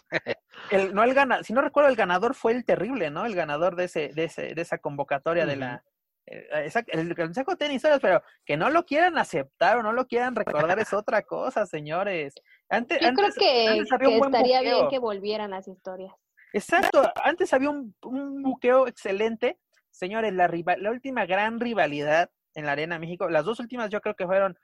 El, 0.71 0.95
no 0.95 1.03
el 1.03 1.15
gana, 1.15 1.43
si 1.43 1.53
no 1.53 1.61
recuerdo, 1.63 1.89
el 1.89 1.97
ganador 1.97 2.35
fue 2.35 2.53
el 2.53 2.65
terrible, 2.65 3.11
¿no? 3.11 3.27
El 3.27 3.35
ganador 3.35 3.77
de 3.77 3.85
ese, 3.85 4.09
de 4.09 4.25
ese, 4.25 4.55
de 4.55 4.63
esa 4.63 4.79
convocatoria 4.79 5.47
de 5.47 5.57
la 5.57 5.85
eh, 6.31 6.71
el 6.89 7.17
consejo 7.17 7.57
tiene 7.57 7.75
historias, 7.75 8.01
pero 8.01 8.23
que 8.45 8.57
no 8.57 8.71
lo 8.71 8.87
quieran 8.87 9.19
aceptar 9.19 9.79
o 9.79 9.83
no 9.83 9.93
lo 9.93 10.07
quieran 10.07 10.37
recordar 10.37 10.79
es 10.79 10.93
otra 10.93 11.23
cosa, 11.23 11.67
señores. 11.67 12.35
Antes, 12.69 13.01
Yo 13.01 13.13
creo 13.13 13.31
que, 13.37 13.79
estaría 13.79 14.61
bien 14.61 14.89
que 14.89 15.01
volvieran 15.01 15.51
las 15.51 15.67
historias. 15.67 16.15
Exacto, 16.53 17.03
antes 17.25 17.53
había 17.53 17.71
un, 17.71 17.95
un 18.03 18.43
buqueo 18.43 18.87
excelente. 18.87 19.59
Señores, 19.91 20.33
la, 20.33 20.49
la 20.79 20.91
última 20.91 21.27
gran 21.27 21.59
rivalidad 21.59 22.31
en 22.55 22.67
la 22.67 22.73
Arena 22.73 22.99
México. 22.99 23.29
Las 23.29 23.45
dos 23.45 23.61
últimas 23.61 23.91
yo 23.91 24.01
creo 24.01 24.15
que 24.15 24.27
fueron 24.27 24.59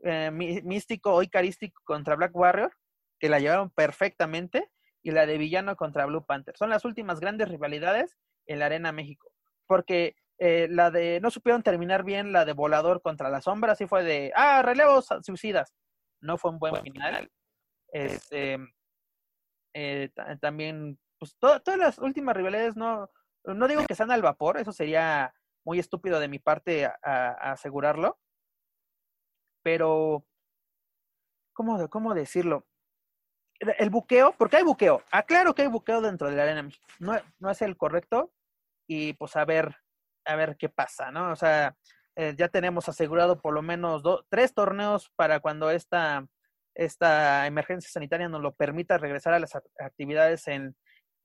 eh, 0.00 0.30
Místico 0.30 1.14
o 1.14 1.22
Icarístico 1.22 1.80
contra 1.84 2.16
Black 2.16 2.34
Warrior, 2.34 2.72
que 3.18 3.28
la 3.28 3.40
llevaron 3.40 3.70
perfectamente, 3.70 4.70
y 5.02 5.10
la 5.10 5.26
de 5.26 5.38
Villano 5.38 5.76
contra 5.76 6.06
Blue 6.06 6.24
Panther. 6.24 6.56
Son 6.56 6.70
las 6.70 6.84
últimas 6.84 7.20
grandes 7.20 7.48
rivalidades 7.48 8.16
en 8.46 8.58
la 8.58 8.66
Arena 8.66 8.92
México. 8.92 9.32
Porque 9.66 10.16
eh, 10.38 10.68
la 10.70 10.90
de, 10.90 11.20
no 11.20 11.30
supieron 11.30 11.62
terminar 11.62 12.04
bien 12.04 12.32
la 12.32 12.44
de 12.44 12.52
Volador 12.52 13.02
contra 13.02 13.30
la 13.30 13.40
Sombra, 13.40 13.74
sí 13.74 13.86
fue 13.86 14.04
de, 14.04 14.32
ah, 14.34 14.62
relevos 14.62 15.08
suicidas. 15.22 15.74
No 16.20 16.36
fue 16.36 16.50
un 16.50 16.58
buen 16.58 16.82
final. 16.82 17.30
Este, 17.90 18.58
eh, 19.74 20.10
también, 20.40 20.98
pues 21.18 21.36
todas 21.38 21.76
las 21.78 21.98
últimas 21.98 22.36
rivalidades 22.36 22.76
no, 22.76 23.10
no 23.44 23.68
digo 23.68 23.86
que 23.86 23.94
sean 23.94 24.10
al 24.10 24.22
vapor, 24.22 24.58
eso 24.58 24.72
sería 24.72 25.32
muy 25.68 25.78
estúpido 25.78 26.18
de 26.18 26.28
mi 26.28 26.38
parte 26.38 26.86
a, 26.86 27.52
asegurarlo, 27.52 28.18
pero, 29.62 30.24
¿cómo, 31.52 31.90
¿cómo 31.90 32.14
decirlo? 32.14 32.66
El 33.60 33.90
buqueo, 33.90 34.34
porque 34.38 34.56
hay 34.56 34.62
buqueo, 34.62 35.02
aclaro 35.10 35.54
que 35.54 35.62
hay 35.62 35.68
buqueo 35.68 36.00
dentro 36.00 36.30
de 36.30 36.36
la 36.36 36.44
arena, 36.44 36.70
no, 37.00 37.20
no 37.38 37.50
es 37.50 37.60
el 37.60 37.76
correcto 37.76 38.32
y 38.88 39.12
pues 39.12 39.36
a 39.36 39.44
ver, 39.44 39.76
a 40.24 40.36
ver 40.36 40.56
qué 40.56 40.70
pasa, 40.70 41.10
¿no? 41.10 41.32
O 41.32 41.36
sea, 41.36 41.76
eh, 42.16 42.34
ya 42.38 42.48
tenemos 42.48 42.88
asegurado 42.88 43.38
por 43.42 43.52
lo 43.52 43.60
menos 43.60 44.02
tres 44.30 44.54
torneos 44.54 45.10
para 45.16 45.40
cuando 45.40 45.70
esta, 45.70 46.26
esta 46.74 47.46
emergencia 47.46 47.90
sanitaria 47.90 48.30
nos 48.30 48.40
lo 48.40 48.54
permita 48.54 48.96
regresar 48.96 49.34
a 49.34 49.38
las 49.38 49.54
actividades 49.78 50.48
en, 50.48 50.74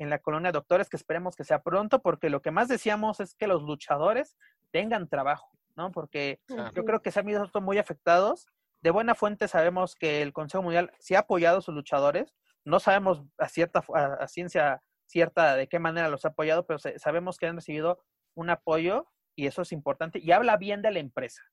en 0.04 0.10
la 0.10 0.20
colonia 0.20 0.52
de 0.52 0.58
doctores, 0.58 0.90
que 0.90 0.98
esperemos 0.98 1.36
que 1.36 1.44
sea 1.44 1.64
pronto, 1.64 2.02
porque 2.02 2.30
lo 2.30 2.42
que 2.42 2.52
más 2.52 2.68
decíamos 2.68 3.20
es 3.20 3.36
que 3.36 3.48
los 3.48 3.64
luchadores 3.64 4.38
tengan 4.72 5.08
trabajo, 5.08 5.50
¿no? 5.76 5.92
Porque 5.92 6.40
yo 6.48 6.86
creo 6.86 7.02
que 7.02 7.12
se 7.12 7.20
han 7.20 7.26
visto 7.26 7.62
muy 7.62 7.78
afectados. 7.78 8.48
De 8.82 8.92
buena 8.92 9.16
fuente 9.16 9.48
sabemos 9.48 9.96
que 9.96 10.22
el 10.22 10.34
Consejo 10.34 10.64
Mundial 10.64 10.92
sí 11.00 11.16
ha 11.16 11.20
apoyado 11.20 11.60
a 11.60 11.62
sus 11.62 11.74
luchadores. 11.74 12.36
No 12.66 12.80
sabemos 12.80 13.24
a 13.38 13.48
cierta 13.48 13.84
a, 13.94 14.28
ciencia 14.28 14.82
cierta 15.06 15.56
de 15.56 15.68
qué 15.68 15.80
manera 15.80 16.10
los 16.10 16.26
ha 16.26 16.30
apoyado, 16.30 16.66
pero 16.66 16.80
sabemos 16.98 17.38
que 17.38 17.48
han 17.48 17.56
recibido 17.56 18.04
un 18.36 18.50
apoyo 18.50 19.08
y 19.36 19.48
eso 19.48 19.62
es 19.62 19.72
importante 19.72 20.20
y 20.20 20.32
habla 20.32 20.58
bien 20.58 20.82
de 20.82 20.92
la 20.92 21.00
empresa. 21.00 21.44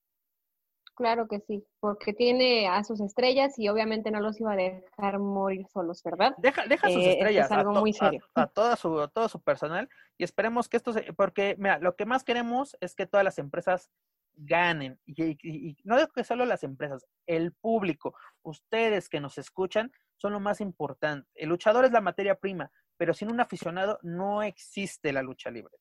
Claro 0.96 1.28
que 1.28 1.40
sí, 1.40 1.64
porque 1.80 2.12
tiene 2.12 2.68
a 2.68 2.84
sus 2.84 3.00
estrellas 3.00 3.58
y 3.58 3.68
obviamente 3.68 4.10
no 4.10 4.20
los 4.20 4.38
iba 4.38 4.52
a 4.52 4.56
dejar 4.56 5.18
morir 5.18 5.66
solos, 5.72 6.02
¿verdad? 6.02 6.34
Deja, 6.38 6.66
deja 6.66 6.88
sus 6.90 7.02
Eh, 7.02 7.10
estrellas 7.12 7.46
es 7.46 7.52
algo 7.52 7.70
a, 7.70 7.74
to- 7.74 7.80
muy 7.80 7.92
a- 7.94 7.98
serio. 8.06 8.24
a 8.34 8.46
todo 8.48 8.76
su 8.76 9.08
todo 9.08 9.28
su 9.28 9.40
personal 9.40 9.88
y 10.18 10.24
esperemos 10.24 10.68
que 10.68 10.76
esto 10.76 10.92
se, 10.92 11.12
porque 11.14 11.54
mira, 11.58 11.78
lo 11.78 11.96
que 11.96 12.04
más 12.04 12.22
queremos 12.22 12.76
es 12.80 12.94
que 12.94 13.06
todas 13.06 13.24
las 13.24 13.38
empresas 13.38 13.90
ganen 14.34 14.98
y, 15.06 15.22
y- 15.22 15.38
y 15.42 15.76
no 15.84 15.96
digo 15.96 16.08
que 16.14 16.24
solo 16.24 16.44
las 16.44 16.64
empresas, 16.64 17.06
el 17.26 17.52
público, 17.52 18.14
ustedes 18.42 19.08
que 19.08 19.20
nos 19.20 19.38
escuchan 19.38 19.92
son 20.16 20.34
lo 20.34 20.40
más 20.40 20.60
importante. 20.60 21.26
El 21.34 21.48
luchador 21.48 21.86
es 21.86 21.92
la 21.92 22.02
materia 22.02 22.34
prima, 22.34 22.70
pero 22.98 23.14
sin 23.14 23.30
un 23.30 23.40
aficionado 23.40 23.98
no 24.02 24.42
existe 24.42 25.12
la 25.14 25.22
lucha 25.22 25.50
libre. 25.50 25.74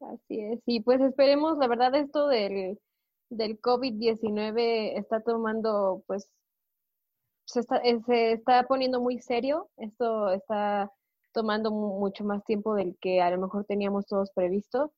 Así 0.00 0.40
es, 0.40 0.60
y 0.66 0.80
pues 0.82 1.00
esperemos, 1.00 1.58
la 1.58 1.66
verdad, 1.68 1.94
esto 1.96 2.28
del, 2.28 2.78
del 3.30 3.60
COVID-19 3.60 4.98
está 4.98 5.20
tomando, 5.22 6.02
pues, 6.06 6.28
se 7.46 7.60
está, 7.60 7.78
eh, 7.78 8.00
se 8.06 8.32
está 8.32 8.64
poniendo 8.64 9.00
muy 9.00 9.18
serio, 9.20 9.70
esto 9.76 10.30
está 10.30 10.92
tomando 11.32 11.70
mu- 11.70 11.98
mucho 11.98 12.24
más 12.24 12.44
tiempo 12.44 12.74
del 12.74 12.96
que 13.00 13.20
a 13.22 13.30
lo 13.30 13.38
mejor 13.38 13.64
teníamos 13.64 14.06
todos 14.06 14.30
previsto, 14.32 14.92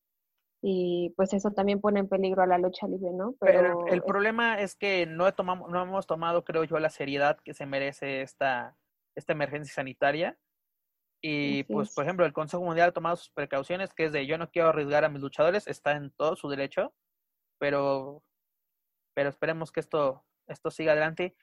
y 0.62 1.12
pues 1.16 1.32
eso 1.34 1.50
también 1.50 1.80
pone 1.80 2.00
en 2.00 2.08
peligro 2.08 2.42
a 2.42 2.46
la 2.46 2.58
lucha 2.58 2.86
libre, 2.86 3.10
¿no? 3.12 3.34
Pero 3.40 3.84
el, 3.88 3.94
el 3.94 3.98
es- 3.98 4.04
problema 4.04 4.60
es 4.60 4.76
que 4.76 5.06
no, 5.06 5.26
he 5.26 5.32
tomamo- 5.32 5.68
no 5.68 5.82
hemos 5.82 6.06
tomado, 6.06 6.44
creo 6.44 6.64
yo, 6.64 6.78
la 6.78 6.90
seriedad 6.90 7.38
que 7.44 7.52
se 7.54 7.66
merece 7.66 8.22
esta, 8.22 8.76
esta 9.14 9.32
emergencia 9.32 9.74
sanitaria. 9.74 10.38
Y 11.24 11.62
Así 11.62 11.72
pues, 11.72 11.88
es. 11.88 11.94
por 11.94 12.04
ejemplo, 12.04 12.26
el 12.26 12.32
Consejo 12.32 12.64
Mundial 12.64 12.90
ha 12.90 12.92
tomado 12.92 13.16
sus 13.16 13.30
precauciones, 13.30 13.92
que 13.94 14.04
es 14.06 14.12
de 14.12 14.26
yo 14.26 14.38
no 14.38 14.50
quiero 14.50 14.68
arriesgar 14.68 15.04
a 15.04 15.08
mis 15.08 15.20
luchadores, 15.22 15.66
está 15.66 15.92
en 15.92 16.10
todo 16.12 16.36
su 16.36 16.48
derecho, 16.48 16.92
pero, 17.62 18.24
pero 19.14 19.28
esperemos 19.28 19.70
que 19.70 19.78
esto, 19.78 20.24
esto 20.48 20.72
siga 20.72 20.92
adelante. 20.92 21.36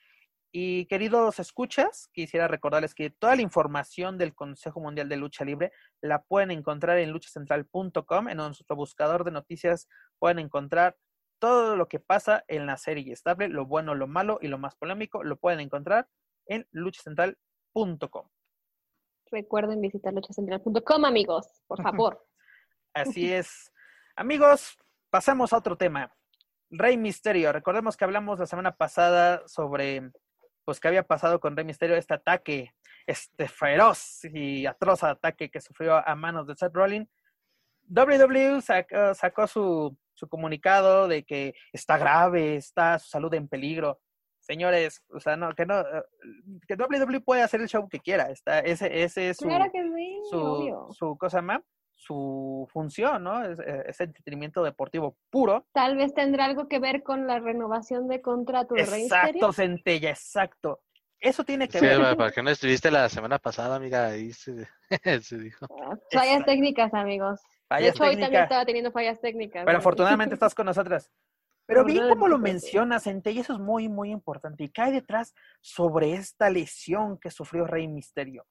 Y 0.52 0.86
queridos 0.88 1.40
escuchas, 1.40 2.10
quisiera 2.12 2.50
recordarles 2.50 2.94
que 2.94 3.10
toda 3.10 3.38
la 3.38 3.42
información 3.42 4.18
del 4.18 4.36
Consejo 4.36 4.82
Mundial 4.82 5.08
de 5.08 5.16
Lucha 5.16 5.46
Libre 5.46 5.72
la 6.02 6.22
pueden 6.24 6.52
encontrar 6.52 6.98
en 6.98 7.12
luchacentral.com, 7.12 8.28
en 8.28 8.36
nuestro 8.36 8.76
buscador 8.76 9.24
de 9.24 9.32
noticias 9.32 9.88
pueden 10.20 10.40
encontrar 10.40 10.98
todo 11.40 11.78
lo 11.78 11.88
que 11.88 12.02
pasa 12.02 12.44
en 12.50 12.66
la 12.66 12.76
serie 12.76 13.14
estable, 13.14 13.48
lo 13.48 13.66
bueno, 13.66 13.96
lo 13.96 14.08
malo 14.08 14.40
y 14.42 14.50
lo 14.50 14.58
más 14.58 14.76
polémico, 14.76 15.24
lo 15.24 15.38
pueden 15.38 15.62
encontrar 15.62 16.10
en 16.48 16.68
luchacentral.com. 16.72 18.28
recuerden 19.32 19.80
visitar 19.80 20.14
luchacentral.com, 20.14 21.06
amigos, 21.06 21.64
por 21.66 21.82
favor. 21.82 22.28
Así 22.94 23.32
es. 23.32 23.72
Amigos, 24.18 24.78
pasamos 25.10 25.54
a 25.54 25.58
otro 25.58 25.78
tema. 25.78 26.14
Rey 26.70 26.98
Misterio. 26.98 27.52
Recordemos 27.52 27.98
que 27.98 28.06
hablamos 28.06 28.40
la 28.40 28.46
semana 28.46 28.76
pasada 28.76 29.42
sobre 29.48 30.12
pues 30.66 30.80
qué 30.80 30.88
había 30.88 31.04
pasado 31.04 31.40
con 31.40 31.58
Rey 31.58 31.66
Misterio, 31.66 31.96
este 31.96 32.14
ataque, 32.14 32.76
este 33.08 33.48
feroz 33.48 34.24
y 34.26 34.68
atroz 34.68 35.04
ataque 35.04 35.50
que 35.50 35.62
sufrió 35.62 36.08
a 36.08 36.16
manos 36.16 36.46
de 36.46 36.56
Seth 36.56 36.74
Rollins. 36.76 37.10
WWE 37.88 38.62
sacó, 38.62 39.16
sacó 39.16 39.48
su, 39.48 39.98
su 40.14 40.28
comunicado 40.28 41.08
de 41.08 41.24
que 41.24 41.56
está 41.74 41.98
grave, 41.98 42.56
está 42.56 43.00
su 43.00 43.10
salud 43.10 43.34
en 43.34 43.48
peligro. 43.48 44.00
Señores, 44.40 45.04
o 45.10 45.20
sea, 45.20 45.36
no, 45.38 45.54
que 45.56 45.66
no, 45.66 45.80
eh, 45.80 46.04
que 46.68 46.76
WWE 46.76 47.22
puede 47.22 47.42
hacer 47.42 47.62
el 47.62 47.68
show 47.68 47.88
que 47.90 48.00
quiera. 48.00 48.30
Está, 48.30 48.60
ese, 48.60 49.04
ese 49.04 49.30
es 49.30 49.38
su, 49.38 49.48
Claro 49.48 49.72
que 49.72 49.82
sí, 49.82 50.22
su, 50.30 50.88
su 50.92 51.18
cosa 51.18 51.42
más, 51.42 51.62
su 52.00 52.68
función, 52.72 53.24
¿no? 53.26 53.44
Es, 53.44 53.60
es 53.60 54.00
entretenimiento 54.00 54.64
deportivo 54.64 55.18
puro. 55.30 55.68
Tal 55.74 55.98
vez 55.98 56.14
tendrá 56.14 56.46
algo 56.46 56.68
que 56.70 56.80
ver 56.80 57.04
con 57.04 57.28
la 57.28 57.40
renovación 57.40 58.08
de 58.08 58.22
contrato 58.22 58.74
de 58.74 58.86
Rey 58.86 59.02
Mysterio. 59.04 59.28
Exacto, 59.28 59.54
Centella, 59.54 60.10
exacto. 60.10 60.80
Eso 61.20 61.44
tiene 61.44 61.68
que 61.68 61.80
Sí, 61.80 61.86
ver. 61.86 62.16
para 62.16 62.32
que 62.32 62.42
no 62.42 62.50
estuviste 62.50 62.90
la 62.90 63.10
semana 63.10 63.38
pasada, 63.40 63.76
amiga, 63.76 64.08
ahí 64.08 64.32
se, 64.32 64.66
se 65.22 65.38
dijo. 65.38 65.66
Ah, 65.70 65.98
Fallas 66.12 66.28
Exacto. 66.28 66.46
técnicas, 66.46 66.94
amigos. 66.94 67.42
Fallas 67.68 67.84
de 67.84 67.90
hecho, 67.90 68.04
hoy 68.04 68.10
también 68.12 68.20
técnicas. 68.28 68.44
estaba 68.44 68.66
teniendo 68.66 68.92
fallas 68.94 69.20
técnicas. 69.20 69.66
Pero 69.66 69.74
¿no? 69.74 69.80
afortunadamente 69.80 70.36
estás 70.36 70.56
con 70.56 70.66
nosotras. 70.68 71.12
Pero 71.66 71.84
bien 71.86 72.08
como 72.08 72.30
lo 72.30 72.38
mencionas, 72.38 73.04
Centella, 73.04 73.42
eso 73.42 73.52
es 73.54 73.60
muy, 73.60 73.90
muy 73.90 74.12
importante. 74.12 74.64
Y 74.64 74.70
cae 74.70 74.94
detrás 74.94 75.34
sobre 75.60 76.14
esta 76.14 76.50
lesión 76.50 77.18
que 77.20 77.30
sufrió 77.30 77.66
Rey 77.66 77.90
Misterio. 77.90 78.46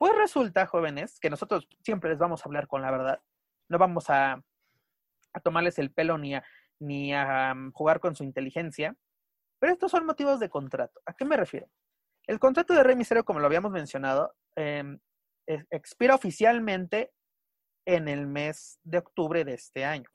Pues 0.00 0.16
resulta, 0.16 0.64
jóvenes, 0.64 1.20
que 1.20 1.28
nosotros 1.28 1.68
siempre 1.84 2.08
les 2.08 2.18
vamos 2.18 2.40
a 2.40 2.48
hablar 2.48 2.66
con 2.66 2.80
la 2.80 2.90
verdad. 2.90 3.20
No 3.68 3.76
vamos 3.76 4.08
a, 4.08 4.42
a 5.34 5.40
tomarles 5.40 5.78
el 5.78 5.92
pelo 5.92 6.16
ni 6.16 6.34
a, 6.34 6.42
ni 6.78 7.12
a 7.14 7.52
um, 7.54 7.70
jugar 7.72 8.00
con 8.00 8.16
su 8.16 8.24
inteligencia. 8.24 8.96
Pero 9.58 9.74
estos 9.74 9.90
son 9.90 10.06
motivos 10.06 10.40
de 10.40 10.48
contrato. 10.48 11.02
¿A 11.04 11.12
qué 11.12 11.26
me 11.26 11.36
refiero? 11.36 11.68
El 12.26 12.38
contrato 12.38 12.72
de 12.72 12.82
Rey 12.82 12.96
Misterio, 12.96 13.26
como 13.26 13.40
lo 13.40 13.46
habíamos 13.46 13.72
mencionado, 13.72 14.34
eh, 14.56 14.82
es- 15.46 15.66
expira 15.70 16.14
oficialmente 16.14 17.12
en 17.84 18.08
el 18.08 18.26
mes 18.26 18.80
de 18.82 18.96
octubre 18.96 19.44
de 19.44 19.52
este 19.52 19.84
año. 19.84 20.08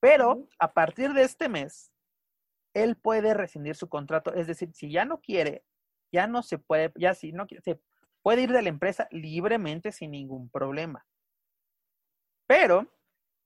Pero 0.00 0.48
a 0.58 0.72
partir 0.72 1.12
de 1.12 1.22
este 1.22 1.48
mes, 1.48 1.92
él 2.74 2.96
puede 2.96 3.32
rescindir 3.32 3.76
su 3.76 3.88
contrato. 3.88 4.34
Es 4.34 4.48
decir, 4.48 4.72
si 4.74 4.90
ya 4.90 5.04
no 5.04 5.20
quiere, 5.20 5.62
ya 6.12 6.26
no 6.26 6.42
se 6.42 6.58
puede, 6.58 6.92
ya 6.96 7.14
si 7.14 7.30
no 7.30 7.46
quiere, 7.46 7.62
se 7.62 7.80
puede 8.22 8.42
ir 8.42 8.52
de 8.52 8.62
la 8.62 8.68
empresa 8.68 9.08
libremente 9.10 9.92
sin 9.92 10.10
ningún 10.12 10.50
problema. 10.50 11.06
Pero 12.46 12.86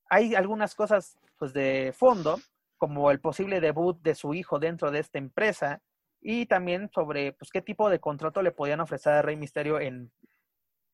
hay 0.09 0.35
algunas 0.35 0.75
cosas 0.75 1.17
pues, 1.37 1.53
de 1.53 1.93
fondo, 1.97 2.39
como 2.77 3.11
el 3.11 3.19
posible 3.19 3.61
debut 3.61 4.01
de 4.01 4.15
su 4.15 4.33
hijo 4.33 4.59
dentro 4.59 4.91
de 4.91 4.99
esta 4.99 5.17
empresa 5.17 5.81
y 6.21 6.45
también 6.45 6.89
sobre 6.93 7.33
pues, 7.33 7.49
qué 7.51 7.61
tipo 7.61 7.89
de 7.89 7.99
contrato 7.99 8.41
le 8.41 8.51
podían 8.51 8.79
ofrecer 8.79 9.13
a 9.13 9.21
Rey 9.21 9.35
Misterio 9.35 9.79
en, 9.79 10.11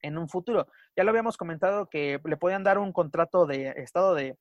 en 0.02 0.18
un 0.18 0.30
futuro. 0.30 0.68
Ya 0.96 1.04
lo 1.04 1.12
habíamos 1.12 1.38
comentado 1.38 1.90
que 1.90 2.20
le 2.24 2.38
podían 2.38 2.64
dar 2.64 2.78
un 2.78 2.94
contrato 2.94 3.46
de 3.46 3.70
estado 3.78 4.16
de, 4.16 4.38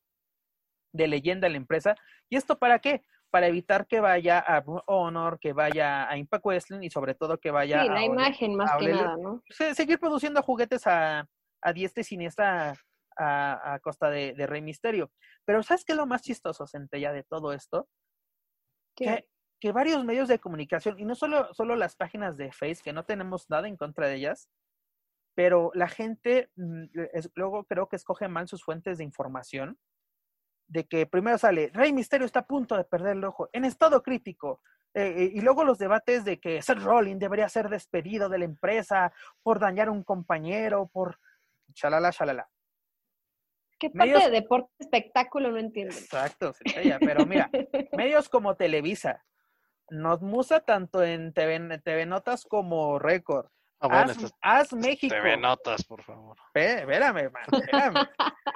de 0.92 1.08
leyenda 1.08 1.46
a 1.46 1.50
la 1.50 1.56
empresa. 1.56 1.94
¿Y 2.28 2.36
esto 2.36 2.58
para 2.58 2.78
qué? 2.78 3.02
Para 3.30 3.46
evitar 3.48 3.86
que 3.86 4.00
vaya 4.00 4.38
a 4.38 4.64
Honor, 4.86 5.38
que 5.38 5.52
vaya 5.52 6.08
a 6.08 6.16
Impact 6.16 6.44
Wrestling 6.46 6.82
y 6.82 6.90
sobre 6.90 7.14
todo 7.14 7.38
que 7.38 7.50
vaya 7.50 7.82
Sí, 7.82 7.88
a 7.88 7.92
la 7.92 8.04
imagen 8.04 8.54
más 8.56 8.70
que 8.78 8.88
nada, 8.88 9.16
¿no? 9.18 9.42
se- 9.50 9.74
seguir 9.74 9.98
produciendo 10.00 10.42
juguetes 10.42 10.86
a, 10.86 11.28
a 11.62 11.72
diestra 11.74 12.00
y 12.00 12.04
siniestra 12.04 12.74
a, 13.16 13.74
a 13.74 13.78
costa 13.80 14.08
de, 14.10 14.32
de 14.32 14.46
Rey 14.46 14.62
Misterio. 14.62 15.10
Pero 15.44 15.62
¿sabes 15.62 15.84
qué 15.84 15.92
es 15.92 15.98
lo 15.98 16.06
más 16.06 16.22
chistoso, 16.22 16.66
Centella, 16.66 17.12
de 17.12 17.22
todo 17.24 17.52
esto? 17.52 17.88
Que- 18.96 19.04
Que, 19.04 19.28
que 19.60 19.72
varios 19.72 20.04
medios 20.04 20.28
de 20.28 20.38
comunicación, 20.38 20.98
y 20.98 21.04
no 21.04 21.14
solo, 21.14 21.52
solo 21.52 21.74
las 21.76 21.96
páginas 21.96 22.36
de 22.36 22.52
Face, 22.52 22.80
que 22.82 22.92
no 22.92 23.04
tenemos 23.04 23.50
nada 23.50 23.66
en 23.68 23.76
contra 23.76 24.06
de 24.06 24.14
ellas, 24.14 24.48
pero 25.34 25.70
la 25.74 25.88
gente 25.88 26.50
mm, 26.56 26.84
es- 27.12 27.30
luego 27.34 27.64
creo 27.64 27.88
que 27.88 27.96
escoge 27.96 28.28
mal 28.28 28.48
sus 28.48 28.62
fuentes 28.64 28.98
de 28.98 29.04
información, 29.04 29.78
de 30.68 30.84
que 30.86 31.06
primero 31.06 31.38
sale, 31.38 31.70
Rey 31.72 31.92
Misterio 31.92 32.26
está 32.26 32.40
a 32.40 32.46
punto 32.46 32.76
de 32.76 32.84
perder 32.84 33.16
el 33.16 33.24
ojo, 33.24 33.48
en 33.52 33.64
estado 33.64 34.02
crítico, 34.02 34.60
eh, 34.94 35.14
eh, 35.16 35.30
y 35.34 35.40
luego 35.40 35.64
los 35.64 35.78
debates 35.78 36.24
de 36.24 36.38
que 36.40 36.62
Seth 36.62 36.78
Rollins 36.78 37.20
debería 37.20 37.48
ser 37.48 37.68
despedido 37.68 38.28
de 38.28 38.38
la 38.38 38.44
empresa 38.44 39.12
por 39.42 39.58
dañar 39.58 39.88
a 39.88 39.92
un 39.92 40.02
compañero, 40.04 40.86
por 40.86 41.18
chalala, 41.72 42.12
chalala. 42.12 42.48
¿Qué 43.78 43.90
parte 43.90 44.10
medios- 44.12 44.24
de 44.24 44.30
deporte 44.30 44.70
espectáculo 44.78 45.50
no 45.50 45.58
entiendo? 45.58 45.94
Exacto, 45.94 46.52
pero 47.00 47.26
mira, 47.26 47.48
medios 47.92 48.28
como 48.28 48.56
Televisa, 48.56 49.24
nos 49.90 50.20
musa 50.20 50.60
tanto 50.60 51.02
en 51.02 51.32
TV, 51.32 51.78
TV 51.78 52.04
Notas 52.06 52.44
como 52.44 52.98
Récord. 52.98 53.48
Ah, 53.80 53.86
bueno, 53.88 54.02
Haz, 54.02 54.10
estas 54.16 54.32
Haz 54.42 54.72
México. 54.72 55.14
TV 55.14 55.36
notas, 55.36 55.84
por 55.84 56.02
favor. 56.02 56.36
Espé- 56.52 56.80
Espérame, 56.80 57.30
man, 57.30 57.42
espérame. 57.52 58.08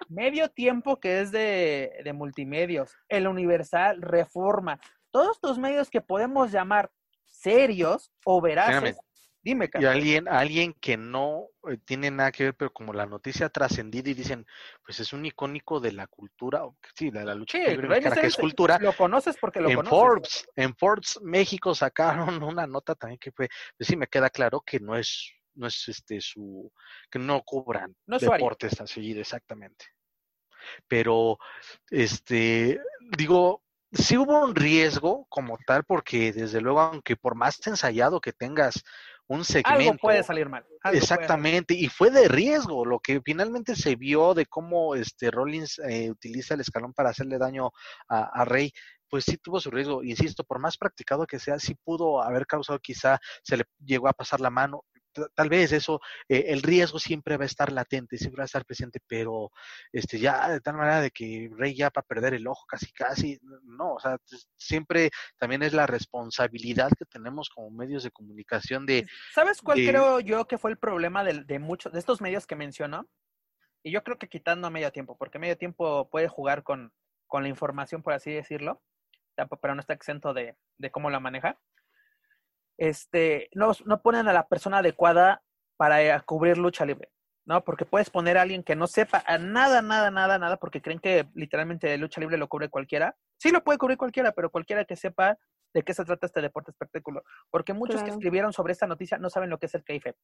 Medio 0.09 0.49
tiempo 0.51 0.99
que 0.99 1.21
es 1.21 1.31
de, 1.31 2.01
de 2.05 2.13
multimedios. 2.13 2.97
El 3.09 3.29
Universal, 3.29 4.03
Reforma. 4.03 4.81
Todos 5.11 5.37
estos 5.37 5.59
medios 5.59 5.91
que 5.91 6.01
podemos 6.01 6.51
llamar 6.51 6.91
serios 7.27 8.13
o 8.25 8.41
veraces. 8.41 8.75
Espérame. 8.77 8.99
Dime, 9.43 9.69
Y 9.75 9.85
Carlos. 9.85 9.93
alguien, 9.95 10.29
alguien 10.29 10.75
que 10.75 10.97
no 10.97 11.49
eh, 11.69 11.79
tiene 11.85 12.11
nada 12.11 12.31
que 12.31 12.45
ver, 12.45 12.55
pero 12.57 12.73
como 12.73 12.93
la 12.93 13.07
noticia 13.07 13.47
ha 13.47 13.49
trascendido 13.49 14.11
y 14.11 14.15
dicen, 14.15 14.47
pues 14.85 15.01
es 15.01 15.13
un 15.13 15.25
icónico 15.27 15.81
de 15.81 15.93
la 15.93 16.07
cultura, 16.07 16.65
o- 16.65 16.77
sí, 16.95 17.11
de 17.11 17.25
la 17.25 17.35
lucha 17.35 17.59
Sí, 17.59 17.65
libre 17.71 17.89
mexicana, 17.89 18.17
que 18.17 18.27
es 18.27 18.37
cultura. 18.37 18.79
Lo 18.81 18.93
conoces 18.95 19.37
porque 19.39 19.61
lo 19.61 19.71
en 19.71 19.77
conoces. 19.77 19.99
Forbes, 19.99 20.49
en 20.57 20.77
Forbes 20.77 21.19
México 21.23 21.75
sacaron 21.75 22.43
una 22.43 22.67
nota 22.67 22.95
también 22.95 23.19
que 23.19 23.33
fue, 23.33 23.49
pues 23.77 23.87
sí 23.89 23.97
me 23.97 24.07
queda 24.07 24.31
claro 24.31 24.61
que 24.61 24.79
no 24.79 24.97
es, 24.97 25.33
no 25.55 25.67
es 25.67 25.89
este 25.89 26.21
su, 26.21 26.71
que 27.11 27.19
no 27.19 27.43
cobran 27.43 27.95
No 28.07 28.17
es 28.17 28.23
deportes 28.23 28.79
seguido, 28.87 29.21
exactamente. 29.21 29.87
Pero, 30.89 31.39
este, 31.91 32.81
digo, 33.17 33.63
sí 33.93 34.17
hubo 34.17 34.45
un 34.45 34.55
riesgo 34.55 35.27
como 35.29 35.59
tal, 35.67 35.85
porque 35.85 36.33
desde 36.33 36.61
luego, 36.61 36.81
aunque 36.81 37.17
por 37.17 37.35
más 37.35 37.65
ensayado 37.67 38.21
que 38.21 38.33
tengas 38.33 38.83
un 39.29 39.45
segmento, 39.45 39.71
Algo 39.71 39.97
puede 39.99 40.23
salir 40.23 40.49
mal. 40.49 40.65
salir 40.83 41.03
Exactamente, 41.03 41.75
y 41.75 41.89
fue 41.89 42.11
de 42.11 42.29
riesgo 42.29 42.85
lo 42.85 42.99
que 43.01 43.21
finalmente 43.25 43.77
se 43.77 43.97
vio 43.97 44.35
de 44.35 44.47
cómo 44.47 44.95
este 44.95 45.31
Rollins 45.31 45.79
eh, 45.79 46.11
utiliza 46.11 46.55
el 46.55 46.61
escalón 46.61 46.93
para 46.93 47.11
hacerle 47.11 47.39
daño 47.39 47.71
a, 48.09 48.43
a 48.43 48.45
Rey. 48.45 48.73
pues 49.09 49.25
sí 49.27 49.37
tuvo 49.37 49.61
su 49.61 49.71
riesgo. 49.71 50.03
Insisto, 50.03 50.43
por 50.43 50.59
más 50.59 50.79
practicado 50.79 51.27
que 51.27 51.39
sea, 51.39 51.59
sí 51.59 51.75
pudo 51.85 52.23
haber 52.23 52.47
causado 52.47 52.79
quizá, 52.79 53.19
se 53.43 53.59
le 53.59 53.65
llegó 53.85 54.09
a 54.09 54.15
pasar 54.15 54.41
la 54.41 54.49
mano. 54.49 54.85
Tal 55.35 55.49
vez 55.49 55.73
eso, 55.73 56.01
eh, 56.29 56.47
el 56.49 56.63
riesgo 56.63 56.99
siempre 56.99 57.37
va 57.37 57.45
a 57.45 57.47
estar 57.47 57.73
latente, 57.73 58.17
siempre 58.17 58.41
va 58.41 58.45
a 58.45 58.47
estar 58.47 58.65
presente, 58.65 59.01
pero 59.07 59.51
este 59.93 60.19
ya 60.19 60.49
de 60.49 60.61
tal 60.61 60.77
manera 60.77 61.01
de 61.01 61.11
que 61.11 61.51
Rey 61.57 61.75
ya 61.75 61.87
va 61.87 62.01
a 62.01 62.03
perder 62.03 62.35
el 62.35 62.47
ojo 62.47 62.65
casi 62.67 62.93
casi, 62.93 63.39
no, 63.65 63.95
o 63.95 64.01
sea, 64.01 64.19
siempre 64.57 65.11
también 65.39 65.63
es 65.63 65.73
la 65.73 65.87
responsabilidad 65.87 66.91
que 66.99 67.05
tenemos 67.05 67.49
como 67.51 67.71
medios 67.71 68.03
de 68.03 68.11
comunicación 68.11 68.87
de... 68.87 69.07
¿Sabes 69.35 69.61
cuál 69.61 69.79
creo 69.79 70.21
yo 70.21 70.47
que 70.47 70.59
fue 70.59 70.71
el 70.71 70.79
problema 70.79 71.25
de, 71.25 71.45
de 71.45 71.59
muchos, 71.59 71.93
de 71.93 71.99
estos 71.99 72.21
medios 72.21 72.47
que 72.47 72.57
mencionó? 72.57 73.09
Y 73.83 73.91
yo 73.91 74.05
creo 74.05 74.19
que 74.19 74.29
quitando 74.29 74.69
a 74.69 74.71
medio 74.71 74.93
tiempo, 74.93 75.17
porque 75.19 75.39
medio 75.39 75.59
tiempo 75.59 76.09
puede 76.09 76.29
jugar 76.29 76.63
con, 76.63 76.93
con 77.27 77.43
la 77.43 77.49
información, 77.49 78.03
por 78.03 78.13
así 78.13 78.31
decirlo, 78.31 78.81
pero 79.61 79.75
no 79.75 79.81
está 79.81 79.93
exento 79.93 80.35
de, 80.35 80.57
de 80.79 80.91
cómo 80.91 81.11
la 81.11 81.21
maneja. 81.21 81.59
Este, 82.83 83.49
no, 83.55 83.71
no 83.85 84.03
ponen 84.03 84.27
a 84.27 84.33
la 84.33 84.49
persona 84.49 84.79
adecuada 84.79 85.45
para 85.77 86.03
eh, 86.03 86.21
cubrir 86.27 86.59
lucha 86.59 86.85
libre, 86.85 87.13
¿no? 87.47 87.63
Porque 87.63 87.85
puedes 87.85 88.11
poner 88.11 88.37
a 88.37 88.43
alguien 88.43 88.65
que 88.65 88.75
no 88.75 88.89
sepa 88.89 89.23
nada, 89.39 89.83
nada, 89.83 90.11
nada, 90.11 90.37
nada, 90.37 90.57
porque 90.57 90.83
creen 90.83 90.99
que 90.99 91.29
literalmente 91.33 91.97
lucha 91.97 92.21
libre 92.21 92.39
lo 92.39 92.49
cubre 92.49 92.71
cualquiera. 92.71 93.15
Sí 93.39 93.53
lo 93.53 93.63
puede 93.63 93.79
cubrir 93.79 93.99
cualquiera, 93.99 94.33
pero 94.33 94.51
cualquiera 94.51 94.85
que 94.85 94.97
sepa 94.97 95.39
de 95.73 95.83
qué 95.85 95.95
se 95.95 96.05
trata 96.05 96.27
este 96.27 96.41
deporte 96.41 96.73
espectáculo. 96.73 97.23
Porque 97.51 97.73
muchos 97.73 98.03
que 98.03 98.11
escribieron 98.11 98.53
sobre 98.53 98.73
esta 98.73 98.89
noticia 98.89 99.17
no 99.17 99.31
saben 99.31 99.49
lo 99.49 99.59
que 99.61 99.67
es 99.67 99.75
el 99.77 99.85
kayfabe. 99.85 100.17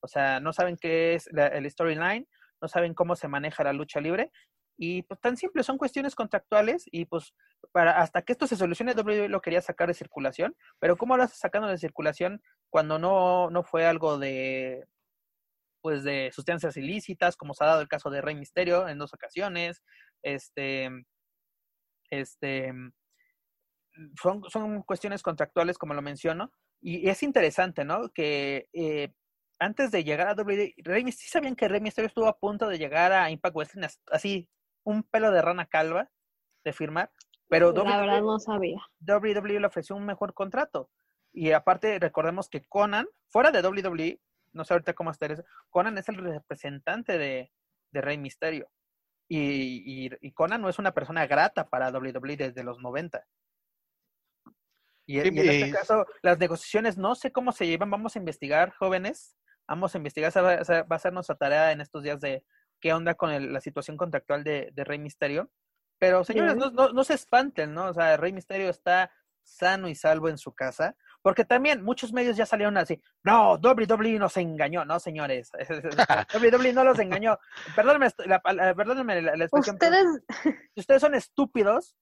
O 0.00 0.08
sea, 0.08 0.40
no 0.40 0.54
saben 0.54 0.78
qué 0.78 1.12
es 1.12 1.26
el 1.26 1.70
storyline, 1.70 2.26
no 2.62 2.68
saben 2.68 2.94
cómo 2.94 3.16
se 3.16 3.28
maneja 3.28 3.64
la 3.64 3.74
lucha 3.74 4.00
libre 4.00 4.32
y 4.78 5.02
pues 5.02 5.20
tan 5.20 5.36
simple, 5.36 5.64
son 5.64 5.76
cuestiones 5.76 6.14
contractuales 6.14 6.84
y 6.90 7.04
pues 7.04 7.34
para 7.72 8.00
hasta 8.00 8.22
que 8.22 8.32
esto 8.32 8.46
se 8.46 8.56
solucione, 8.56 8.94
WWE 8.94 9.28
lo 9.28 9.42
quería 9.42 9.60
sacar 9.60 9.88
de 9.88 9.94
circulación, 9.94 10.56
pero 10.78 10.96
¿cómo 10.96 11.16
lo 11.16 11.24
haces 11.24 11.38
sacando 11.38 11.68
de 11.68 11.78
circulación 11.78 12.40
cuando 12.70 12.98
no, 12.98 13.50
no 13.50 13.64
fue 13.64 13.84
algo 13.86 14.18
de 14.18 14.86
pues 15.80 16.04
de 16.04 16.30
sustancias 16.32 16.76
ilícitas, 16.76 17.36
como 17.36 17.54
se 17.54 17.64
ha 17.64 17.68
dado 17.68 17.80
el 17.80 17.88
caso 17.88 18.10
de 18.10 18.20
Rey 18.20 18.36
Misterio 18.36 18.88
en 18.88 18.98
dos 18.98 19.14
ocasiones, 19.14 19.82
este, 20.22 20.90
este, 22.10 22.72
son, 24.20 24.42
son 24.50 24.82
cuestiones 24.82 25.22
contractuales, 25.22 25.78
como 25.78 25.94
lo 25.94 26.02
menciono, 26.02 26.52
y 26.80 27.08
es 27.08 27.22
interesante, 27.22 27.84
¿no? 27.84 28.10
Que 28.10 28.68
eh, 28.72 29.12
antes 29.58 29.90
de 29.90 30.04
llegar 30.04 30.28
a 30.28 30.34
WWE, 30.34 30.74
Rey 30.78 31.12
¿sí 31.12 31.28
sabían 31.28 31.56
que 31.56 31.68
Rey 31.68 31.80
Misterio 31.80 32.08
estuvo 32.08 32.26
a 32.26 32.38
punto 32.38 32.68
de 32.68 32.78
llegar 32.78 33.12
a 33.12 33.30
Impact 33.30 33.56
Wrestling 33.56 33.88
así 34.10 34.48
un 34.88 35.02
pelo 35.02 35.30
de 35.30 35.42
rana 35.42 35.66
calva 35.66 36.10
de 36.64 36.72
firmar, 36.72 37.12
pero 37.48 37.72
la 37.72 37.82
WWE, 37.82 38.00
verdad 38.00 38.22
no 38.22 38.38
sabía. 38.38 38.80
WWE 39.00 39.60
le 39.60 39.66
ofreció 39.66 39.94
un 39.94 40.06
mejor 40.06 40.32
contrato. 40.32 40.90
Y 41.32 41.52
aparte, 41.52 41.98
recordemos 41.98 42.48
que 42.48 42.64
Conan, 42.64 43.06
fuera 43.28 43.50
de 43.50 43.60
WWE, 43.60 44.20
no 44.52 44.64
sé 44.64 44.72
ahorita 44.72 44.94
cómo 44.94 45.10
está, 45.10 45.28
Conan 45.68 45.98
es 45.98 46.08
el 46.08 46.16
representante 46.16 47.18
de, 47.18 47.52
Rey 47.92 48.16
Misterio. 48.16 48.70
Y, 49.28 50.32
Conan 50.32 50.62
no 50.62 50.70
es 50.70 50.78
una 50.78 50.92
persona 50.92 51.26
grata 51.26 51.68
para 51.68 51.90
WWE 51.90 52.36
desde 52.36 52.64
los 52.64 52.80
90. 52.80 53.22
Y, 55.06 55.20
en 55.20 55.38
este 55.38 55.70
caso, 55.70 56.06
las 56.22 56.38
negociaciones 56.38 56.96
no 56.96 57.14
sé 57.14 57.30
cómo 57.30 57.52
se 57.52 57.66
llevan, 57.66 57.90
vamos 57.90 58.16
a 58.16 58.18
investigar, 58.18 58.72
jóvenes, 58.74 59.36
vamos 59.66 59.94
a 59.94 59.98
investigar, 59.98 60.32
va 60.34 60.96
a 60.96 60.98
ser 60.98 61.12
nuestra 61.12 61.36
tarea 61.36 61.72
en 61.72 61.82
estos 61.82 62.02
días 62.02 62.20
de, 62.20 62.42
qué 62.80 62.92
onda 62.92 63.14
con 63.14 63.52
la 63.52 63.60
situación 63.60 63.96
contractual 63.96 64.44
de, 64.44 64.72
Rey 64.76 64.98
Misterio. 64.98 65.50
Pero 65.98 66.22
señores, 66.24 66.56
no, 66.56 66.70
no, 66.70 67.04
se 67.04 67.14
espanten, 67.14 67.74
¿no? 67.74 67.86
O 67.86 67.94
sea, 67.94 68.16
Rey 68.16 68.32
Misterio 68.32 68.68
está 68.70 69.10
sano 69.42 69.88
y 69.88 69.94
salvo 69.94 70.28
en 70.28 70.38
su 70.38 70.54
casa. 70.54 70.94
Porque 71.22 71.44
también 71.44 71.82
muchos 71.82 72.12
medios 72.12 72.36
ya 72.36 72.46
salieron 72.46 72.76
así, 72.76 73.02
no, 73.24 73.54
WWE 73.54 74.18
nos 74.18 74.36
engañó, 74.36 74.84
no 74.84 75.00
señores, 75.00 75.50
WWE 76.34 76.72
no 76.72 76.84
los 76.84 76.98
engañó. 77.00 77.38
Perdónenme 77.74 78.08
la, 78.26 78.40
perdónenme 78.74 79.22
la, 79.22 79.44
expresión. 79.44 79.74
Ustedes... 79.74 80.06
Si 80.74 80.80
ustedes 80.80 81.00
son 81.00 81.16
estúpidos, 81.16 81.96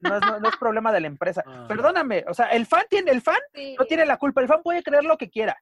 no 0.00 0.16
es, 0.16 0.56
problema 0.56 0.90
de 0.92 1.00
la 1.00 1.06
empresa. 1.06 1.44
Ah. 1.46 1.66
Perdóname, 1.68 2.24
o 2.28 2.34
sea, 2.34 2.46
el 2.46 2.66
fan 2.66 2.84
tiene, 2.88 3.10
el 3.10 3.20
fan 3.20 3.38
no 3.78 3.84
tiene 3.84 4.06
la 4.06 4.16
culpa, 4.16 4.40
el 4.40 4.48
fan 4.48 4.62
puede 4.62 4.82
creer 4.82 5.04
lo 5.04 5.18
que 5.18 5.30
quiera, 5.30 5.56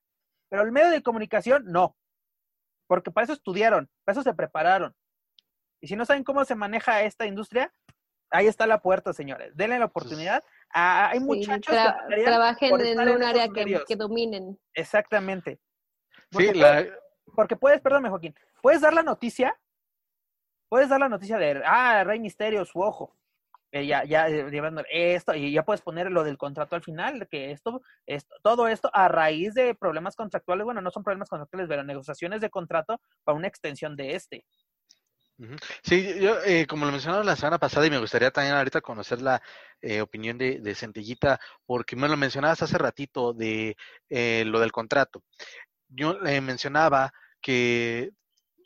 pero 0.49 0.63
el 0.63 0.73
medio 0.73 0.91
de 0.91 1.03
comunicación 1.03 1.65
no 1.67 1.97
porque 2.95 3.11
para 3.11 3.25
eso 3.25 3.33
estudiaron, 3.33 3.91
para 4.05 4.13
eso 4.13 4.23
se 4.23 4.35
prepararon. 4.35 4.95
Y 5.81 5.89
si 5.89 5.97
no 5.97 6.05
saben 6.05 6.23
cómo 6.23 6.45
se 6.45 6.55
maneja 6.55 7.03
esta 7.03 7.27
industria, 7.27 7.75
ahí 8.31 8.47
está 8.47 8.69
la 8.69 8.81
puerta, 8.81 9.13
señores. 9.13 9.51
Denle 9.57 9.81
la 9.81 9.87
oportunidad. 9.87 10.45
hay 10.71 11.19
muchachos 11.19 11.75
que 12.09 12.23
trabajen 12.23 12.81
en 12.81 13.01
un 13.01 13.23
área 13.25 13.49
que, 13.49 13.97
dominen. 13.97 14.57
Exactamente. 14.75 15.59
Porque, 16.31 16.53
sí, 16.53 16.61
puedes, 16.61 16.93
porque 17.35 17.57
puedes, 17.57 17.81
perdóname, 17.81 18.11
Joaquín, 18.11 18.35
puedes 18.63 18.81
dar 18.81 18.95
la 18.95 19.03
noticia, 19.03 19.59
puedes 20.69 20.89
dar 20.89 21.01
la 21.01 21.09
noticia 21.09 21.37
de, 21.37 21.63
ah, 21.67 22.05
Rey 22.05 22.21
Misterio, 22.21 22.65
su 22.65 22.79
ojo. 22.79 23.17
Eh, 23.75 23.87
ya, 23.87 24.05
ya, 24.05 24.29
eh, 24.29 24.49
llevando 24.53 24.85
esto, 24.89 25.35
y 25.35 25.51
ya 25.51 25.65
puedes 25.65 25.83
poner 25.83 26.09
lo 26.09 26.23
del 26.23 26.39
contrato 26.39 26.77
al 26.77 26.85
final, 26.85 27.27
que 27.29 27.51
esto, 27.51 27.83
esto, 28.07 28.33
todo 28.41 28.69
esto 28.69 28.89
a 28.95 29.09
raíz 29.09 29.53
de 29.53 29.75
problemas 29.75 30.15
contractuales, 30.15 30.65
bueno, 30.65 30.81
no 30.81 30.93
son 30.93 31.03
problemas 31.03 31.29
contractuales, 31.29 31.67
pero 31.69 31.83
negociaciones 31.83 32.41
de 32.41 32.51
contrato 32.51 33.01
para 33.25 33.37
una 33.37 33.49
extensión 33.49 33.97
de 33.97 34.15
este. 34.15 34.45
Sí, 35.83 36.21
yo, 36.21 36.41
eh, 36.45 36.69
como 36.69 36.87
lo 36.87 36.93
mencionaba 36.93 37.25
la 37.25 37.35
semana 37.35 37.59
pasada, 37.59 37.85
y 37.85 37.91
me 37.91 37.99
gustaría 37.99 38.31
también 38.31 38.55
ahorita 38.55 38.81
conocer 38.81 39.21
la 39.21 39.43
opinión 40.01 40.39
de, 40.39 40.61
de, 40.61 40.75
Centellita, 40.77 41.41
porque 41.67 41.97
me 41.97 42.09
lo 42.09 42.17
mencionabas 42.17 42.63
hace 42.63 42.79
ratito 42.79 43.33
de 43.33 43.77
lo 44.09 44.61
del 44.61 44.71
contrato. 44.71 45.25
Yo 45.89 46.17
le 46.21 46.41
mencionaba 46.41 47.13
que 47.43 48.13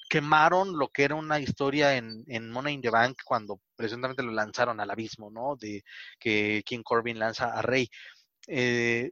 quemaron 0.08 0.78
lo 0.78 0.88
que 0.88 1.04
era 1.04 1.14
una 1.14 1.38
historia 1.38 1.96
en, 1.96 2.24
en 2.26 2.50
Money 2.50 2.74
in 2.74 2.80
the 2.80 2.90
Bank 2.90 3.18
cuando 3.24 3.60
presuntamente 3.76 4.22
lo 4.22 4.32
lanzaron 4.32 4.80
al 4.80 4.90
abismo, 4.90 5.30
¿no? 5.30 5.56
De 5.56 5.84
que 6.18 6.62
King 6.64 6.82
Corbin 6.82 7.18
lanza 7.18 7.52
a 7.52 7.62
Rey. 7.62 7.88
Eh, 8.46 9.10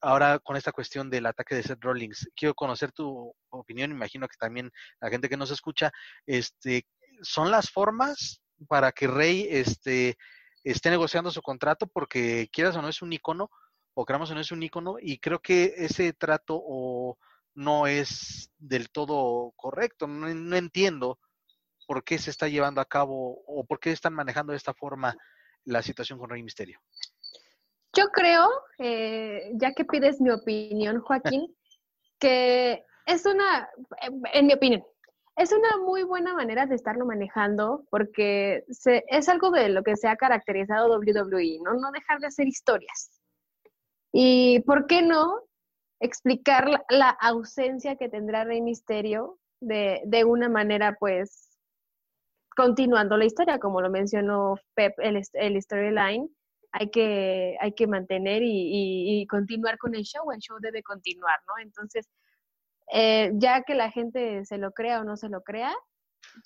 ahora 0.00 0.38
con 0.38 0.56
esta 0.56 0.72
cuestión 0.72 1.10
del 1.10 1.26
ataque 1.26 1.54
de 1.54 1.62
Seth 1.62 1.82
Rollins, 1.82 2.28
quiero 2.36 2.54
conocer 2.54 2.92
tu 2.92 3.34
opinión, 3.50 3.90
imagino 3.90 4.28
que 4.28 4.36
también 4.38 4.70
la 5.00 5.10
gente 5.10 5.28
que 5.28 5.36
nos 5.36 5.50
escucha, 5.50 5.90
este, 6.26 6.86
¿son 7.22 7.50
las 7.50 7.70
formas 7.70 8.40
para 8.68 8.92
que 8.92 9.08
Rey 9.08 9.48
este, 9.50 10.16
esté 10.62 10.90
negociando 10.90 11.30
su 11.30 11.42
contrato? 11.42 11.86
Porque 11.88 12.48
quieras 12.52 12.76
o 12.76 12.82
no 12.82 12.88
es 12.88 13.02
un 13.02 13.12
icono, 13.12 13.50
o 13.94 14.04
creamos 14.04 14.30
o 14.30 14.34
no 14.34 14.40
es 14.40 14.52
un 14.52 14.62
icono, 14.62 14.96
y 15.00 15.18
creo 15.18 15.40
que 15.40 15.74
ese 15.76 16.12
trato 16.12 16.54
o 16.56 17.18
no 17.56 17.86
es 17.86 18.52
del 18.58 18.90
todo 18.90 19.52
correcto. 19.56 20.06
No, 20.06 20.56
entiendo 20.56 21.18
por 21.86 22.04
qué 22.04 22.18
se 22.18 22.30
está 22.30 22.48
llevando 22.48 22.80
a 22.80 22.84
cabo 22.84 23.42
o 23.46 23.64
por 23.64 23.80
qué 23.80 23.90
están 23.90 24.14
manejando 24.14 24.52
de 24.52 24.58
esta 24.58 24.74
forma 24.74 25.16
la 25.64 25.82
situación 25.82 26.18
con 26.18 26.30
Rey 26.30 26.42
Misterio. 26.42 26.78
Yo 27.96 28.08
creo, 28.12 28.48
eh, 28.78 29.50
ya 29.54 29.72
que 29.72 29.84
pides 29.84 30.20
mi 30.20 30.30
opinión, 30.30 31.00
Joaquín, 31.00 31.56
que 32.20 32.84
es 33.06 33.24
una, 33.24 33.68
en 34.32 34.46
mi 34.46 34.52
opinión, 34.52 34.84
es 35.36 35.52
una 35.52 35.78
muy 35.78 36.02
buena 36.02 36.34
manera 36.34 36.66
de 36.66 36.74
estarlo 36.74 37.06
manejando 37.06 37.84
porque 37.90 38.64
se, 38.68 39.04
es 39.08 39.28
algo 39.28 39.50
de 39.50 39.68
lo 39.70 39.82
que 39.82 39.96
se 39.96 40.08
ha 40.08 40.16
caracterizado 40.16 40.98
WWE, 40.98 41.58
¿no? 41.62 41.74
No 41.74 41.90
dejar 41.92 42.20
de 42.20 42.26
hacer 42.26 42.46
historias. 42.46 43.10
Y 44.12 44.60
¿por 44.60 44.86
qué 44.86 45.02
no 45.02 45.42
explicar 46.00 46.84
la, 46.88 47.10
ausencia 47.10 47.96
que 47.96 48.08
tendrá 48.08 48.44
Rey 48.44 48.60
Misterio 48.60 49.38
de, 49.60 50.02
de, 50.04 50.24
una 50.24 50.48
manera, 50.48 50.96
pues, 50.98 51.58
continuando 52.54 53.16
la 53.16 53.24
historia, 53.24 53.58
como 53.58 53.80
lo 53.80 53.90
mencionó 53.90 54.56
Pep, 54.74 54.94
el, 54.98 55.22
el 55.32 55.62
storyline, 55.62 56.28
hay 56.72 56.90
que, 56.90 57.56
hay 57.60 57.72
que 57.72 57.86
mantener 57.86 58.42
y, 58.42 59.20
y, 59.20 59.26
continuar 59.26 59.78
con 59.78 59.94
el 59.94 60.02
show, 60.02 60.30
el 60.30 60.40
show 60.40 60.58
debe 60.60 60.82
continuar, 60.82 61.38
¿no? 61.46 61.62
Entonces, 61.62 62.08
eh, 62.92 63.32
ya 63.34 63.62
que 63.62 63.74
la 63.74 63.90
gente 63.90 64.44
se 64.44 64.58
lo 64.58 64.72
crea 64.72 65.00
o 65.00 65.04
no 65.04 65.16
se 65.16 65.28
lo 65.28 65.42
crea, 65.42 65.74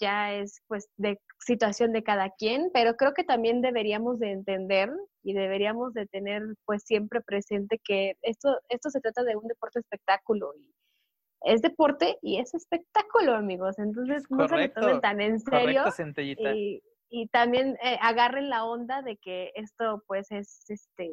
ya 0.00 0.32
es 0.32 0.62
pues 0.68 0.88
de 0.96 1.20
situación 1.40 1.92
de 1.92 2.02
cada 2.02 2.30
quien, 2.30 2.70
pero 2.72 2.96
creo 2.96 3.14
que 3.14 3.24
también 3.24 3.60
deberíamos 3.60 4.18
de 4.18 4.32
entender 4.32 4.90
y 5.22 5.34
deberíamos 5.34 5.94
de 5.94 6.06
tener 6.06 6.42
pues 6.64 6.82
siempre 6.84 7.20
presente 7.20 7.80
que 7.82 8.14
esto, 8.22 8.58
esto 8.68 8.90
se 8.90 9.00
trata 9.00 9.22
de 9.24 9.36
un 9.36 9.46
deporte 9.46 9.80
espectáculo 9.80 10.52
y 10.56 10.72
es 11.42 11.62
deporte 11.62 12.18
y 12.22 12.38
es 12.38 12.54
espectáculo, 12.54 13.34
amigos. 13.34 13.78
Entonces 13.78 14.24
no 14.28 14.46
se 14.48 14.56
lo 14.56 14.72
tomen 14.72 15.00
tan 15.00 15.20
en 15.20 15.40
serio 15.40 15.84
y, 16.16 16.82
y, 17.08 17.28
también 17.28 17.78
eh, 17.82 17.98
agarren 18.00 18.50
la 18.50 18.64
onda 18.64 19.02
de 19.02 19.16
que 19.16 19.50
esto 19.54 20.02
pues 20.06 20.30
es 20.30 20.64
este 20.68 21.10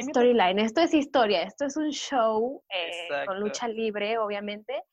storyline, 0.00 0.60
esto 0.60 0.80
es 0.80 0.94
historia, 0.94 1.42
esto 1.42 1.64
es 1.64 1.76
un 1.76 1.90
show 1.90 2.62
eh, 2.68 3.26
con 3.26 3.40
lucha 3.40 3.66
libre, 3.66 4.16
obviamente 4.18 4.84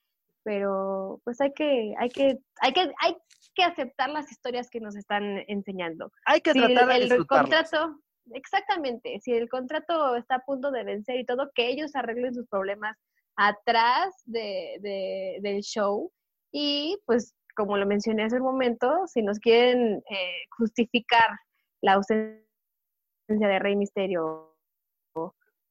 pero 0.44 1.20
pues 1.24 1.40
hay 1.42 1.54
que, 1.54 1.94
hay 1.98 2.10
que, 2.10 2.38
hay 2.62 2.74
que, 2.74 2.92
hay, 3.02 3.18
que 3.56 3.64
aceptar 3.64 4.10
las 4.10 4.32
historias 4.32 4.70
que 4.70 4.80
nos 4.80 4.96
están 4.96 5.44
enseñando. 5.48 6.12
Hay 6.26 6.42
que 6.42 6.54
Si 6.54 6.60
tratar 6.60 6.88
de 6.88 6.96
el, 6.96 7.12
el 7.12 7.28
contrato, 7.28 8.00
exactamente, 8.34 9.20
si 9.22 9.34
el 9.34 9.48
contrato 9.50 10.16
está 10.16 10.36
a 10.36 10.46
punto 10.46 10.72
de 10.72 10.84
vencer 10.84 11.18
y 11.18 11.26
todo, 11.26 11.52
que 11.54 11.68
ellos 11.70 11.96
arreglen 11.96 12.34
sus 12.34 12.48
problemas 12.48 12.98
atrás 13.36 14.14
de, 14.26 14.78
de- 14.82 15.40
del 15.42 15.62
show 15.62 16.12
y 16.52 16.98
pues 17.06 17.36
como 17.56 17.78
lo 17.78 17.86
mencioné 17.86 18.24
hace 18.24 18.38
un 18.38 18.44
momento, 18.44 19.06
si 19.08 19.22
nos 19.22 19.40
quieren 19.40 20.04
eh, 20.10 20.38
justificar 20.58 21.28
la 21.82 21.94
ausencia 21.94 22.40
de 23.28 23.60
Rey 23.60 23.76
Misterio 23.76 24.56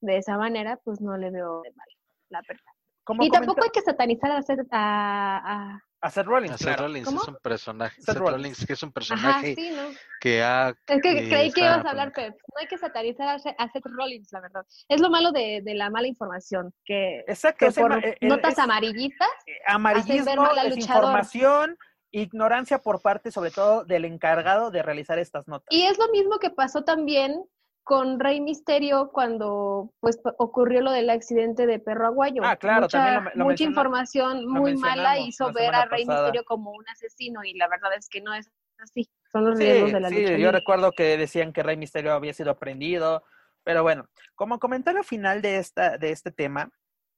de 0.01 0.17
esa 0.17 0.37
manera, 0.37 0.79
pues 0.85 1.01
no 1.01 1.17
le 1.17 1.31
veo 1.31 1.63
de 1.63 1.71
mal, 1.73 1.87
la 2.29 2.41
verdad. 2.47 2.72
Como 3.05 3.25
Y 3.25 3.31
tampoco 3.31 3.57
comenta- 3.61 3.67
hay 3.67 3.81
que 3.81 3.91
satanizar 3.91 4.31
a, 4.33 4.43
Seth- 4.43 4.69
a, 4.71 5.73
a- 5.73 5.81
a 6.05 6.11
Seth 6.11 6.27
Rollins, 6.27 6.57
Seth 6.57 6.67
claro. 6.67 6.83
Rollins 6.85 7.07
¿Cómo? 7.07 7.23
es 7.23 7.29
un 7.29 7.37
personaje. 7.43 7.97
Seth 7.97 8.05
Seth 8.07 8.17
Rollins. 8.17 8.37
Rollins, 8.43 8.67
que 8.67 8.73
es 8.73 8.83
un 8.83 8.89
Ajá, 8.89 8.93
personaje 8.95 9.55
sí, 9.55 9.71
¿no? 9.71 9.83
que 10.21 10.43
ha. 10.43 10.69
Es 10.87 11.03
que 11.03 11.29
creí 11.29 11.53
que 11.53 11.61
ibas 11.61 11.85
a 11.85 11.91
hablar. 11.91 12.13
Pep. 12.13 12.35
No 12.35 12.61
hay 12.61 12.67
que 12.67 12.79
satanizar 12.79 13.29
a 13.29 13.39
Seth, 13.39 13.55
a 13.59 13.69
Seth 13.71 13.87
Rollins, 13.87 14.29
la 14.33 14.41
verdad. 14.41 14.67
Es 14.89 15.01
lo 15.01 15.11
malo 15.11 15.33
de, 15.33 15.61
de 15.65 15.75
la 15.75 15.91
mala 15.91 16.07
información, 16.09 16.73
que, 16.85 17.21
Exacto, 17.27 17.67
que 17.67 17.81
por 17.81 18.05
eh, 18.05 18.19
notas 18.21 18.53
es- 18.55 18.59
amarillistas, 18.59 19.29
amarillismo, 19.67 20.49
desinformación, 20.65 21.77
ignorancia 22.11 22.79
por 22.79 23.01
parte 23.01 23.31
sobre 23.31 23.51
todo 23.51 23.85
del 23.85 24.05
encargado 24.05 24.71
de 24.71 24.83
realizar 24.83 25.19
estas 25.19 25.49
notas. 25.49 25.67
Y 25.71 25.83
es 25.85 25.99
lo 25.99 26.09
mismo 26.09 26.39
que 26.39 26.51
pasó 26.51 26.85
también 26.85 27.43
con 27.85 28.21
Rey 28.21 28.41
Misterio 28.41 29.11
cuando 29.13 29.93
pues 30.01 30.21
ocurrió 30.39 30.81
lo 30.83 30.93
del 30.93 31.11
accidente 31.11 31.67
de 31.67 31.79
Perro 31.79 32.07
Aguayo. 32.07 32.43
Ah, 32.45 32.57
claro, 32.57 32.83
mucha, 32.83 32.99
también 32.99 33.25
lo- 33.25 33.31
lo 33.35 33.45
mucha 33.45 33.65
información 33.65 34.47
muy 34.47 34.77
mala 34.77 35.19
hizo 35.19 35.53
ver 35.53 35.75
a 35.75 35.85
Rey 35.87 36.05
pasada. 36.05 36.23
Misterio 36.29 36.45
como 36.45 36.71
un 36.73 36.89
asesino 36.89 37.43
y 37.45 37.55
la 37.55 37.69
verdad 37.69 37.91
es 37.97 38.09
que 38.09 38.21
no 38.21 38.33
es 38.35 38.51
así. 38.79 39.11
Son 39.33 39.45
los 39.47 39.59
Sí, 39.59 39.65
riesgos 39.65 39.93
de 39.93 40.01
la 40.01 40.09
sí, 40.11 40.17
lucha. 40.17 40.39
yo 40.39 40.53
recuerdo 40.53 40.93
que 40.93 41.17
decían 41.17 41.53
que 41.53 41.63
Rey 41.63 41.77
Misterio 41.77 42.13
había 42.13 42.33
sido 42.35 42.57
prendido, 42.59 43.25
pero 43.65 43.83
bueno, 43.83 44.09
como 44.35 44.59
comentario 44.59 45.03
final 45.03 45.43
de, 45.43 45.57
esta, 45.59 45.99
de 45.99 46.11
este 46.11 46.31
tema, 46.31 46.71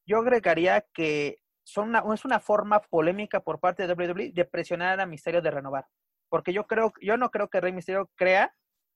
yo 0.07 0.19
agregaría 0.19 0.85
que 0.95 1.41
son 1.62 1.89
una, 1.91 2.05
es 2.15 2.24
una 2.24 2.41
forma 2.41 2.81
polémica 2.81 3.41
por 3.41 3.59
parte 3.61 3.86
de 3.86 3.95
WWE 3.95 4.32
de 4.32 4.45
presionar 4.45 5.01
a 5.01 5.07
Misterio 5.07 5.41
de 5.43 5.51
renovar, 5.51 5.86
porque 6.28 6.53
yo 6.53 6.66
creo, 6.66 6.93
yo 7.01 7.16
no 7.16 7.31
creo 7.31 7.49
que 7.49 7.61
Rey 7.61 7.73
Misterio 7.73 8.11
crea 8.15 8.55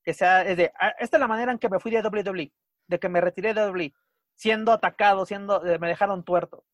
que 0.08 0.14
sea, 0.14 0.40
es 0.40 0.56
de, 0.56 0.72
"Ah, 0.80 0.94
esta 0.98 1.18
es 1.18 1.20
la 1.20 1.28
manera 1.28 1.52
en 1.52 1.58
que 1.58 1.68
me 1.68 1.78
fui 1.80 1.90
de 1.90 2.00
WWE, 2.00 2.50
de 2.86 2.98
que 2.98 3.10
me 3.10 3.20
retiré 3.20 3.52
de 3.52 3.60
WWE, 3.60 3.92
siendo 4.34 4.72
atacado, 4.72 5.26
siendo, 5.26 5.62
eh, 5.66 5.78
me 5.78 5.86
dejaron 5.86 6.24
tuerto. 6.24 6.64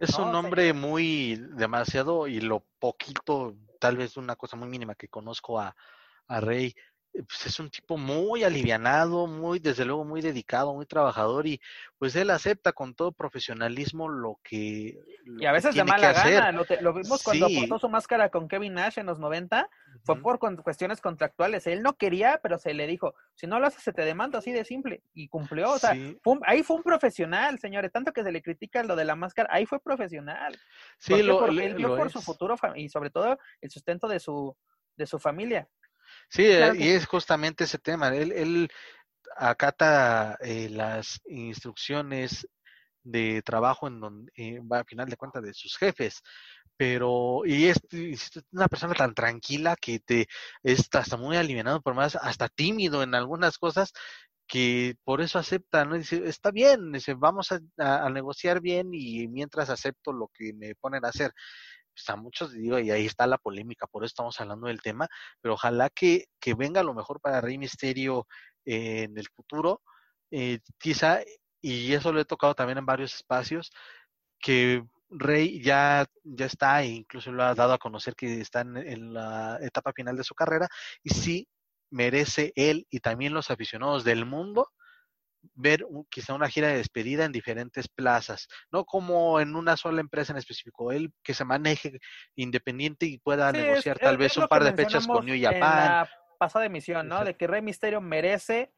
Es 0.00 0.18
No, 0.18 0.26
un 0.28 0.34
hombre 0.34 0.72
muy 0.72 1.36
demasiado 1.52 2.26
y 2.26 2.40
lo 2.40 2.66
poquito, 2.80 3.54
tal 3.78 3.96
vez 3.98 4.16
una 4.16 4.34
cosa 4.34 4.56
muy 4.56 4.66
mínima 4.66 4.96
que 4.96 5.06
conozco 5.06 5.60
a, 5.60 5.76
a 6.26 6.40
Rey, 6.40 6.74
pues 7.12 7.46
es 7.46 7.58
un 7.58 7.70
tipo 7.70 7.96
muy 7.96 8.44
alivianado, 8.44 9.26
muy, 9.26 9.58
desde 9.58 9.84
luego, 9.84 10.04
muy 10.04 10.20
dedicado, 10.20 10.72
muy 10.74 10.86
trabajador 10.86 11.46
y 11.46 11.60
pues 11.98 12.14
él 12.14 12.30
acepta 12.30 12.72
con 12.72 12.94
todo 12.94 13.10
profesionalismo 13.12 14.08
lo 14.08 14.38
que 14.44 14.96
lo 15.24 15.42
Y 15.42 15.46
a 15.46 15.52
veces 15.52 15.74
de 15.74 15.84
mala 15.84 16.12
gana, 16.12 16.52
lo, 16.52 16.64
te- 16.64 16.80
lo 16.80 16.92
vimos 16.92 17.22
cuando 17.22 17.48
Sí. 17.48 17.58
portó 17.58 17.78
su 17.80 17.88
máscara 17.88 18.28
con 18.30 18.46
Kevin 18.48 18.74
Nash 18.74 18.98
en 18.98 19.06
los 19.06 19.18
90, 19.18 19.68
fue 20.04 20.20
por 20.22 20.38
con- 20.38 20.56
cuestiones 20.58 21.00
contractuales. 21.00 21.66
Él 21.66 21.82
no 21.82 21.94
quería, 21.96 22.38
pero 22.42 22.58
se 22.58 22.74
le 22.74 22.86
dijo, 22.86 23.14
si 23.34 23.46
no 23.46 23.58
lo 23.58 23.66
haces, 23.66 23.82
se 23.82 23.92
te 23.92 24.02
demanda 24.02 24.38
así 24.38 24.52
de 24.52 24.64
simple. 24.64 25.02
Y 25.12 25.28
cumplió. 25.28 25.72
O 25.72 25.78
sea, 25.78 25.92
Sí. 25.94 26.16
fue 26.22 26.34
un- 26.34 26.40
ahí 26.46 26.62
fue 26.62 26.76
un 26.76 26.82
profesional, 26.84 27.58
señores. 27.58 27.90
Tanto 27.92 28.12
que 28.12 28.22
se 28.22 28.30
le 28.32 28.40
critica 28.40 28.82
lo 28.84 28.94
de 28.96 29.04
la 29.04 29.16
máscara, 29.16 29.48
ahí 29.52 29.66
fue 29.66 29.80
profesional. 29.80 30.58
Sí, 30.98 31.12
¿Por 31.12 31.24
lo, 31.24 31.38
Porque 31.40 31.66
él 31.66 31.74
vio 31.74 31.96
por 31.96 32.10
su 32.10 32.22
futuro 32.22 32.54
y 32.76 32.88
sobre 32.88 33.10
todo 33.10 33.36
el 33.60 33.70
sustento 33.70 34.06
de 34.08 34.20
su, 34.20 34.56
de 34.96 35.06
su 35.06 35.18
familia. 35.18 35.68
Sí, 36.30 36.44
eh, 36.46 36.72
Claro 36.72 36.76
y 36.76 36.90
es 36.90 37.06
justamente 37.06 37.64
ese 37.64 37.78
tema. 37.78 38.08
Él, 38.16 38.32
él 38.32 38.70
acata 39.36 40.38
eh, 40.42 40.68
las 40.70 41.20
instrucciones 41.26 42.48
de 43.04 43.42
trabajo 43.42 43.88
en 43.88 44.00
donde 44.00 44.32
eh, 44.36 44.60
va 44.60 44.80
a 44.80 44.84
final 44.84 45.08
de 45.08 45.16
cuentas 45.16 45.42
de 45.44 45.54
sus 45.54 45.76
jefes, 45.78 46.22
pero 46.76 47.42
y 47.46 47.66
es, 47.68 47.80
una 48.52 48.68
persona 48.68 48.94
tan 48.94 49.14
tranquila 49.14 49.76
que 49.76 50.00
te 50.00 50.28
es 50.64 50.88
hasta 50.92 51.16
muy 51.18 51.36
alivianado, 51.36 51.82
por 51.82 51.94
más 51.94 52.16
hasta 52.16 52.48
tímido 52.48 53.02
en 53.04 53.14
algunas 53.16 53.58
cosas 53.58 53.92
que 54.48 54.96
por 55.04 55.20
eso 55.22 55.38
acepta, 55.38 55.84
¿no? 55.84 55.96
Dice, 55.96 56.22
está 56.28 56.50
bien, 56.52 56.92
dice, 56.92 57.14
vamos 57.14 57.52
a, 57.52 57.60
a- 57.78 58.06
a 58.06 58.10
negociar 58.10 58.60
bien 58.60 58.90
y 58.94 59.28
mientras 59.28 59.70
acepto 59.70 60.12
lo 60.12 60.30
que 60.34 60.52
me 60.54 60.74
ponen 60.76 61.04
a 61.04 61.08
hacer. 61.10 61.32
Pues 61.94 62.08
a 62.08 62.16
muchos 62.16 62.52
digo, 62.52 62.78
y 62.78 62.90
ahí 62.90 63.06
está 63.06 63.26
la 63.26 63.38
polémica, 63.38 63.86
por 63.86 64.04
eso 64.04 64.12
estamos 64.12 64.40
hablando 64.40 64.68
del 64.68 64.82
tema, 64.82 65.08
pero 65.40 65.54
ojalá 65.54 65.90
que, 65.90 66.26
que 66.40 66.54
venga 66.54 66.82
lo 66.82 66.94
mejor 66.94 67.20
para 67.20 67.40
Rey 67.40 67.58
Misterio 67.58 68.26
eh, 68.64 69.04
en 69.04 69.18
el 69.18 69.28
futuro, 69.28 69.82
eh, 70.30 70.60
quizá, 70.78 71.20
y 71.60 71.92
eso 71.92 72.12
lo 72.12 72.20
he 72.20 72.24
tocado 72.24 72.54
también 72.54 72.78
en 72.78 72.86
varios 72.86 73.14
espacios, 73.14 73.70
que 74.38 74.82
Rey 75.10 75.62
ya, 75.62 76.06
ya 76.24 76.46
está 76.46 76.82
e 76.82 76.88
incluso 76.88 77.32
lo 77.32 77.42
ha 77.44 77.54
dado 77.54 77.72
a 77.74 77.78
conocer 77.78 78.14
que 78.14 78.40
está 78.40 78.60
en, 78.60 78.76
en 78.76 79.12
la 79.12 79.58
etapa 79.60 79.92
final 79.92 80.16
de 80.16 80.24
su 80.24 80.34
carrera 80.34 80.68
y 81.02 81.10
sí 81.10 81.48
merece 81.90 82.52
él 82.54 82.86
y 82.90 83.00
también 83.00 83.34
los 83.34 83.50
aficionados 83.50 84.04
del 84.04 84.24
mundo 84.24 84.70
ver 85.54 85.86
quizá 86.10 86.34
una 86.34 86.48
gira 86.48 86.68
de 86.68 86.76
despedida 86.76 87.24
en 87.24 87.32
diferentes 87.32 87.88
plazas, 87.88 88.46
no 88.70 88.84
como 88.84 89.40
en 89.40 89.56
una 89.56 89.76
sola 89.76 90.00
empresa 90.00 90.32
en 90.32 90.38
específico, 90.38 90.92
él 90.92 91.12
que 91.22 91.34
se 91.34 91.44
maneje 91.44 91.98
independiente 92.36 93.06
y 93.06 93.18
pueda 93.18 93.50
Sí, 93.52 93.58
negociar 93.58 93.96
es- 93.96 94.02
tal 94.02 94.14
es 94.14 94.18
vez 94.18 94.36
un 94.36 94.48
par 94.48 94.64
de 94.64 94.72
fechas 94.72 95.06
con 95.06 95.24
New 95.24 95.34
mencionamos 95.34 95.54
en 95.56 95.60
Japan. 95.60 95.88
la 95.92 96.08
pasada 96.38 96.64
emisión, 96.66 97.08
¿no? 97.08 97.24
De 97.24 97.36
que 97.36 97.46
Rey 97.46 97.62
Misterio 97.62 98.00
merece 98.00 98.72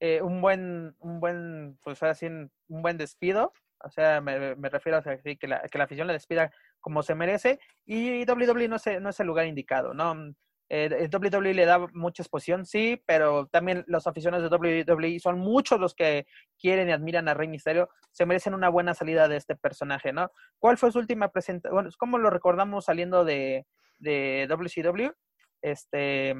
eh, 0.00 0.20
un 0.20 0.40
buen, 0.40 0.96
un 0.98 1.20
buen, 1.20 1.78
pues 1.82 2.02
así, 2.02 2.26
un 2.26 2.50
buen 2.66 2.98
despido. 2.98 3.52
O 3.84 3.90
sea, 3.90 4.20
me, 4.20 4.56
me 4.56 4.68
refiero 4.68 4.98
a 4.98 5.02
que, 5.02 5.46
la, 5.46 5.62
que 5.68 5.78
la 5.78 5.84
afición 5.84 6.06
le 6.08 6.12
despida 6.12 6.50
como 6.80 7.02
se 7.04 7.14
merece. 7.14 7.60
Y 7.84 8.24
WWE 8.24 8.68
no 8.68 8.76
es, 8.76 9.00
no 9.00 9.10
es 9.10 9.20
el 9.20 9.26
lugar 9.28 9.46
indicado, 9.46 9.94
¿no? 9.94 10.34
Eh, 10.74 11.10
WWE 11.12 11.52
le 11.52 11.66
da 11.66 11.78
mucha 11.92 12.22
exposición, 12.22 12.64
sí, 12.64 13.02
pero 13.04 13.46
también 13.48 13.84
los 13.88 14.06
aficionados 14.06 14.50
de 14.50 14.56
WWE 14.56 15.20
son 15.20 15.38
muchos 15.38 15.78
los 15.78 15.94
que 15.94 16.26
quieren 16.58 16.88
y 16.88 16.92
admiran 16.92 17.28
a 17.28 17.34
Rey 17.34 17.46
Misterio. 17.46 17.90
Se 18.10 18.24
merecen 18.24 18.54
una 18.54 18.70
buena 18.70 18.94
salida 18.94 19.28
de 19.28 19.36
este 19.36 19.54
personaje, 19.54 20.14
¿no? 20.14 20.32
¿Cuál 20.58 20.78
fue 20.78 20.90
su 20.90 20.98
última 20.98 21.28
presentación? 21.28 21.74
Bueno, 21.74 21.90
¿cómo 21.98 22.16
lo 22.16 22.30
recordamos 22.30 22.86
saliendo 22.86 23.22
de, 23.22 23.66
de 23.98 24.46
WCW? 24.48 25.10
Este, 25.60 26.34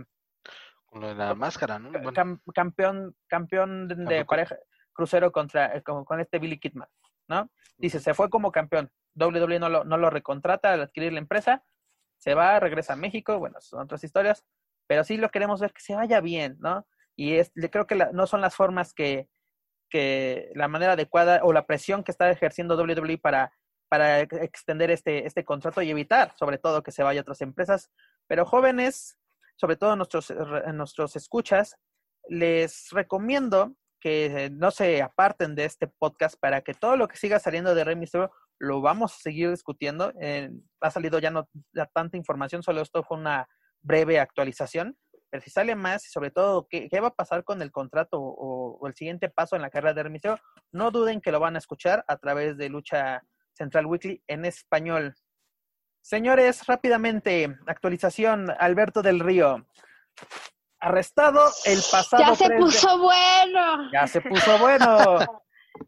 Con 0.86 1.02
lo 1.02 1.09
de 1.09 1.14
la 1.14 1.34
máscara, 1.34 1.78
¿no? 1.78 1.90
Bueno, 1.90 2.12
cam- 2.12 2.40
campeón, 2.54 3.14
campeón 3.26 3.86
de 3.88 4.24
pareja 4.24 4.56
crucero 4.94 5.30
contra 5.30 5.76
eh, 5.76 5.82
con, 5.82 6.06
con 6.06 6.20
este 6.20 6.38
Billy 6.38 6.59
Kidman, 6.59 6.88
¿no? 7.28 7.50
Dice, 7.76 8.00
se 8.00 8.14
fue 8.14 8.30
como 8.30 8.50
campeón. 8.50 8.90
WWE 9.14 9.59
no 9.59 9.68
lo, 9.68 9.84
no 9.84 9.98
lo 9.98 10.09
recontrata 10.09 10.72
al 10.72 10.80
adquirir 10.80 11.12
la 11.12 11.18
empresa, 11.18 11.62
se 12.23 12.35
va, 12.35 12.61
regresa 12.61 12.93
a 12.93 12.97
México, 12.97 13.36
bueno, 13.40 13.61
son 13.61 13.81
otras 13.81 14.05
historias, 14.05 14.44
pero 14.86 15.03
sí 15.03 15.16
lo 15.16 15.31
queremos 15.31 15.61
ver 15.61 15.73
que 15.73 15.81
se 15.81 15.97
vaya 15.97 16.20
bien, 16.20 16.57
¿no? 16.61 16.86
Y 17.16 17.35
es, 17.35 17.51
creo 17.73 17.86
que 17.89 17.97
la- 17.97 18.12
no 18.12 18.28
son 18.28 18.40
las 18.40 18.55
formas 18.55 18.94
que, 18.94 19.28
que 19.90 20.53
la 20.55 20.69
manera 20.69 20.93
adecuada 20.93 21.40
o 21.43 21.53
la 21.53 21.66
presión 21.66 22.05
que 22.05 22.12
está 22.12 22.31
ejerciendo 22.31 22.77
WWE 22.77 23.19
para, 23.19 23.53
para 23.89 24.20
ex- 24.20 24.36
extender 24.36 24.93
este, 24.93 25.27
este 25.27 25.44
contrato 25.44 25.82
y 25.82 25.90
evitar, 25.90 26.32
sobre 26.39 26.59
todo, 26.59 26.82
que 26.85 26.93
se 26.93 27.03
vaya 27.03 27.20
a 27.20 27.23
otras 27.23 27.40
empresas. 27.40 27.90
Pero 28.28 28.47
jóvenes, 28.47 29.19
sobre 29.57 29.77
todo 29.77 29.97
nuestros, 29.97 30.32
nuestros 30.73 31.16
escuchas, 31.16 31.77
les 32.28 32.89
recomiendo 32.90 33.74
que 34.01 34.49
no 34.53 34.70
se 34.70 35.03
aparten 35.03 35.57
de 35.57 35.65
este 35.65 35.89
podcast 35.89 36.36
para 36.39 36.61
que 36.62 36.74
todo 36.74 36.97
lo 36.97 37.09
que 37.09 37.16
siga 37.16 37.40
saliendo 37.40 37.74
de 37.74 37.82
Rey 37.85 37.97
Mysterio 37.97 38.31
lo 38.59 38.81
vamos 38.81 39.15
a 39.15 39.19
seguir 39.19 39.51
discutiendo. 39.51 40.12
Eh, 40.20 40.51
ha 40.81 40.91
salido 40.91 41.19
ya 41.19 41.31
no 41.31 41.49
ya 41.73 41.87
tanta 41.87 42.16
información, 42.16 42.62
solo 42.62 42.81
esto 42.81 43.03
fue 43.03 43.16
una 43.19 43.49
breve 43.81 44.19
actualización. 44.20 44.97
Pero 45.31 45.43
si 45.43 45.51
sale 45.51 45.74
más 45.74 46.07
y 46.07 46.11
sobre 46.11 46.31
todo 46.31 46.66
qué, 46.69 46.89
qué 46.91 47.01
va 47.01 47.09
a 47.09 47.15
pasar 47.15 47.43
con 47.43 47.62
el 47.62 47.73
contrato 47.73 48.20
o, 48.20 48.77
o 48.79 48.87
el 48.87 48.95
siguiente 48.95 49.31
paso 49.31 49.57
en 49.57 49.62
la 49.62 49.70
carrera 49.70 49.95
de 50.03 50.11
Mysterio, 50.11 50.39
no 50.73 50.91
duden 50.91 51.23
que 51.23 51.33
lo 51.33 51.41
van 51.41 51.55
a 51.55 51.59
escuchar 51.59 52.05
a 52.07 52.19
través 52.19 52.59
de 52.59 52.69
Lucha 52.69 53.23
Central 53.55 53.87
Weekly 53.87 54.23
en 54.27 54.45
español. 54.45 55.15
Señores, 56.03 56.66
rápidamente, 56.66 57.57
actualización, 57.66 58.51
Alberto 58.59 59.01
del 59.01 59.20
Río. 59.20 59.66
Arrestado 60.81 61.45
el 61.65 61.79
pasado. 61.91 62.24
Ya 62.24 62.35
se 62.35 62.45
3 62.47 62.51
de- 62.51 62.57
puso 62.65 62.99
bueno. 62.99 63.91
ya 63.93 64.07
se 64.07 64.20
puso 64.20 64.59
bueno. 64.59 65.19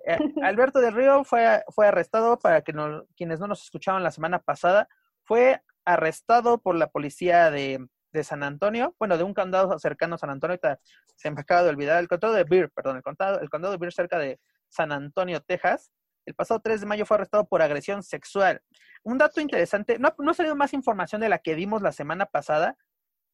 Eh, 0.06 0.18
Alberto 0.42 0.80
del 0.80 0.94
Río 0.94 1.24
fue, 1.24 1.62
fue 1.68 1.86
arrestado, 1.86 2.38
para 2.38 2.62
que 2.62 2.72
no, 2.72 3.04
quienes 3.16 3.40
no 3.40 3.46
nos 3.46 3.62
escucharon 3.62 4.02
la 4.02 4.10
semana 4.10 4.38
pasada, 4.38 4.88
fue 5.24 5.60
arrestado 5.84 6.58
por 6.58 6.74
la 6.74 6.88
policía 6.88 7.50
de, 7.50 7.86
de 8.14 8.24
San 8.24 8.42
Antonio, 8.42 8.94
bueno, 8.98 9.18
de 9.18 9.24
un 9.24 9.34
condado 9.34 9.78
cercano 9.78 10.14
a 10.14 10.18
San 10.18 10.30
Antonio, 10.30 10.58
se 11.16 11.30
me 11.30 11.40
acaba 11.40 11.64
de 11.64 11.70
olvidar, 11.70 11.98
el 11.98 12.08
condado 12.08 12.32
de 12.32 12.44
Beer, 12.44 12.70
perdón, 12.70 12.96
el 12.96 13.02
condado, 13.02 13.40
el 13.40 13.50
condado 13.50 13.72
de 13.72 13.78
Beer 13.78 13.92
cerca 13.92 14.18
de 14.18 14.40
San 14.68 14.92
Antonio, 14.92 15.40
Texas. 15.40 15.90
El 16.24 16.34
pasado 16.34 16.60
3 16.60 16.80
de 16.80 16.86
mayo 16.86 17.04
fue 17.04 17.16
arrestado 17.16 17.46
por 17.46 17.60
agresión 17.60 18.02
sexual. 18.02 18.62
un 19.02 19.18
dato 19.18 19.40
interesante, 19.40 19.98
no, 19.98 20.14
no 20.16 20.30
ha 20.30 20.34
salido 20.34 20.56
más 20.56 20.72
información 20.72 21.20
de 21.20 21.28
la 21.28 21.38
que 21.38 21.54
dimos 21.54 21.82
la 21.82 21.92
semana 21.92 22.24
pasada, 22.24 22.76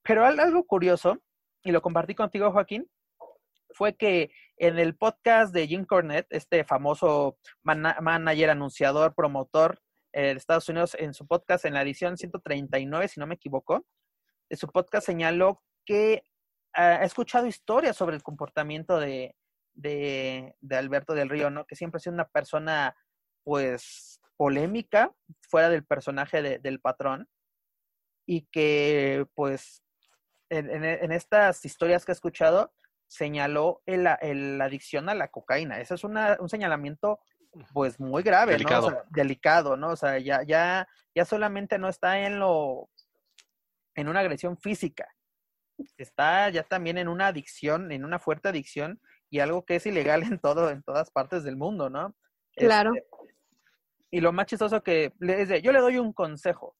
pero 0.03 0.25
algo 0.25 0.65
curioso, 0.65 1.19
y 1.63 1.71
lo 1.71 1.83
compartí 1.83 2.15
contigo, 2.15 2.51
Joaquín, 2.51 2.91
fue 3.73 3.95
que 3.95 4.33
en 4.61 4.79
el 4.79 4.95
podcast 4.95 5.55
de 5.55 5.67
Jim 5.67 5.87
Cornette, 5.87 6.27
este 6.29 6.65
famoso 6.65 7.39
manager, 7.63 8.51
anunciador, 8.51 9.15
promotor 9.15 9.81
eh, 10.13 10.21
de 10.21 10.31
Estados 10.33 10.69
Unidos, 10.69 10.95
en 10.99 11.15
su 11.15 11.27
podcast, 11.27 11.65
en 11.65 11.73
la 11.73 11.81
edición 11.81 12.19
139, 12.19 13.09
si 13.09 13.21
no 13.21 13.27
me 13.27 13.37
equivoco, 13.37 13.87
de 14.51 14.57
su 14.57 14.69
podcast 14.69 15.07
señaló 15.07 15.63
que 15.87 16.25
ha 16.75 17.03
escuchado 17.05 17.47
historias 17.47 17.97
sobre 17.97 18.17
el 18.17 18.23
comportamiento 18.23 19.01
de, 19.01 19.35
de, 19.73 20.55
Alberto 20.71 21.15
del 21.15 21.31
Río, 21.31 21.49
¿no? 21.49 21.65
Que 21.65 21.75
siempre 21.75 21.97
ha 21.97 22.01
sido 22.01 22.13
una 22.13 22.29
persona, 22.29 22.95
pues, 23.45 24.21
polémica, 24.37 25.11
fuera 25.49 25.71
del 25.71 25.87
personaje 25.87 26.59
del 26.59 26.81
patrón, 26.81 27.31
y 28.27 28.43
que, 28.53 29.25
pues, 29.35 29.83
en, 30.51 31.13
estas 31.13 31.65
historias 31.65 32.05
que 32.05 32.13
he 32.13 32.15
escuchado, 32.15 32.75
señaló 33.11 33.83
el, 33.87 34.05
la 34.05 34.65
adicción 34.65 35.09
a 35.09 35.15
la 35.15 35.29
cocaína. 35.29 35.81
Ese 35.81 35.95
es 35.95 36.05
una, 36.05 36.37
un 36.39 36.49
señalamiento 36.49 37.19
pues 37.75 37.99
muy 37.99 38.23
grave, 38.23 38.53
delicado. 38.53 38.91
¿no? 38.91 38.99
delicado, 39.11 39.77
¿no? 39.77 39.89
O 39.89 39.97
sea, 39.97 40.19
ya, 40.19 40.45
ya, 40.45 40.87
ya 41.13 41.25
solamente 41.25 41.77
no 41.79 41.89
está 41.89 42.21
en 42.21 42.39
lo, 42.39 42.89
en 43.97 44.09
una 44.09 44.21
agresión 44.21 44.57
física, 44.57 45.09
está 45.97 46.49
ya 46.51 46.63
también 46.63 46.99
en 46.99 47.09
una 47.09 47.27
adicción, 47.27 47.91
en 47.91 48.05
una 48.05 48.21
fuerte 48.21 48.49
adicción 48.49 49.01
y 49.29 49.41
algo 49.41 49.65
que 49.65 49.77
es 49.77 49.87
ilegal 49.87 50.23
en 50.23 50.39
todo, 50.39 50.71
en 50.71 50.85
todas 50.85 51.11
partes 51.11 51.43
del 51.43 51.57
mundo, 51.57 51.91
¿no? 51.91 52.15
Claro. 52.55 52.95
Este, 52.95 53.09
y 54.13 54.21
lo 54.21 54.33
más 54.33 54.47
chistoso 54.47 54.85
que 54.85 55.13
le, 55.19 55.43
es 55.43 55.63
yo 55.63 55.73
le 55.73 55.81
doy 55.81 55.99
un 55.99 56.13
consejo, 56.13 56.77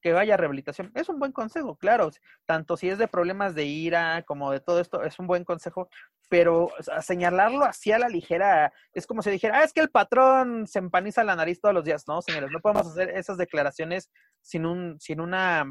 que 0.00 0.12
vaya 0.12 0.34
a 0.34 0.36
rehabilitación. 0.36 0.90
Es 0.94 1.08
un 1.08 1.18
buen 1.18 1.32
consejo, 1.32 1.76
claro, 1.76 2.10
tanto 2.46 2.76
si 2.76 2.88
es 2.88 2.98
de 2.98 3.08
problemas 3.08 3.54
de 3.54 3.64
ira 3.64 4.22
como 4.22 4.50
de 4.50 4.60
todo 4.60 4.80
esto, 4.80 5.02
es 5.02 5.18
un 5.18 5.26
buen 5.26 5.44
consejo, 5.44 5.88
pero 6.28 6.70
señalarlo 7.02 7.64
así 7.64 7.92
a 7.92 7.98
la 7.98 8.08
ligera 8.08 8.72
es 8.92 9.06
como 9.06 9.22
si 9.22 9.30
dijera, 9.30 9.58
ah, 9.58 9.64
es 9.64 9.72
que 9.72 9.80
el 9.80 9.90
patrón 9.90 10.66
se 10.66 10.78
empaniza 10.78 11.24
la 11.24 11.36
nariz 11.36 11.60
todos 11.60 11.74
los 11.74 11.84
días. 11.84 12.04
No, 12.06 12.22
señores, 12.22 12.50
no 12.50 12.60
podemos 12.60 12.86
hacer 12.86 13.10
esas 13.10 13.36
declaraciones 13.36 14.10
sin 14.40 14.66
un, 14.66 14.98
sin 15.00 15.20
una 15.20 15.66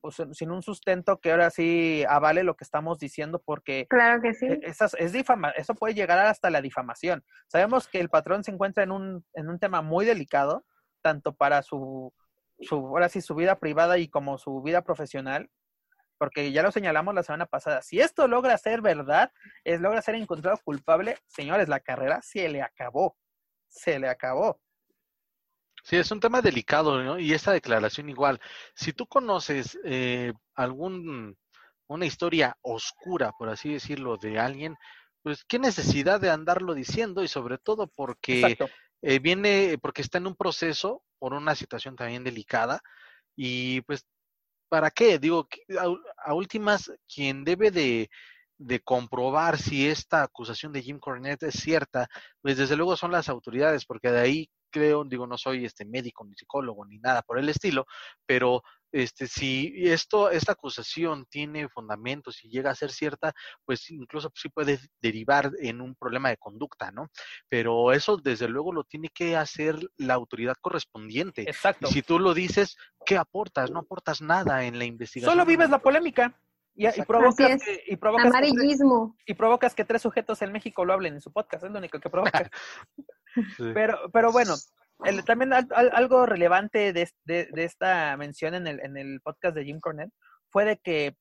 pues, 0.00 0.16
sin 0.32 0.50
un 0.50 0.62
sustento 0.62 1.20
que 1.20 1.30
ahora 1.30 1.50
sí 1.50 2.04
avale 2.08 2.42
lo 2.42 2.56
que 2.56 2.64
estamos 2.64 2.98
diciendo, 2.98 3.40
porque 3.44 3.86
claro 3.88 4.20
que 4.20 4.34
sí. 4.34 4.46
E, 4.46 4.60
esas, 4.62 4.94
es 4.94 5.12
difama, 5.12 5.50
eso 5.50 5.74
puede 5.74 5.94
llegar 5.94 6.18
hasta 6.18 6.50
la 6.50 6.60
difamación. 6.60 7.24
Sabemos 7.48 7.88
que 7.88 8.00
el 8.00 8.08
patrón 8.08 8.42
se 8.42 8.50
encuentra 8.50 8.82
en 8.82 8.90
un, 8.90 9.24
en 9.34 9.48
un 9.48 9.58
tema 9.58 9.82
muy 9.82 10.04
delicado, 10.04 10.64
tanto 11.02 11.34
para 11.34 11.62
su, 11.62 12.12
su, 12.60 12.76
ahora 12.76 13.08
sí, 13.08 13.20
su 13.20 13.34
vida 13.34 13.58
privada 13.58 13.98
y 13.98 14.08
como 14.08 14.38
su 14.38 14.62
vida 14.62 14.82
profesional, 14.82 15.50
porque 16.18 16.52
ya 16.52 16.62
lo 16.62 16.72
señalamos 16.72 17.14
la 17.14 17.22
semana 17.22 17.46
pasada. 17.46 17.82
Si 17.82 18.00
esto 18.00 18.26
logra 18.28 18.56
ser 18.58 18.80
verdad, 18.80 19.32
es 19.64 19.80
logra 19.80 20.02
ser 20.02 20.14
encontrado 20.14 20.58
culpable, 20.64 21.18
señores, 21.26 21.68
la 21.68 21.80
carrera 21.80 22.20
se 22.22 22.48
le 22.48 22.62
acabó, 22.62 23.16
se 23.68 23.98
le 23.98 24.08
acabó. 24.08 24.60
Sí, 25.84 25.96
es 25.96 26.10
un 26.10 26.18
tema 26.18 26.42
delicado, 26.42 27.00
¿no? 27.02 27.18
Y 27.18 27.32
esta 27.32 27.52
declaración 27.52 28.08
igual. 28.08 28.40
Si 28.74 28.92
tú 28.92 29.06
conoces 29.06 29.78
eh, 29.84 30.32
algún 30.54 31.36
una 31.88 32.06
historia 32.06 32.56
oscura, 32.62 33.32
por 33.38 33.48
así 33.48 33.72
decirlo, 33.72 34.16
de 34.16 34.38
alguien, 34.38 34.76
pues 35.22 35.44
qué 35.44 35.58
necesidad 35.58 36.20
de 36.20 36.30
andarlo 36.30 36.74
diciendo 36.74 37.22
y 37.22 37.28
sobre 37.28 37.58
todo 37.58 37.88
porque 37.88 38.56
eh, 39.08 39.20
viene, 39.20 39.78
porque 39.80 40.02
está 40.02 40.18
en 40.18 40.26
un 40.26 40.34
proceso 40.34 41.04
por 41.20 41.32
una 41.32 41.54
situación 41.54 41.94
también 41.94 42.24
delicada 42.24 42.80
y 43.36 43.80
pues, 43.82 44.04
¿para 44.68 44.90
qué? 44.90 45.20
Digo, 45.20 45.46
a, 46.24 46.34
últimas, 46.34 46.90
quien 47.06 47.44
debe 47.44 47.70
de, 47.70 48.10
de 48.58 48.80
comprobar 48.80 49.58
si 49.58 49.88
esta 49.88 50.24
acusación 50.24 50.72
de 50.72 50.82
Jim 50.82 50.98
Cornette 50.98 51.44
es 51.44 51.54
cierta, 51.54 52.08
pues 52.42 52.56
desde 52.56 52.74
luego 52.74 52.96
son 52.96 53.12
las 53.12 53.28
autoridades, 53.28 53.84
porque 53.86 54.10
de 54.10 54.20
ahí 54.20 54.50
creo, 54.70 55.04
digo, 55.04 55.28
no 55.28 55.38
soy 55.38 55.64
este 55.64 55.84
médico 55.84 56.24
ni 56.24 56.34
psicólogo 56.34 56.84
ni 56.84 56.98
nada 56.98 57.22
por 57.22 57.38
el 57.38 57.48
estilo, 57.48 57.86
pero 58.26 58.64
este 59.02 59.26
si 59.26 59.72
esto 59.76 60.30
esta 60.30 60.52
acusación 60.52 61.26
tiene 61.26 61.68
fundamentos 61.68 62.42
y 62.44 62.48
llega 62.48 62.70
a 62.70 62.74
ser 62.74 62.90
cierta, 62.90 63.32
pues 63.64 63.90
incluso 63.90 64.30
sí 64.34 64.48
puede 64.48 64.78
derivar 65.00 65.50
en 65.60 65.80
un 65.80 65.94
problema 65.94 66.30
de 66.30 66.36
conducta, 66.36 66.90
¿no? 66.90 67.08
Pero 67.48 67.92
eso 67.92 68.16
desde 68.16 68.48
luego 68.48 68.72
lo 68.72 68.84
tiene 68.84 69.08
que 69.12 69.36
hacer 69.36 69.78
la 69.96 70.14
autoridad 70.14 70.54
correspondiente. 70.60 71.42
Exacto. 71.42 71.88
Y 71.88 71.92
si 71.92 72.02
tú 72.02 72.18
lo 72.18 72.34
dices, 72.34 72.76
¿qué 73.04 73.16
aportas? 73.16 73.70
No 73.70 73.80
aportas 73.80 74.20
nada 74.20 74.64
en 74.64 74.78
la 74.78 74.84
investigación. 74.84 75.32
Solo 75.32 75.46
vives 75.46 75.70
la 75.70 75.78
polémica. 75.78 76.38
Y, 76.78 76.86
provocas, 77.04 77.62
que, 77.64 77.84
y, 77.86 77.96
provocas 77.96 78.26
Amarillismo. 78.26 79.16
y 79.24 79.32
provocas 79.32 79.74
que 79.74 79.86
tres 79.86 80.02
sujetos 80.02 80.42
en 80.42 80.52
México 80.52 80.84
lo 80.84 80.92
hablen 80.92 81.14
en 81.14 81.20
su 81.22 81.32
podcast, 81.32 81.64
es 81.64 81.70
lo 81.70 81.78
único 81.78 81.98
que 81.98 82.10
provoca. 82.10 82.50
Pero, 83.74 84.10
pero 84.12 84.32
bueno, 84.32 84.54
también 85.24 85.52
algo 85.52 86.26
relevante 86.26 86.92
de, 86.92 87.08
esta 87.56 88.16
mención 88.16 88.54
en 88.54 88.66
el, 88.66 88.80
en 88.80 88.96
el 88.96 89.20
podcast 89.20 89.54
de 89.54 89.64
Jim 89.64 89.80
Cornette 89.80 90.12
fue 90.50 90.64
de 90.64 90.78
que 90.78 91.16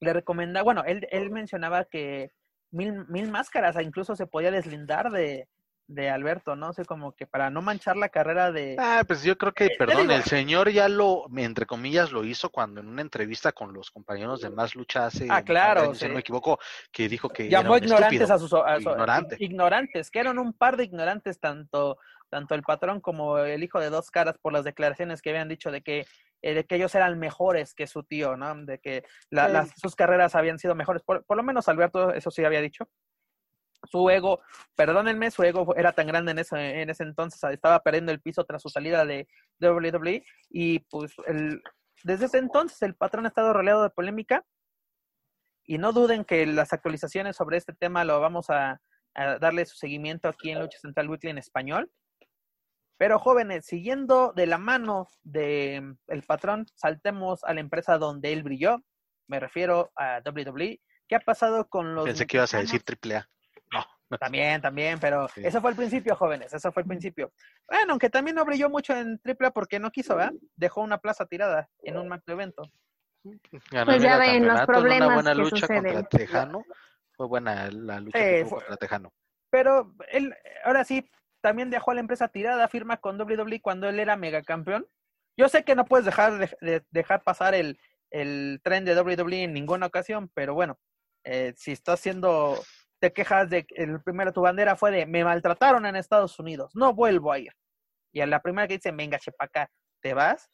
le 0.00 0.12
recomendaba, 0.12 0.64
bueno, 0.64 0.84
él, 0.84 1.06
él 1.10 1.30
mencionaba 1.30 1.84
que 1.84 2.30
mil, 2.70 3.06
mil 3.08 3.30
máscaras 3.30 3.76
incluso 3.80 4.16
se 4.16 4.26
podía 4.26 4.50
deslindar 4.50 5.10
de, 5.10 5.48
de 5.86 6.10
Alberto, 6.10 6.56
¿no? 6.56 6.72
sé, 6.72 6.84
como 6.84 7.12
que 7.12 7.26
para 7.26 7.50
no 7.50 7.62
manchar 7.62 7.96
la 7.96 8.08
carrera 8.08 8.50
de... 8.50 8.76
Ah, 8.78 9.04
pues 9.06 9.22
yo 9.22 9.36
creo 9.36 9.52
que, 9.52 9.66
eh, 9.66 9.76
perdón, 9.78 10.10
el 10.10 10.22
señor 10.24 10.70
ya 10.70 10.88
lo, 10.88 11.26
entre 11.36 11.66
comillas, 11.66 12.12
lo 12.12 12.24
hizo 12.24 12.50
cuando 12.50 12.80
en 12.80 12.88
una 12.88 13.02
entrevista 13.02 13.52
con 13.52 13.72
los 13.72 13.90
compañeros 13.90 14.40
de 14.40 14.50
Más 14.50 14.74
Lucha 14.74 15.06
hace... 15.06 15.26
Ah, 15.30 15.42
claro. 15.42 15.94
Si 15.94 16.06
no 16.06 16.14
me 16.14 16.20
equivoco, 16.20 16.58
que 16.90 17.08
dijo 17.08 17.28
que... 17.28 17.48
Llamó 17.48 17.76
ignorantes 17.76 18.30
a 18.30 18.38
sus... 18.38 18.52
ignorantes. 18.78 19.40
ignorantes, 19.40 20.10
que 20.10 20.20
eran 20.20 20.38
un 20.38 20.52
par 20.52 20.76
de 20.76 20.84
ignorantes, 20.84 21.38
tanto, 21.38 21.98
tanto 22.32 22.54
el 22.54 22.62
patrón 22.62 23.00
como 23.00 23.38
el 23.38 23.62
hijo 23.62 23.78
de 23.78 23.90
dos 23.90 24.10
caras, 24.10 24.38
por 24.40 24.52
las 24.52 24.64
declaraciones 24.64 25.20
que 25.20 25.30
habían 25.30 25.48
dicho 25.48 25.70
de 25.70 25.82
que 25.82 26.06
eh, 26.40 26.54
de 26.54 26.64
que 26.64 26.74
ellos 26.74 26.94
eran 26.94 27.18
mejores 27.18 27.74
que 27.74 27.86
su 27.86 28.02
tío, 28.02 28.36
¿no? 28.36 28.64
De 28.64 28.80
que 28.80 29.04
las, 29.30 29.70
sus 29.76 29.94
carreras 29.94 30.34
habían 30.34 30.58
sido 30.58 30.74
mejores. 30.74 31.02
Por, 31.02 31.24
por, 31.24 31.36
lo 31.36 31.44
menos 31.44 31.68
Alberto 31.68 32.12
eso 32.12 32.32
sí 32.32 32.44
había 32.44 32.60
dicho 32.60 32.88
su 33.84 34.08
ego, 34.10 34.40
perdónenme, 34.76 35.30
su 35.30 35.42
ego 35.42 35.74
era 35.76 35.92
tan 35.92 36.06
grande 36.06 36.32
en 36.32 36.38
ese, 36.38 36.82
en 36.82 36.90
ese 36.90 37.02
entonces, 37.02 37.42
estaba 37.50 37.80
perdiendo 37.80 38.12
el 38.12 38.20
piso 38.20 38.44
tras 38.44 38.62
su 38.62 38.68
salida 38.68 39.04
de 39.04 39.26
WWE 39.60 40.24
y 40.50 40.80
pues 40.80 41.12
el, 41.26 41.60
desde 42.04 42.26
ese 42.26 42.38
entonces 42.38 42.80
el 42.82 42.94
patrón 42.94 43.24
ha 43.24 43.28
estado 43.28 43.52
rodeado 43.52 43.82
de 43.82 43.90
polémica 43.90 44.44
y 45.64 45.78
no 45.78 45.92
duden 45.92 46.24
que 46.24 46.46
las 46.46 46.72
actualizaciones 46.72 47.36
sobre 47.36 47.56
este 47.56 47.72
tema 47.72 48.04
lo 48.04 48.20
vamos 48.20 48.50
a, 48.50 48.80
darle 49.14 49.66
su 49.66 49.76
seguimiento 49.76 50.26
aquí 50.26 50.50
en 50.50 50.60
Lucha 50.60 50.78
Central 50.78 51.10
Weekly 51.10 51.28
en 51.28 51.36
español. 51.36 51.92
Pero 53.02 53.18
jóvenes, 53.18 53.66
siguiendo 53.66 54.32
de 54.32 54.46
la 54.46 54.58
mano 54.58 55.08
del 55.24 55.96
el 56.06 56.22
patrón, 56.22 56.66
saltemos 56.76 57.42
a 57.42 57.52
la 57.52 57.58
empresa 57.58 57.98
donde 57.98 58.32
él 58.32 58.44
brilló. 58.44 58.80
Me 59.26 59.40
refiero 59.40 59.90
a 59.96 60.20
WWE. 60.24 60.80
¿Qué 61.08 61.16
ha 61.16 61.18
pasado 61.18 61.68
con 61.68 61.96
los... 61.96 62.04
Pensé 62.04 62.28
que 62.28 62.36
ibas 62.36 62.54
a 62.54 62.58
decir 62.58 62.80
AAA. 62.86 63.28
También, 64.20 64.60
también, 64.60 65.00
pero 65.00 65.26
eso 65.34 65.60
fue 65.60 65.70
el 65.70 65.76
principio, 65.76 66.14
jóvenes, 66.14 66.54
eso 66.54 66.70
fue 66.70 66.82
el 66.82 66.88
principio. 66.88 67.32
Bueno, 67.66 67.94
aunque 67.94 68.08
también 68.08 68.36
no 68.36 68.44
brilló 68.44 68.70
mucho 68.70 68.94
en 68.94 69.20
AAA 69.24 69.50
porque 69.50 69.80
no 69.80 69.90
quiso, 69.90 70.14
¿verdad? 70.14 70.34
Dejó 70.54 70.80
una 70.82 70.98
plaza 70.98 71.26
tirada 71.26 71.68
en 71.80 71.98
un 71.98 72.06
macro 72.06 72.34
evento. 72.34 72.70
pues 73.22 74.00
ya 74.00 74.16
ven 74.16 74.46
los 74.46 74.60
problemas 74.60 75.08
una 75.08 75.14
buena 75.14 75.32
que 75.32 75.38
lucha 75.38 75.66
suceden. 75.66 75.94
contra 75.94 76.18
Tejano. 76.20 76.64
Fue 77.16 77.26
buena 77.26 77.68
la 77.68 77.98
lucha 77.98 78.48
contra 78.48 78.76
Tejano. 78.76 79.12
Pero 79.50 79.92
él, 80.08 80.32
ahora 80.64 80.84
sí, 80.84 81.04
también 81.42 81.70
dejó 81.70 81.90
a 81.90 81.94
la 81.94 82.00
empresa 82.00 82.28
tirada, 82.28 82.68
firma 82.68 82.96
con 82.96 83.20
WWE 83.20 83.60
cuando 83.60 83.88
él 83.88 84.00
era 84.00 84.16
megacampeón. 84.16 84.86
Yo 85.36 85.48
sé 85.48 85.64
que 85.64 85.74
no 85.74 85.84
puedes 85.84 86.06
dejar 86.06 86.38
de, 86.60 86.84
dejar 86.90 87.22
pasar 87.22 87.54
el, 87.54 87.78
el 88.10 88.60
tren 88.62 88.84
de 88.84 88.98
WWE 88.98 89.42
en 89.42 89.52
ninguna 89.52 89.86
ocasión, 89.86 90.30
pero 90.34 90.54
bueno, 90.54 90.78
eh, 91.24 91.52
si 91.56 91.72
está 91.72 91.92
haciendo 91.94 92.58
te 93.00 93.12
quejas 93.12 93.50
de 93.50 93.64
que 93.66 93.82
el 93.82 94.00
primero 94.00 94.32
tu 94.32 94.42
bandera 94.42 94.76
fue 94.76 94.92
de 94.92 95.06
me 95.06 95.24
maltrataron 95.24 95.84
en 95.86 95.96
Estados 95.96 96.38
Unidos, 96.38 96.70
no 96.74 96.94
vuelvo 96.94 97.32
a 97.32 97.38
ir. 97.40 97.52
Y 98.12 98.20
a 98.20 98.26
la 98.26 98.40
primera 98.40 98.68
que 98.68 98.74
dice, 98.74 98.92
venga, 98.92 99.18
chepaca, 99.18 99.68
¿te 100.00 100.14
vas? 100.14 100.48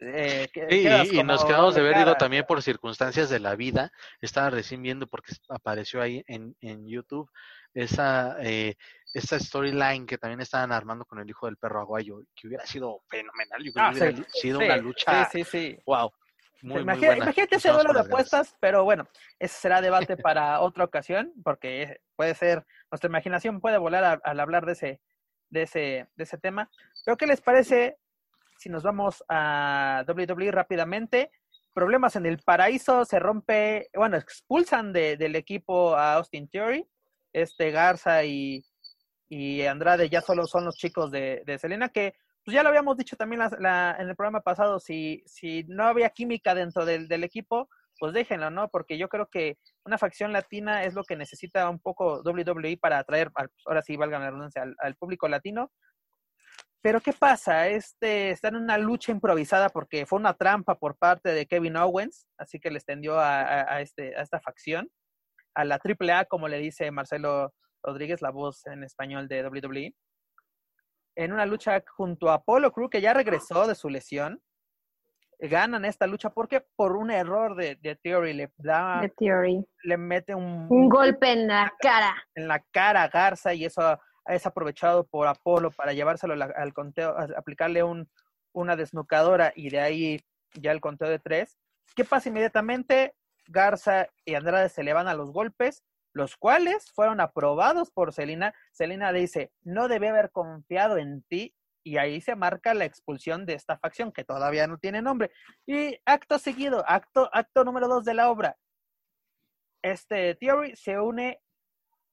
Eh, 0.00 0.48
y, 0.70 1.22
nos 1.22 1.44
quedamos 1.44 1.74
de 1.74 1.82
ver, 1.82 1.98
digo, 1.98 2.14
también 2.16 2.44
por 2.46 2.62
circunstancias 2.62 3.28
de 3.28 3.40
la 3.40 3.54
vida. 3.56 3.92
Estaba 4.20 4.50
recién 4.50 4.82
viendo 4.82 5.06
porque 5.06 5.32
apareció 5.48 6.02
ahí 6.02 6.24
en, 6.26 6.56
en 6.60 6.86
YouTube 6.86 7.30
esa, 7.76 8.36
eh, 8.40 8.76
esa 9.16 9.38
storyline 9.38 10.06
que 10.06 10.18
también 10.18 10.40
estaban 10.40 10.72
armando 10.72 11.04
con 11.04 11.18
el 11.18 11.28
hijo 11.28 11.46
del 11.46 11.56
perro 11.56 11.80
aguayo, 11.80 12.20
que 12.34 12.48
hubiera 12.48 12.66
sido 12.66 13.00
fenomenal. 13.08 13.62
Yo 13.62 13.72
creo 13.72 13.84
ah, 13.86 13.92
que 13.92 13.98
hubiera 13.98 14.28
sido 14.30 14.58
una 14.58 14.76
lucha. 14.76 15.28
Sí, 15.30 15.44
sí, 15.44 15.50
sí. 15.50 15.78
Wow 15.86 16.12
imagínate 16.62 17.56
ese 17.56 17.70
duelo 17.70 17.92
de 17.92 18.00
apuestas, 18.00 18.54
pero 18.60 18.84
bueno, 18.84 19.08
ese 19.38 19.54
será 19.54 19.80
debate 19.80 20.16
para 20.28 20.60
otra 20.60 20.84
ocasión, 20.84 21.32
porque 21.44 22.00
puede 22.16 22.34
ser, 22.34 22.64
nuestra 22.90 23.08
imaginación 23.08 23.60
puede 23.60 23.78
volar 23.78 24.20
al 24.22 24.40
hablar 24.40 24.66
de 24.66 24.72
ese, 24.72 25.00
de 25.50 25.62
ese, 25.62 26.08
de 26.14 26.24
ese 26.24 26.38
tema. 26.38 26.70
Pero 27.04 27.16
¿qué 27.16 27.26
les 27.26 27.40
parece 27.40 27.98
si 28.58 28.68
nos 28.68 28.82
vamos 28.82 29.22
a 29.28 30.04
WWE 30.08 30.50
rápidamente? 30.50 31.30
Problemas 31.72 32.16
en 32.16 32.26
el 32.26 32.38
paraíso, 32.38 33.04
se 33.04 33.18
rompe, 33.18 33.90
bueno, 33.94 34.16
expulsan 34.16 34.92
de, 34.92 35.16
del 35.16 35.36
equipo 35.36 35.94
a 35.94 36.14
Austin 36.14 36.48
Theory, 36.48 36.88
este 37.32 37.70
Garza 37.70 38.24
y, 38.24 38.64
y 39.28 39.62
Andrade 39.62 40.08
ya 40.08 40.20
solo 40.20 40.46
son 40.46 40.64
los 40.64 40.76
chicos 40.76 41.10
de, 41.10 41.58
Selena, 41.60 41.88
que 41.88 42.14
pues 42.44 42.54
ya 42.54 42.62
lo 42.62 42.68
habíamos 42.68 42.96
dicho 42.96 43.16
también 43.16 43.42
en 43.42 44.08
el 44.08 44.16
programa 44.16 44.40
pasado, 44.40 44.78
si, 44.78 45.22
si 45.26 45.64
no 45.64 45.84
había 45.84 46.10
química 46.10 46.54
dentro 46.54 46.84
del, 46.84 47.24
equipo, 47.24 47.68
pues 47.98 48.12
déjenlo, 48.12 48.50
¿no? 48.50 48.68
Porque 48.68 48.98
yo 48.98 49.08
creo 49.08 49.26
que 49.26 49.58
una 49.84 49.98
facción 49.98 50.32
latina 50.32 50.84
es 50.84 50.94
lo 50.94 51.02
que 51.02 51.16
necesita 51.16 51.68
un 51.68 51.80
poco 51.80 52.22
WWE 52.22 52.78
para 52.80 52.98
atraer, 52.98 53.32
ahora 53.64 53.82
sí, 53.82 53.96
valga 53.96 54.20
la 54.20 54.26
redundancia, 54.26 54.64
al, 54.78 54.94
público 54.94 55.26
latino. 55.26 55.72
Pero 56.80 57.00
¿qué 57.00 57.12
pasa? 57.12 57.66
Este 57.66 58.30
está 58.30 58.46
en 58.46 58.56
una 58.56 58.78
lucha 58.78 59.10
improvisada 59.10 59.70
porque 59.70 60.06
fue 60.06 60.20
una 60.20 60.34
trampa 60.34 60.76
por 60.76 60.96
parte 60.96 61.30
de 61.30 61.46
Kevin 61.46 61.76
Owens, 61.76 62.28
así 62.38 62.60
que 62.60 62.70
le 62.70 62.76
extendió 62.76 63.18
a, 63.18 63.80
este, 63.80 64.16
a 64.16 64.22
esta 64.22 64.38
facción, 64.38 64.88
a 65.56 65.64
la 65.64 65.80
AAA, 65.82 66.26
como 66.26 66.46
le 66.46 66.58
dice 66.58 66.92
Marcelo 66.92 67.52
Rodríguez, 67.86 68.20
la 68.20 68.30
voz 68.30 68.66
en 68.66 68.82
español 68.82 69.28
de 69.28 69.46
WWE, 69.46 69.94
en 71.14 71.32
una 71.32 71.46
lucha 71.46 71.82
junto 71.96 72.28
a 72.28 72.34
Apollo 72.34 72.72
Crew, 72.72 72.90
que 72.90 73.00
ya 73.00 73.14
regresó 73.14 73.66
de 73.66 73.74
su 73.74 73.88
lesión 73.88 74.42
ganan 75.38 75.84
esta 75.84 76.06
lucha 76.06 76.30
porque 76.30 76.64
por 76.76 76.96
un 76.96 77.10
error 77.10 77.56
de, 77.56 77.76
de 77.76 77.96
Theory 77.96 78.32
le 78.32 78.50
da 78.56 79.02
le 79.82 79.96
mete 79.98 80.34
un, 80.34 80.66
un 80.70 80.88
golpe 80.88 81.30
en 81.30 81.48
la 81.48 81.72
cara. 81.78 82.14
en 82.34 82.48
la 82.48 82.60
cara 82.70 83.02
a 83.02 83.08
Garza 83.08 83.52
y 83.52 83.64
eso 83.64 83.98
es 84.26 84.46
aprovechado 84.46 85.06
por 85.06 85.28
Apolo 85.28 85.70
para 85.70 85.92
llevárselo 85.92 86.34
al 86.42 86.72
conteo 86.72 87.14
aplicarle 87.36 87.82
un, 87.82 88.10
una 88.52 88.76
desnucadora 88.76 89.52
y 89.54 89.68
de 89.70 89.80
ahí 89.80 90.20
ya 90.54 90.72
el 90.72 90.80
conteo 90.80 91.08
de 91.08 91.18
tres. 91.18 91.58
¿qué 91.94 92.04
pasa 92.04 92.28
inmediatamente? 92.28 93.14
Garza 93.48 94.08
y 94.24 94.34
Andrade 94.34 94.68
se 94.68 94.82
le 94.82 94.92
van 94.92 95.06
a 95.06 95.14
los 95.14 95.30
golpes 95.32 95.84
los 96.16 96.34
cuales 96.38 96.90
fueron 96.92 97.20
aprobados 97.20 97.90
por 97.90 98.10
Selina. 98.10 98.54
Selina 98.72 99.12
dice, 99.12 99.52
no 99.62 99.86
debe 99.86 100.08
haber 100.08 100.30
confiado 100.30 100.96
en 100.96 101.22
ti 101.24 101.54
y 101.84 101.98
ahí 101.98 102.22
se 102.22 102.34
marca 102.34 102.72
la 102.72 102.86
expulsión 102.86 103.44
de 103.44 103.52
esta 103.52 103.78
facción 103.78 104.10
que 104.12 104.24
todavía 104.24 104.66
no 104.66 104.78
tiene 104.78 105.02
nombre. 105.02 105.30
Y 105.66 106.00
acto 106.06 106.38
seguido, 106.38 106.82
acto, 106.88 107.28
acto 107.34 107.64
número 107.64 107.86
dos 107.86 108.06
de 108.06 108.14
la 108.14 108.30
obra. 108.30 108.56
Este 109.82 110.34
Theory 110.36 110.74
se 110.74 110.98
une 110.98 111.42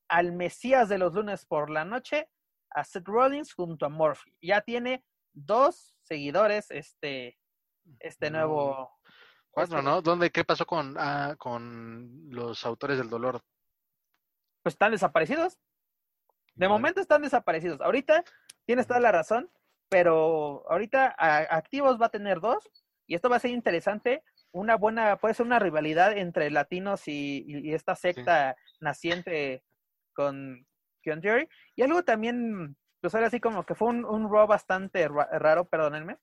al 0.10 0.34
Mesías 0.34 0.90
de 0.90 0.98
los 0.98 1.14
lunes 1.14 1.46
por 1.46 1.70
la 1.70 1.86
noche, 1.86 2.30
a 2.72 2.84
Seth 2.84 3.08
Rollins 3.08 3.54
junto 3.54 3.86
a 3.86 3.90
Murphy. 3.90 4.36
Ya 4.42 4.60
tiene 4.60 5.06
dos 5.32 5.96
seguidores 6.02 6.70
este, 6.72 7.40
este 8.00 8.30
nuevo... 8.30 8.92
Cuatro, 9.50 9.78
este 9.78 9.90
¿no? 9.90 10.02
¿Dónde, 10.02 10.30
¿Qué 10.30 10.44
pasó 10.44 10.66
con, 10.66 10.96
ah, 10.98 11.36
con 11.38 12.30
los 12.30 12.66
autores 12.66 12.98
del 12.98 13.10
dolor? 13.10 13.42
Pues 14.64 14.74
están 14.74 14.92
desaparecidos. 14.92 15.60
De 16.56 16.68
momento 16.68 17.02
están 17.02 17.22
desaparecidos. 17.22 17.82
Ahorita 17.82 18.24
tienes 18.66 18.88
toda 18.88 19.00
la 19.00 19.12
razón 19.12 19.52
pero 19.94 20.66
ahorita 20.72 21.14
activos 21.56 22.02
va 22.02 22.08
a 22.08 22.10
tener 22.18 22.40
dos 22.40 22.68
y 23.06 23.14
esto 23.14 23.30
va 23.30 23.36
a 23.36 23.40
ser 23.40 23.52
interesante. 23.52 24.24
Una 24.52 24.76
buena, 24.76 25.18
puede 25.18 25.36
ser 25.36 25.46
una 25.46 25.60
rivalidad 25.60 26.18
entre 26.18 26.50
latinos 26.50 27.08
y, 27.08 27.72
esta 27.76 27.96
secta 27.96 28.56
naciente 28.80 29.64
con 30.14 30.66
Kion 31.04 31.22
Jerry. 31.22 31.48
Y 31.76 31.84
algo 31.84 32.02
también, 32.02 32.76
pues 33.02 33.14
ahora 33.14 33.28
así 33.28 33.40
como 33.40 33.68
que 33.68 33.76
fue 33.76 33.90
un, 33.90 34.04
un 34.04 34.34
raw 34.34 34.48
bastante 34.48 35.08
raro, 35.08 35.66
perdónenme. 35.66 36.18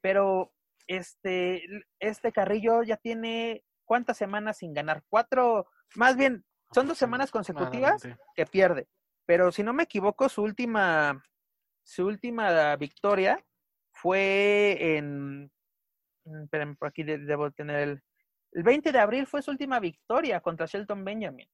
Pero 0.00 0.52
este, 0.88 1.62
este 2.00 2.32
Carrillo 2.32 2.82
ya 2.82 2.96
tiene 2.96 3.62
cuántas 3.84 4.16
semanas 4.16 4.58
sin 4.58 4.74
ganar? 4.74 5.04
Cuatro, 5.08 5.68
más 5.94 6.16
bien, 6.16 6.44
son 6.72 6.86
dos 6.86 6.98
semanas 6.98 7.30
consecutivas 7.30 8.02
que 8.34 8.46
pierde. 8.46 8.88
Pero 9.26 9.52
si 9.52 9.62
no 9.62 9.72
me 9.72 9.84
equivoco, 9.84 10.28
su 10.28 10.42
última 10.42 11.22
su 11.88 12.04
última 12.04 12.76
victoria 12.76 13.42
fue 13.92 14.76
en. 14.96 15.50
Mm, 16.24 16.42
espérenme, 16.44 16.76
por 16.76 16.88
aquí 16.88 17.02
debo 17.02 17.50
tener 17.50 17.76
el. 17.76 18.02
El 18.52 18.62
20 18.62 18.92
de 18.92 18.98
abril 18.98 19.26
fue 19.26 19.42
su 19.42 19.50
última 19.50 19.80
victoria 19.80 20.40
contra 20.40 20.66
Shelton 20.66 21.04
Benjamin. 21.04 21.48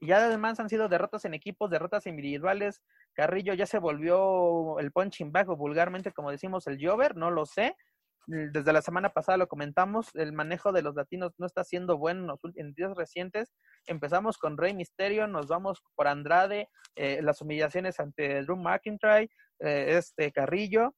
Y 0.00 0.08
ya 0.08 0.18
además 0.18 0.60
han 0.60 0.68
sido 0.68 0.88
derrotas 0.88 1.24
en 1.24 1.34
equipos, 1.34 1.70
derrotas 1.70 2.06
individuales. 2.06 2.82
Carrillo 3.14 3.54
ya 3.54 3.66
se 3.66 3.78
volvió 3.78 4.78
el 4.78 4.92
punching 4.92 5.32
bag 5.32 5.48
o 5.48 5.56
vulgarmente, 5.56 6.12
como 6.12 6.30
decimos, 6.30 6.66
el 6.66 6.78
Jover, 6.80 7.16
no 7.16 7.30
lo 7.30 7.46
sé. 7.46 7.74
Desde 8.30 8.74
la 8.74 8.82
semana 8.82 9.08
pasada 9.08 9.38
lo 9.38 9.48
comentamos, 9.48 10.14
el 10.14 10.34
manejo 10.34 10.70
de 10.70 10.82
los 10.82 10.94
latinos 10.94 11.32
no 11.38 11.46
está 11.46 11.64
siendo 11.64 11.96
bueno 11.96 12.38
en, 12.56 12.74
días 12.74 12.94
recientes. 12.94 13.54
Empezamos 13.86 14.36
con 14.36 14.58
Rey 14.58 14.74
Misterio, 14.74 15.26
nos 15.26 15.48
vamos 15.48 15.82
por 15.94 16.08
Andrade, 16.08 16.68
eh, 16.94 17.22
las 17.22 17.40
humillaciones 17.40 17.98
ante 18.00 18.42
Drew 18.42 18.58
McIntyre, 18.58 19.30
eh, 19.60 19.96
este 19.96 20.30
Carrillo. 20.30 20.94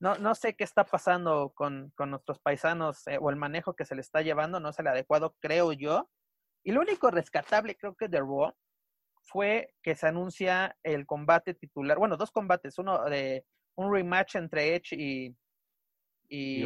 No, 0.00 0.14
no 0.14 0.34
sé 0.34 0.56
qué 0.56 0.64
está 0.64 0.84
pasando 0.84 1.52
con, 1.54 1.92
nuestros 1.98 2.38
paisanos 2.38 3.06
eh, 3.06 3.18
o 3.20 3.28
el 3.28 3.36
manejo 3.36 3.74
que 3.74 3.84
se 3.84 3.94
le 3.94 4.00
está 4.00 4.22
llevando, 4.22 4.60
no 4.60 4.70
es 4.70 4.78
el 4.78 4.86
adecuado, 4.86 5.36
creo 5.38 5.74
yo. 5.74 6.08
Y 6.64 6.72
lo 6.72 6.80
único 6.80 7.10
rescatable, 7.10 7.76
creo 7.76 7.94
que 7.94 8.08
de 8.08 8.20
Raw, 8.20 8.54
fue 9.22 9.74
que 9.82 9.94
se 9.94 10.06
anuncia 10.06 10.78
el 10.82 11.04
combate 11.04 11.52
titular, 11.52 11.98
bueno, 11.98 12.16
dos 12.16 12.30
combates, 12.30 12.78
uno 12.78 13.04
de 13.04 13.44
un 13.76 13.92
rematch 13.92 14.36
entre 14.36 14.74
Edge 14.74 14.96
y, 14.96 15.36
y, 16.28 16.64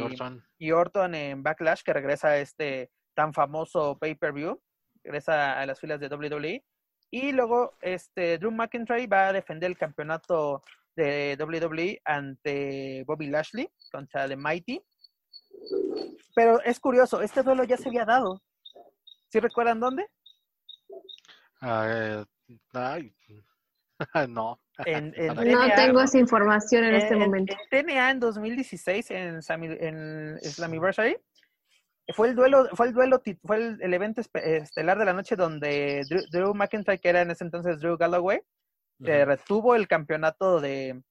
Orton. 0.71 1.15
en 1.15 1.43
Backlash, 1.43 1.81
que 1.83 1.93
regresa 1.93 2.29
a 2.29 2.37
este 2.37 2.91
tan 3.15 3.33
famoso 3.33 3.97
pay-per-view, 3.97 4.61
regresa 5.03 5.59
a 5.59 5.65
las 5.65 5.79
filas 5.79 5.99
de 5.99 6.07
WWE. 6.07 6.65
Y 7.11 7.31
luego 7.31 7.77
este 7.81 8.37
Drew 8.39 8.51
McIntyre 8.51 9.07
va 9.07 9.27
a 9.27 9.33
defender 9.33 9.69
el 9.69 9.77
campeonato 9.77 10.63
de 10.95 11.37
WWE 11.39 12.01
ante 12.05 13.03
Bobby 13.05 13.27
Lashley 13.27 13.69
contra 13.91 14.27
The 14.27 14.35
Mighty. 14.35 14.81
Pero 16.35 16.61
es 16.63 16.79
curioso, 16.79 17.21
este 17.21 17.43
duelo 17.43 17.63
ya 17.63 17.77
se 17.77 17.89
había 17.89 18.05
dado. 18.05 18.41
¿Sí 19.29 19.39
recuerdan 19.39 19.79
dónde? 19.79 20.07
Uh, 21.61 22.25
no. 24.29 24.59
no 24.85 25.75
tengo 25.75 26.01
esa 26.01 26.17
información 26.17 26.83
en, 26.85 26.95
este 26.95 27.15
momento. 27.15 27.55
En 27.71 27.85
TNA 27.85 28.11
en 28.11 28.19
2016, 28.19 29.11
en, 29.11 29.39
en 29.59 30.39
Slammiversary, 30.39 31.17
fue 32.11 32.29
el 32.29 32.35
duelo, 32.35 32.67
fue 32.73 32.87
el 32.87 32.93
duelo, 32.93 33.21
fue 33.45 33.57
el, 33.57 33.93
evento 33.93 34.21
estelar 34.33 34.97
de 34.97 35.05
la 35.05 35.13
noche 35.13 35.35
donde 35.35 36.03
Drew, 36.31 36.53
McIntyre, 36.53 36.99
que 36.99 37.09
era 37.09 37.21
en 37.21 37.31
ese 37.31 37.45
entonces 37.45 37.79
Drew 37.79 37.97
Galloway, 37.97 38.41
retuvo 38.99 39.75
el 39.75 39.87
campeonato 39.87 40.59
de... 40.59 41.01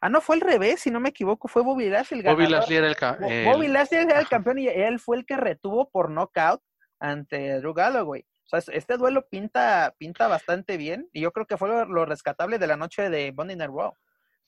Ah, 0.00 0.08
no, 0.08 0.20
fue 0.20 0.36
al 0.36 0.40
revés, 0.40 0.80
si 0.80 0.90
no 0.90 0.98
me 0.98 1.10
equivoco, 1.10 1.46
fue 1.46 1.62
Bobby 1.62 1.88
Lashley 1.88 2.20
el 2.20 2.26
Bobby 2.26 2.48
Lashley 2.48 2.78
era 2.78 2.88
el, 2.88 3.44
Bobby 3.44 3.68
Lashley 3.68 4.00
era 4.00 4.18
el 4.18 4.28
campeón 4.28 4.58
y 4.58 4.66
él 4.66 4.98
fue 4.98 5.18
el 5.18 5.24
que 5.24 5.36
retuvo 5.36 5.88
por 5.90 6.10
knockout 6.10 6.60
ante 6.98 7.60
Drew 7.60 7.74
Galloway. 7.74 8.24
O 8.44 8.60
sea, 8.60 8.74
este 8.74 8.96
duelo 8.96 9.26
pinta, 9.28 9.94
pinta 9.98 10.28
bastante 10.28 10.76
bien 10.76 11.08
y 11.12 11.20
yo 11.20 11.32
creo 11.32 11.46
que 11.46 11.56
fue 11.56 11.68
lo, 11.68 12.04
rescatable 12.04 12.58
de 12.58 12.66
la 12.66 12.76
noche 12.76 13.10
de 13.10 13.32
Monday 13.32 13.56
Night 13.56 13.70
Raw. 13.70 13.94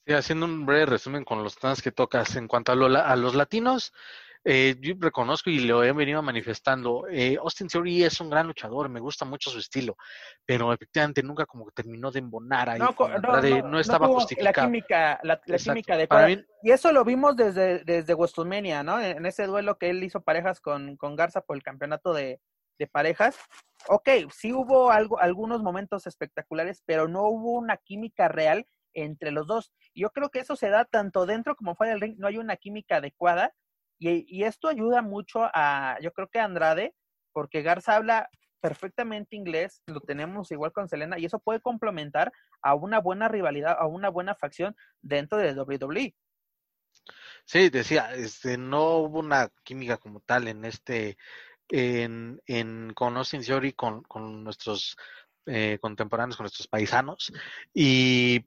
Sí, 0.07 0.13
haciendo 0.13 0.47
un 0.47 0.67
breve 0.67 0.87
resumen 0.87 1.25
con 1.25 1.43
los 1.43 1.57
temas 1.57 1.83
que 1.83 1.93
tocas 1.93 2.37
en 2.37 2.47
cuanto 2.47 2.73
a, 2.73 2.75
a 2.75 3.17
los 3.17 3.35
latinos, 3.35 3.93
eh, 4.49 4.77
yo 4.81 4.95
reconozco 5.01 5.51
y 5.51 5.59
lo 5.59 5.83
he 5.83 5.91
venido 5.91 6.23
manifestando. 6.23 7.09
Eh, 7.11 7.37
Austin 7.37 7.67
Theory 7.67 8.05
es 8.05 8.21
un 8.21 8.31
gran 8.31 8.47
luchador, 8.47 8.89
me 8.89 9.01
gusta 9.01 9.25
mucho 9.25 9.51
su 9.51 9.59
estilo, 9.59 9.97
pero 10.45 10.73
efectivamente 10.73 11.21
nunca 11.21 11.47
como 11.47 11.67
que 11.67 11.73
terminó 11.73 12.13
de 12.13 12.21
embonar 12.21 12.71
ahí. 12.71 12.79
No, 12.79 12.95
no, 13.63 13.81
estaba 13.81 14.07
justificado. 14.07 14.53
La 14.55 14.67
química, 14.67 15.21
la, 15.25 15.41
química 15.41 15.95
adecuada. 15.95 16.31
y 16.63 16.71
eso 16.71 16.93
lo 16.93 17.05
vimos 17.05 17.35
desde, 17.35 17.83
desde 17.83 18.15
WrestleMania, 18.15 18.85
¿no? 18.85 19.01
En, 19.01 19.27
ese 19.27 19.47
duelo 19.47 19.79
que 19.79 19.91
él 19.91 20.05
hizo 20.05 20.21
parejas 20.21 20.61
con, 20.61 20.97
con 20.97 21.17
Garza 21.17 21.41
por 21.41 21.57
el 21.57 21.65
campeonato 21.65 22.13
de, 22.13 22.39
de 22.79 22.87
parejas, 22.87 23.39
ok, 23.89 24.09
sí 24.33 24.53
hubo 24.53 24.91
algo, 24.91 25.19
algunos 25.21 25.63
momentos 25.63 26.07
espectaculares, 26.07 26.83
pero 26.87 27.09
no 27.09 27.25
hubo 27.25 27.53
una 27.53 27.77
química 27.77 28.29
real 28.29 28.67
entre 28.95 29.31
los 29.31 29.47
dos. 29.47 29.73
Yo 29.95 30.11
creo 30.11 30.31
que 30.31 30.41
eso 30.41 30.57
se 30.57 30.71
da 30.71 30.85
tanto 30.85 31.27
dentro 31.27 31.55
como 31.57 31.77
fuera 31.77 31.93
del 31.93 32.01
ring, 32.01 32.17
no 32.19 32.27
hay 32.27 32.39
una 32.39 32.57
química 32.57 32.97
adecuada. 32.97 33.53
Y, 33.99 34.45
esto 34.45 34.69
ayuda 34.69 35.01
mucho 35.01 35.49
a, 35.55 35.97
yo 36.03 36.13
creo 36.13 36.29
que 36.29 36.39
a 36.39 36.45
Andrade, 36.45 36.95
porque 37.33 37.63
Garza 37.63 37.97
habla 37.97 38.29
perfectamente 38.61 39.37
inglés, 39.37 39.83
lo 39.87 40.01
tenemos 40.01 40.51
igual 40.51 40.73
con 40.73 40.89
Selena, 40.89 41.19
y 41.19 41.25
eso 41.25 41.39
puede 41.39 41.61
complementar 41.61 42.31
a 42.61 42.75
una 42.75 43.01
buena 43.01 43.29
rivalidad, 43.29 43.77
a 43.79 43.87
una 43.87 44.11
buena 44.11 44.35
facción 44.35 44.77
dentro 45.01 45.39
de 45.39 45.55
WWE. 45.55 46.15
Sí, 47.45 47.71
decía, 47.71 48.13
este, 48.15 48.59
no 48.59 48.97
hubo 48.97 49.21
una 49.21 49.51
química 49.63 49.97
como 49.97 50.21
tal 50.21 50.49
en 50.49 50.65
este 50.65 51.17
en, 51.69 52.41
en, 52.47 52.93
con 52.95 53.17
Austin 53.17 53.43
Theory, 53.43 53.73
con, 53.73 54.03
con 54.03 54.45
nuestros 54.45 54.97
eh, 55.47 55.79
contemporáneos, 55.81 56.37
con 56.37 56.45
nuestros 56.45 56.69
paisanos. 56.69 57.33
Y 57.73 58.45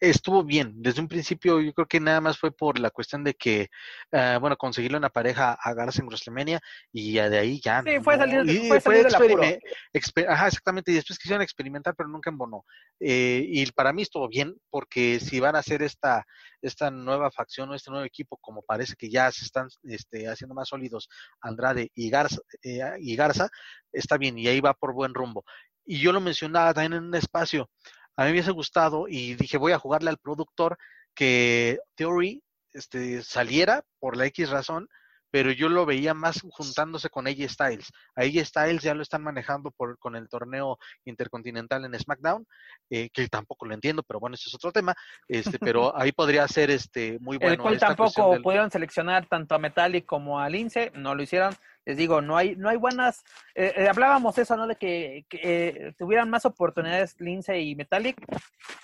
estuvo 0.00 0.44
bien. 0.44 0.72
Desde 0.76 1.00
un 1.00 1.08
principio 1.08 1.60
yo 1.60 1.72
creo 1.72 1.86
que 1.86 2.00
nada 2.00 2.20
más 2.20 2.38
fue 2.38 2.50
por 2.50 2.78
la 2.78 2.90
cuestión 2.90 3.24
de 3.24 3.34
que, 3.34 3.68
uh, 4.12 4.38
bueno, 4.40 4.56
conseguirle 4.56 4.98
una 4.98 5.10
pareja 5.10 5.58
a 5.60 5.74
Garza 5.74 6.00
en 6.00 6.06
WrestleMania 6.06 6.60
y 6.92 7.12
ya 7.12 7.28
de 7.28 7.38
ahí 7.38 7.60
ya. 7.60 7.82
Sí, 7.82 8.00
fue 8.00 8.16
salir, 8.16 8.48
y, 8.48 8.68
fue 8.68 8.80
salir 8.80 9.06
fue 9.10 10.26
Ajá, 10.28 10.46
exactamente. 10.46 10.92
Y 10.92 10.94
después 10.94 11.18
quisieron 11.18 11.42
experimentar, 11.42 11.94
pero 11.96 12.08
nunca 12.08 12.30
embonó. 12.30 12.64
Eh, 13.00 13.44
y 13.46 13.66
para 13.72 13.92
mí 13.92 14.02
estuvo 14.02 14.28
bien 14.28 14.54
porque 14.70 15.20
si 15.20 15.40
van 15.40 15.56
a 15.56 15.60
hacer 15.60 15.82
esta, 15.82 16.24
esta 16.62 16.90
nueva 16.90 17.30
facción 17.30 17.70
o 17.70 17.74
este 17.74 17.90
nuevo 17.90 18.06
equipo, 18.06 18.36
como 18.40 18.62
parece 18.62 18.94
que 18.96 19.10
ya 19.10 19.30
se 19.30 19.44
están 19.44 19.68
este, 19.84 20.28
haciendo 20.28 20.54
más 20.54 20.68
sólidos 20.68 21.08
Andrade 21.40 21.90
y 21.94 22.10
Garza, 22.10 22.40
eh, 22.62 22.80
y 23.00 23.16
Garza, 23.16 23.48
está 23.92 24.16
bien 24.16 24.38
y 24.38 24.48
ahí 24.48 24.60
va 24.60 24.74
por 24.74 24.92
buen 24.92 25.14
rumbo. 25.14 25.44
Y 25.84 26.00
yo 26.00 26.12
lo 26.12 26.20
mencionaba 26.20 26.74
también 26.74 26.92
en 26.92 27.04
un 27.04 27.14
espacio 27.14 27.70
a 28.18 28.22
mí 28.22 28.26
me 28.26 28.32
hubiese 28.32 28.50
gustado 28.50 29.06
y 29.08 29.36
dije 29.36 29.58
voy 29.58 29.70
a 29.70 29.78
jugarle 29.78 30.10
al 30.10 30.18
productor 30.18 30.76
que 31.14 31.78
Theory 31.94 32.42
este, 32.72 33.22
saliera 33.22 33.84
por 34.00 34.16
la 34.16 34.26
X 34.26 34.50
razón, 34.50 34.88
pero 35.30 35.52
yo 35.52 35.68
lo 35.68 35.86
veía 35.86 36.14
más 36.14 36.40
juntándose 36.50 37.10
con 37.10 37.28
AJ 37.28 37.48
Styles. 37.48 37.92
A 38.16 38.22
AJ 38.22 38.44
Styles 38.44 38.82
ya 38.82 38.94
lo 38.94 39.02
están 39.02 39.22
manejando 39.22 39.70
por, 39.70 39.98
con 39.98 40.16
el 40.16 40.28
torneo 40.28 40.78
intercontinental 41.04 41.84
en 41.84 41.96
SmackDown, 41.96 42.44
eh, 42.90 43.08
que 43.12 43.28
tampoco 43.28 43.66
lo 43.66 43.74
entiendo, 43.74 44.02
pero 44.02 44.18
bueno, 44.18 44.34
ese 44.34 44.48
es 44.48 44.54
otro 44.56 44.72
tema. 44.72 44.96
Este, 45.28 45.58
pero 45.72 45.96
ahí 45.96 46.10
podría 46.10 46.48
ser 46.48 46.72
este 46.72 47.18
muy 47.20 47.36
bueno. 47.36 47.52
El 47.52 47.60
cual 47.60 47.78
tampoco 47.78 48.42
pudieron 48.42 48.70
seleccionar 48.72 49.28
tanto 49.28 49.54
a 49.54 49.58
Metallic 49.58 50.06
como 50.06 50.40
a 50.40 50.48
Lince, 50.48 50.90
no 50.96 51.14
lo 51.14 51.22
hicieron 51.22 51.54
les 51.88 51.96
digo, 51.96 52.20
no 52.20 52.36
hay, 52.36 52.54
no 52.54 52.68
hay 52.68 52.76
buenas, 52.76 53.24
eh, 53.54 53.72
eh, 53.74 53.88
hablábamos 53.88 54.36
eso, 54.36 54.54
¿no? 54.58 54.66
De 54.66 54.76
que, 54.76 55.24
eh, 55.30 55.94
tuvieran 55.96 56.28
más 56.28 56.44
oportunidades 56.44 57.18
Lindsay 57.18 57.70
y 57.70 57.76
Metallic. 57.76 58.18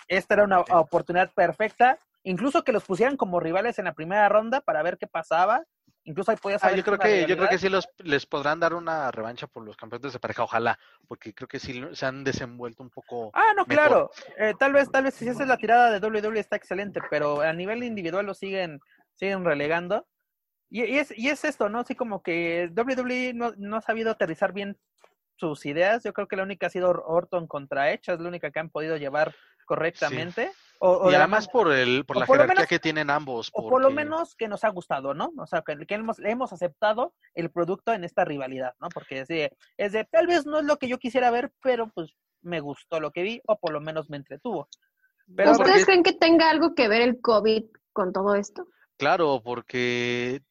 Esta 0.08 0.32
era 0.32 0.44
una 0.44 0.60
oportunidad 0.60 1.30
perfecta, 1.34 1.98
incluso 2.22 2.64
que 2.64 2.72
los 2.72 2.82
pusieran 2.82 3.18
como 3.18 3.40
rivales 3.40 3.78
en 3.78 3.84
la 3.84 3.92
primera 3.92 4.26
ronda 4.30 4.62
para 4.62 4.82
ver 4.82 4.96
qué 4.96 5.06
pasaba. 5.06 5.64
Incluso 6.04 6.30
ahí 6.30 6.38
podía 6.38 6.56
ah, 6.62 6.72
yo 6.72 6.82
creo 6.82 6.98
que 6.98 7.26
yo 7.26 7.36
creo 7.36 7.48
que 7.50 7.58
sí 7.58 7.68
los, 7.68 7.86
les 7.98 8.24
podrán 8.24 8.58
dar 8.58 8.72
una 8.72 9.10
revancha 9.10 9.46
por 9.48 9.64
los 9.64 9.76
campeones 9.76 10.14
de 10.14 10.18
pareja, 10.18 10.42
ojalá, 10.42 10.78
porque 11.06 11.34
creo 11.34 11.48
que 11.48 11.60
sí 11.60 11.82
se 11.92 12.06
han 12.06 12.24
desenvuelto 12.24 12.82
un 12.82 12.90
poco. 12.90 13.30
Ah, 13.34 13.52
no, 13.54 13.66
claro. 13.66 14.10
tal 14.58 14.72
vez, 14.72 14.90
tal 14.90 15.04
vez 15.04 15.12
si 15.12 15.28
esa 15.28 15.42
es 15.42 15.48
la 15.48 15.58
tirada 15.58 15.90
de 15.90 16.06
WWE 16.06 16.40
está 16.40 16.56
excelente, 16.56 17.00
pero 17.10 17.42
a 17.42 17.52
nivel 17.52 17.82
individual 17.82 18.24
lo 18.24 18.32
siguen, 18.32 18.80
siguen 19.12 19.44
relegando. 19.44 20.06
Y, 20.74 20.98
es, 20.98 21.16
y 21.16 21.28
es 21.28 21.44
esto, 21.44 21.68
¿no? 21.68 21.78
Así 21.78 21.94
como 21.94 22.20
que 22.20 22.68
WWE 22.76 23.32
no, 23.32 23.52
no 23.56 23.76
ha 23.76 23.80
sabido 23.80 24.10
aterrizar 24.10 24.52
bien 24.52 24.76
sus 25.36 25.64
ideas. 25.66 26.02
Yo 26.02 26.12
creo 26.12 26.26
que 26.26 26.34
la 26.34 26.42
única 26.42 26.66
ha 26.66 26.70
sido 26.70 26.90
Orton 26.90 27.46
contra 27.46 27.92
Edge, 27.92 28.12
es 28.12 28.18
la 28.18 28.28
única 28.28 28.50
que 28.50 28.58
han 28.58 28.70
podido 28.70 28.96
llevar 28.96 29.32
correctamente. 29.66 30.50
O, 30.80 31.12
y 31.12 31.14
además 31.14 31.46
por 31.46 31.72
el 31.72 32.04
por 32.04 32.16
la 32.16 32.26
jerarquía 32.26 32.66
que 32.66 32.80
tienen 32.80 33.08
ambos. 33.08 33.50
O 33.52 33.70
por 33.70 33.82
lo 33.82 33.92
menos 33.92 34.34
que 34.34 34.48
nos 34.48 34.64
ha 34.64 34.68
gustado, 34.70 35.14
¿no? 35.14 35.30
O 35.38 35.46
sea, 35.46 35.62
que, 35.62 35.94
hemos, 35.94 36.18
hemos 36.18 36.52
aceptado 36.52 37.14
el 37.34 37.52
producto 37.52 37.92
en 37.92 38.02
esta 38.02 38.24
rivalidad, 38.24 38.74
¿no? 38.80 38.88
Porque 38.88 39.20
es 39.20 39.28
de, 39.28 39.56
es 39.76 39.92
de, 39.92 40.04
tal 40.04 40.26
vez 40.26 40.44
no 40.44 40.58
es 40.58 40.64
lo 40.64 40.78
que 40.78 40.88
yo 40.88 40.98
quisiera 40.98 41.30
ver, 41.30 41.52
pero 41.62 41.88
pues 41.94 42.10
me 42.42 42.58
gustó 42.58 42.98
lo 42.98 43.12
que 43.12 43.22
vi, 43.22 43.40
o 43.46 43.60
por 43.60 43.72
lo 43.72 43.80
menos 43.80 44.10
me 44.10 44.16
entretuvo. 44.16 44.68
Pero 45.36 45.52
¿Ustedes 45.52 45.84
creen 45.84 46.02
que 46.02 46.14
tenga 46.14 46.50
algo 46.50 46.74
que 46.74 46.88
ver 46.88 47.00
el 47.00 47.20
COVID 47.20 47.62
con 47.92 48.12
todo 48.12 48.34
esto? 48.34 48.66
Claro, 48.96 49.40
porque 49.42 50.42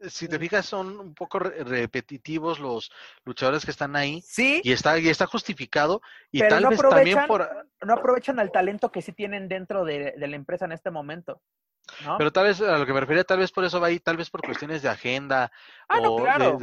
si 0.00 0.28
te 0.28 0.38
fijas, 0.38 0.66
son 0.66 0.98
un 0.98 1.14
poco 1.14 1.38
repetitivos 1.38 2.58
los 2.58 2.90
luchadores 3.24 3.64
que 3.64 3.70
están 3.70 3.96
ahí. 3.96 4.22
Sí. 4.22 4.60
Y 4.64 4.72
está, 4.72 4.98
y 4.98 5.08
está 5.08 5.26
justificado. 5.26 6.02
Y 6.30 6.40
tal 6.40 6.66
vez 6.66 6.80
también 6.80 7.26
por. 7.26 7.48
No 7.82 7.94
aprovechan 7.94 8.38
el 8.38 8.50
talento 8.50 8.90
que 8.90 9.02
sí 9.02 9.12
tienen 9.12 9.48
dentro 9.48 9.84
de, 9.84 10.14
la 10.16 10.36
empresa 10.36 10.64
en 10.64 10.72
este 10.72 10.90
momento. 10.90 11.40
Pero 12.18 12.32
tal 12.32 12.46
vez, 12.46 12.60
a 12.62 12.78
lo 12.78 12.86
que 12.86 12.94
me 12.94 13.00
refería, 13.00 13.24
tal 13.24 13.38
vez 13.38 13.52
por 13.52 13.64
eso 13.64 13.78
va 13.78 13.88
ahí, 13.88 14.00
tal 14.00 14.16
vez 14.16 14.30
por 14.30 14.40
cuestiones 14.40 14.80
de 14.80 14.88
agenda. 14.88 15.52
Ah, 15.86 16.00
no, 16.00 16.16
claro. 16.16 16.58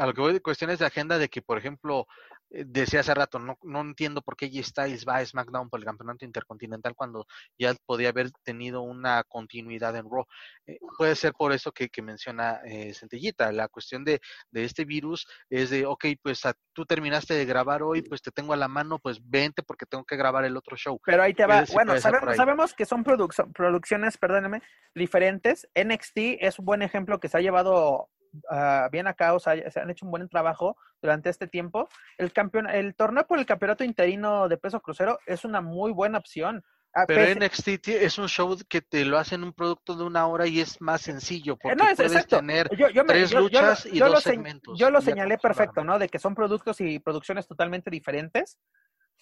A 0.00 0.06
lo 0.06 0.14
que 0.14 0.20
voy 0.22 0.32
de 0.32 0.40
cuestiones 0.40 0.78
de 0.78 0.86
agenda 0.86 1.18
de 1.18 1.28
que, 1.28 1.42
por 1.42 1.58
ejemplo, 1.58 2.06
eh, 2.50 2.64
decía 2.66 3.00
hace 3.00 3.12
rato, 3.12 3.38
no, 3.38 3.58
no 3.62 3.82
entiendo 3.82 4.22
por 4.22 4.34
qué 4.34 4.50
G 4.50 4.64
Styles 4.64 5.04
va 5.06 5.16
a 5.16 5.26
SmackDown 5.26 5.68
por 5.68 5.78
el 5.78 5.84
campeonato 5.84 6.24
intercontinental 6.24 6.94
cuando 6.94 7.26
ya 7.58 7.74
podía 7.84 8.08
haber 8.08 8.30
tenido 8.42 8.80
una 8.80 9.22
continuidad 9.24 9.94
en 9.96 10.06
Raw. 10.10 10.24
Eh, 10.66 10.78
puede 10.96 11.14
ser 11.16 11.34
por 11.34 11.52
eso 11.52 11.70
que, 11.70 11.90
que 11.90 12.00
menciona 12.00 12.60
eh, 12.64 12.94
Centellita. 12.94 13.52
La 13.52 13.68
cuestión 13.68 14.02
de, 14.02 14.20
de, 14.50 14.64
este 14.64 14.86
virus 14.86 15.26
es 15.50 15.68
de, 15.68 15.84
ok, 15.84 16.06
pues 16.22 16.40
tú 16.72 16.86
terminaste 16.86 17.34
de 17.34 17.44
grabar 17.44 17.82
hoy, 17.82 18.00
pues 18.00 18.22
te 18.22 18.30
tengo 18.30 18.54
a 18.54 18.56
la 18.56 18.68
mano, 18.68 18.98
pues 18.98 19.20
vente 19.22 19.62
porque 19.62 19.84
tengo 19.84 20.04
que 20.04 20.16
grabar 20.16 20.46
el 20.46 20.56
otro 20.56 20.78
show. 20.78 20.98
Pero 21.04 21.22
ahí 21.22 21.34
te 21.34 21.44
va. 21.44 21.64
bueno, 21.74 22.00
sabemos, 22.00 22.36
sabemos, 22.36 22.72
que 22.74 22.86
son 22.86 23.04
producciones, 23.04 24.16
perdóneme, 24.16 24.62
diferentes. 24.94 25.68
NXT 25.74 26.38
es 26.40 26.58
un 26.58 26.64
buen 26.64 26.80
ejemplo 26.80 27.20
que 27.20 27.28
se 27.28 27.36
ha 27.36 27.42
llevado 27.42 28.08
Ah, 28.48 28.88
bien 28.90 29.06
acá, 29.06 29.34
o 29.34 29.40
sea, 29.40 29.70
se 29.70 29.80
han 29.80 29.90
hecho 29.90 30.04
un 30.04 30.10
buen 30.10 30.28
trabajo 30.28 30.76
durante 31.00 31.30
este 31.30 31.46
tiempo. 31.46 31.88
El, 32.18 32.32
campeón, 32.32 32.68
el 32.68 32.94
torneo 32.94 33.26
por 33.26 33.38
el 33.38 33.46
campeonato 33.46 33.84
interino 33.84 34.48
de 34.48 34.56
peso 34.56 34.80
crucero 34.80 35.18
es 35.26 35.44
una 35.44 35.60
muy 35.60 35.92
buena 35.92 36.18
opción. 36.18 36.62
Ah, 36.92 37.04
Pero 37.06 37.22
NXT 37.22 37.88
es 37.88 38.18
un 38.18 38.28
show 38.28 38.56
que 38.68 38.80
te 38.80 39.04
lo 39.04 39.16
hacen 39.16 39.44
un 39.44 39.52
producto 39.52 39.94
de 39.94 40.02
una 40.02 40.26
hora 40.26 40.48
y 40.48 40.58
es 40.58 40.80
más 40.80 41.02
sencillo 41.02 41.56
porque 41.56 41.76
puedes 41.94 42.26
tener 42.26 42.68
tres 43.06 43.32
luchas 43.32 43.86
y 43.86 44.00
dos 44.00 44.22
segmentos. 44.24 44.76
Yo 44.76 44.90
lo 44.90 45.00
señalé 45.00 45.38
perfecto, 45.38 45.84
¿no? 45.84 46.00
De 46.00 46.08
que 46.08 46.18
son 46.18 46.34
productos 46.34 46.80
y 46.80 46.98
producciones 46.98 47.46
totalmente 47.46 47.90
diferentes, 47.90 48.58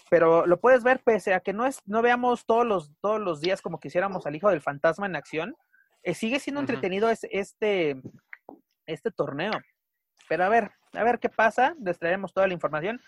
pero 0.09 0.47
lo 0.47 0.59
puedes 0.60 0.82
ver 0.82 1.01
pese 1.05 1.35
a 1.35 1.40
que 1.40 1.52
no 1.52 1.66
es 1.66 1.82
no 1.85 2.01
veamos 2.01 2.47
todos 2.47 2.64
los 2.64 2.90
todos 3.02 3.20
los 3.20 3.43
días 3.43 3.60
como 3.60 3.78
quisiéramos 3.78 4.26
al 4.26 4.35
hijo 4.35 4.48
del 4.48 4.62
fantasma 4.62 5.05
en 5.05 5.16
acción. 5.16 5.55
Eh, 6.02 6.14
sigue 6.14 6.40
siendo 6.40 6.60
entretenido 6.62 7.10
este 7.10 8.01
este 8.89 9.10
torneo. 9.10 9.52
Pero 10.28 10.44
a 10.44 10.48
ver, 10.48 10.70
a 10.93 11.05
ver 11.05 11.19
qué 11.19 11.28
pasa, 11.28 11.74
les 11.81 11.98
traeremos 11.98 12.32
toda 12.32 12.47
la 12.47 12.55
información. 12.55 13.01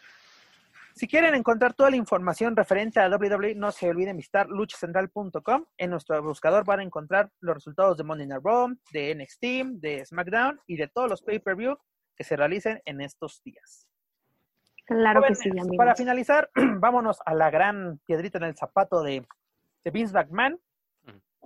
Si 0.94 1.06
quieren 1.06 1.34
encontrar 1.34 1.74
toda 1.74 1.90
la 1.90 1.96
información 1.96 2.56
referente 2.56 3.00
a 3.00 3.08
WWE, 3.08 3.54
no 3.54 3.70
se 3.72 3.88
olviden 3.88 4.16
visitar 4.16 4.48
luchacentral.com. 4.48 5.64
En 5.78 5.90
nuestro 5.90 6.22
buscador 6.22 6.64
van 6.64 6.80
a 6.80 6.82
encontrar 6.82 7.30
los 7.40 7.54
resultados 7.54 7.96
de 7.96 8.04
Monday 8.04 8.26
Night 8.26 8.42
Raw, 8.44 8.68
de 8.92 9.14
NXT, 9.14 9.80
de 9.80 10.04
SmackDown 10.04 10.60
y 10.66 10.76
de 10.76 10.88
todos 10.88 11.08
los 11.08 11.22
pay-per-view 11.22 11.76
que 12.16 12.24
se 12.24 12.36
realicen 12.36 12.82
en 12.84 13.00
estos 13.00 13.40
días. 13.44 13.86
Claro 14.84 15.22
que 15.22 15.36
sí, 15.36 15.50
Para 15.76 15.94
finalizar, 15.94 16.50
vámonos 16.80 17.20
a 17.24 17.34
la 17.34 17.50
gran 17.50 18.00
piedrita 18.06 18.38
en 18.38 18.44
el 18.44 18.56
zapato 18.56 19.02
de, 19.02 19.24
de 19.84 19.90
Vince 19.90 20.12
McMahon. 20.12 20.60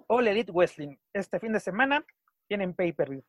All 0.09 0.27
Elite 0.27 0.53
Wrestling. 0.53 0.97
Este 1.13 1.39
fin 1.39 1.53
de 1.53 1.61
semana 1.61 2.05
tienen 2.49 2.75
pay-per-view. 2.75 3.23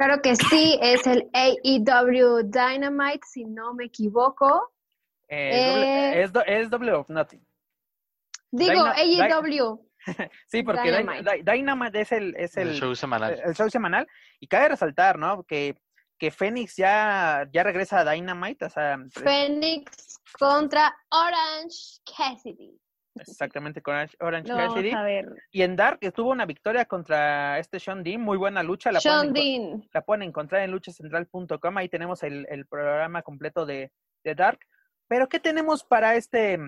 Claro 0.00 0.22
que 0.22 0.34
sí, 0.34 0.78
es 0.80 1.06
el 1.06 1.28
AEW 1.34 2.44
Dynamite, 2.44 3.20
si 3.30 3.44
no 3.44 3.74
me 3.74 3.84
equivoco. 3.84 4.72
Eh, 5.28 5.50
eh, 5.52 6.22
es, 6.22 6.32
es 6.46 6.70
Double 6.70 6.94
of 6.94 7.10
Nothing. 7.10 7.46
Digo, 8.50 8.82
AEW. 8.82 9.86
sí, 10.46 10.62
porque 10.62 10.90
Dynamite, 11.44 12.00
es, 12.00 12.12
el, 12.12 12.34
es 12.34 12.56
el, 12.56 12.72
show 12.72 12.94
semanal. 12.94 13.42
El 13.44 13.54
show 13.54 13.68
semanal. 13.68 14.08
Y 14.40 14.46
cabe 14.46 14.70
resaltar, 14.70 15.18
¿no? 15.18 15.42
Que, 15.42 15.76
que 16.18 16.30
Phoenix 16.30 16.76
ya, 16.76 17.46
ya 17.52 17.62
regresa 17.62 17.98
a 17.98 18.10
Dynamite. 18.10 18.64
O 18.64 18.70
sea, 18.70 18.96
Phoenix 19.12 20.18
contra 20.38 20.96
Orange 21.10 22.00
Cassidy. 22.06 22.80
Exactamente, 23.20 23.82
con 23.82 23.94
Orange 24.20 24.48
Cassidy. 24.48 24.92
Y 25.50 25.62
en 25.62 25.76
Dark 25.76 25.98
estuvo 26.00 26.30
una 26.30 26.46
victoria 26.46 26.84
contra 26.84 27.58
este 27.58 27.80
Sean 27.80 28.02
Dean, 28.02 28.20
muy 28.20 28.36
buena 28.36 28.62
lucha. 28.62 28.92
La 28.92 29.00
Sean 29.00 29.32
Dean. 29.32 29.88
La 29.92 30.02
pueden 30.02 30.22
encontrar 30.22 30.62
en 30.62 30.70
luchacentral.com, 30.70 31.76
ahí 31.76 31.88
tenemos 31.88 32.22
el, 32.22 32.46
el 32.50 32.66
programa 32.66 33.22
completo 33.22 33.66
de, 33.66 33.92
de, 34.24 34.34
Dark. 34.34 34.60
Pero, 35.08 35.28
¿qué 35.28 35.40
tenemos 35.40 35.84
para 35.84 36.14
este, 36.14 36.58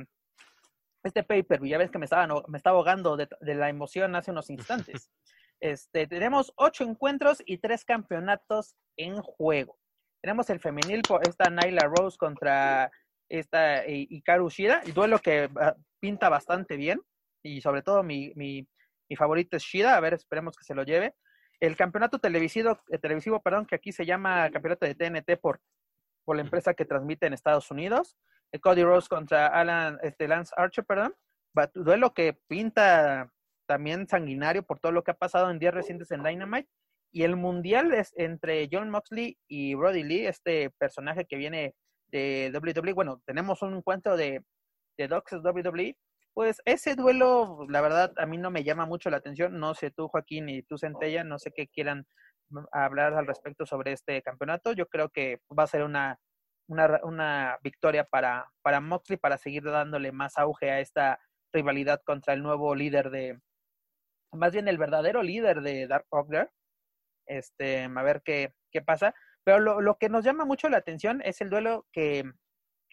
este 1.02 1.22
pay-per-view? 1.22 1.70
Ya 1.70 1.78
ves 1.78 1.90
que 1.90 1.98
me 1.98 2.06
estaba, 2.06 2.26
me 2.48 2.58
estaba 2.58 2.76
ahogando 2.76 3.16
de, 3.16 3.28
de 3.40 3.54
la 3.54 3.68
emoción 3.68 4.16
hace 4.16 4.30
unos 4.30 4.50
instantes. 4.50 5.10
Este, 5.62 6.08
tenemos 6.08 6.52
ocho 6.56 6.82
encuentros 6.82 7.40
y 7.46 7.58
tres 7.58 7.84
campeonatos 7.84 8.74
en 8.96 9.22
juego. 9.22 9.78
Tenemos 10.20 10.50
el 10.50 10.58
femenil, 10.58 11.02
esta 11.22 11.50
Nyla 11.50 11.86
Rose 11.86 12.18
contra 12.18 12.90
esta 13.28 13.86
Hikaru 13.86 14.50
Shida, 14.50 14.82
y 14.84 14.92
duelo 14.92 15.18
que 15.18 15.48
ah, 15.60 15.74
pinta 16.02 16.28
bastante 16.28 16.76
bien, 16.76 17.00
y 17.44 17.60
sobre 17.60 17.82
todo 17.82 18.02
mi, 18.02 18.32
mi, 18.34 18.66
mi, 19.08 19.16
favorito 19.16 19.56
es 19.56 19.62
Shida, 19.62 19.96
a 19.96 20.00
ver, 20.00 20.14
esperemos 20.14 20.56
que 20.56 20.64
se 20.64 20.74
lo 20.74 20.82
lleve. 20.82 21.14
El 21.60 21.76
campeonato 21.76 22.18
televisivo, 22.18 22.80
eh, 22.90 22.98
televisivo 22.98 23.40
perdón, 23.40 23.66
que 23.66 23.76
aquí 23.76 23.92
se 23.92 24.04
llama 24.04 24.50
campeonato 24.50 24.84
de 24.84 24.96
TNT 24.96 25.40
por, 25.40 25.60
por 26.24 26.34
la 26.34 26.42
empresa 26.42 26.74
que 26.74 26.84
transmite 26.84 27.26
en 27.26 27.34
Estados 27.34 27.70
Unidos. 27.70 28.16
El 28.50 28.60
Cody 28.60 28.82
Rose 28.82 29.08
contra 29.08 29.46
Alan, 29.46 29.98
este, 30.02 30.26
Lance 30.26 30.52
Archer, 30.56 30.84
perdón. 30.84 31.14
Duelo 31.74 32.14
que 32.14 32.36
pinta 32.48 33.30
también 33.66 34.08
sanguinario 34.08 34.64
por 34.64 34.80
todo 34.80 34.90
lo 34.90 35.04
que 35.04 35.12
ha 35.12 35.16
pasado 35.16 35.50
en 35.50 35.60
días 35.60 35.74
recientes 35.74 36.10
en 36.10 36.24
Dynamite. 36.24 36.68
Y 37.12 37.22
el 37.22 37.36
mundial 37.36 37.94
es 37.94 38.12
entre 38.16 38.68
John 38.72 38.90
Moxley 38.90 39.38
y 39.46 39.76
Roddy 39.76 40.02
Lee, 40.02 40.26
este 40.26 40.70
personaje 40.70 41.26
que 41.26 41.36
viene 41.36 41.74
de 42.08 42.50
WWE. 42.52 42.92
Bueno, 42.92 43.22
tenemos 43.24 43.62
un 43.62 43.76
encuentro 43.76 44.16
de, 44.16 44.42
de 44.98 45.08
Docs 45.08 45.32
WWE 45.44 45.96
Pues 46.34 46.60
ese 46.64 46.94
duelo, 46.94 47.66
la 47.68 47.80
verdad, 47.80 48.12
a 48.16 48.26
mí 48.26 48.38
no 48.38 48.50
me 48.50 48.64
llama 48.64 48.86
mucho 48.86 49.10
la 49.10 49.18
atención. 49.18 49.58
No 49.58 49.74
sé 49.74 49.90
tú, 49.90 50.08
Joaquín, 50.08 50.48
y 50.48 50.62
tú, 50.62 50.78
Centella, 50.78 51.24
no 51.24 51.38
sé 51.38 51.52
qué 51.54 51.68
quieran 51.68 52.06
hablar 52.72 53.14
al 53.14 53.26
respecto 53.26 53.66
sobre 53.66 53.92
este 53.92 54.22
campeonato. 54.22 54.72
Yo 54.72 54.86
creo 54.88 55.08
que 55.10 55.40
va 55.58 55.64
a 55.64 55.68
ser 55.68 55.82
una, 55.84 56.18
una, 56.68 57.00
una 57.04 57.58
victoria 57.62 58.04
para, 58.04 58.50
para 58.62 58.80
Moxley 58.80 59.18
para 59.18 59.38
seguir 59.38 59.64
dándole 59.64 60.12
más 60.12 60.38
auge 60.38 60.70
a 60.70 60.80
esta 60.80 61.18
rivalidad 61.52 62.00
contra 62.04 62.34
el 62.34 62.42
nuevo 62.42 62.74
líder 62.74 63.10
de, 63.10 63.38
más 64.32 64.52
bien 64.52 64.68
el 64.68 64.78
verdadero 64.78 65.22
líder 65.22 65.60
de 65.60 65.86
Dark 65.86 66.06
Ogre. 66.10 66.48
Este, 67.26 67.84
a 67.84 68.02
ver 68.02 68.22
qué, 68.24 68.54
qué 68.70 68.82
pasa. 68.82 69.14
Pero 69.44 69.58
lo, 69.60 69.80
lo, 69.80 69.98
que 69.98 70.08
nos 70.08 70.24
llama 70.24 70.44
mucho 70.44 70.68
la 70.68 70.78
atención 70.78 71.20
es 71.22 71.40
el 71.40 71.50
duelo 71.50 71.86
que, 71.92 72.24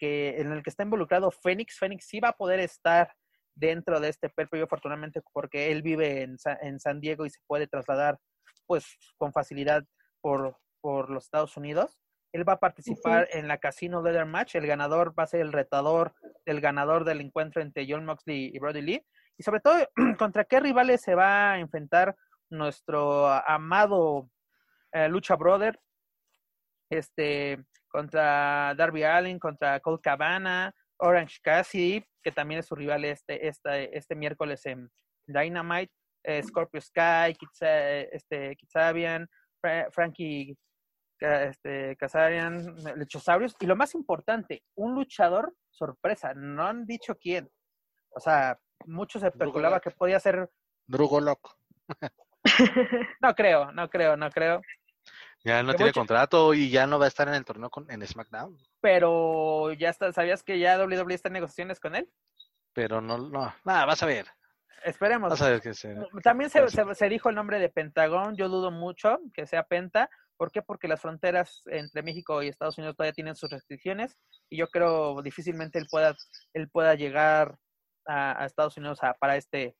que 0.00 0.40
en 0.40 0.50
el 0.50 0.62
que 0.62 0.70
está 0.70 0.82
involucrado 0.82 1.30
Fénix. 1.30 1.78
Fénix 1.78 2.06
sí 2.06 2.20
va 2.20 2.30
a 2.30 2.36
poder 2.36 2.58
estar 2.58 3.12
dentro 3.54 4.00
de 4.00 4.08
este 4.08 4.30
perfil, 4.30 4.62
afortunadamente, 4.62 5.20
porque 5.32 5.70
él 5.70 5.82
vive 5.82 6.22
en, 6.22 6.36
en, 6.62 6.80
San 6.80 7.00
Diego 7.00 7.26
y 7.26 7.30
se 7.30 7.40
puede 7.46 7.66
trasladar, 7.66 8.18
pues, 8.66 8.86
con 9.18 9.32
facilidad 9.32 9.84
por, 10.22 10.56
por 10.80 11.10
los 11.10 11.24
Estados 11.24 11.56
Unidos. 11.58 11.98
Él 12.32 12.48
va 12.48 12.54
a 12.54 12.60
participar 12.60 13.28
en 13.32 13.46
la 13.46 13.58
Casino 13.58 14.02
Leather 14.02 14.24
Match. 14.24 14.54
El 14.54 14.66
ganador 14.66 15.18
va 15.18 15.24
a 15.24 15.26
ser 15.26 15.40
el 15.40 15.52
retador 15.52 16.14
del 16.46 16.60
ganador 16.60 17.04
del 17.04 17.20
encuentro 17.20 17.60
entre 17.60 17.86
John 17.88 18.06
Moxley 18.06 18.50
y 18.54 18.58
Brody 18.58 18.80
Lee. 18.80 19.06
Y 19.36 19.42
sobre 19.42 19.60
todo, 19.60 19.86
¿contra 20.18 20.44
qué 20.44 20.60
rivales 20.60 21.02
se 21.02 21.14
va 21.14 21.52
a 21.52 21.58
enfrentar 21.58 22.16
nuestro 22.48 23.26
amado 23.26 24.30
eh, 24.92 25.08
Lucha 25.08 25.36
Brother? 25.36 25.78
Este, 26.88 27.64
contra 27.90 28.74
Darby 28.76 29.02
Allen, 29.02 29.38
contra 29.38 29.80
Colt 29.80 30.00
Cabana, 30.02 30.72
Orange 30.98 31.38
Cassidy, 31.42 32.04
que 32.22 32.32
también 32.32 32.60
es 32.60 32.66
su 32.66 32.74
rival 32.74 33.04
este, 33.04 33.46
este, 33.46 33.96
este 33.96 34.14
miércoles 34.14 34.64
en 34.66 34.90
Dynamite, 35.26 35.92
eh, 36.24 36.42
Scorpio 36.42 36.80
Sky, 36.80 37.36
este, 38.12 38.56
Kitsabian, 38.56 39.28
Frankie 39.90 40.56
este, 41.18 41.96
Kazarian, 41.96 42.76
Lechosaurios, 42.96 43.54
y 43.60 43.66
lo 43.66 43.76
más 43.76 43.94
importante, 43.94 44.62
un 44.74 44.94
luchador 44.94 45.54
sorpresa, 45.70 46.32
no 46.34 46.66
han 46.66 46.86
dicho 46.86 47.14
quién. 47.16 47.50
O 48.10 48.20
sea, 48.20 48.58
mucho 48.86 49.18
se 49.18 49.28
especulaba 49.28 49.80
que 49.80 49.90
podía 49.90 50.18
ser... 50.20 50.50
Drugolok. 50.86 51.56
no 53.20 53.34
creo, 53.34 53.72
no 53.72 53.88
creo, 53.88 54.16
no 54.16 54.30
creo. 54.30 54.60
Ya 55.44 55.62
no 55.62 55.74
tiene 55.74 55.92
contrato 55.92 56.52
y 56.52 56.70
ya 56.70 56.86
no 56.86 56.98
va 56.98 57.06
a 57.06 57.08
estar 57.08 57.26
en 57.28 57.34
el 57.34 57.44
torneo 57.44 57.70
con, 57.70 57.90
en 57.90 58.06
SmackDown. 58.06 58.58
Pero 58.80 59.72
ya 59.72 59.88
está, 59.88 60.12
¿sabías 60.12 60.42
que 60.42 60.58
ya 60.58 60.78
WWE 60.78 61.14
está 61.14 61.28
en 61.28 61.34
negociaciones 61.34 61.80
con 61.80 61.96
él? 61.96 62.10
Pero 62.74 63.00
no, 63.00 63.16
no, 63.16 63.54
nada, 63.64 63.86
vas 63.86 64.02
a 64.02 64.06
ver. 64.06 64.26
Esperemos. 64.84 65.30
Vas 65.30 65.42
a 65.42 65.50
ver 65.50 65.60
que 65.60 65.74
se, 65.74 65.94
También 66.22 66.50
se, 66.50 66.66
se, 66.68 67.08
dijo 67.08 67.28
el 67.28 67.34
nombre 67.34 67.58
de 67.58 67.68
Pentagón, 67.68 68.36
yo 68.36 68.48
dudo 68.48 68.70
mucho 68.70 69.18
que 69.34 69.46
sea 69.46 69.64
Penta. 69.64 70.10
¿Por 70.36 70.50
qué? 70.50 70.62
Porque 70.62 70.88
las 70.88 71.00
fronteras 71.00 71.62
entre 71.66 72.02
México 72.02 72.42
y 72.42 72.48
Estados 72.48 72.78
Unidos 72.78 72.96
todavía 72.96 73.12
tienen 73.12 73.36
sus 73.36 73.50
restricciones 73.50 74.16
y 74.48 74.56
yo 74.56 74.68
creo 74.68 75.20
difícilmente 75.20 75.78
él 75.78 75.86
pueda, 75.90 76.16
él 76.54 76.70
pueda 76.70 76.94
llegar 76.94 77.58
a, 78.06 78.42
a 78.42 78.46
Estados 78.46 78.76
Unidos 78.78 79.02
a, 79.02 79.12
para 79.14 79.36
este 79.36 79.76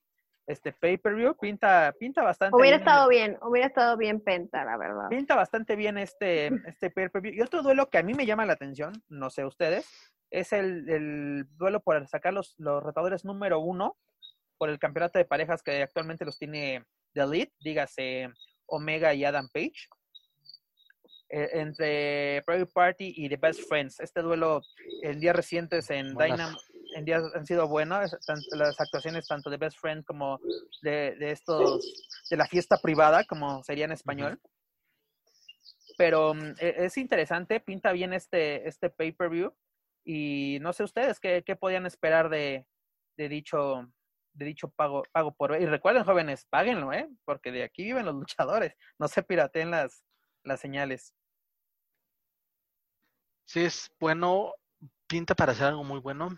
este 0.50 0.72
pay-per-view. 0.72 1.36
Pinta, 1.36 1.94
pinta 1.98 2.22
bastante 2.22 2.56
hubiera 2.56 2.76
estado 2.76 3.08
bien, 3.08 3.38
hubiera 3.42 3.68
estado 3.68 3.96
bien 3.96 4.20
Penta, 4.20 4.64
la 4.64 4.76
verdad. 4.76 5.08
Pinta 5.08 5.36
bastante 5.36 5.76
bien 5.76 5.98
este, 5.98 6.46
este 6.66 6.90
pay-per-view. 6.90 7.34
Y 7.34 7.40
otro 7.40 7.62
duelo 7.62 7.88
que 7.88 7.98
a 7.98 8.02
mí 8.02 8.14
me 8.14 8.26
llama 8.26 8.46
la 8.46 8.54
atención, 8.54 8.92
no 9.08 9.30
sé 9.30 9.44
ustedes, 9.44 9.86
es 10.30 10.52
el, 10.52 10.88
el 10.88 11.46
duelo 11.56 11.80
por 11.80 12.06
sacar 12.06 12.32
los, 12.32 12.54
los 12.58 12.82
retadores 12.82 13.24
número 13.24 13.60
uno 13.60 13.96
por 14.58 14.68
el 14.68 14.78
campeonato 14.78 15.18
de 15.18 15.24
parejas 15.24 15.62
que 15.62 15.82
actualmente 15.82 16.24
los 16.24 16.38
tiene 16.38 16.84
The 17.14 17.22
Elite, 17.22 17.52
dígase 17.60 18.28
Omega 18.66 19.14
y 19.14 19.24
Adam 19.24 19.48
Page. 19.52 19.88
Eh, 21.32 21.48
entre 21.60 22.42
Private 22.44 22.72
Party 22.72 23.14
y 23.16 23.28
The 23.28 23.36
Best 23.36 23.60
Friends. 23.68 24.00
Este 24.00 24.20
duelo 24.20 24.62
en 25.02 25.20
días 25.20 25.36
recientes 25.36 25.88
en 25.90 26.16
Dynam 26.16 26.56
en 26.94 27.04
días 27.04 27.22
han 27.34 27.46
sido 27.46 27.68
buenas, 27.68 28.16
las 28.52 28.80
actuaciones 28.80 29.26
tanto 29.26 29.50
de 29.50 29.56
Best 29.56 29.78
Friend 29.78 30.04
como 30.04 30.40
de, 30.82 31.16
de 31.16 31.30
estos, 31.30 32.26
de 32.30 32.36
la 32.36 32.46
fiesta 32.46 32.78
privada, 32.78 33.24
como 33.24 33.62
sería 33.62 33.84
en 33.84 33.92
español. 33.92 34.40
Pero 35.96 36.34
mm, 36.34 36.54
e, 36.58 36.84
es 36.84 36.96
interesante, 36.96 37.60
pinta 37.60 37.92
bien 37.92 38.12
este, 38.12 38.68
este 38.68 38.90
pay-per-view. 38.90 39.54
Y 40.04 40.58
no 40.60 40.72
sé 40.72 40.84
ustedes 40.84 41.20
qué, 41.20 41.42
qué 41.44 41.56
podían 41.56 41.86
esperar 41.86 42.30
de, 42.30 42.66
de 43.16 43.28
dicho 43.28 43.86
de 44.32 44.44
dicho 44.46 44.70
pago, 44.70 45.02
pago 45.12 45.34
por... 45.34 45.60
Y 45.60 45.66
recuerden, 45.66 46.04
jóvenes, 46.04 46.46
páguenlo, 46.48 46.92
¿eh? 46.92 47.08
Porque 47.24 47.52
de 47.52 47.64
aquí 47.64 47.84
viven 47.84 48.06
los 48.06 48.14
luchadores. 48.14 48.74
No 48.98 49.08
se 49.08 49.22
pirateen 49.22 49.70
las, 49.70 50.04
las 50.44 50.60
señales. 50.60 51.14
Sí, 53.44 53.64
es 53.64 53.90
bueno, 53.98 54.52
pinta 55.06 55.34
para 55.34 55.52
hacer 55.52 55.66
algo 55.66 55.84
muy 55.84 56.00
bueno. 56.00 56.28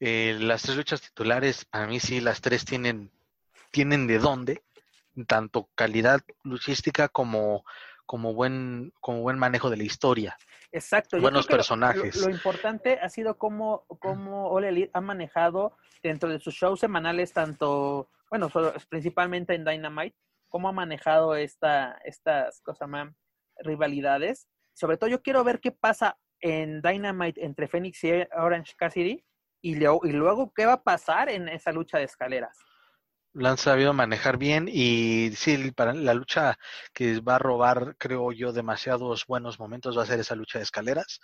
Eh, 0.00 0.36
las 0.40 0.62
tres 0.62 0.76
luchas 0.76 1.00
titulares, 1.00 1.64
para 1.64 1.86
mí 1.86 2.00
sí, 2.00 2.20
las 2.20 2.40
tres 2.40 2.64
tienen, 2.64 3.10
tienen 3.70 4.06
de 4.06 4.18
dónde, 4.18 4.62
tanto 5.26 5.68
calidad 5.74 6.20
luchística 6.44 7.08
como, 7.08 7.64
como, 8.06 8.34
buen, 8.34 8.92
como 9.00 9.22
buen 9.22 9.38
manejo 9.38 9.70
de 9.70 9.76
la 9.76 9.82
historia. 9.82 10.36
Exacto. 10.70 11.20
Buenos 11.20 11.46
personajes. 11.46 12.16
Lo, 12.16 12.30
importante 12.30 12.98
ha 13.00 13.08
sido 13.08 13.38
cómo, 13.38 13.84
cómo 14.00 14.48
Ole 14.50 14.68
Elite 14.68 14.90
ha 14.92 15.00
manejado 15.00 15.76
dentro 16.02 16.28
de 16.28 16.38
sus 16.38 16.54
shows 16.54 16.80
semanales, 16.80 17.32
tanto, 17.32 18.10
bueno, 18.30 18.50
principalmente 18.88 19.54
en 19.54 19.64
Dynamite, 19.64 20.16
cómo 20.48 20.68
ha 20.68 20.72
manejado 20.72 21.34
esta, 21.34 21.98
estas 22.04 22.60
cosas 22.60 22.88
más 22.88 23.08
rivalidades 23.60 24.48
sobre 24.78 24.96
todo 24.96 25.10
yo 25.10 25.22
quiero 25.22 25.42
ver 25.42 25.58
qué 25.58 25.72
pasa 25.72 26.18
en 26.40 26.80
Dynamite 26.80 27.44
entre 27.44 27.66
Phoenix 27.66 28.04
y 28.04 28.12
Orange 28.36 28.74
Cassidy 28.76 29.24
y, 29.60 29.74
luego 29.74 30.52
qué 30.54 30.66
va 30.66 30.74
a 30.74 30.82
pasar 30.82 31.28
en 31.28 31.48
esa 31.48 31.72
lucha 31.72 31.98
de 31.98 32.04
escaleras. 32.04 32.56
Lo 33.34 33.48
han 33.48 33.58
sabido 33.58 33.92
manejar 33.92 34.38
bien 34.38 34.68
y 34.68 35.30
sí, 35.36 35.70
para 35.72 35.92
la 35.92 36.14
lucha 36.14 36.58
que 36.92 37.20
va 37.20 37.36
a 37.36 37.38
robar, 37.38 37.94
creo 37.98 38.32
yo, 38.32 38.52
demasiados 38.52 39.26
buenos 39.26 39.60
momentos 39.60 39.96
va 39.96 40.02
a 40.02 40.06
ser 40.06 40.20
esa 40.20 40.34
lucha 40.34 40.58
de 40.58 40.64
escaleras. 40.64 41.20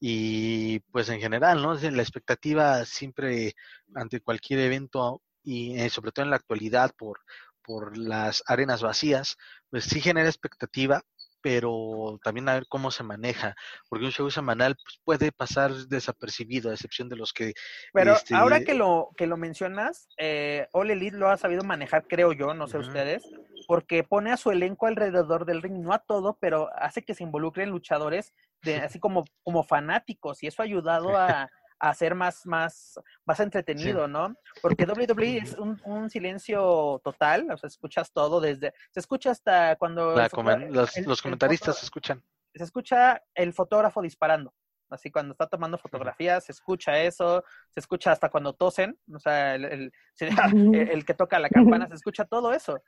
Y 0.00 0.80
pues 0.90 1.08
en 1.08 1.20
general, 1.20 1.62
¿no? 1.62 1.74
La 1.74 2.02
expectativa 2.02 2.84
siempre 2.84 3.54
ante 3.94 4.20
cualquier 4.20 4.60
evento 4.60 5.22
y 5.42 5.78
eh, 5.78 5.90
sobre 5.90 6.10
todo 6.10 6.24
en 6.24 6.30
la 6.30 6.36
actualidad 6.36 6.92
por, 6.96 7.20
por 7.62 7.96
las 7.96 8.42
arenas 8.46 8.82
vacías, 8.82 9.36
pues 9.70 9.84
sí 9.84 10.00
genera 10.00 10.28
expectativa, 10.28 11.02
pero 11.44 12.18
también 12.24 12.48
a 12.48 12.54
ver 12.54 12.64
cómo 12.66 12.90
se 12.90 13.02
maneja, 13.02 13.54
porque 13.90 14.06
un 14.06 14.12
show 14.12 14.30
semanal 14.30 14.76
pues, 14.82 14.98
puede 15.04 15.30
pasar 15.30 15.72
desapercibido, 15.72 16.70
a 16.70 16.72
excepción 16.72 17.10
de 17.10 17.16
los 17.16 17.34
que... 17.34 17.52
Pero 17.92 18.14
este, 18.14 18.34
ahora 18.34 18.60
que 18.60 18.72
lo, 18.72 19.10
que 19.14 19.26
lo 19.26 19.36
mencionas, 19.36 20.08
eh, 20.16 20.68
All 20.72 20.90
Elite 20.90 21.18
lo 21.18 21.28
ha 21.28 21.36
sabido 21.36 21.62
manejar, 21.62 22.06
creo 22.08 22.32
yo, 22.32 22.54
no 22.54 22.66
sé 22.66 22.78
ustedes, 22.78 23.28
porque 23.66 24.04
pone 24.04 24.32
a 24.32 24.38
su 24.38 24.52
elenco 24.52 24.86
alrededor 24.86 25.44
del 25.44 25.60
ring, 25.60 25.82
no 25.82 25.92
a 25.92 25.98
todo, 25.98 26.38
pero 26.40 26.70
hace 26.76 27.04
que 27.04 27.14
se 27.14 27.24
involucren 27.24 27.68
luchadores, 27.68 28.32
de, 28.62 28.76
así 28.76 28.98
como, 28.98 29.26
como 29.42 29.64
fanáticos, 29.64 30.42
y 30.42 30.46
eso 30.46 30.62
ha 30.62 30.64
ayudado 30.64 31.14
a 31.18 31.50
a 31.88 31.92
ser 31.92 32.14
más, 32.14 32.46
más, 32.46 32.98
más 33.26 33.40
entretenido, 33.40 34.08
¿no? 34.08 34.34
Porque 34.62 34.86
WWE 34.86 35.36
es 35.36 35.52
un, 35.54 35.78
un, 35.84 36.08
silencio 36.08 36.98
total, 37.04 37.50
o 37.50 37.58
sea, 37.58 37.68
escuchas 37.68 38.10
todo 38.10 38.40
desde, 38.40 38.72
se 38.90 39.00
escucha 39.00 39.30
hasta 39.30 39.76
cuando... 39.76 40.14
los, 40.16 41.20
comentaristas 41.22 41.78
se 41.78 41.84
escuchan. 41.84 42.22
Se 42.54 42.64
escucha 42.64 43.22
el 43.34 43.52
fotógrafo 43.52 44.00
disparando, 44.00 44.54
así 44.88 45.10
cuando 45.10 45.32
está 45.32 45.46
tomando 45.46 45.76
fotografías, 45.76 46.44
se 46.44 46.52
escucha 46.52 46.98
eso, 47.02 47.44
se 47.68 47.80
escucha 47.80 48.12
hasta 48.12 48.30
cuando 48.30 48.54
tosen, 48.54 48.98
o 49.14 49.18
sea, 49.18 49.54
el, 49.54 49.64
el, 49.66 49.92
el 50.90 51.04
que 51.04 51.12
toca 51.14 51.38
la 51.38 51.50
campana, 51.50 51.86
se 51.88 51.94
escucha 51.96 52.24
todo 52.24 52.54
eso. 52.54 52.80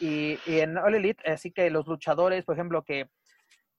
Y, 0.00 0.38
y 0.46 0.60
en 0.60 0.76
All 0.76 0.96
Elite, 0.96 1.30
así 1.30 1.52
que 1.52 1.70
los 1.70 1.86
luchadores, 1.86 2.44
por 2.44 2.56
ejemplo, 2.56 2.82
que 2.82 3.10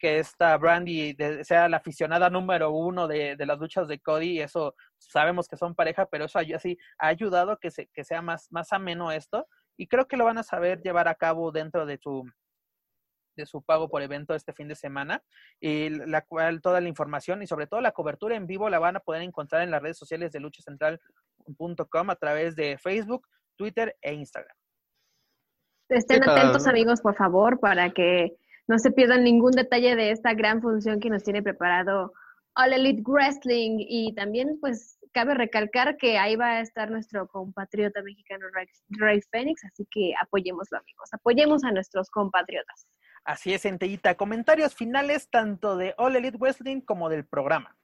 que 0.02 0.18
esta 0.18 0.57
Brandy 0.57 1.15
sea 1.44 1.69
la 1.69 1.78
aficionada 1.78 2.32
número 2.32 2.72
uno 2.72 3.07
de, 3.07 3.36
las 3.38 3.60
luchas 3.60 3.88
de 3.88 3.99
Cody, 3.99 4.32
y 4.32 4.41
eso 4.41 4.76
sabemos 4.98 5.48
que 5.48 5.57
son 5.57 5.76
pareja, 5.76 6.07
pero 6.07 6.26
eso 6.26 6.40
así 6.40 6.78
ha 6.98 7.07
ayudado 7.07 7.60
que, 7.60 7.69
se, 7.69 7.88
que 7.94 8.03
sea 8.03 8.23
más, 8.23 8.52
más 8.52 8.73
ameno 8.73 9.11
esto, 9.11 9.48
y 9.78 9.88
creo 9.88 10.07
que 10.07 10.18
lo 10.18 10.26
van 10.26 10.40
a 10.40 10.44
saber 10.44 10.82
llevar 10.82 11.07
a 11.07 11.14
cabo 11.14 11.52
dentro 11.52 11.86
de 11.86 11.99
su 11.99 12.23
de 13.38 13.45
su 13.45 13.61
pago 13.61 13.88
por 13.88 14.02
evento 14.02 14.36
este 14.36 14.52
fin 14.52 14.68
de 14.68 14.76
semana 14.76 15.23
y 15.61 15.90
la 15.90 16.22
cual 16.22 16.61
toda 16.61 16.82
la 16.82 16.90
información 16.90 17.41
y 17.41 17.48
sobre 17.48 17.65
todo 17.65 17.80
la 17.80 17.94
cobertura 17.94 18.36
en 18.36 18.45
vivo 18.45 18.69
la 18.69 18.78
van 18.78 18.98
a 18.98 18.99
poder 18.99 19.22
encontrar 19.22 19.61
en 19.61 19.72
las 19.72 19.82
redes 19.82 19.98
sociales 19.98 20.34
de 20.34 20.41
luchacentral.com 20.41 22.10
a 22.10 22.15
través 22.18 22.57
de 22.57 22.78
Facebook, 22.78 23.26
Twitter 23.56 23.95
e 24.02 24.14
Instagram. 24.14 24.56
Estén 25.88 26.28
atentos 26.28 26.68
amigos, 26.68 26.99
por 26.99 27.15
favor, 27.15 27.57
para 27.61 27.90
que 27.91 28.36
no 28.67 28.79
se 28.79 28.91
pierdan 28.91 29.23
ningún 29.23 29.51
detalle 29.51 29.95
de 29.95 30.11
esta 30.11 30.33
gran 30.33 30.61
función 30.61 30.99
que 30.99 31.09
nos 31.09 31.23
tiene 31.23 31.41
preparado 31.43 32.13
All 32.55 32.73
Elite 32.73 33.03
Wrestling 33.05 33.77
y 33.79 34.13
también 34.13 34.57
pues 34.59 34.97
cabe 35.13 35.33
recalcar 35.33 35.97
que 35.97 36.17
ahí 36.17 36.35
va 36.35 36.51
a 36.51 36.61
estar 36.61 36.89
nuestro 36.89 37.27
compatriota 37.27 38.01
mexicano 38.01 38.45
Ray, 38.89 39.21
Phoenix, 39.31 39.63
así 39.65 39.85
que 39.89 40.13
apoyémoslo, 40.21 40.77
amigos. 40.77 41.09
Apoyemos 41.13 41.63
a 41.63 41.71
nuestros 41.71 42.09
compatriotas. 42.09 42.88
Así 43.23 43.53
es, 43.53 43.61
Centellita. 43.61 44.15
Comentarios 44.15 44.75
finales 44.75 45.29
tanto 45.29 45.77
de 45.77 45.93
All 45.97 46.15
Elite 46.15 46.38
Wrestling 46.38 46.81
como 46.81 47.09
del 47.09 47.25
programa. 47.25 47.75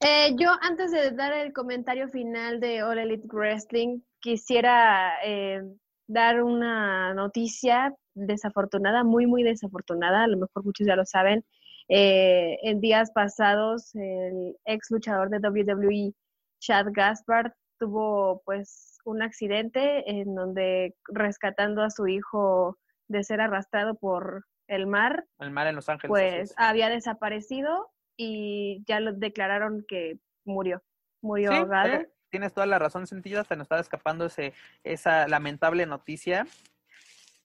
Eh, 0.00 0.34
yo, 0.36 0.50
antes 0.60 0.90
de 0.90 1.12
dar 1.12 1.32
el 1.32 1.52
comentario 1.52 2.08
final 2.08 2.60
de 2.60 2.82
All 2.82 2.98
Elite 2.98 3.26
Wrestling, 3.28 4.00
quisiera 4.20 5.14
eh, 5.24 5.62
dar 6.08 6.42
una 6.42 7.14
noticia 7.14 7.94
desafortunada, 8.14 9.04
muy, 9.04 9.26
muy 9.26 9.42
desafortunada. 9.42 10.24
A 10.24 10.28
lo 10.28 10.36
mejor 10.36 10.64
muchos 10.64 10.86
ya 10.86 10.96
lo 10.96 11.04
saben. 11.04 11.44
Eh, 11.88 12.58
en 12.62 12.80
días 12.80 13.10
pasados, 13.12 13.94
el 13.94 14.56
ex 14.64 14.90
luchador 14.90 15.30
de 15.30 15.38
WWE, 15.38 16.14
Chad 16.60 16.86
Gaspard, 16.92 17.52
tuvo 17.78 18.42
pues 18.44 18.98
un 19.04 19.22
accidente 19.22 20.08
en 20.08 20.34
donde 20.34 20.94
rescatando 21.08 21.82
a 21.82 21.90
su 21.90 22.06
hijo 22.06 22.78
de 23.08 23.24
ser 23.24 23.40
arrastrado 23.40 23.96
por 23.96 24.46
el 24.68 24.86
mar. 24.86 25.26
El 25.40 25.50
mar 25.50 25.66
en 25.66 25.74
Los 25.74 25.88
Ángeles. 25.88 26.08
Pues 26.08 26.54
había 26.56 26.88
desaparecido 26.88 27.90
y 28.16 28.84
ya 28.86 29.00
lo 29.00 29.12
declararon 29.12 29.84
que 29.86 30.18
murió. 30.44 30.82
Murió 31.20 31.52
ahogado. 31.52 31.94
Eh, 31.94 32.10
tienes 32.30 32.52
toda 32.54 32.66
la 32.66 32.78
razón, 32.78 33.06
Sentilla, 33.06 33.44
se 33.44 33.56
nos 33.56 33.64
estaba 33.64 33.80
escapando 33.80 34.26
ese, 34.26 34.54
esa 34.84 35.28
lamentable 35.28 35.84
noticia. 35.86 36.46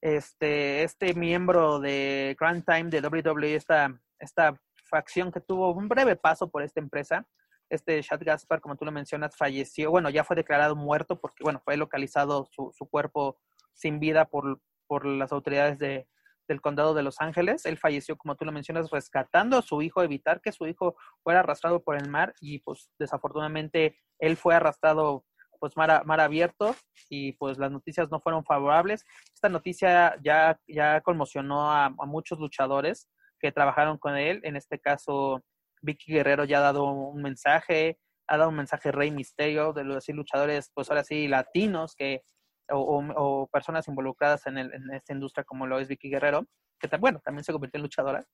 Este, 0.01 0.83
este 0.83 1.13
miembro 1.13 1.79
de 1.79 2.35
Grand 2.39 2.63
Time 2.63 2.89
de 2.89 3.01
WWE, 3.01 3.55
esta 3.55 3.99
esta 4.19 4.59
facción 4.89 5.31
que 5.31 5.41
tuvo 5.41 5.71
un 5.71 5.87
breve 5.87 6.15
paso 6.15 6.49
por 6.49 6.63
esta 6.63 6.79
empresa. 6.79 7.27
Este 7.69 8.01
Chad 8.01 8.21
Gaspar, 8.23 8.61
como 8.61 8.75
tú 8.77 8.85
lo 8.85 8.91
mencionas, 8.91 9.35
falleció, 9.35 9.91
bueno, 9.91 10.09
ya 10.09 10.23
fue 10.23 10.35
declarado 10.35 10.75
muerto 10.75 11.19
porque, 11.19 11.43
bueno, 11.43 11.61
fue 11.63 11.75
localizado 11.75 12.47
su, 12.51 12.71
su 12.73 12.87
cuerpo 12.87 13.37
sin 13.73 13.99
vida 13.99 14.25
por, 14.25 14.61
por 14.87 15.05
las 15.05 15.33
autoridades 15.33 15.77
de, 15.77 16.07
del 16.47 16.61
condado 16.61 16.93
de 16.93 17.03
Los 17.03 17.19
Ángeles. 17.19 17.65
Él 17.65 17.77
falleció, 17.77 18.17
como 18.17 18.35
tú 18.35 18.45
lo 18.45 18.53
mencionas, 18.53 18.89
rescatando 18.89 19.57
a 19.57 19.61
su 19.61 19.81
hijo, 19.81 20.01
evitar 20.01 20.39
que 20.39 20.53
su 20.53 20.65
hijo 20.65 20.95
fuera 21.23 21.41
arrastrado 21.41 21.83
por 21.83 21.97
el 21.97 22.09
mar 22.09 22.33
y 22.39 22.59
pues 22.59 22.89
desafortunadamente 22.97 23.99
él 24.19 24.37
fue 24.37 24.55
arrastrado 24.55 25.25
pues 25.59 25.75
mar, 25.77 26.05
mar 26.05 26.19
abierto 26.19 26.75
y 27.09 27.33
pues 27.33 27.57
las 27.57 27.71
noticias 27.71 28.09
no 28.11 28.19
fueron 28.19 28.43
favorables. 28.43 29.05
Esta 29.33 29.49
noticia 29.49 30.17
ya, 30.23 30.59
ya 30.67 31.01
conmocionó 31.01 31.71
a, 31.71 31.85
a 31.85 32.05
muchos 32.05 32.39
luchadores 32.39 33.09
que 33.39 33.51
trabajaron 33.51 33.97
con 33.97 34.15
él. 34.15 34.41
En 34.43 34.55
este 34.55 34.79
caso, 34.79 35.43
Vicky 35.81 36.13
Guerrero 36.13 36.45
ya 36.45 36.59
ha 36.59 36.61
dado 36.61 36.85
un 36.85 37.21
mensaje, 37.21 37.99
ha 38.27 38.37
dado 38.37 38.49
un 38.49 38.55
mensaje 38.55 38.91
Rey 38.91 39.11
Misterio 39.11 39.73
de 39.73 39.83
los 39.83 40.07
luchadores, 40.09 40.71
pues 40.73 40.89
ahora 40.89 41.03
sí, 41.03 41.27
latinos 41.27 41.95
que 41.95 42.23
o, 42.69 43.47
personas 43.51 43.87
involucradas 43.87 44.45
en, 44.47 44.57
el, 44.57 44.73
en, 44.73 44.93
esta 44.93 45.13
industria 45.13 45.43
como 45.43 45.65
lo 45.65 45.79
es 45.79 45.87
Vicky 45.87 46.09
Guerrero, 46.09 46.45
que 46.79 46.89
bueno, 46.97 47.21
también 47.23 47.43
se 47.43 47.53
convirtió 47.53 47.77
en 47.77 47.83
luchadora. 47.83 48.25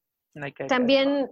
también 0.68 1.30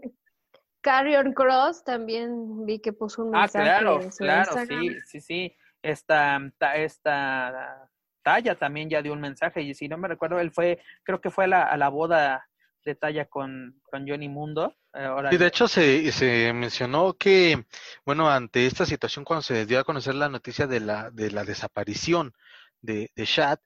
Carrion 0.82 1.34
Cross, 1.34 1.84
también 1.84 2.66
vi 2.66 2.80
que 2.80 2.94
puso 2.94 3.24
un 3.24 3.36
ah, 3.36 3.42
mensaje. 3.42 3.70
Ah, 3.70 3.80
claro, 3.80 4.00
claro, 4.18 4.52
sí, 4.68 4.98
sí, 5.06 5.22
sí. 5.22 5.56
Esta, 5.82 6.40
esta 6.76 7.90
talla 8.24 8.56
también 8.56 8.90
ya 8.90 9.02
dio 9.02 9.14
un 9.14 9.22
mensaje 9.22 9.62
y 9.62 9.74
si 9.74 9.88
no 9.88 9.98
me 9.98 10.08
recuerdo, 10.08 10.40
él 10.40 10.52
fue, 10.52 10.80
creo 11.04 11.22
que 11.22 11.32
fue 11.32 11.46
a 11.46 11.48
la, 11.48 11.64
a 11.64 11.78
la 11.78 11.90
boda 11.90 12.48
detalla 12.84 13.26
con, 13.26 13.82
con 13.84 14.08
Johnny 14.08 14.30
Mundo. 14.30 14.76
Eh, 14.94 15.04
ahora 15.04 15.34
y 15.34 15.38
de 15.38 15.48
hecho 15.48 15.68
se, 15.68 16.12
se 16.12 16.52
mencionó 16.54 17.14
que, 17.14 17.66
bueno, 18.06 18.30
ante 18.30 18.66
esta 18.66 18.86
situación, 18.86 19.26
cuando 19.26 19.42
se 19.42 19.66
dio 19.66 19.80
a 19.80 19.84
conocer 19.84 20.16
la 20.16 20.30
noticia 20.30 20.68
de 20.68 20.80
la, 20.80 21.10
de 21.12 21.32
la 21.32 21.44
desaparición 21.44 22.34
de, 22.82 23.12
de 23.16 23.26
Shad, 23.26 23.60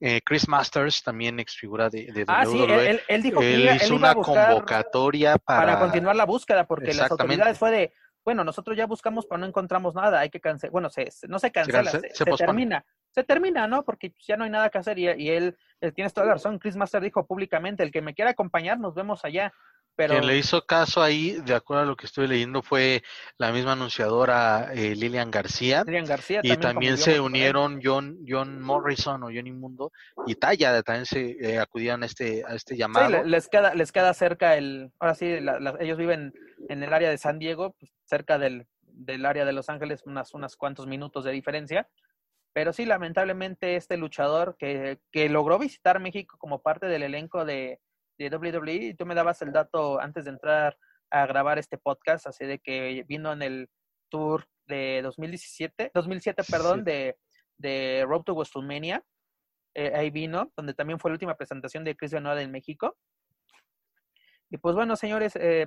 eh, 0.00 0.20
Chris 0.24 0.48
Masters, 0.48 1.02
también 1.02 1.40
ex 1.40 1.56
figura 1.56 1.90
de, 1.90 2.06
de 2.12 2.24
ah, 2.28 2.46
sí, 2.46 2.62
él, 3.08 3.22
dijo 3.22 3.40
que 3.40 3.74
hizo 3.74 3.96
una 3.96 4.14
convocatoria 4.14 5.38
para, 5.38 5.60
para 5.60 5.78
continuar 5.80 6.14
la 6.14 6.24
búsqueda, 6.24 6.66
porque 6.66 6.94
las 6.94 7.10
autoridades 7.10 7.58
fue 7.58 7.70
de, 7.72 7.92
bueno, 8.28 8.44
nosotros 8.44 8.76
ya 8.76 8.84
buscamos 8.84 9.24
pero 9.24 9.38
no 9.38 9.46
encontramos 9.46 9.94
nada, 9.94 10.20
hay 10.20 10.28
que 10.28 10.38
cancelar, 10.38 10.70
bueno, 10.70 10.90
se, 10.90 11.08
no 11.28 11.38
se 11.38 11.50
cancela, 11.50 11.90
se, 11.90 12.14
se 12.14 12.24
termina 12.24 12.84
se 13.10 13.24
termina, 13.24 13.66
¿no? 13.66 13.84
Porque 13.84 14.14
ya 14.26 14.36
no 14.36 14.44
hay 14.44 14.50
nada 14.50 14.70
que 14.70 14.78
hacer 14.78 14.98
y, 14.98 15.10
y 15.10 15.30
él, 15.30 15.56
él, 15.80 15.92
tienes 15.92 16.12
toda 16.12 16.26
la 16.26 16.34
razón. 16.34 16.58
Chris 16.58 16.76
Master 16.76 17.02
dijo 17.02 17.26
públicamente, 17.26 17.82
el 17.82 17.90
que 17.90 18.02
me 18.02 18.14
quiera 18.14 18.30
acompañar, 18.30 18.78
nos 18.78 18.94
vemos 18.94 19.24
allá. 19.24 19.52
Pero... 19.98 20.14
Quien 20.14 20.28
le 20.28 20.38
hizo 20.38 20.64
caso 20.64 21.02
ahí, 21.02 21.32
de 21.44 21.56
acuerdo 21.56 21.82
a 21.82 21.86
lo 21.86 21.96
que 21.96 22.06
estuve 22.06 22.28
leyendo, 22.28 22.62
fue 22.62 23.02
la 23.36 23.50
misma 23.50 23.72
anunciadora 23.72 24.72
eh, 24.72 24.94
Lilian 24.94 25.28
García. 25.28 25.82
Lilian 25.84 26.04
García. 26.04 26.38
Y 26.44 26.56
también, 26.56 26.96
se 26.98 27.18
unieron 27.18 27.80
John, 27.82 28.16
John 28.24 28.62
Morrison 28.62 29.24
o 29.24 29.26
Johnny 29.26 29.50
Mundo 29.50 29.90
y 30.24 30.36
Taya, 30.36 30.80
también 30.84 31.04
se 31.04 31.30
eh, 31.40 31.58
acudieron 31.58 32.04
a 32.04 32.06
este, 32.06 32.44
a 32.46 32.54
este 32.54 32.76
llamado. 32.76 33.24
Sí, 33.24 33.28
les 33.28 33.48
queda, 33.48 33.74
les 33.74 33.90
queda 33.90 34.14
cerca 34.14 34.56
el, 34.56 34.92
ahora 35.00 35.16
sí, 35.16 35.36
ellos 35.80 35.98
viven 35.98 36.32
en 36.68 36.82
el 36.84 36.94
área 36.94 37.10
de 37.10 37.18
San 37.18 37.40
Diego, 37.40 37.74
pues, 37.76 37.90
cerca 38.04 38.38
del, 38.38 38.68
del 38.82 39.26
área 39.26 39.44
de 39.44 39.52
Los 39.52 39.68
Ángeles, 39.68 40.04
unas, 40.06 40.32
unas 40.32 40.54
cuantos 40.54 40.86
minutos 40.86 41.24
de 41.24 41.32
diferencia. 41.32 41.88
Pero 42.52 42.72
sí, 42.72 42.84
lamentablemente 42.84 43.74
este 43.74 43.96
luchador 43.96 44.54
que, 44.60 45.00
que 45.10 45.28
logró 45.28 45.58
visitar 45.58 45.98
México 45.98 46.36
como 46.38 46.62
parte 46.62 46.86
del 46.86 47.02
elenco 47.02 47.44
de, 47.44 47.80
de 48.18 48.36
WWE, 48.36 48.74
y 48.74 48.94
tú 48.94 49.06
me 49.06 49.14
dabas 49.14 49.40
el 49.42 49.52
dato 49.52 50.00
antes 50.00 50.24
de 50.24 50.30
entrar 50.30 50.76
a 51.10 51.26
grabar 51.26 51.58
este 51.58 51.78
podcast, 51.78 52.26
así 52.26 52.44
de 52.44 52.58
que 52.58 53.04
vino 53.08 53.32
en 53.32 53.42
el 53.42 53.70
tour 54.10 54.44
de 54.66 55.00
2017, 55.02 55.92
2007, 55.94 56.42
perdón, 56.50 56.84
de, 56.84 57.16
de 57.56 58.04
Road 58.06 58.22
to 58.22 58.34
WrestleMania. 58.34 59.02
Eh, 59.74 59.92
ahí 59.94 60.10
vino, 60.10 60.52
donde 60.56 60.74
también 60.74 60.98
fue 60.98 61.10
la 61.10 61.14
última 61.14 61.36
presentación 61.36 61.84
de 61.84 61.96
Chris 61.96 62.12
Benoit 62.12 62.40
en 62.40 62.50
México. 62.50 62.96
Y 64.50 64.56
pues 64.56 64.74
bueno, 64.74 64.96
señores, 64.96 65.36
eh, 65.36 65.66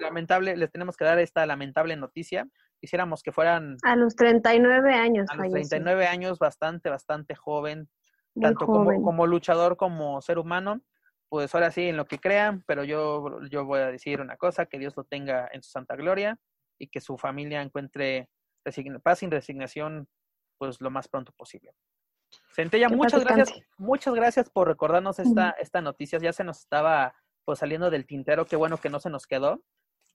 lamentable, 0.00 0.56
les 0.56 0.70
tenemos 0.70 0.96
que 0.96 1.04
dar 1.04 1.18
esta 1.18 1.44
lamentable 1.44 1.96
noticia. 1.96 2.48
Quisiéramos 2.80 3.22
que 3.22 3.30
fueran... 3.30 3.76
A 3.82 3.94
los 3.94 4.16
39 4.16 4.94
años. 4.94 5.26
A 5.30 5.36
los 5.36 5.52
39 5.52 6.06
años, 6.06 6.38
bastante, 6.38 6.88
bastante 6.88 7.34
joven, 7.34 7.88
tanto 8.40 8.66
Como, 8.66 9.02
como 9.02 9.26
luchador 9.26 9.76
como 9.76 10.20
ser 10.22 10.38
humano. 10.38 10.80
Pues 11.32 11.54
ahora 11.54 11.70
sí, 11.70 11.88
en 11.88 11.96
lo 11.96 12.04
que 12.04 12.18
crean, 12.18 12.62
pero 12.66 12.84
yo, 12.84 13.40
yo 13.48 13.64
voy 13.64 13.80
a 13.80 13.90
decir 13.90 14.20
una 14.20 14.36
cosa, 14.36 14.66
que 14.66 14.78
Dios 14.78 14.92
lo 14.98 15.04
tenga 15.04 15.48
en 15.50 15.62
su 15.62 15.70
santa 15.70 15.96
gloria 15.96 16.38
y 16.78 16.88
que 16.88 17.00
su 17.00 17.16
familia 17.16 17.62
encuentre 17.62 18.28
paz 19.02 19.22
y 19.22 19.30
resignación 19.30 20.06
pues 20.58 20.78
lo 20.82 20.90
más 20.90 21.08
pronto 21.08 21.32
posible. 21.32 21.72
Centella, 22.54 22.90
muchas 22.90 23.24
gracias, 23.24 23.62
muchas 23.78 24.12
gracias 24.12 24.50
por 24.50 24.68
recordarnos 24.68 25.18
esta, 25.20 25.52
esta 25.52 25.80
noticia. 25.80 26.18
Ya 26.18 26.34
se 26.34 26.44
nos 26.44 26.58
estaba 26.58 27.14
pues 27.46 27.60
saliendo 27.60 27.88
del 27.88 28.04
tintero, 28.04 28.44
qué 28.44 28.56
bueno 28.56 28.76
que 28.76 28.90
no 28.90 29.00
se 29.00 29.08
nos 29.08 29.26
quedó. 29.26 29.62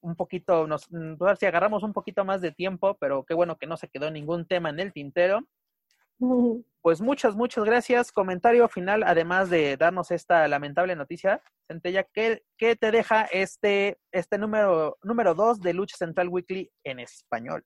Un 0.02 0.16
poquito, 0.16 0.68
nos, 0.68 0.86
mm, 0.92 1.16
a 1.20 1.26
ver 1.26 1.38
si 1.38 1.48
agarramos 1.48 1.82
un 1.82 1.94
poquito 1.94 2.26
más 2.26 2.42
de 2.42 2.52
tiempo, 2.52 2.96
pero 3.00 3.26
qué 3.26 3.34
bueno 3.34 3.58
que 3.58 3.66
no 3.66 3.76
se 3.76 3.90
quedó 3.90 4.12
ningún 4.12 4.46
tema 4.46 4.70
en 4.70 4.80
el 4.80 4.94
tintero. 4.94 5.48
Pues 6.82 7.02
muchas, 7.02 7.36
muchas 7.36 7.66
gracias. 7.66 8.12
Comentario 8.12 8.68
final, 8.68 9.04
además 9.04 9.50
de 9.50 9.78
darnos 9.78 10.12
esta 10.12 10.48
lamentable 10.48 10.96
noticia, 10.96 11.42
Centella, 11.68 12.04
¿qué, 12.04 12.44
qué 12.58 12.76
te 12.76 12.92
deja 12.92 13.24
este, 13.26 14.00
este 14.12 14.38
número, 14.38 14.98
número 15.04 15.36
dos 15.36 15.60
de 15.60 15.74
Lucha 15.74 15.98
Central 15.98 16.30
Weekly 16.30 16.72
en 16.84 17.00
español? 17.00 17.64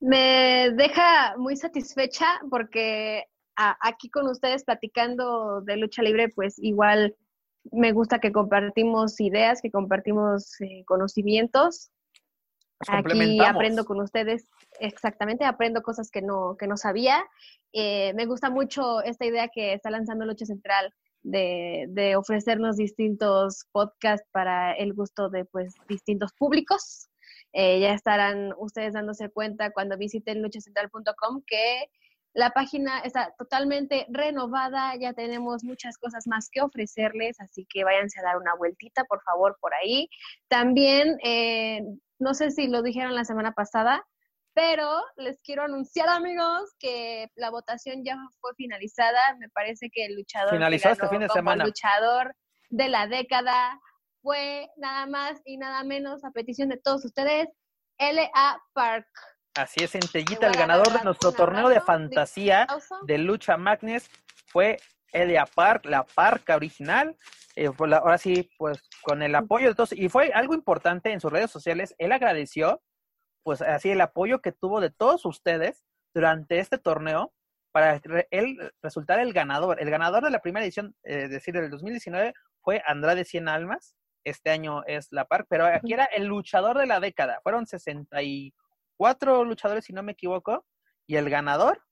Me 0.00 0.70
deja 0.72 1.36
muy 1.36 1.56
satisfecha 1.56 2.26
porque 2.50 3.24
aquí 3.56 4.10
con 4.10 4.26
ustedes 4.28 4.64
platicando 4.64 5.60
de 5.62 5.76
lucha 5.76 6.02
libre, 6.02 6.28
pues 6.28 6.58
igual 6.58 7.16
me 7.70 7.92
gusta 7.92 8.18
que 8.18 8.32
compartimos 8.32 9.20
ideas, 9.20 9.62
que 9.62 9.70
compartimos 9.70 10.60
eh, 10.60 10.84
conocimientos. 10.86 11.90
Aquí 12.88 13.38
aprendo 13.40 13.84
con 13.84 14.00
ustedes, 14.00 14.48
exactamente, 14.82 15.44
aprendo 15.44 15.82
cosas 15.82 16.10
que 16.10 16.22
no, 16.22 16.56
que 16.58 16.66
no 16.66 16.76
sabía. 16.76 17.24
Eh, 17.72 18.12
me 18.14 18.26
gusta 18.26 18.50
mucho 18.50 19.02
esta 19.02 19.24
idea 19.24 19.48
que 19.48 19.72
está 19.74 19.90
lanzando 19.90 20.26
Lucha 20.26 20.46
Central 20.46 20.92
de, 21.22 21.86
de, 21.88 22.16
ofrecernos 22.16 22.76
distintos 22.76 23.64
podcasts 23.72 24.28
para 24.32 24.72
el 24.72 24.92
gusto 24.92 25.30
de 25.30 25.44
pues 25.44 25.74
distintos 25.88 26.32
públicos. 26.32 27.08
Eh, 27.52 27.80
ya 27.80 27.92
estarán 27.92 28.54
ustedes 28.58 28.94
dándose 28.94 29.28
cuenta 29.30 29.70
cuando 29.70 29.96
visiten 29.96 30.42
luchacentral.com 30.42 31.42
que 31.46 31.88
la 32.34 32.50
página 32.50 33.00
está 33.00 33.34
totalmente 33.36 34.06
renovada, 34.08 34.96
ya 34.96 35.12
tenemos 35.12 35.64
muchas 35.64 35.98
cosas 35.98 36.26
más 36.26 36.48
que 36.50 36.62
ofrecerles, 36.62 37.38
así 37.40 37.66
que 37.68 37.84
váyanse 37.84 38.20
a 38.20 38.24
dar 38.24 38.38
una 38.38 38.54
vueltita, 38.54 39.04
por 39.04 39.22
favor, 39.22 39.58
por 39.60 39.74
ahí. 39.74 40.08
También, 40.48 41.18
eh, 41.22 41.82
no 42.18 42.32
sé 42.32 42.50
si 42.50 42.68
lo 42.68 42.82
dijeron 42.82 43.14
la 43.14 43.24
semana 43.24 43.52
pasada, 43.52 44.02
pero 44.54 45.02
les 45.16 45.40
quiero 45.40 45.62
anunciar, 45.62 46.08
amigos, 46.08 46.74
que 46.78 47.28
la 47.36 47.50
votación 47.50 48.04
ya 48.04 48.16
fue 48.40 48.52
finalizada. 48.56 49.20
Me 49.38 49.48
parece 49.48 49.90
que 49.90 50.06
el 50.06 50.16
luchador 50.16 50.50
Finalizó 50.50 50.90
este 50.90 51.08
fin 51.08 51.20
de 51.20 51.28
semana. 51.28 51.64
luchador 51.64 52.34
de 52.70 52.88
la 52.88 53.06
década 53.06 53.78
fue 54.22 54.68
nada 54.76 55.06
más 55.06 55.40
y 55.44 55.56
nada 55.56 55.84
menos 55.84 56.24
a 56.24 56.30
petición 56.30 56.68
de 56.68 56.78
todos 56.78 57.04
ustedes, 57.04 57.48
L.A. 57.98 58.62
Park 58.72 59.08
Así 59.54 59.84
es, 59.84 59.90
Centellita, 59.90 60.46
el 60.46 60.56
ganador 60.56 60.90
de 60.92 61.04
nuestro 61.04 61.32
torneo 61.32 61.68
de 61.68 61.80
fantasía 61.82 62.66
de 63.06 63.18
lucha 63.18 63.58
Magnes 63.58 64.10
fue 64.46 64.78
Elia 65.12 65.44
Park, 65.44 65.84
la 65.84 66.04
parca 66.04 66.56
original. 66.56 67.14
Eh, 67.54 67.68
ahora 67.78 68.16
sí, 68.16 68.48
pues 68.56 68.82
con 69.02 69.22
el 69.22 69.34
apoyo 69.34 69.68
de 69.68 69.74
todos. 69.74 69.92
Y 69.92 70.08
fue 70.08 70.32
algo 70.32 70.54
importante 70.54 71.12
en 71.12 71.20
sus 71.20 71.30
redes 71.30 71.50
sociales. 71.50 71.94
Él 71.98 72.12
agradeció, 72.12 72.80
pues 73.42 73.62
así, 73.62 73.90
el 73.90 74.00
apoyo 74.00 74.40
que 74.40 74.52
tuvo 74.52 74.80
de 74.80 74.90
todos 74.90 75.24
ustedes 75.24 75.84
durante 76.14 76.58
este 76.58 76.78
torneo 76.78 77.32
para 77.72 78.00
él 78.30 78.72
resultar 78.82 79.18
el 79.18 79.32
ganador. 79.32 79.80
El 79.80 79.90
ganador 79.90 80.24
de 80.24 80.30
la 80.30 80.40
primera 80.40 80.64
edición, 80.64 80.94
es 81.02 81.30
decir, 81.30 81.54
del 81.54 81.70
2019, 81.70 82.34
fue 82.60 82.82
Andrade 82.86 83.24
Cien 83.24 83.48
Almas. 83.48 83.96
Este 84.24 84.50
año 84.50 84.84
es 84.86 85.08
la 85.10 85.24
Park, 85.24 85.46
pero 85.48 85.66
aquí 85.66 85.92
era 85.92 86.04
el 86.04 86.26
luchador 86.26 86.78
de 86.78 86.86
la 86.86 87.00
década. 87.00 87.40
Fueron 87.42 87.66
64 87.66 89.44
luchadores, 89.44 89.84
si 89.84 89.92
no 89.92 90.02
me 90.02 90.12
equivoco, 90.12 90.64
y 91.06 91.16
el 91.16 91.28
ganador 91.28 91.82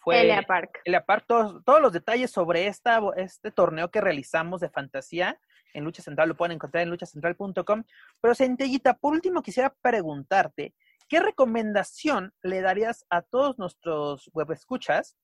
fue 0.00 0.20
Elia 0.20 0.42
Park. 0.42 0.80
Elia 0.84 1.04
Park. 1.04 1.24
Todos, 1.26 1.64
todos 1.64 1.80
los 1.80 1.92
detalles 1.92 2.30
sobre 2.30 2.66
esta, 2.66 3.00
este 3.16 3.50
torneo 3.50 3.90
que 3.90 4.00
realizamos 4.00 4.60
de 4.60 4.70
fantasía 4.70 5.40
en 5.74 5.84
Lucha 5.84 6.02
Central 6.02 6.28
lo 6.28 6.36
pueden 6.36 6.54
encontrar 6.54 6.82
en 6.82 6.90
luchacentral.com. 6.90 7.84
Pero 8.20 8.34
Centellita, 8.34 8.94
por 8.94 9.12
último 9.12 9.42
quisiera 9.42 9.74
preguntarte, 9.82 10.74
¿qué 11.08 11.20
recomendación 11.20 12.32
le 12.42 12.60
darías 12.60 13.04
a 13.10 13.22
todos 13.22 13.58
nuestros 13.58 14.30
web 14.32 14.50
escuchas 14.52 15.16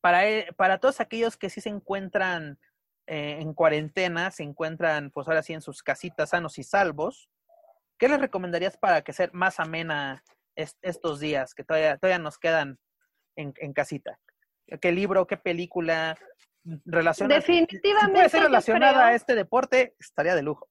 para, 0.00 0.28
eh, 0.28 0.48
para 0.56 0.78
todos 0.78 1.00
aquellos 1.00 1.36
que 1.36 1.50
sí 1.50 1.60
se 1.60 1.68
encuentran 1.68 2.58
eh, 3.06 3.38
en 3.40 3.54
cuarentena, 3.54 4.30
se 4.30 4.42
encuentran 4.42 5.10
pues 5.10 5.26
ahora 5.28 5.42
sí 5.42 5.52
en 5.52 5.60
sus 5.60 5.82
casitas 5.82 6.30
sanos 6.30 6.58
y 6.58 6.64
salvos, 6.64 7.28
¿qué 7.98 8.08
les 8.08 8.20
recomendarías 8.20 8.76
para 8.76 9.02
que 9.02 9.12
sea 9.12 9.30
más 9.32 9.60
amena 9.60 10.22
estos 10.54 11.18
días 11.18 11.54
que 11.54 11.64
todavía, 11.64 11.96
todavía 11.98 12.18
nos 12.18 12.38
quedan 12.38 12.78
en, 13.36 13.54
en 13.56 13.72
casita? 13.72 14.18
¿Qué 14.80 14.92
libro, 14.92 15.26
qué 15.26 15.36
película? 15.36 16.16
Relaciona, 16.84 17.34
definitivamente. 17.34 18.06
Si 18.06 18.12
puede 18.12 18.28
ser 18.28 18.42
relacionada 18.42 19.08
a 19.08 19.14
este 19.14 19.34
deporte, 19.34 19.94
estaría 19.98 20.34
de 20.34 20.42
lujo. 20.42 20.68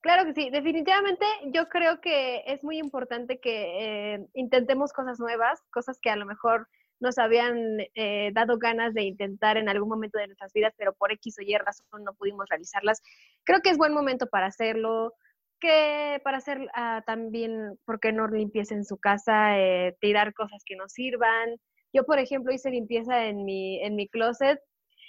Claro 0.00 0.24
que 0.24 0.34
sí, 0.34 0.50
definitivamente 0.50 1.26
yo 1.46 1.68
creo 1.68 2.00
que 2.00 2.44
es 2.46 2.62
muy 2.62 2.78
importante 2.78 3.40
que 3.40 4.14
eh, 4.14 4.26
intentemos 4.34 4.92
cosas 4.92 5.18
nuevas, 5.18 5.60
cosas 5.70 5.98
que 6.00 6.08
a 6.08 6.16
lo 6.16 6.24
mejor 6.24 6.68
nos 7.00 7.18
habían 7.18 7.80
eh, 7.94 8.30
dado 8.32 8.58
ganas 8.58 8.94
de 8.94 9.02
intentar 9.02 9.56
en 9.56 9.68
algún 9.68 9.88
momento 9.88 10.18
de 10.18 10.26
nuestras 10.26 10.52
vidas, 10.52 10.72
pero 10.76 10.92
por 10.94 11.12
X 11.12 11.36
o 11.38 11.42
Y 11.42 11.56
razón 11.56 12.04
no 12.04 12.14
pudimos 12.14 12.48
realizarlas. 12.48 13.02
Creo 13.44 13.60
que 13.60 13.70
es 13.70 13.78
buen 13.78 13.92
momento 13.92 14.26
para 14.28 14.46
hacerlo, 14.46 15.14
que 15.60 16.20
para 16.22 16.38
hacer 16.38 16.68
ah, 16.74 17.02
también, 17.04 17.78
¿por 17.84 17.98
qué 17.98 18.12
no 18.12 18.28
limpieza 18.28 18.74
en 18.74 18.84
su 18.84 18.98
casa? 18.98 19.58
Eh, 19.58 19.96
tirar 20.00 20.32
cosas 20.34 20.62
que 20.64 20.76
no 20.76 20.88
sirvan. 20.88 21.56
Yo, 21.92 22.04
por 22.04 22.18
ejemplo, 22.18 22.52
hice 22.52 22.70
limpieza 22.70 23.26
en 23.26 23.44
mi, 23.44 23.82
en 23.82 23.96
mi 23.96 24.08
closet 24.08 24.60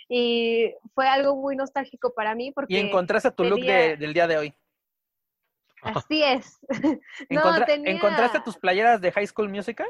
y 0.10 0.73
fue 0.95 1.07
algo 1.07 1.36
muy 1.36 1.56
nostálgico 1.56 2.14
para 2.14 2.36
mí 2.36 2.52
porque... 2.52 2.73
¿Y 2.73 2.77
encontraste 2.77 3.31
tu 3.31 3.44
look 3.44 3.61
del 3.61 4.14
día 4.14 4.27
de 4.27 4.38
hoy? 4.38 4.53
Así 5.81 6.23
es. 6.23 6.60
¿Encontraste 7.30 8.41
tus 8.44 8.57
playeras 8.57 8.99
de 8.99 9.11
High 9.11 9.27
School 9.27 9.49
Musical? 9.49 9.88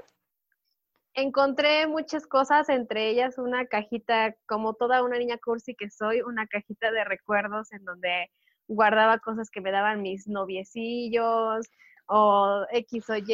encontré 1.16 1.88
muchas 1.88 2.28
cosas, 2.28 2.70
entre 2.70 3.10
ellas 3.10 3.38
una 3.38 3.66
cajita, 3.66 4.36
como 4.46 4.74
toda 4.74 5.04
una 5.04 5.18
niña 5.18 5.38
cursi 5.38 5.76
que 5.76 5.90
soy, 5.90 6.22
una 6.22 6.48
cajita 6.48 6.92
de 6.92 7.04
recuerdos 7.04 7.72
en 7.72 7.84
donde 7.84 8.30
guardaba 8.68 9.20
cosas 9.20 9.50
que 9.50 9.62
me 9.62 9.72
daban 9.72 10.02
mis 10.02 10.28
noviecillos 10.28 11.68
o 12.12 12.66
X 12.72 13.10
o 13.12 13.18
Y 13.18 13.26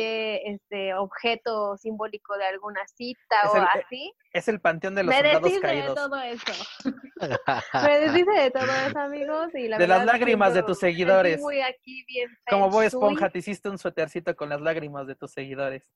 este 0.44 0.94
objeto 0.94 1.78
simbólico 1.78 2.38
de 2.38 2.46
alguna 2.46 2.86
cita 2.88 3.50
o 3.50 3.56
así. 3.56 4.14
Es 4.34 4.50
el 4.50 4.60
panteón 4.60 4.96
de 4.96 5.04
los 5.04 5.16
me 5.16 5.22
soldados 5.22 5.60
caídos. 5.62 5.90
de 5.90 5.96
todo 5.96 6.22
eso. 6.22 6.54
me 7.88 8.00
deshice 8.00 8.32
de 8.32 8.52
todo 8.52 8.66
eso, 8.66 9.00
amigos. 9.00 9.56
Y 9.56 9.70
la 9.70 9.78
de 9.78 9.88
las 9.88 10.06
lágrimas 10.06 10.54
de 10.54 10.64
tus 10.64 10.78
seguidores. 10.78 11.40
Muy 11.40 11.62
aquí 11.62 12.04
bien 12.06 12.30
Como 12.50 12.70
Boy 12.70 12.88
Esponja, 12.88 13.30
te 13.30 13.40
hiciste 13.40 13.70
un 13.70 13.78
suétercito 13.78 14.36
con 14.36 14.50
las 14.50 14.60
lágrimas 14.60 15.08
de 15.08 15.16
tus 15.16 15.32
seguidores. 15.32 15.90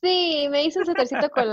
Sí, 0.00 0.46
me 0.48 0.62
hizo 0.62 0.80
un 0.80 0.86
suétercito 0.86 1.28
con, 1.30 1.44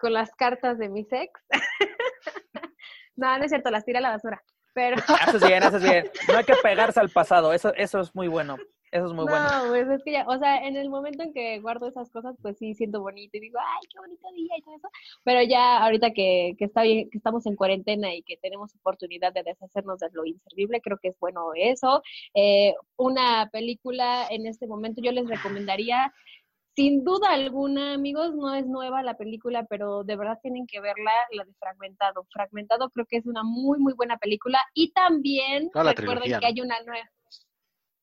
con 0.00 0.12
las 0.14 0.34
cartas 0.36 0.78
de 0.78 0.88
mi 0.88 1.06
ex. 1.10 1.32
no, 3.16 3.36
no 3.36 3.44
es 3.44 3.50
cierto, 3.50 3.70
las 3.70 3.84
tira 3.84 3.98
a 3.98 4.02
la 4.02 4.10
basura. 4.10 4.42
Pero... 4.72 4.96
Haces 5.06 5.46
bien, 5.46 5.62
haces 5.62 5.82
bien. 5.82 6.10
No 6.28 6.38
hay 6.38 6.44
que 6.44 6.54
pegarse 6.62 6.98
al 6.98 7.10
pasado, 7.10 7.52
eso, 7.52 7.74
eso 7.74 8.00
es 8.00 8.14
muy 8.14 8.28
bueno. 8.28 8.56
Eso 8.90 9.06
es 9.06 9.12
muy 9.12 9.24
bueno. 9.24 9.46
No, 9.48 9.68
pues 9.68 9.88
es 9.88 10.02
que 10.04 10.12
ya, 10.12 10.24
o 10.26 10.38
sea, 10.38 10.66
en 10.66 10.76
el 10.76 10.88
momento 10.88 11.22
en 11.22 11.32
que 11.32 11.60
guardo 11.60 11.88
esas 11.88 12.10
cosas, 12.10 12.36
pues 12.40 12.56
sí 12.58 12.74
siento 12.74 13.00
bonito 13.00 13.36
y 13.36 13.40
digo, 13.40 13.58
ay, 13.60 13.88
qué 13.90 13.98
bonito 13.98 14.28
día 14.34 14.54
y 14.56 14.62
todo 14.62 14.76
eso. 14.76 14.88
Pero 15.24 15.42
ya 15.42 15.84
ahorita 15.84 16.12
que, 16.12 16.54
que 16.58 16.64
está 16.64 16.82
bien, 16.82 17.10
que 17.10 17.18
estamos 17.18 17.46
en 17.46 17.56
cuarentena 17.56 18.14
y 18.14 18.22
que 18.22 18.36
tenemos 18.36 18.74
oportunidad 18.74 19.32
de 19.32 19.42
deshacernos 19.42 19.98
de 19.98 20.08
lo 20.12 20.24
inservible, 20.24 20.80
creo 20.80 20.98
que 20.98 21.08
es 21.08 21.18
bueno 21.18 21.50
eso. 21.54 22.02
Eh, 22.34 22.74
una 22.96 23.48
película 23.52 24.26
en 24.30 24.46
este 24.46 24.66
momento 24.66 25.02
yo 25.02 25.12
les 25.12 25.28
recomendaría 25.28 26.12
sin 26.78 27.02
duda 27.02 27.32
alguna, 27.32 27.94
amigos, 27.94 28.36
no 28.36 28.54
es 28.54 28.64
nueva 28.64 29.02
la 29.02 29.16
película, 29.16 29.66
pero 29.68 30.04
de 30.04 30.14
verdad 30.14 30.38
tienen 30.40 30.64
que 30.64 30.80
verla, 30.80 31.10
la 31.32 31.42
de 31.42 31.52
Fragmentado. 31.54 32.24
Fragmentado 32.30 32.90
creo 32.90 33.04
que 33.04 33.16
es 33.16 33.26
una 33.26 33.42
muy, 33.42 33.80
muy 33.80 33.94
buena 33.94 34.16
película. 34.16 34.60
Y 34.74 34.92
también 34.92 35.70
recuerden 35.74 36.38
que 36.38 36.46
hay 36.46 36.60
una 36.60 36.80
nueva. 36.84 37.10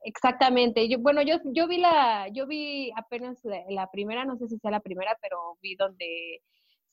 Exactamente. 0.05 0.87
Yo, 0.87 0.99
bueno, 0.99 1.23
yo, 1.23 1.37
yo 1.45 1.67
vi 1.67 1.79
la, 1.79 2.27
yo 2.31 2.45
vi 2.45 2.91
apenas 2.95 3.39
la, 3.43 3.89
primera, 3.89 4.23
no 4.23 4.37
sé 4.37 4.47
si 4.47 4.59
sea 4.59 4.69
la 4.69 4.79
primera, 4.79 5.17
pero 5.19 5.57
vi 5.61 5.75
donde 5.75 6.41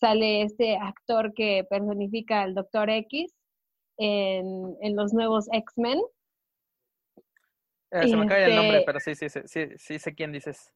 sale 0.01 0.43
este 0.43 0.77
actor 0.77 1.35
que 1.35 1.65
personifica 1.69 2.41
al 2.41 2.55
Doctor 2.55 2.89
X 2.89 3.35
en, 3.99 4.75
en 4.81 4.97
los 4.97 5.13
nuevos 5.13 5.47
X-Men. 5.53 6.01
Eh, 7.91 8.09
se 8.09 8.17
me 8.17 8.27
cae 8.27 8.47
el 8.47 8.57
nombre, 8.57 8.79
este 8.79 8.87
pero 8.87 8.99
sí, 8.99 9.15
sí, 9.15 9.29
sí, 9.29 9.41
sí, 9.45 9.67
sí 9.77 9.99
sé 9.99 10.15
quién 10.15 10.33
dices. 10.33 10.73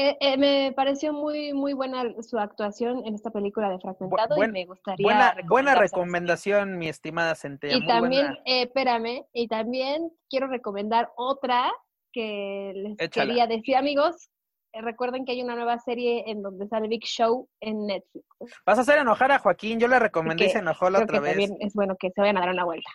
Eh, 0.00 0.16
eh, 0.20 0.36
me 0.36 0.72
pareció 0.76 1.12
muy 1.12 1.52
muy 1.52 1.72
buena 1.72 2.04
su 2.22 2.38
actuación 2.38 3.04
en 3.04 3.16
esta 3.16 3.32
película 3.32 3.68
de 3.68 3.80
Fragmentado 3.80 4.36
y 4.44 4.46
me 4.46 4.64
gustaría 4.64 5.04
buena 5.04 5.36
buena 5.44 5.74
recomendación 5.74 6.78
mi 6.78 6.88
estimada 6.88 7.34
Centella 7.34 7.78
y 7.78 7.84
también 7.84 8.26
eh, 8.44 8.62
espérame 8.62 9.24
y 9.32 9.48
también 9.48 10.12
quiero 10.30 10.46
recomendar 10.46 11.10
otra 11.16 11.72
que 12.12 12.72
les 12.76 13.10
quería 13.10 13.48
decir 13.48 13.74
amigos. 13.74 14.30
Recuerden 14.72 15.24
que 15.24 15.32
hay 15.32 15.42
una 15.42 15.56
nueva 15.56 15.80
serie 15.80 16.30
en 16.30 16.42
donde 16.42 16.68
sale 16.68 16.86
Big 16.86 17.04
Show 17.04 17.48
en 17.60 17.86
Netflix. 17.86 18.24
Vas 18.64 18.78
a 18.78 18.82
hacer 18.82 18.98
enojar 18.98 19.32
a 19.32 19.40
Joaquín 19.40 19.80
yo 19.80 19.88
le 19.88 19.98
recomendé 19.98 20.46
y 20.46 20.50
se 20.50 20.58
enojó 20.58 20.90
la 20.90 21.00
otra 21.00 21.18
vez 21.18 21.32
también 21.32 21.56
es 21.58 21.74
bueno 21.74 21.96
que 21.98 22.12
se 22.12 22.20
vayan 22.20 22.36
a 22.36 22.40
dar 22.42 22.50
una 22.50 22.64
vuelta 22.64 22.90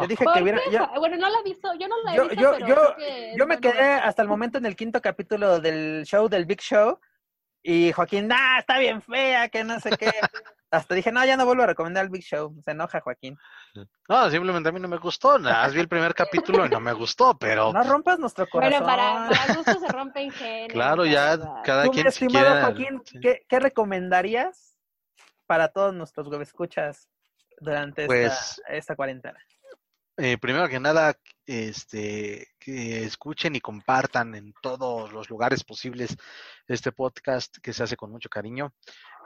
yo 0.00 0.06
dije 0.06 0.24
que 0.34 0.42
hubiera. 0.42 0.60
bueno, 0.98 1.16
no 1.16 1.28
la 1.28 1.38
he 1.40 1.42
visto, 1.42 1.72
yo 1.74 1.88
no 1.88 1.96
la 2.02 2.12
he 2.12 2.16
yo, 2.16 2.28
visto. 2.28 2.58
Yo, 2.58 2.66
yo, 2.66 2.94
yo 3.36 3.46
me 3.46 3.58
quedé 3.58 3.92
hasta 3.92 4.22
el 4.22 4.28
momento 4.28 4.58
en 4.58 4.66
el 4.66 4.76
quinto 4.76 5.00
capítulo 5.00 5.60
del 5.60 6.04
show, 6.04 6.28
del 6.28 6.46
Big 6.46 6.60
Show, 6.60 6.98
y 7.68 7.90
Joaquín, 7.90 8.28
nah, 8.28 8.60
está 8.60 8.78
bien 8.78 9.02
fea, 9.02 9.48
que 9.48 9.64
no 9.64 9.80
sé 9.80 9.90
qué. 9.98 10.12
hasta 10.70 10.94
dije, 10.94 11.10
no, 11.10 11.24
ya 11.24 11.36
no 11.36 11.44
vuelvo 11.44 11.64
a 11.64 11.66
recomendar 11.66 12.04
el 12.04 12.10
Big 12.10 12.22
Show. 12.22 12.54
Se 12.64 12.70
enoja 12.70 13.00
Joaquín. 13.00 13.36
No, 14.08 14.30
simplemente 14.30 14.68
a 14.68 14.72
mí 14.72 14.78
no 14.78 14.86
me 14.86 14.98
gustó. 14.98 15.36
Nada, 15.36 15.66
vi 15.68 15.80
el 15.80 15.88
primer 15.88 16.14
capítulo 16.14 16.64
y 16.64 16.68
no 16.68 16.78
me 16.78 16.92
gustó, 16.92 17.36
pero. 17.36 17.72
No 17.72 17.82
rompas 17.82 18.20
nuestro 18.20 18.46
corazón. 18.48 18.84
Bueno, 18.84 18.86
para, 18.86 19.28
para 19.28 19.54
gusto 19.54 19.80
se 19.80 19.88
rompen 19.88 20.30
géneros. 20.30 20.74
Claro, 20.74 21.06
ya 21.06 21.36
cada 21.64 21.86
Tú, 21.86 21.90
quien. 21.90 22.04
Mi 22.04 22.08
estimado 22.08 22.60
Joaquín, 22.60 23.02
¿qué, 23.20 23.44
¿qué, 23.48 23.58
recomendarías 23.58 24.78
para 25.46 25.66
todos 25.66 25.92
nuestros 25.92 26.32
escuchas 26.40 27.08
durante 27.58 28.06
pues, 28.06 28.32
esta, 28.32 28.72
esta 28.72 28.94
cuarentena? 28.94 29.40
Eh, 30.18 30.38
primero 30.38 30.68
que 30.68 30.80
nada, 30.80 31.18
este, 31.44 32.48
que 32.58 33.04
escuchen 33.04 33.54
y 33.54 33.60
compartan 33.60 34.34
en 34.34 34.54
todos 34.62 35.12
los 35.12 35.28
lugares 35.28 35.62
posibles 35.62 36.16
este 36.66 36.90
podcast 36.90 37.58
que 37.62 37.74
se 37.74 37.82
hace 37.82 37.96
con 37.96 38.10
mucho 38.10 38.30
cariño. 38.30 38.72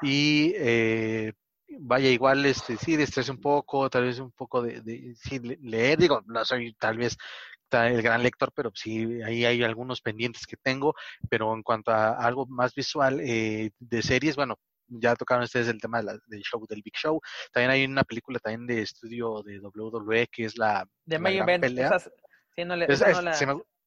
Y 0.03 0.53
eh, 0.57 1.33
vaya 1.79 2.09
igual, 2.09 2.45
este, 2.45 2.77
sí, 2.77 2.97
destrese 2.97 3.31
un 3.31 3.41
poco, 3.41 3.89
tal 3.89 4.05
vez 4.05 4.19
un 4.19 4.33
poco 4.33 4.63
de, 4.63 4.81
de 4.81 5.59
leer, 5.63 5.99
digo, 5.99 6.23
no 6.27 6.45
soy 6.45 6.75
tal 6.75 6.99
vez 6.99 7.17
el 7.73 8.03
gran 8.03 8.23
lector, 8.23 8.53
pero 8.55 8.73
sí, 8.75 9.23
ahí 9.23 9.45
hay 9.45 9.63
algunos 9.63 10.01
pendientes 10.01 10.47
que 10.47 10.57
tengo, 10.57 10.95
pero 11.29 11.55
en 11.55 11.63
cuanto 11.63 11.93
a 11.93 12.13
algo 12.15 12.47
más 12.47 12.75
visual 12.75 13.21
eh, 13.21 13.71
de 13.79 14.03
series, 14.03 14.37
bueno, 14.37 14.59
ya 14.91 15.15
tocaron 15.15 15.45
ustedes 15.45 15.69
el 15.69 15.81
tema 15.81 16.03
del 16.03 16.43
show 16.43 16.65
del 16.69 16.83
Big 16.83 16.95
Show. 16.97 17.21
También 17.53 17.71
hay 17.71 17.85
una 17.85 18.05
película 18.05 18.39
también 18.39 18.67
de 18.67 18.83
estudio 18.83 19.43
de 19.43 19.61
WWE 19.61 20.27
que 20.29 20.45
es 20.45 20.59
la 20.59 20.87
de 21.05 21.19
Main 21.19 21.43
Event. 21.43 21.65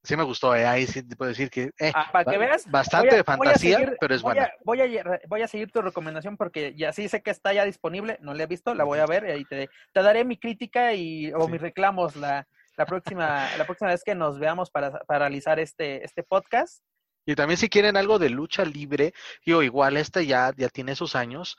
sí, 0.03 0.17
me, 0.17 0.23
gustó, 0.23 0.55
eh, 0.55 0.65
ahí 0.65 0.88
sí 0.88 1.03
te 1.03 1.15
puedo 1.15 1.30
decir 1.30 1.49
que, 1.49 1.71
eh, 1.80 1.91
ah, 1.93 2.09
para 2.11 2.31
que 2.31 2.38
veas 2.38 2.69
bastante 2.69 3.15
de 3.15 3.23
fantasía, 3.23 3.93
pero 3.99 4.15
es 4.15 4.21
buena. 4.21 4.51
voy, 4.63 4.81
a, 4.81 5.19
voy 5.27 5.41
a 5.41 5.47
seguir 5.47 5.71
tu 5.71 5.81
recomendación 5.81 6.38
porque 6.38 6.73
ya 6.75 6.91
sí 6.91 7.07
sé 7.07 7.21
que 7.21 7.31
está 7.31 7.53
ya 7.53 7.65
disponible, 7.65 8.17
no 8.21 8.34
la 8.34 8.43
he 8.43 8.47
visto, 8.47 8.73
la 8.73 8.84
voy 8.84 8.99
a 8.99 9.05
ver 9.05 9.25
y 9.25 9.31
ahí 9.31 9.45
te, 9.45 9.69
te 9.91 10.01
daré 10.01 10.25
mi 10.25 10.38
crítica 10.38 10.93
y 10.93 11.31
o 11.34 11.47
mis 11.47 11.61
reclamos 11.61 12.15
la, 12.15 12.47
la 12.77 12.85
próxima 12.85 13.47
la 13.57 13.65
próxima 13.65 13.91
vez 13.91 14.03
que 14.03 14.15
nos 14.15 14.39
veamos 14.39 14.71
para, 14.71 14.91
para 14.99 15.19
realizar 15.19 15.59
este 15.59 16.03
este 16.03 16.23
podcast 16.23 16.84
Y 17.25 17.35
también 17.35 17.57
si 17.57 17.69
quieren 17.69 17.97
algo 17.97 18.19
de 18.19 18.29
lucha 18.29 18.65
libre, 18.65 19.13
yo 19.45 19.63
igual 19.63 19.97
este 19.97 20.25
ya, 20.25 20.51
ya 20.57 20.69
tiene 20.69 20.95
sus 20.95 21.15
años. 21.15 21.57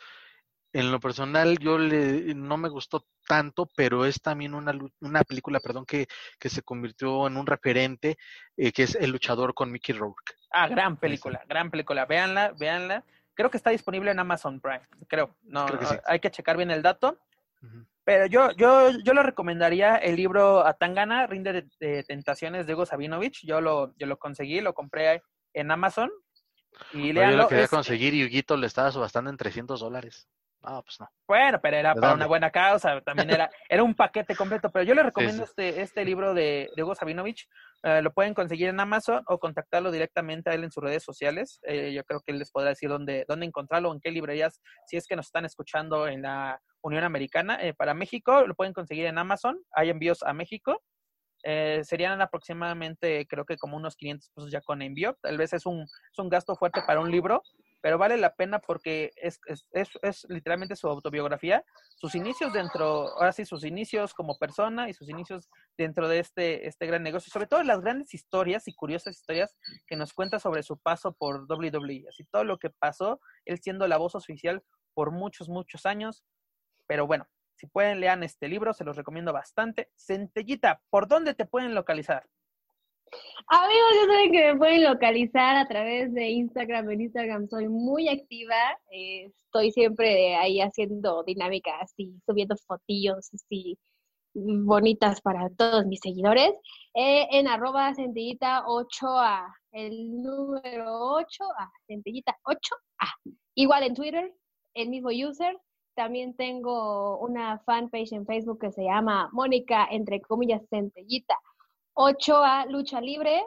En 0.73 0.91
lo 0.91 0.99
personal, 0.99 1.59
yo 1.59 1.78
le, 1.78 2.35
no 2.35 2.57
me 2.57 2.69
gustó 2.69 3.07
tanto, 3.28 3.69
pero 3.77 4.05
es 4.05 4.20
también 4.20 4.55
una, 4.55 4.77
una 5.01 5.23
película, 5.23 5.61
perdón, 5.61 5.86
que, 5.86 6.09
que 6.39 6.49
se 6.49 6.62
convirtió 6.62 7.28
en 7.28 7.36
un 7.36 7.47
referente, 7.47 8.16
eh, 8.57 8.73
que 8.73 8.82
es 8.82 8.97
El 8.97 9.11
luchador 9.11 9.55
con 9.55 9.70
Mickey 9.70 9.95
Rourke. 9.95 10.35
Ah, 10.51 10.66
gran 10.66 10.97
película, 10.97 11.43
gran 11.49 11.70
película. 11.70 12.07
Véanla, 12.07 12.53
véanla. 12.59 13.05
Creo 13.35 13.51
que 13.51 13.57
está 13.57 13.70
disponible 13.70 14.11
en 14.11 14.19
Amazon 14.19 14.61
Prime, 14.61 14.82
creo. 15.09 15.36
No, 15.43 15.65
Creo 15.66 15.78
que 15.78 15.86
sí. 15.86 15.95
hay 16.07 16.20
que 16.20 16.31
checar 16.31 16.57
bien 16.57 16.70
el 16.70 16.82
dato. 16.82 17.19
Pero 18.05 18.27
yo, 18.27 18.51
yo, 18.53 18.91
yo 19.03 19.15
le 19.15 19.23
recomendaría 19.23 19.97
el 19.97 20.16
libro 20.16 20.66
Atangana, 20.66 21.27
Rinde 21.27 21.53
de, 21.53 21.66
de 21.81 22.03
Tentaciones 22.03 22.66
de 22.66 22.74
Hugo 22.74 22.85
Sabinovich. 22.85 23.47
Yo 23.47 23.62
lo, 23.62 23.95
yo 23.97 24.07
lo 24.07 24.19
conseguí, 24.19 24.61
lo 24.61 24.74
compré 24.74 25.23
en 25.55 25.71
Amazon. 25.71 26.11
Y 26.93 27.09
yo 27.09 27.15
léanlo. 27.15 27.37
lo 27.45 27.49
quería 27.49 27.65
es- 27.65 27.71
conseguir 27.71 28.15
y 28.15 28.25
Huguito 28.25 28.57
le 28.57 28.67
estaba 28.67 28.91
subastando 28.91 29.31
en 29.31 29.37
300 29.37 29.81
dólares. 29.81 30.29
Ah, 30.67 30.81
pues 30.83 30.99
no. 30.99 31.07
Bueno, 31.29 31.61
pero 31.63 31.77
era 31.77 31.91
¿De 31.93 32.01
para 32.01 32.09
dónde? 32.13 32.23
una 32.25 32.27
buena 32.27 32.51
causa, 32.51 32.99
también 33.03 33.29
era, 33.29 33.51
era 33.69 33.83
un 33.83 33.95
paquete 33.95 34.35
completo. 34.35 34.71
Pero 34.73 34.83
yo 34.83 34.95
le 34.95 35.03
recomiendo 35.03 35.45
sí. 35.45 35.51
este, 35.51 35.83
este 35.83 36.05
libro 36.07 36.33
de, 36.33 36.71
de 36.75 36.83
Hugo 36.83 36.95
Sabinovich. 36.95 37.47
Eh, 37.83 38.01
lo 38.01 38.15
pueden 38.15 38.33
conseguir 38.33 38.69
en 38.71 38.81
Amazon 38.81 39.23
o 39.27 39.39
contactarlo 39.39 39.91
directamente 39.91 40.49
a 40.49 40.55
él 40.55 40.65
en 40.65 40.73
sus 40.73 40.83
redes 40.83 41.03
sociales. 41.03 41.61
Eh, 41.65 41.93
yo 41.93 42.03
creo 42.05 42.21
que 42.21 42.33
él 42.33 42.39
les 42.39 42.51
podrá 42.51 42.71
decir 42.71 42.89
dónde, 42.89 43.27
dónde 43.29 43.45
encontrarlo, 43.45 43.93
en 43.93 44.01
qué 44.01 44.11
librerías, 44.11 44.63
si 44.87 44.97
es 44.97 45.07
que 45.07 45.17
nos 45.17 45.27
están 45.27 45.45
escuchando 45.45 46.09
en 46.09 46.23
la 46.23 46.59
Unión 46.81 47.05
Americana. 47.05 47.59
Eh, 47.63 47.75
para 47.75 47.93
México 47.93 48.47
lo 48.47 48.55
pueden 48.55 48.73
conseguir 48.73 49.05
en 49.05 49.19
Amazon. 49.19 49.59
Hay 49.73 49.91
envíos 49.91 50.23
a 50.23 50.33
México. 50.33 50.83
Eh, 51.47 51.83
serían 51.85 52.23
aproximadamente, 52.23 53.27
creo 53.27 53.45
que 53.45 53.59
como 53.59 53.77
unos 53.77 53.97
500 53.97 54.31
pesos 54.31 54.51
ya 54.51 54.62
con 54.62 54.81
envío. 54.81 55.15
Tal 55.21 55.37
vez 55.37 55.53
es 55.53 55.66
un, 55.66 55.83
es 55.83 56.19
un 56.19 56.31
gasto 56.31 56.57
fuerte 56.57 56.81
para 56.87 57.01
un 57.01 57.11
libro, 57.11 57.43
pero 57.83 57.99
vale 57.99 58.16
la 58.16 58.35
pena 58.35 58.61
porque 58.61 59.11
es, 59.16 59.39
es, 59.45 59.66
es, 60.01 60.27
literalmente 60.31 60.75
su 60.75 60.89
autobiografía, 60.89 61.62
sus 61.97 62.15
inicios 62.15 62.51
dentro, 62.55 63.11
ahora 63.19 63.33
sí, 63.33 63.45
sus 63.45 63.62
inicios 63.62 64.15
como 64.15 64.39
persona 64.39 64.89
y 64.89 64.95
sus 64.95 65.11
inicios 65.11 65.51
dentro 65.77 66.09
de 66.09 66.21
este, 66.21 66.66
este 66.66 66.87
gran 66.87 67.03
negocio, 67.03 67.31
sobre 67.31 67.47
todo 67.47 67.62
las 67.62 67.83
grandes 67.83 68.15
historias 68.15 68.66
y 68.66 68.75
curiosas 68.75 69.15
historias 69.15 69.55
que 69.87 69.97
nos 69.97 70.15
cuenta 70.15 70.39
sobre 70.39 70.62
su 70.62 70.79
paso 70.79 71.12
por 71.12 71.45
WWE, 71.47 72.07
así 72.09 72.25
todo 72.25 72.45
lo 72.45 72.57
que 72.57 72.71
pasó, 72.71 73.21
él 73.45 73.61
siendo 73.61 73.87
la 73.87 73.99
voz 73.99 74.15
oficial 74.15 74.62
por 74.95 75.11
muchos, 75.11 75.51
muchos 75.51 75.85
años, 75.85 76.25
pero 76.87 77.07
bueno, 77.07 77.27
si 77.57 77.67
pueden 77.67 78.01
lean 78.01 78.23
este 78.23 78.49
libro, 78.49 78.73
se 78.73 78.85
los 78.85 78.97
recomiendo 78.97 79.33
bastante. 79.33 79.91
Centellita, 79.97 80.81
¿por 80.91 81.09
dónde 81.09 81.35
te 81.35 81.47
pueden 81.47 81.75
localizar? 81.75 82.27
Amigos, 83.47 83.91
ya 83.95 84.07
saben 84.07 84.33
que 84.33 84.53
me 84.53 84.59
pueden 84.59 84.85
localizar 84.85 85.57
a 85.57 85.69
través 85.69 86.13
de 86.13 86.31
Instagram. 86.31 86.91
En 86.91 87.01
Instagram 87.03 87.49
soy 87.49 87.69
muy 87.69 88.09
activa. 88.09 88.57
eh, 88.91 89.27
estoy 89.27 89.71
siempre 89.71 90.35
ahí 90.37 90.61
haciendo 90.61 91.23
dinámicas 91.23 91.93
y 91.97 92.15
subiendo 92.27 92.57
fotillos 92.67 93.31
así 93.33 93.79
bonitas 94.35 95.21
para 95.21 95.49
todos 95.51 95.87
mis 95.87 96.01
seguidores. 96.01 96.53
Eh, 96.95 97.27
en 97.31 97.49
arroba 97.49 97.95
centellita 97.95 98.65
8A, 98.67 99.47
el 99.73 100.23
número 100.23 100.87
8A, 100.87 101.71
centellita 101.87 102.37
8A. 102.45 103.35
Igual 103.55 103.85
en 103.85 103.95
Twitter, 103.95 104.35
el 104.75 104.89
mismo 104.89 105.11
user. 105.11 105.57
También 105.95 106.35
tengo 106.35 107.19
una 107.19 107.59
fanpage 107.61 108.12
en 108.12 108.27
Facebook 108.27 108.61
que 108.61 108.73
se 108.73 108.85
llama 108.85 109.29
Mónica, 109.33 109.87
entre 109.91 110.21
comillas, 110.21 110.62
centellita. 110.69 111.39
8A 111.95 112.69
Lucha 112.69 113.01
Libre. 113.01 113.45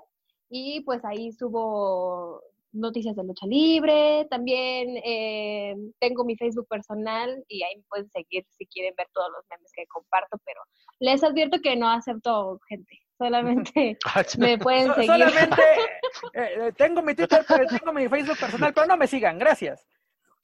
Y 0.49 0.81
pues 0.81 1.03
ahí 1.03 1.31
subo 1.33 2.41
noticias 2.77 3.15
de 3.15 3.23
lucha 3.23 3.45
libre, 3.45 4.27
también 4.29 5.01
eh, 5.03 5.75
tengo 5.99 6.23
mi 6.23 6.35
Facebook 6.35 6.67
personal 6.67 7.43
y 7.47 7.63
ahí 7.63 7.77
me 7.77 7.83
pueden 7.89 8.09
seguir 8.09 8.45
si 8.49 8.65
quieren 8.67 8.93
ver 8.97 9.07
todos 9.13 9.29
los 9.31 9.43
memes 9.49 9.71
que 9.73 9.85
comparto, 9.87 10.37
pero 10.45 10.61
les 10.99 11.23
advierto 11.23 11.59
que 11.61 11.75
no 11.75 11.89
acepto 11.89 12.59
gente, 12.67 12.99
solamente 13.17 13.97
me 14.37 14.57
pueden 14.57 14.93
seguir. 14.95 15.07
solamente 15.07 15.61
eh, 16.33 16.49
eh, 16.57 16.71
tengo 16.77 17.01
mi 17.01 17.15
Twitter, 17.15 17.43
pero 17.47 17.65
tengo 17.67 17.93
mi 17.93 18.07
Facebook 18.07 18.37
personal, 18.39 18.73
pero 18.73 18.87
no 18.87 18.97
me 18.97 19.07
sigan, 19.07 19.37
gracias. 19.37 19.85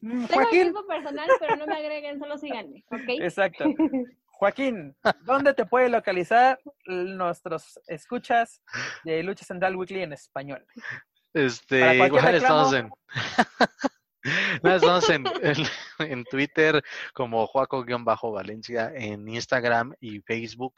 Mm, 0.03 0.25
Tengo 0.25 0.43
Joaquín, 0.43 0.73
personal, 0.85 1.29
pero 1.39 1.55
no 1.55 1.65
me 1.65 1.75
agreguen, 1.75 2.19
solo 2.19 2.37
síganme, 2.37 2.83
¿ok? 2.91 3.21
exacto. 3.21 3.63
Joaquín, 4.25 4.93
¿dónde 5.21 5.53
te 5.53 5.65
puede 5.65 5.87
localizar 5.87 6.59
nuestros 6.85 7.79
escuchas 7.87 8.61
de 9.05 9.23
Lucha 9.23 9.45
Central 9.45 9.77
Weekly 9.77 10.01
en 10.01 10.11
español? 10.11 10.65
Este, 11.33 12.05
igual 12.05 12.35
estamos 12.35 12.73
en. 12.73 12.89
No, 14.63 14.73
estamos 14.73 15.09
en, 15.09 15.25
en, 15.41 15.57
en 15.99 16.23
Twitter 16.23 16.81
como 17.13 17.45
Juaco-Valencia, 17.45 18.93
en 18.95 19.27
Instagram 19.27 19.93
y 19.99 20.21
Facebook 20.21 20.75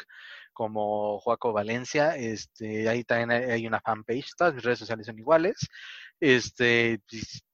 como 0.52 1.20
Juaco 1.20 1.54
Valencia. 1.54 2.16
Este, 2.16 2.90
ahí 2.90 3.04
también 3.04 3.30
hay, 3.30 3.52
hay 3.52 3.68
una 3.68 3.80
fanpage, 3.82 4.32
todas 4.36 4.56
mis 4.56 4.64
redes 4.64 4.80
sociales 4.80 5.06
son 5.06 5.20
iguales. 5.20 5.58
Este, 6.20 7.00
pues, 7.08 7.46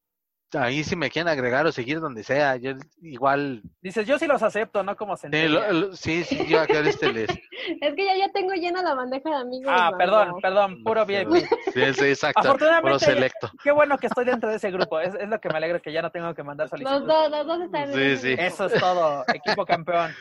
ahí 0.53 0.83
si 0.83 0.95
me 0.95 1.09
quieren 1.09 1.27
agregar 1.29 1.65
o 1.65 1.71
seguir 1.71 1.99
donde 1.99 2.23
sea, 2.23 2.55
yo 2.57 2.71
igual, 3.01 3.61
Dices, 3.81 4.05
yo 4.05 4.17
sí 4.19 4.27
los 4.27 4.43
acepto, 4.43 4.83
no 4.83 4.95
como 4.95 5.15
sí, 5.15 5.21
Centella. 5.23 5.71
lo- 5.71 5.73
lo- 5.87 5.95
sí, 5.95 6.23
sí, 6.23 6.45
yo 6.47 6.59
acá 6.59 6.79
este 6.79 7.11
les, 7.13 7.29
Es 7.81 7.95
que 7.95 8.05
ya, 8.05 8.15
ya 8.17 8.31
tengo 8.31 8.53
llena 8.53 8.81
la 8.83 8.93
bandeja 8.93 9.29
de 9.29 9.35
amigos. 9.35 9.71
Ah, 9.75 9.91
perdón, 9.97 10.35
perdón, 10.41 10.83
puro 10.83 11.05
VIP. 11.05 11.29
Sí, 11.73 11.93
sí, 11.93 12.05
exacto, 12.05 12.41
puro 12.41 12.49
Afortunadamente, 12.53 13.05
selecto. 13.05 13.51
qué 13.63 13.71
bueno 13.71 13.97
que 13.97 14.07
estoy 14.07 14.25
dentro 14.25 14.49
de 14.49 14.57
ese 14.57 14.71
grupo. 14.71 14.99
Es, 14.99 15.13
es 15.15 15.29
lo 15.29 15.39
que 15.39 15.49
me 15.49 15.57
alegra 15.57 15.79
que 15.79 15.91
ya 15.93 16.01
no 16.01 16.11
tengo 16.11 16.33
que 16.33 16.43
mandar 16.43 16.65
Los 16.65 16.69
solicitudes. 16.71 17.07
dos, 17.07 17.29
los 17.31 17.47
dos 17.47 17.61
están 17.61 17.89
en 17.93 18.17
Sí, 18.17 18.17
sí. 18.29 18.35
Eso 18.37 18.65
es 18.65 18.73
todo, 18.79 19.23
equipo 19.33 19.65
campeón. 19.65 20.11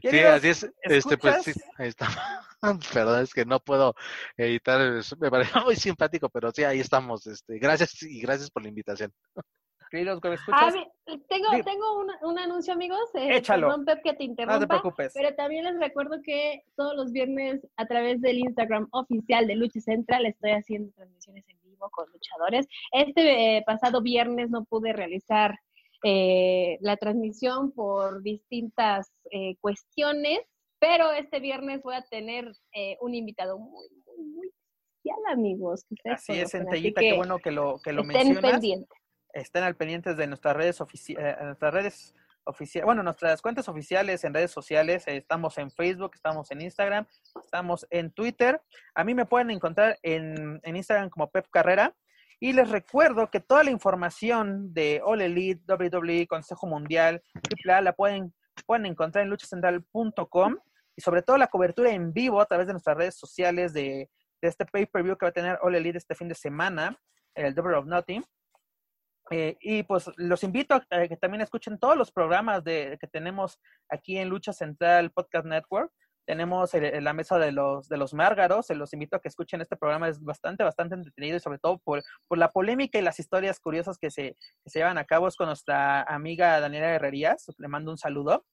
Sí, 0.00 0.18
así 0.20 0.48
es. 0.48 0.72
Este, 0.82 1.18
pues 1.18 1.42
sí, 1.42 1.52
ahí 1.78 1.88
está. 1.88 2.06
Perdón, 2.94 3.22
es 3.22 3.34
que 3.34 3.44
no 3.44 3.60
puedo 3.60 3.94
editar. 4.36 5.02
Me 5.18 5.30
parece 5.30 5.60
muy 5.60 5.76
simpático, 5.76 6.28
pero 6.28 6.50
sí, 6.50 6.64
ahí 6.64 6.80
estamos. 6.80 7.26
Este, 7.26 7.58
gracias 7.58 8.02
y 8.02 8.20
gracias 8.20 8.50
por 8.50 8.62
la 8.62 8.68
invitación. 8.68 9.12
Queridos 9.90 10.20
web 10.22 10.38
Ah, 10.50 10.72
tengo, 11.28 11.48
tengo 11.66 11.98
un, 11.98 12.10
un 12.22 12.38
anuncio, 12.38 12.72
amigos. 12.72 13.10
Eh, 13.12 13.36
Échalo. 13.36 13.66
Perdón, 13.66 13.84
Pep, 13.84 14.02
que 14.02 14.12
te 14.14 14.14
no 14.14 14.16
te 14.16 14.24
interrumpa. 14.24 14.66
preocupes. 14.66 15.12
Pero 15.14 15.34
también 15.34 15.64
les 15.64 15.78
recuerdo 15.78 16.16
que 16.24 16.62
todos 16.76 16.96
los 16.96 17.12
viernes 17.12 17.60
a 17.76 17.84
través 17.84 18.22
del 18.22 18.38
Instagram 18.38 18.88
oficial 18.92 19.46
de 19.46 19.56
Lucha 19.56 19.80
Central 19.80 20.24
estoy 20.24 20.52
haciendo 20.52 20.90
transmisiones 20.92 21.44
en 21.46 21.58
vivo 21.62 21.90
con 21.90 22.06
luchadores. 22.10 22.66
Este 22.92 23.58
eh, 23.58 23.62
pasado 23.66 24.00
viernes 24.00 24.48
no 24.48 24.64
pude 24.64 24.94
realizar 24.94 25.58
eh, 26.04 26.78
la 26.80 26.96
transmisión 26.96 27.70
por 27.72 28.22
distintas 28.22 29.11
eh, 29.32 29.56
cuestiones, 29.60 30.40
pero 30.78 31.10
este 31.12 31.40
viernes 31.40 31.82
voy 31.82 31.94
a 31.96 32.02
tener 32.02 32.52
eh, 32.74 32.96
un 33.00 33.14
invitado 33.14 33.58
muy, 33.58 33.88
muy, 34.06 34.24
muy 34.24 34.46
especial, 34.48 35.18
amigos. 35.32 35.84
que 36.02 36.10
Así 36.10 36.32
es, 36.32 36.50
Centellita, 36.52 37.00
qué 37.00 37.14
bueno 37.16 37.38
que 37.38 37.50
lo, 37.50 37.80
que 37.82 37.92
lo 37.92 38.02
estén 38.02 38.28
mencionas. 38.28 38.52
pendientes. 38.52 38.98
Estén 39.32 39.62
al 39.64 39.76
pendientes 39.76 40.16
de 40.16 40.26
nuestras 40.26 40.56
redes 40.56 40.80
oficiales, 40.80 41.36
nuestras 41.42 41.72
redes 41.74 42.14
oficiales, 42.44 42.84
bueno, 42.84 43.02
nuestras 43.02 43.40
cuentas 43.40 43.68
oficiales 43.68 44.22
en 44.24 44.34
redes 44.34 44.50
sociales. 44.50 45.06
eh, 45.08 45.16
Estamos 45.16 45.56
en 45.58 45.70
Facebook, 45.70 46.12
estamos 46.14 46.50
en 46.50 46.60
Instagram, 46.60 47.06
estamos 47.42 47.86
en 47.90 48.10
Twitter. 48.12 48.60
A 48.94 49.04
mí 49.04 49.14
me 49.14 49.24
pueden 49.26 49.50
encontrar 49.50 49.98
en, 50.02 50.60
en 50.62 50.76
Instagram 50.76 51.08
como 51.10 51.30
Pep 51.30 51.46
Carrera. 51.50 51.94
Y 52.40 52.52
les 52.54 52.68
recuerdo 52.70 53.30
que 53.30 53.38
toda 53.38 53.62
la 53.62 53.70
información 53.70 54.74
de 54.74 55.00
All 55.04 55.20
Elite, 55.20 55.62
WWE, 55.72 56.26
Consejo 56.26 56.66
Mundial, 56.66 57.22
AAA, 57.64 57.80
la 57.82 57.92
pueden, 57.92 58.34
pueden 58.62 58.86
encontrar 58.86 59.24
en 59.24 59.30
luchacentral.com 59.30 60.56
y 60.96 61.00
sobre 61.00 61.22
todo 61.22 61.36
la 61.36 61.46
cobertura 61.46 61.90
en 61.90 62.12
vivo 62.12 62.40
a 62.40 62.46
través 62.46 62.66
de 62.66 62.72
nuestras 62.72 62.96
redes 62.96 63.16
sociales 63.16 63.72
de, 63.72 64.10
de 64.42 64.48
este 64.48 64.66
pay-per-view 64.66 65.16
que 65.16 65.26
va 65.26 65.30
a 65.30 65.32
tener 65.32 65.58
All 65.62 65.74
Elite 65.74 65.98
este 65.98 66.14
fin 66.14 66.28
de 66.28 66.34
semana, 66.34 66.98
el 67.34 67.54
Double 67.54 67.76
of 67.76 67.86
Nothing. 67.86 68.24
Eh, 69.30 69.56
y 69.60 69.82
pues 69.84 70.10
los 70.16 70.42
invito 70.42 70.74
a, 70.74 71.08
que 71.08 71.16
también 71.16 71.40
escuchen 71.40 71.78
todos 71.78 71.96
los 71.96 72.10
programas 72.10 72.62
de, 72.64 72.98
que 73.00 73.06
tenemos 73.06 73.58
aquí 73.88 74.18
en 74.18 74.28
Lucha 74.28 74.52
Central 74.52 75.10
Podcast 75.12 75.46
Network. 75.46 75.92
Tenemos 76.32 76.72
la 76.72 77.12
mesa 77.12 77.38
de 77.38 77.52
los, 77.52 77.90
de 77.90 77.98
los 77.98 78.14
márgaros. 78.14 78.64
Se 78.64 78.74
los 78.74 78.94
invito 78.94 79.16
a 79.16 79.20
que 79.20 79.28
escuchen 79.28 79.60
este 79.60 79.76
programa. 79.76 80.08
Es 80.08 80.18
bastante, 80.18 80.64
bastante 80.64 80.94
entretenido 80.94 81.36
y 81.36 81.40
sobre 81.40 81.58
todo 81.58 81.76
por, 81.76 82.02
por 82.26 82.38
la 82.38 82.50
polémica 82.50 82.98
y 82.98 83.02
las 83.02 83.20
historias 83.20 83.60
curiosas 83.60 83.98
que 83.98 84.10
se, 84.10 84.34
que 84.64 84.70
se 84.70 84.78
llevan 84.78 84.96
a 84.96 85.04
cabo. 85.04 85.28
Es 85.28 85.36
con 85.36 85.48
nuestra 85.48 86.04
amiga 86.04 86.58
Daniela 86.58 86.88
Herrerías. 86.88 87.52
Le 87.58 87.68
mando 87.68 87.90
un 87.90 87.98
saludo. 87.98 88.46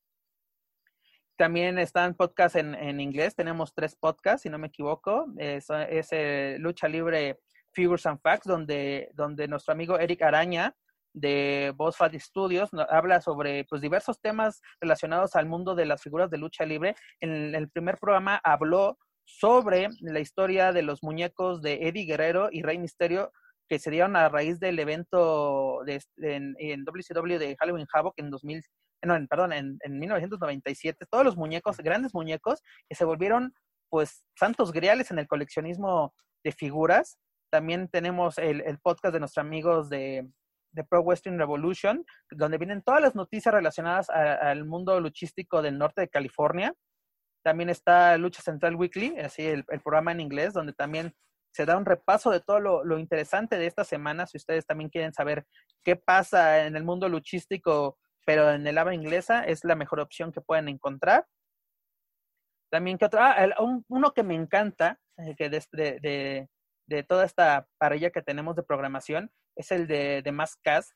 También 1.37 1.79
están 1.79 2.15
podcasts 2.15 2.57
en, 2.57 2.75
en 2.75 2.99
inglés. 2.99 3.33
Tenemos 3.33 3.73
tres 3.73 3.95
podcasts, 3.95 4.41
si 4.41 4.49
no 4.49 4.57
me 4.57 4.67
equivoco. 4.67 5.27
Es, 5.37 5.67
es 5.69 6.09
eh, 6.11 6.57
Lucha 6.59 6.89
Libre 6.89 7.39
Figures 7.71 8.05
and 8.07 8.19
Facts, 8.19 8.45
donde, 8.45 9.09
donde 9.13 9.47
nuestro 9.47 9.71
amigo 9.71 9.97
Eric 9.97 10.21
Araña 10.21 10.75
de 11.13 11.73
Boss 11.75 11.97
Fat 11.97 12.13
Studios 12.15 12.69
habla 12.89 13.21
sobre 13.21 13.65
pues, 13.65 13.81
diversos 13.81 14.19
temas 14.19 14.61
relacionados 14.79 15.35
al 15.35 15.47
mundo 15.47 15.75
de 15.75 15.85
las 15.85 16.01
figuras 16.01 16.29
de 16.29 16.37
lucha 16.37 16.65
libre. 16.65 16.95
En 17.19 17.55
el 17.55 17.69
primer 17.69 17.97
programa 17.97 18.39
habló 18.43 18.97
sobre 19.25 19.89
la 20.01 20.19
historia 20.19 20.73
de 20.73 20.81
los 20.81 21.03
muñecos 21.03 21.61
de 21.61 21.87
Eddie 21.87 22.05
Guerrero 22.05 22.49
y 22.51 22.63
Rey 22.63 22.77
Misterio 22.77 23.31
que 23.69 23.79
se 23.79 23.91
dieron 23.91 24.15
a 24.15 24.29
raíz 24.29 24.59
del 24.59 24.79
evento 24.79 25.81
de, 25.85 26.01
en, 26.17 26.55
en, 26.57 26.83
WCW 26.83 27.37
de 27.37 27.55
Halloween 27.59 27.85
Havoc 27.93 28.15
en 28.17 28.31
2000, 28.31 28.63
no, 29.03 29.15
en, 29.15 29.27
perdón, 29.27 29.53
en, 29.53 29.77
en 29.81 29.99
1997, 29.99 31.05
todos 31.09 31.23
los 31.23 31.37
muñecos, 31.37 31.77
grandes 31.77 32.15
muñecos, 32.15 32.63
que 32.89 32.95
se 32.95 33.05
volvieron 33.05 33.53
pues 33.89 34.23
santos 34.35 34.71
griales 34.71 35.11
en 35.11 35.19
el 35.19 35.27
coleccionismo 35.27 36.15
de 36.43 36.51
figuras. 36.51 37.19
También 37.51 37.87
tenemos 37.89 38.39
el, 38.39 38.61
el 38.61 38.79
podcast 38.79 39.13
de 39.13 39.19
nuestros 39.19 39.45
amigos 39.45 39.89
de, 39.89 40.27
de, 40.71 40.83
Pro 40.83 41.01
Western 41.01 41.37
Revolution, 41.37 42.05
donde 42.31 42.57
vienen 42.57 42.81
todas 42.81 43.01
las 43.01 43.15
noticias 43.15 43.53
relacionadas 43.53 44.09
al 44.09 44.65
mundo 44.65 44.99
luchístico 44.99 45.61
del 45.61 45.77
norte 45.77 46.01
de 46.01 46.09
California. 46.09 46.73
También 47.43 47.69
está 47.69 48.17
Lucha 48.17 48.41
Central 48.41 48.75
Weekly, 48.75 49.17
así 49.19 49.45
el, 49.45 49.63
el, 49.69 49.81
programa 49.81 50.11
en 50.11 50.19
inglés, 50.19 50.53
donde 50.53 50.73
también 50.73 51.13
se 51.51 51.65
da 51.65 51.77
un 51.77 51.85
repaso 51.85 52.31
de 52.31 52.41
todo 52.41 52.59
lo, 52.59 52.83
lo, 52.83 52.99
interesante 52.99 53.57
de 53.57 53.65
esta 53.65 53.83
semana. 53.83 54.27
Si 54.27 54.37
ustedes 54.37 54.65
también 54.65 54.89
quieren 54.89 55.13
saber 55.13 55.45
qué 55.83 55.95
pasa 55.95 56.65
en 56.65 56.75
el 56.75 56.83
mundo 56.83 57.07
luchístico, 57.09 57.97
pero 58.25 58.51
en 58.51 58.67
el 58.67 58.77
habla 58.77 58.93
inglesa, 58.93 59.43
es 59.43 59.63
la 59.63 59.75
mejor 59.75 59.99
opción 59.99 60.31
que 60.31 60.41
pueden 60.41 60.67
encontrar. 60.67 61.25
También 62.71 62.97
que 62.97 63.05
otro, 63.05 63.21
ah, 63.21 63.33
el, 63.43 63.53
un, 63.59 63.83
uno 63.87 64.13
que 64.13 64.23
me 64.23 64.35
encanta, 64.35 64.99
eh, 65.17 65.35
que 65.35 65.49
de, 65.49 65.63
de, 65.71 66.47
de, 66.87 67.03
toda 67.03 67.25
esta 67.25 67.67
parrilla 67.79 68.11
que 68.11 68.21
tenemos 68.21 68.55
de 68.55 68.63
programación, 68.63 69.31
es 69.59 69.71
el 69.71 69.87
de, 69.87 70.21
de 70.21 70.45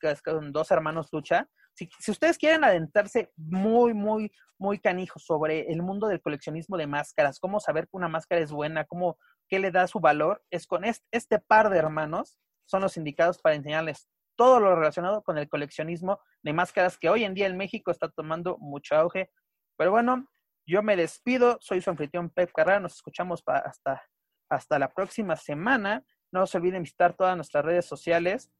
que 0.00 0.10
es 0.10 0.22
con 0.22 0.50
dos 0.50 0.70
hermanos 0.70 1.08
lucha. 1.12 1.46
Si, 1.74 1.86
si, 1.98 2.10
ustedes 2.10 2.38
quieren 2.38 2.64
adentrarse 2.64 3.30
muy, 3.36 3.92
muy, 3.92 4.32
muy 4.58 4.78
canijo 4.78 5.18
sobre 5.18 5.70
el 5.70 5.82
mundo 5.82 6.08
del 6.08 6.22
coleccionismo 6.22 6.78
de 6.78 6.86
máscaras, 6.86 7.38
cómo 7.38 7.60
saber 7.60 7.84
que 7.84 7.96
una 7.96 8.08
máscara 8.08 8.40
es 8.40 8.52
buena, 8.52 8.86
cómo, 8.86 9.18
qué 9.48 9.58
le 9.58 9.70
da 9.70 9.86
su 9.86 10.00
valor, 10.00 10.42
es 10.50 10.66
con 10.66 10.84
este, 10.84 11.06
este 11.10 11.38
par 11.40 11.68
de 11.68 11.76
hermanos, 11.76 12.38
son 12.64 12.80
los 12.80 12.96
indicados 12.96 13.38
para 13.38 13.54
enseñarles 13.54 14.08
todo 14.34 14.60
lo 14.60 14.74
relacionado 14.74 15.22
con 15.22 15.36
el 15.36 15.46
coleccionismo 15.46 16.20
de 16.42 16.54
máscaras 16.54 16.96
que 16.96 17.10
hoy 17.10 17.24
en 17.24 17.34
día 17.34 17.46
en 17.46 17.58
México 17.58 17.90
está 17.90 18.08
tomando 18.08 18.56
mucho 18.58 18.96
auge. 18.96 19.30
Pero 19.76 19.90
bueno, 19.90 20.26
yo 20.66 20.82
me 20.82 20.96
despido, 20.96 21.58
soy 21.60 21.82
su 21.82 21.90
anfitrión 21.90 22.30
Pep 22.30 22.50
Carrera, 22.50 22.80
nos 22.80 22.94
escuchamos 22.94 23.42
hasta, 23.46 24.02
hasta 24.48 24.78
la 24.78 24.88
próxima 24.88 25.36
semana. 25.36 26.02
No 26.34 26.48
se 26.48 26.58
olviden 26.58 26.82
visitar 26.82 27.14
todas 27.14 27.36
nuestras 27.36 27.64
redes 27.64 27.86
sociales, 27.86 28.50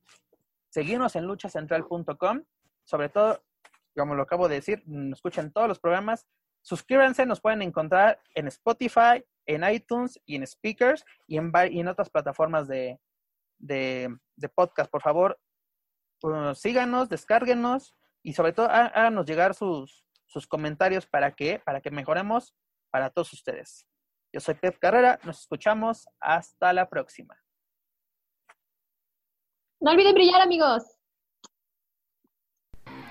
seguirnos 0.69 1.17
en 1.17 1.25
luchacentral.com, 1.25 2.45
sobre 2.85 3.09
todo, 3.09 3.45
como 3.97 4.15
lo 4.15 4.23
acabo 4.23 4.49
de 4.49 4.55
decir, 4.55 4.85
nos 4.87 5.19
escuchan 5.19 5.53
todos 5.53 5.67
los 5.67 5.81
programas. 5.81 6.25
Suscríbanse, 6.63 7.27
nos 7.27 7.41
pueden 7.41 7.63
encontrar 7.63 8.21
en 8.37 8.47
Spotify, 8.47 9.25
en 9.47 9.69
iTunes 9.69 10.21
y 10.25 10.37
en 10.37 10.47
Speakers 10.47 11.05
y 11.27 11.37
en, 11.37 11.89
otras 11.89 12.11
plataformas 12.11 12.69
de 12.69 13.01
podcast. 14.55 14.89
Por 14.89 15.03
favor, 15.03 15.41
uh, 16.23 16.55
síganos, 16.55 17.09
descárguenos 17.09 17.97
y 18.23 18.35
sobre 18.35 18.53
todo 18.53 18.69
háganos 18.71 19.27
llegar 19.27 19.53
sus, 19.53 20.07
sus 20.27 20.47
comentarios 20.47 21.09
para 21.09 21.33
que, 21.33 21.59
para 21.59 21.81
que 21.81 21.91
mejoremos 21.91 22.55
para 22.93 23.11
todos 23.11 23.33
ustedes. 23.33 23.85
Yo 24.33 24.39
soy 24.39 24.55
Pep 24.55 24.79
Carrera, 24.79 25.19
nos 25.25 25.41
escuchamos, 25.41 26.07
hasta 26.21 26.73
la 26.73 26.89
próxima. 26.89 27.44
No 29.81 29.91
olviden 29.93 30.15
brillar, 30.15 30.43
amigos. 30.43 30.83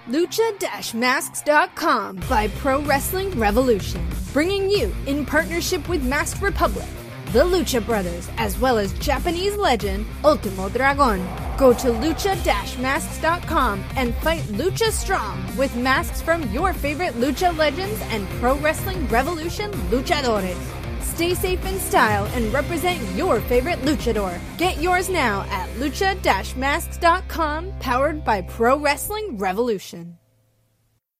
Lucha-Masks.com 0.10 2.19
by 2.30 2.49
Pro 2.60 2.81
Wrestling 2.81 3.31
Revolution, 3.40 4.06
bringing 4.34 4.69
you 4.69 4.94
in 5.07 5.26
partnership 5.26 5.88
with 5.88 6.03
Masked 6.03 6.41
Republic, 6.41 6.85
the 7.27 7.44
Lucha 7.44 7.85
Brothers, 7.85 8.30
as 8.38 8.60
well 8.60 8.77
as 8.77 8.91
Japanese 8.99 9.56
legend 9.56 10.06
Ultimo 10.26 10.68
Dragon. 10.69 11.26
Go 11.57 11.72
to 11.73 11.88
lucha-masks.com 11.88 13.84
and 13.95 14.14
fight 14.15 14.41
Lucha 14.44 14.91
Strong 14.91 15.56
with 15.56 15.73
masks 15.77 16.22
from 16.22 16.52
your 16.52 16.73
favorite 16.73 17.14
Lucha 17.14 17.56
legends 17.57 18.02
and 18.10 18.27
Pro 18.41 18.57
Wrestling 18.57 19.07
Revolution 19.07 19.72
luchadores. 19.90 20.83
Stay 21.14 21.35
safe 21.35 21.64
in 21.68 21.77
style 21.77 22.26
and 22.34 22.52
represent 22.52 22.99
your 23.15 23.40
favorite 23.41 23.77
luchador. 23.81 24.40
Get 24.57 24.81
yours 24.81 25.10
now 25.10 25.41
at 25.52 25.69
lucha-masks.com, 25.76 27.73
powered 27.80 28.26
by 28.26 28.41
Pro 28.41 28.80
Wrestling 28.80 29.38
Revolution. 29.38 30.18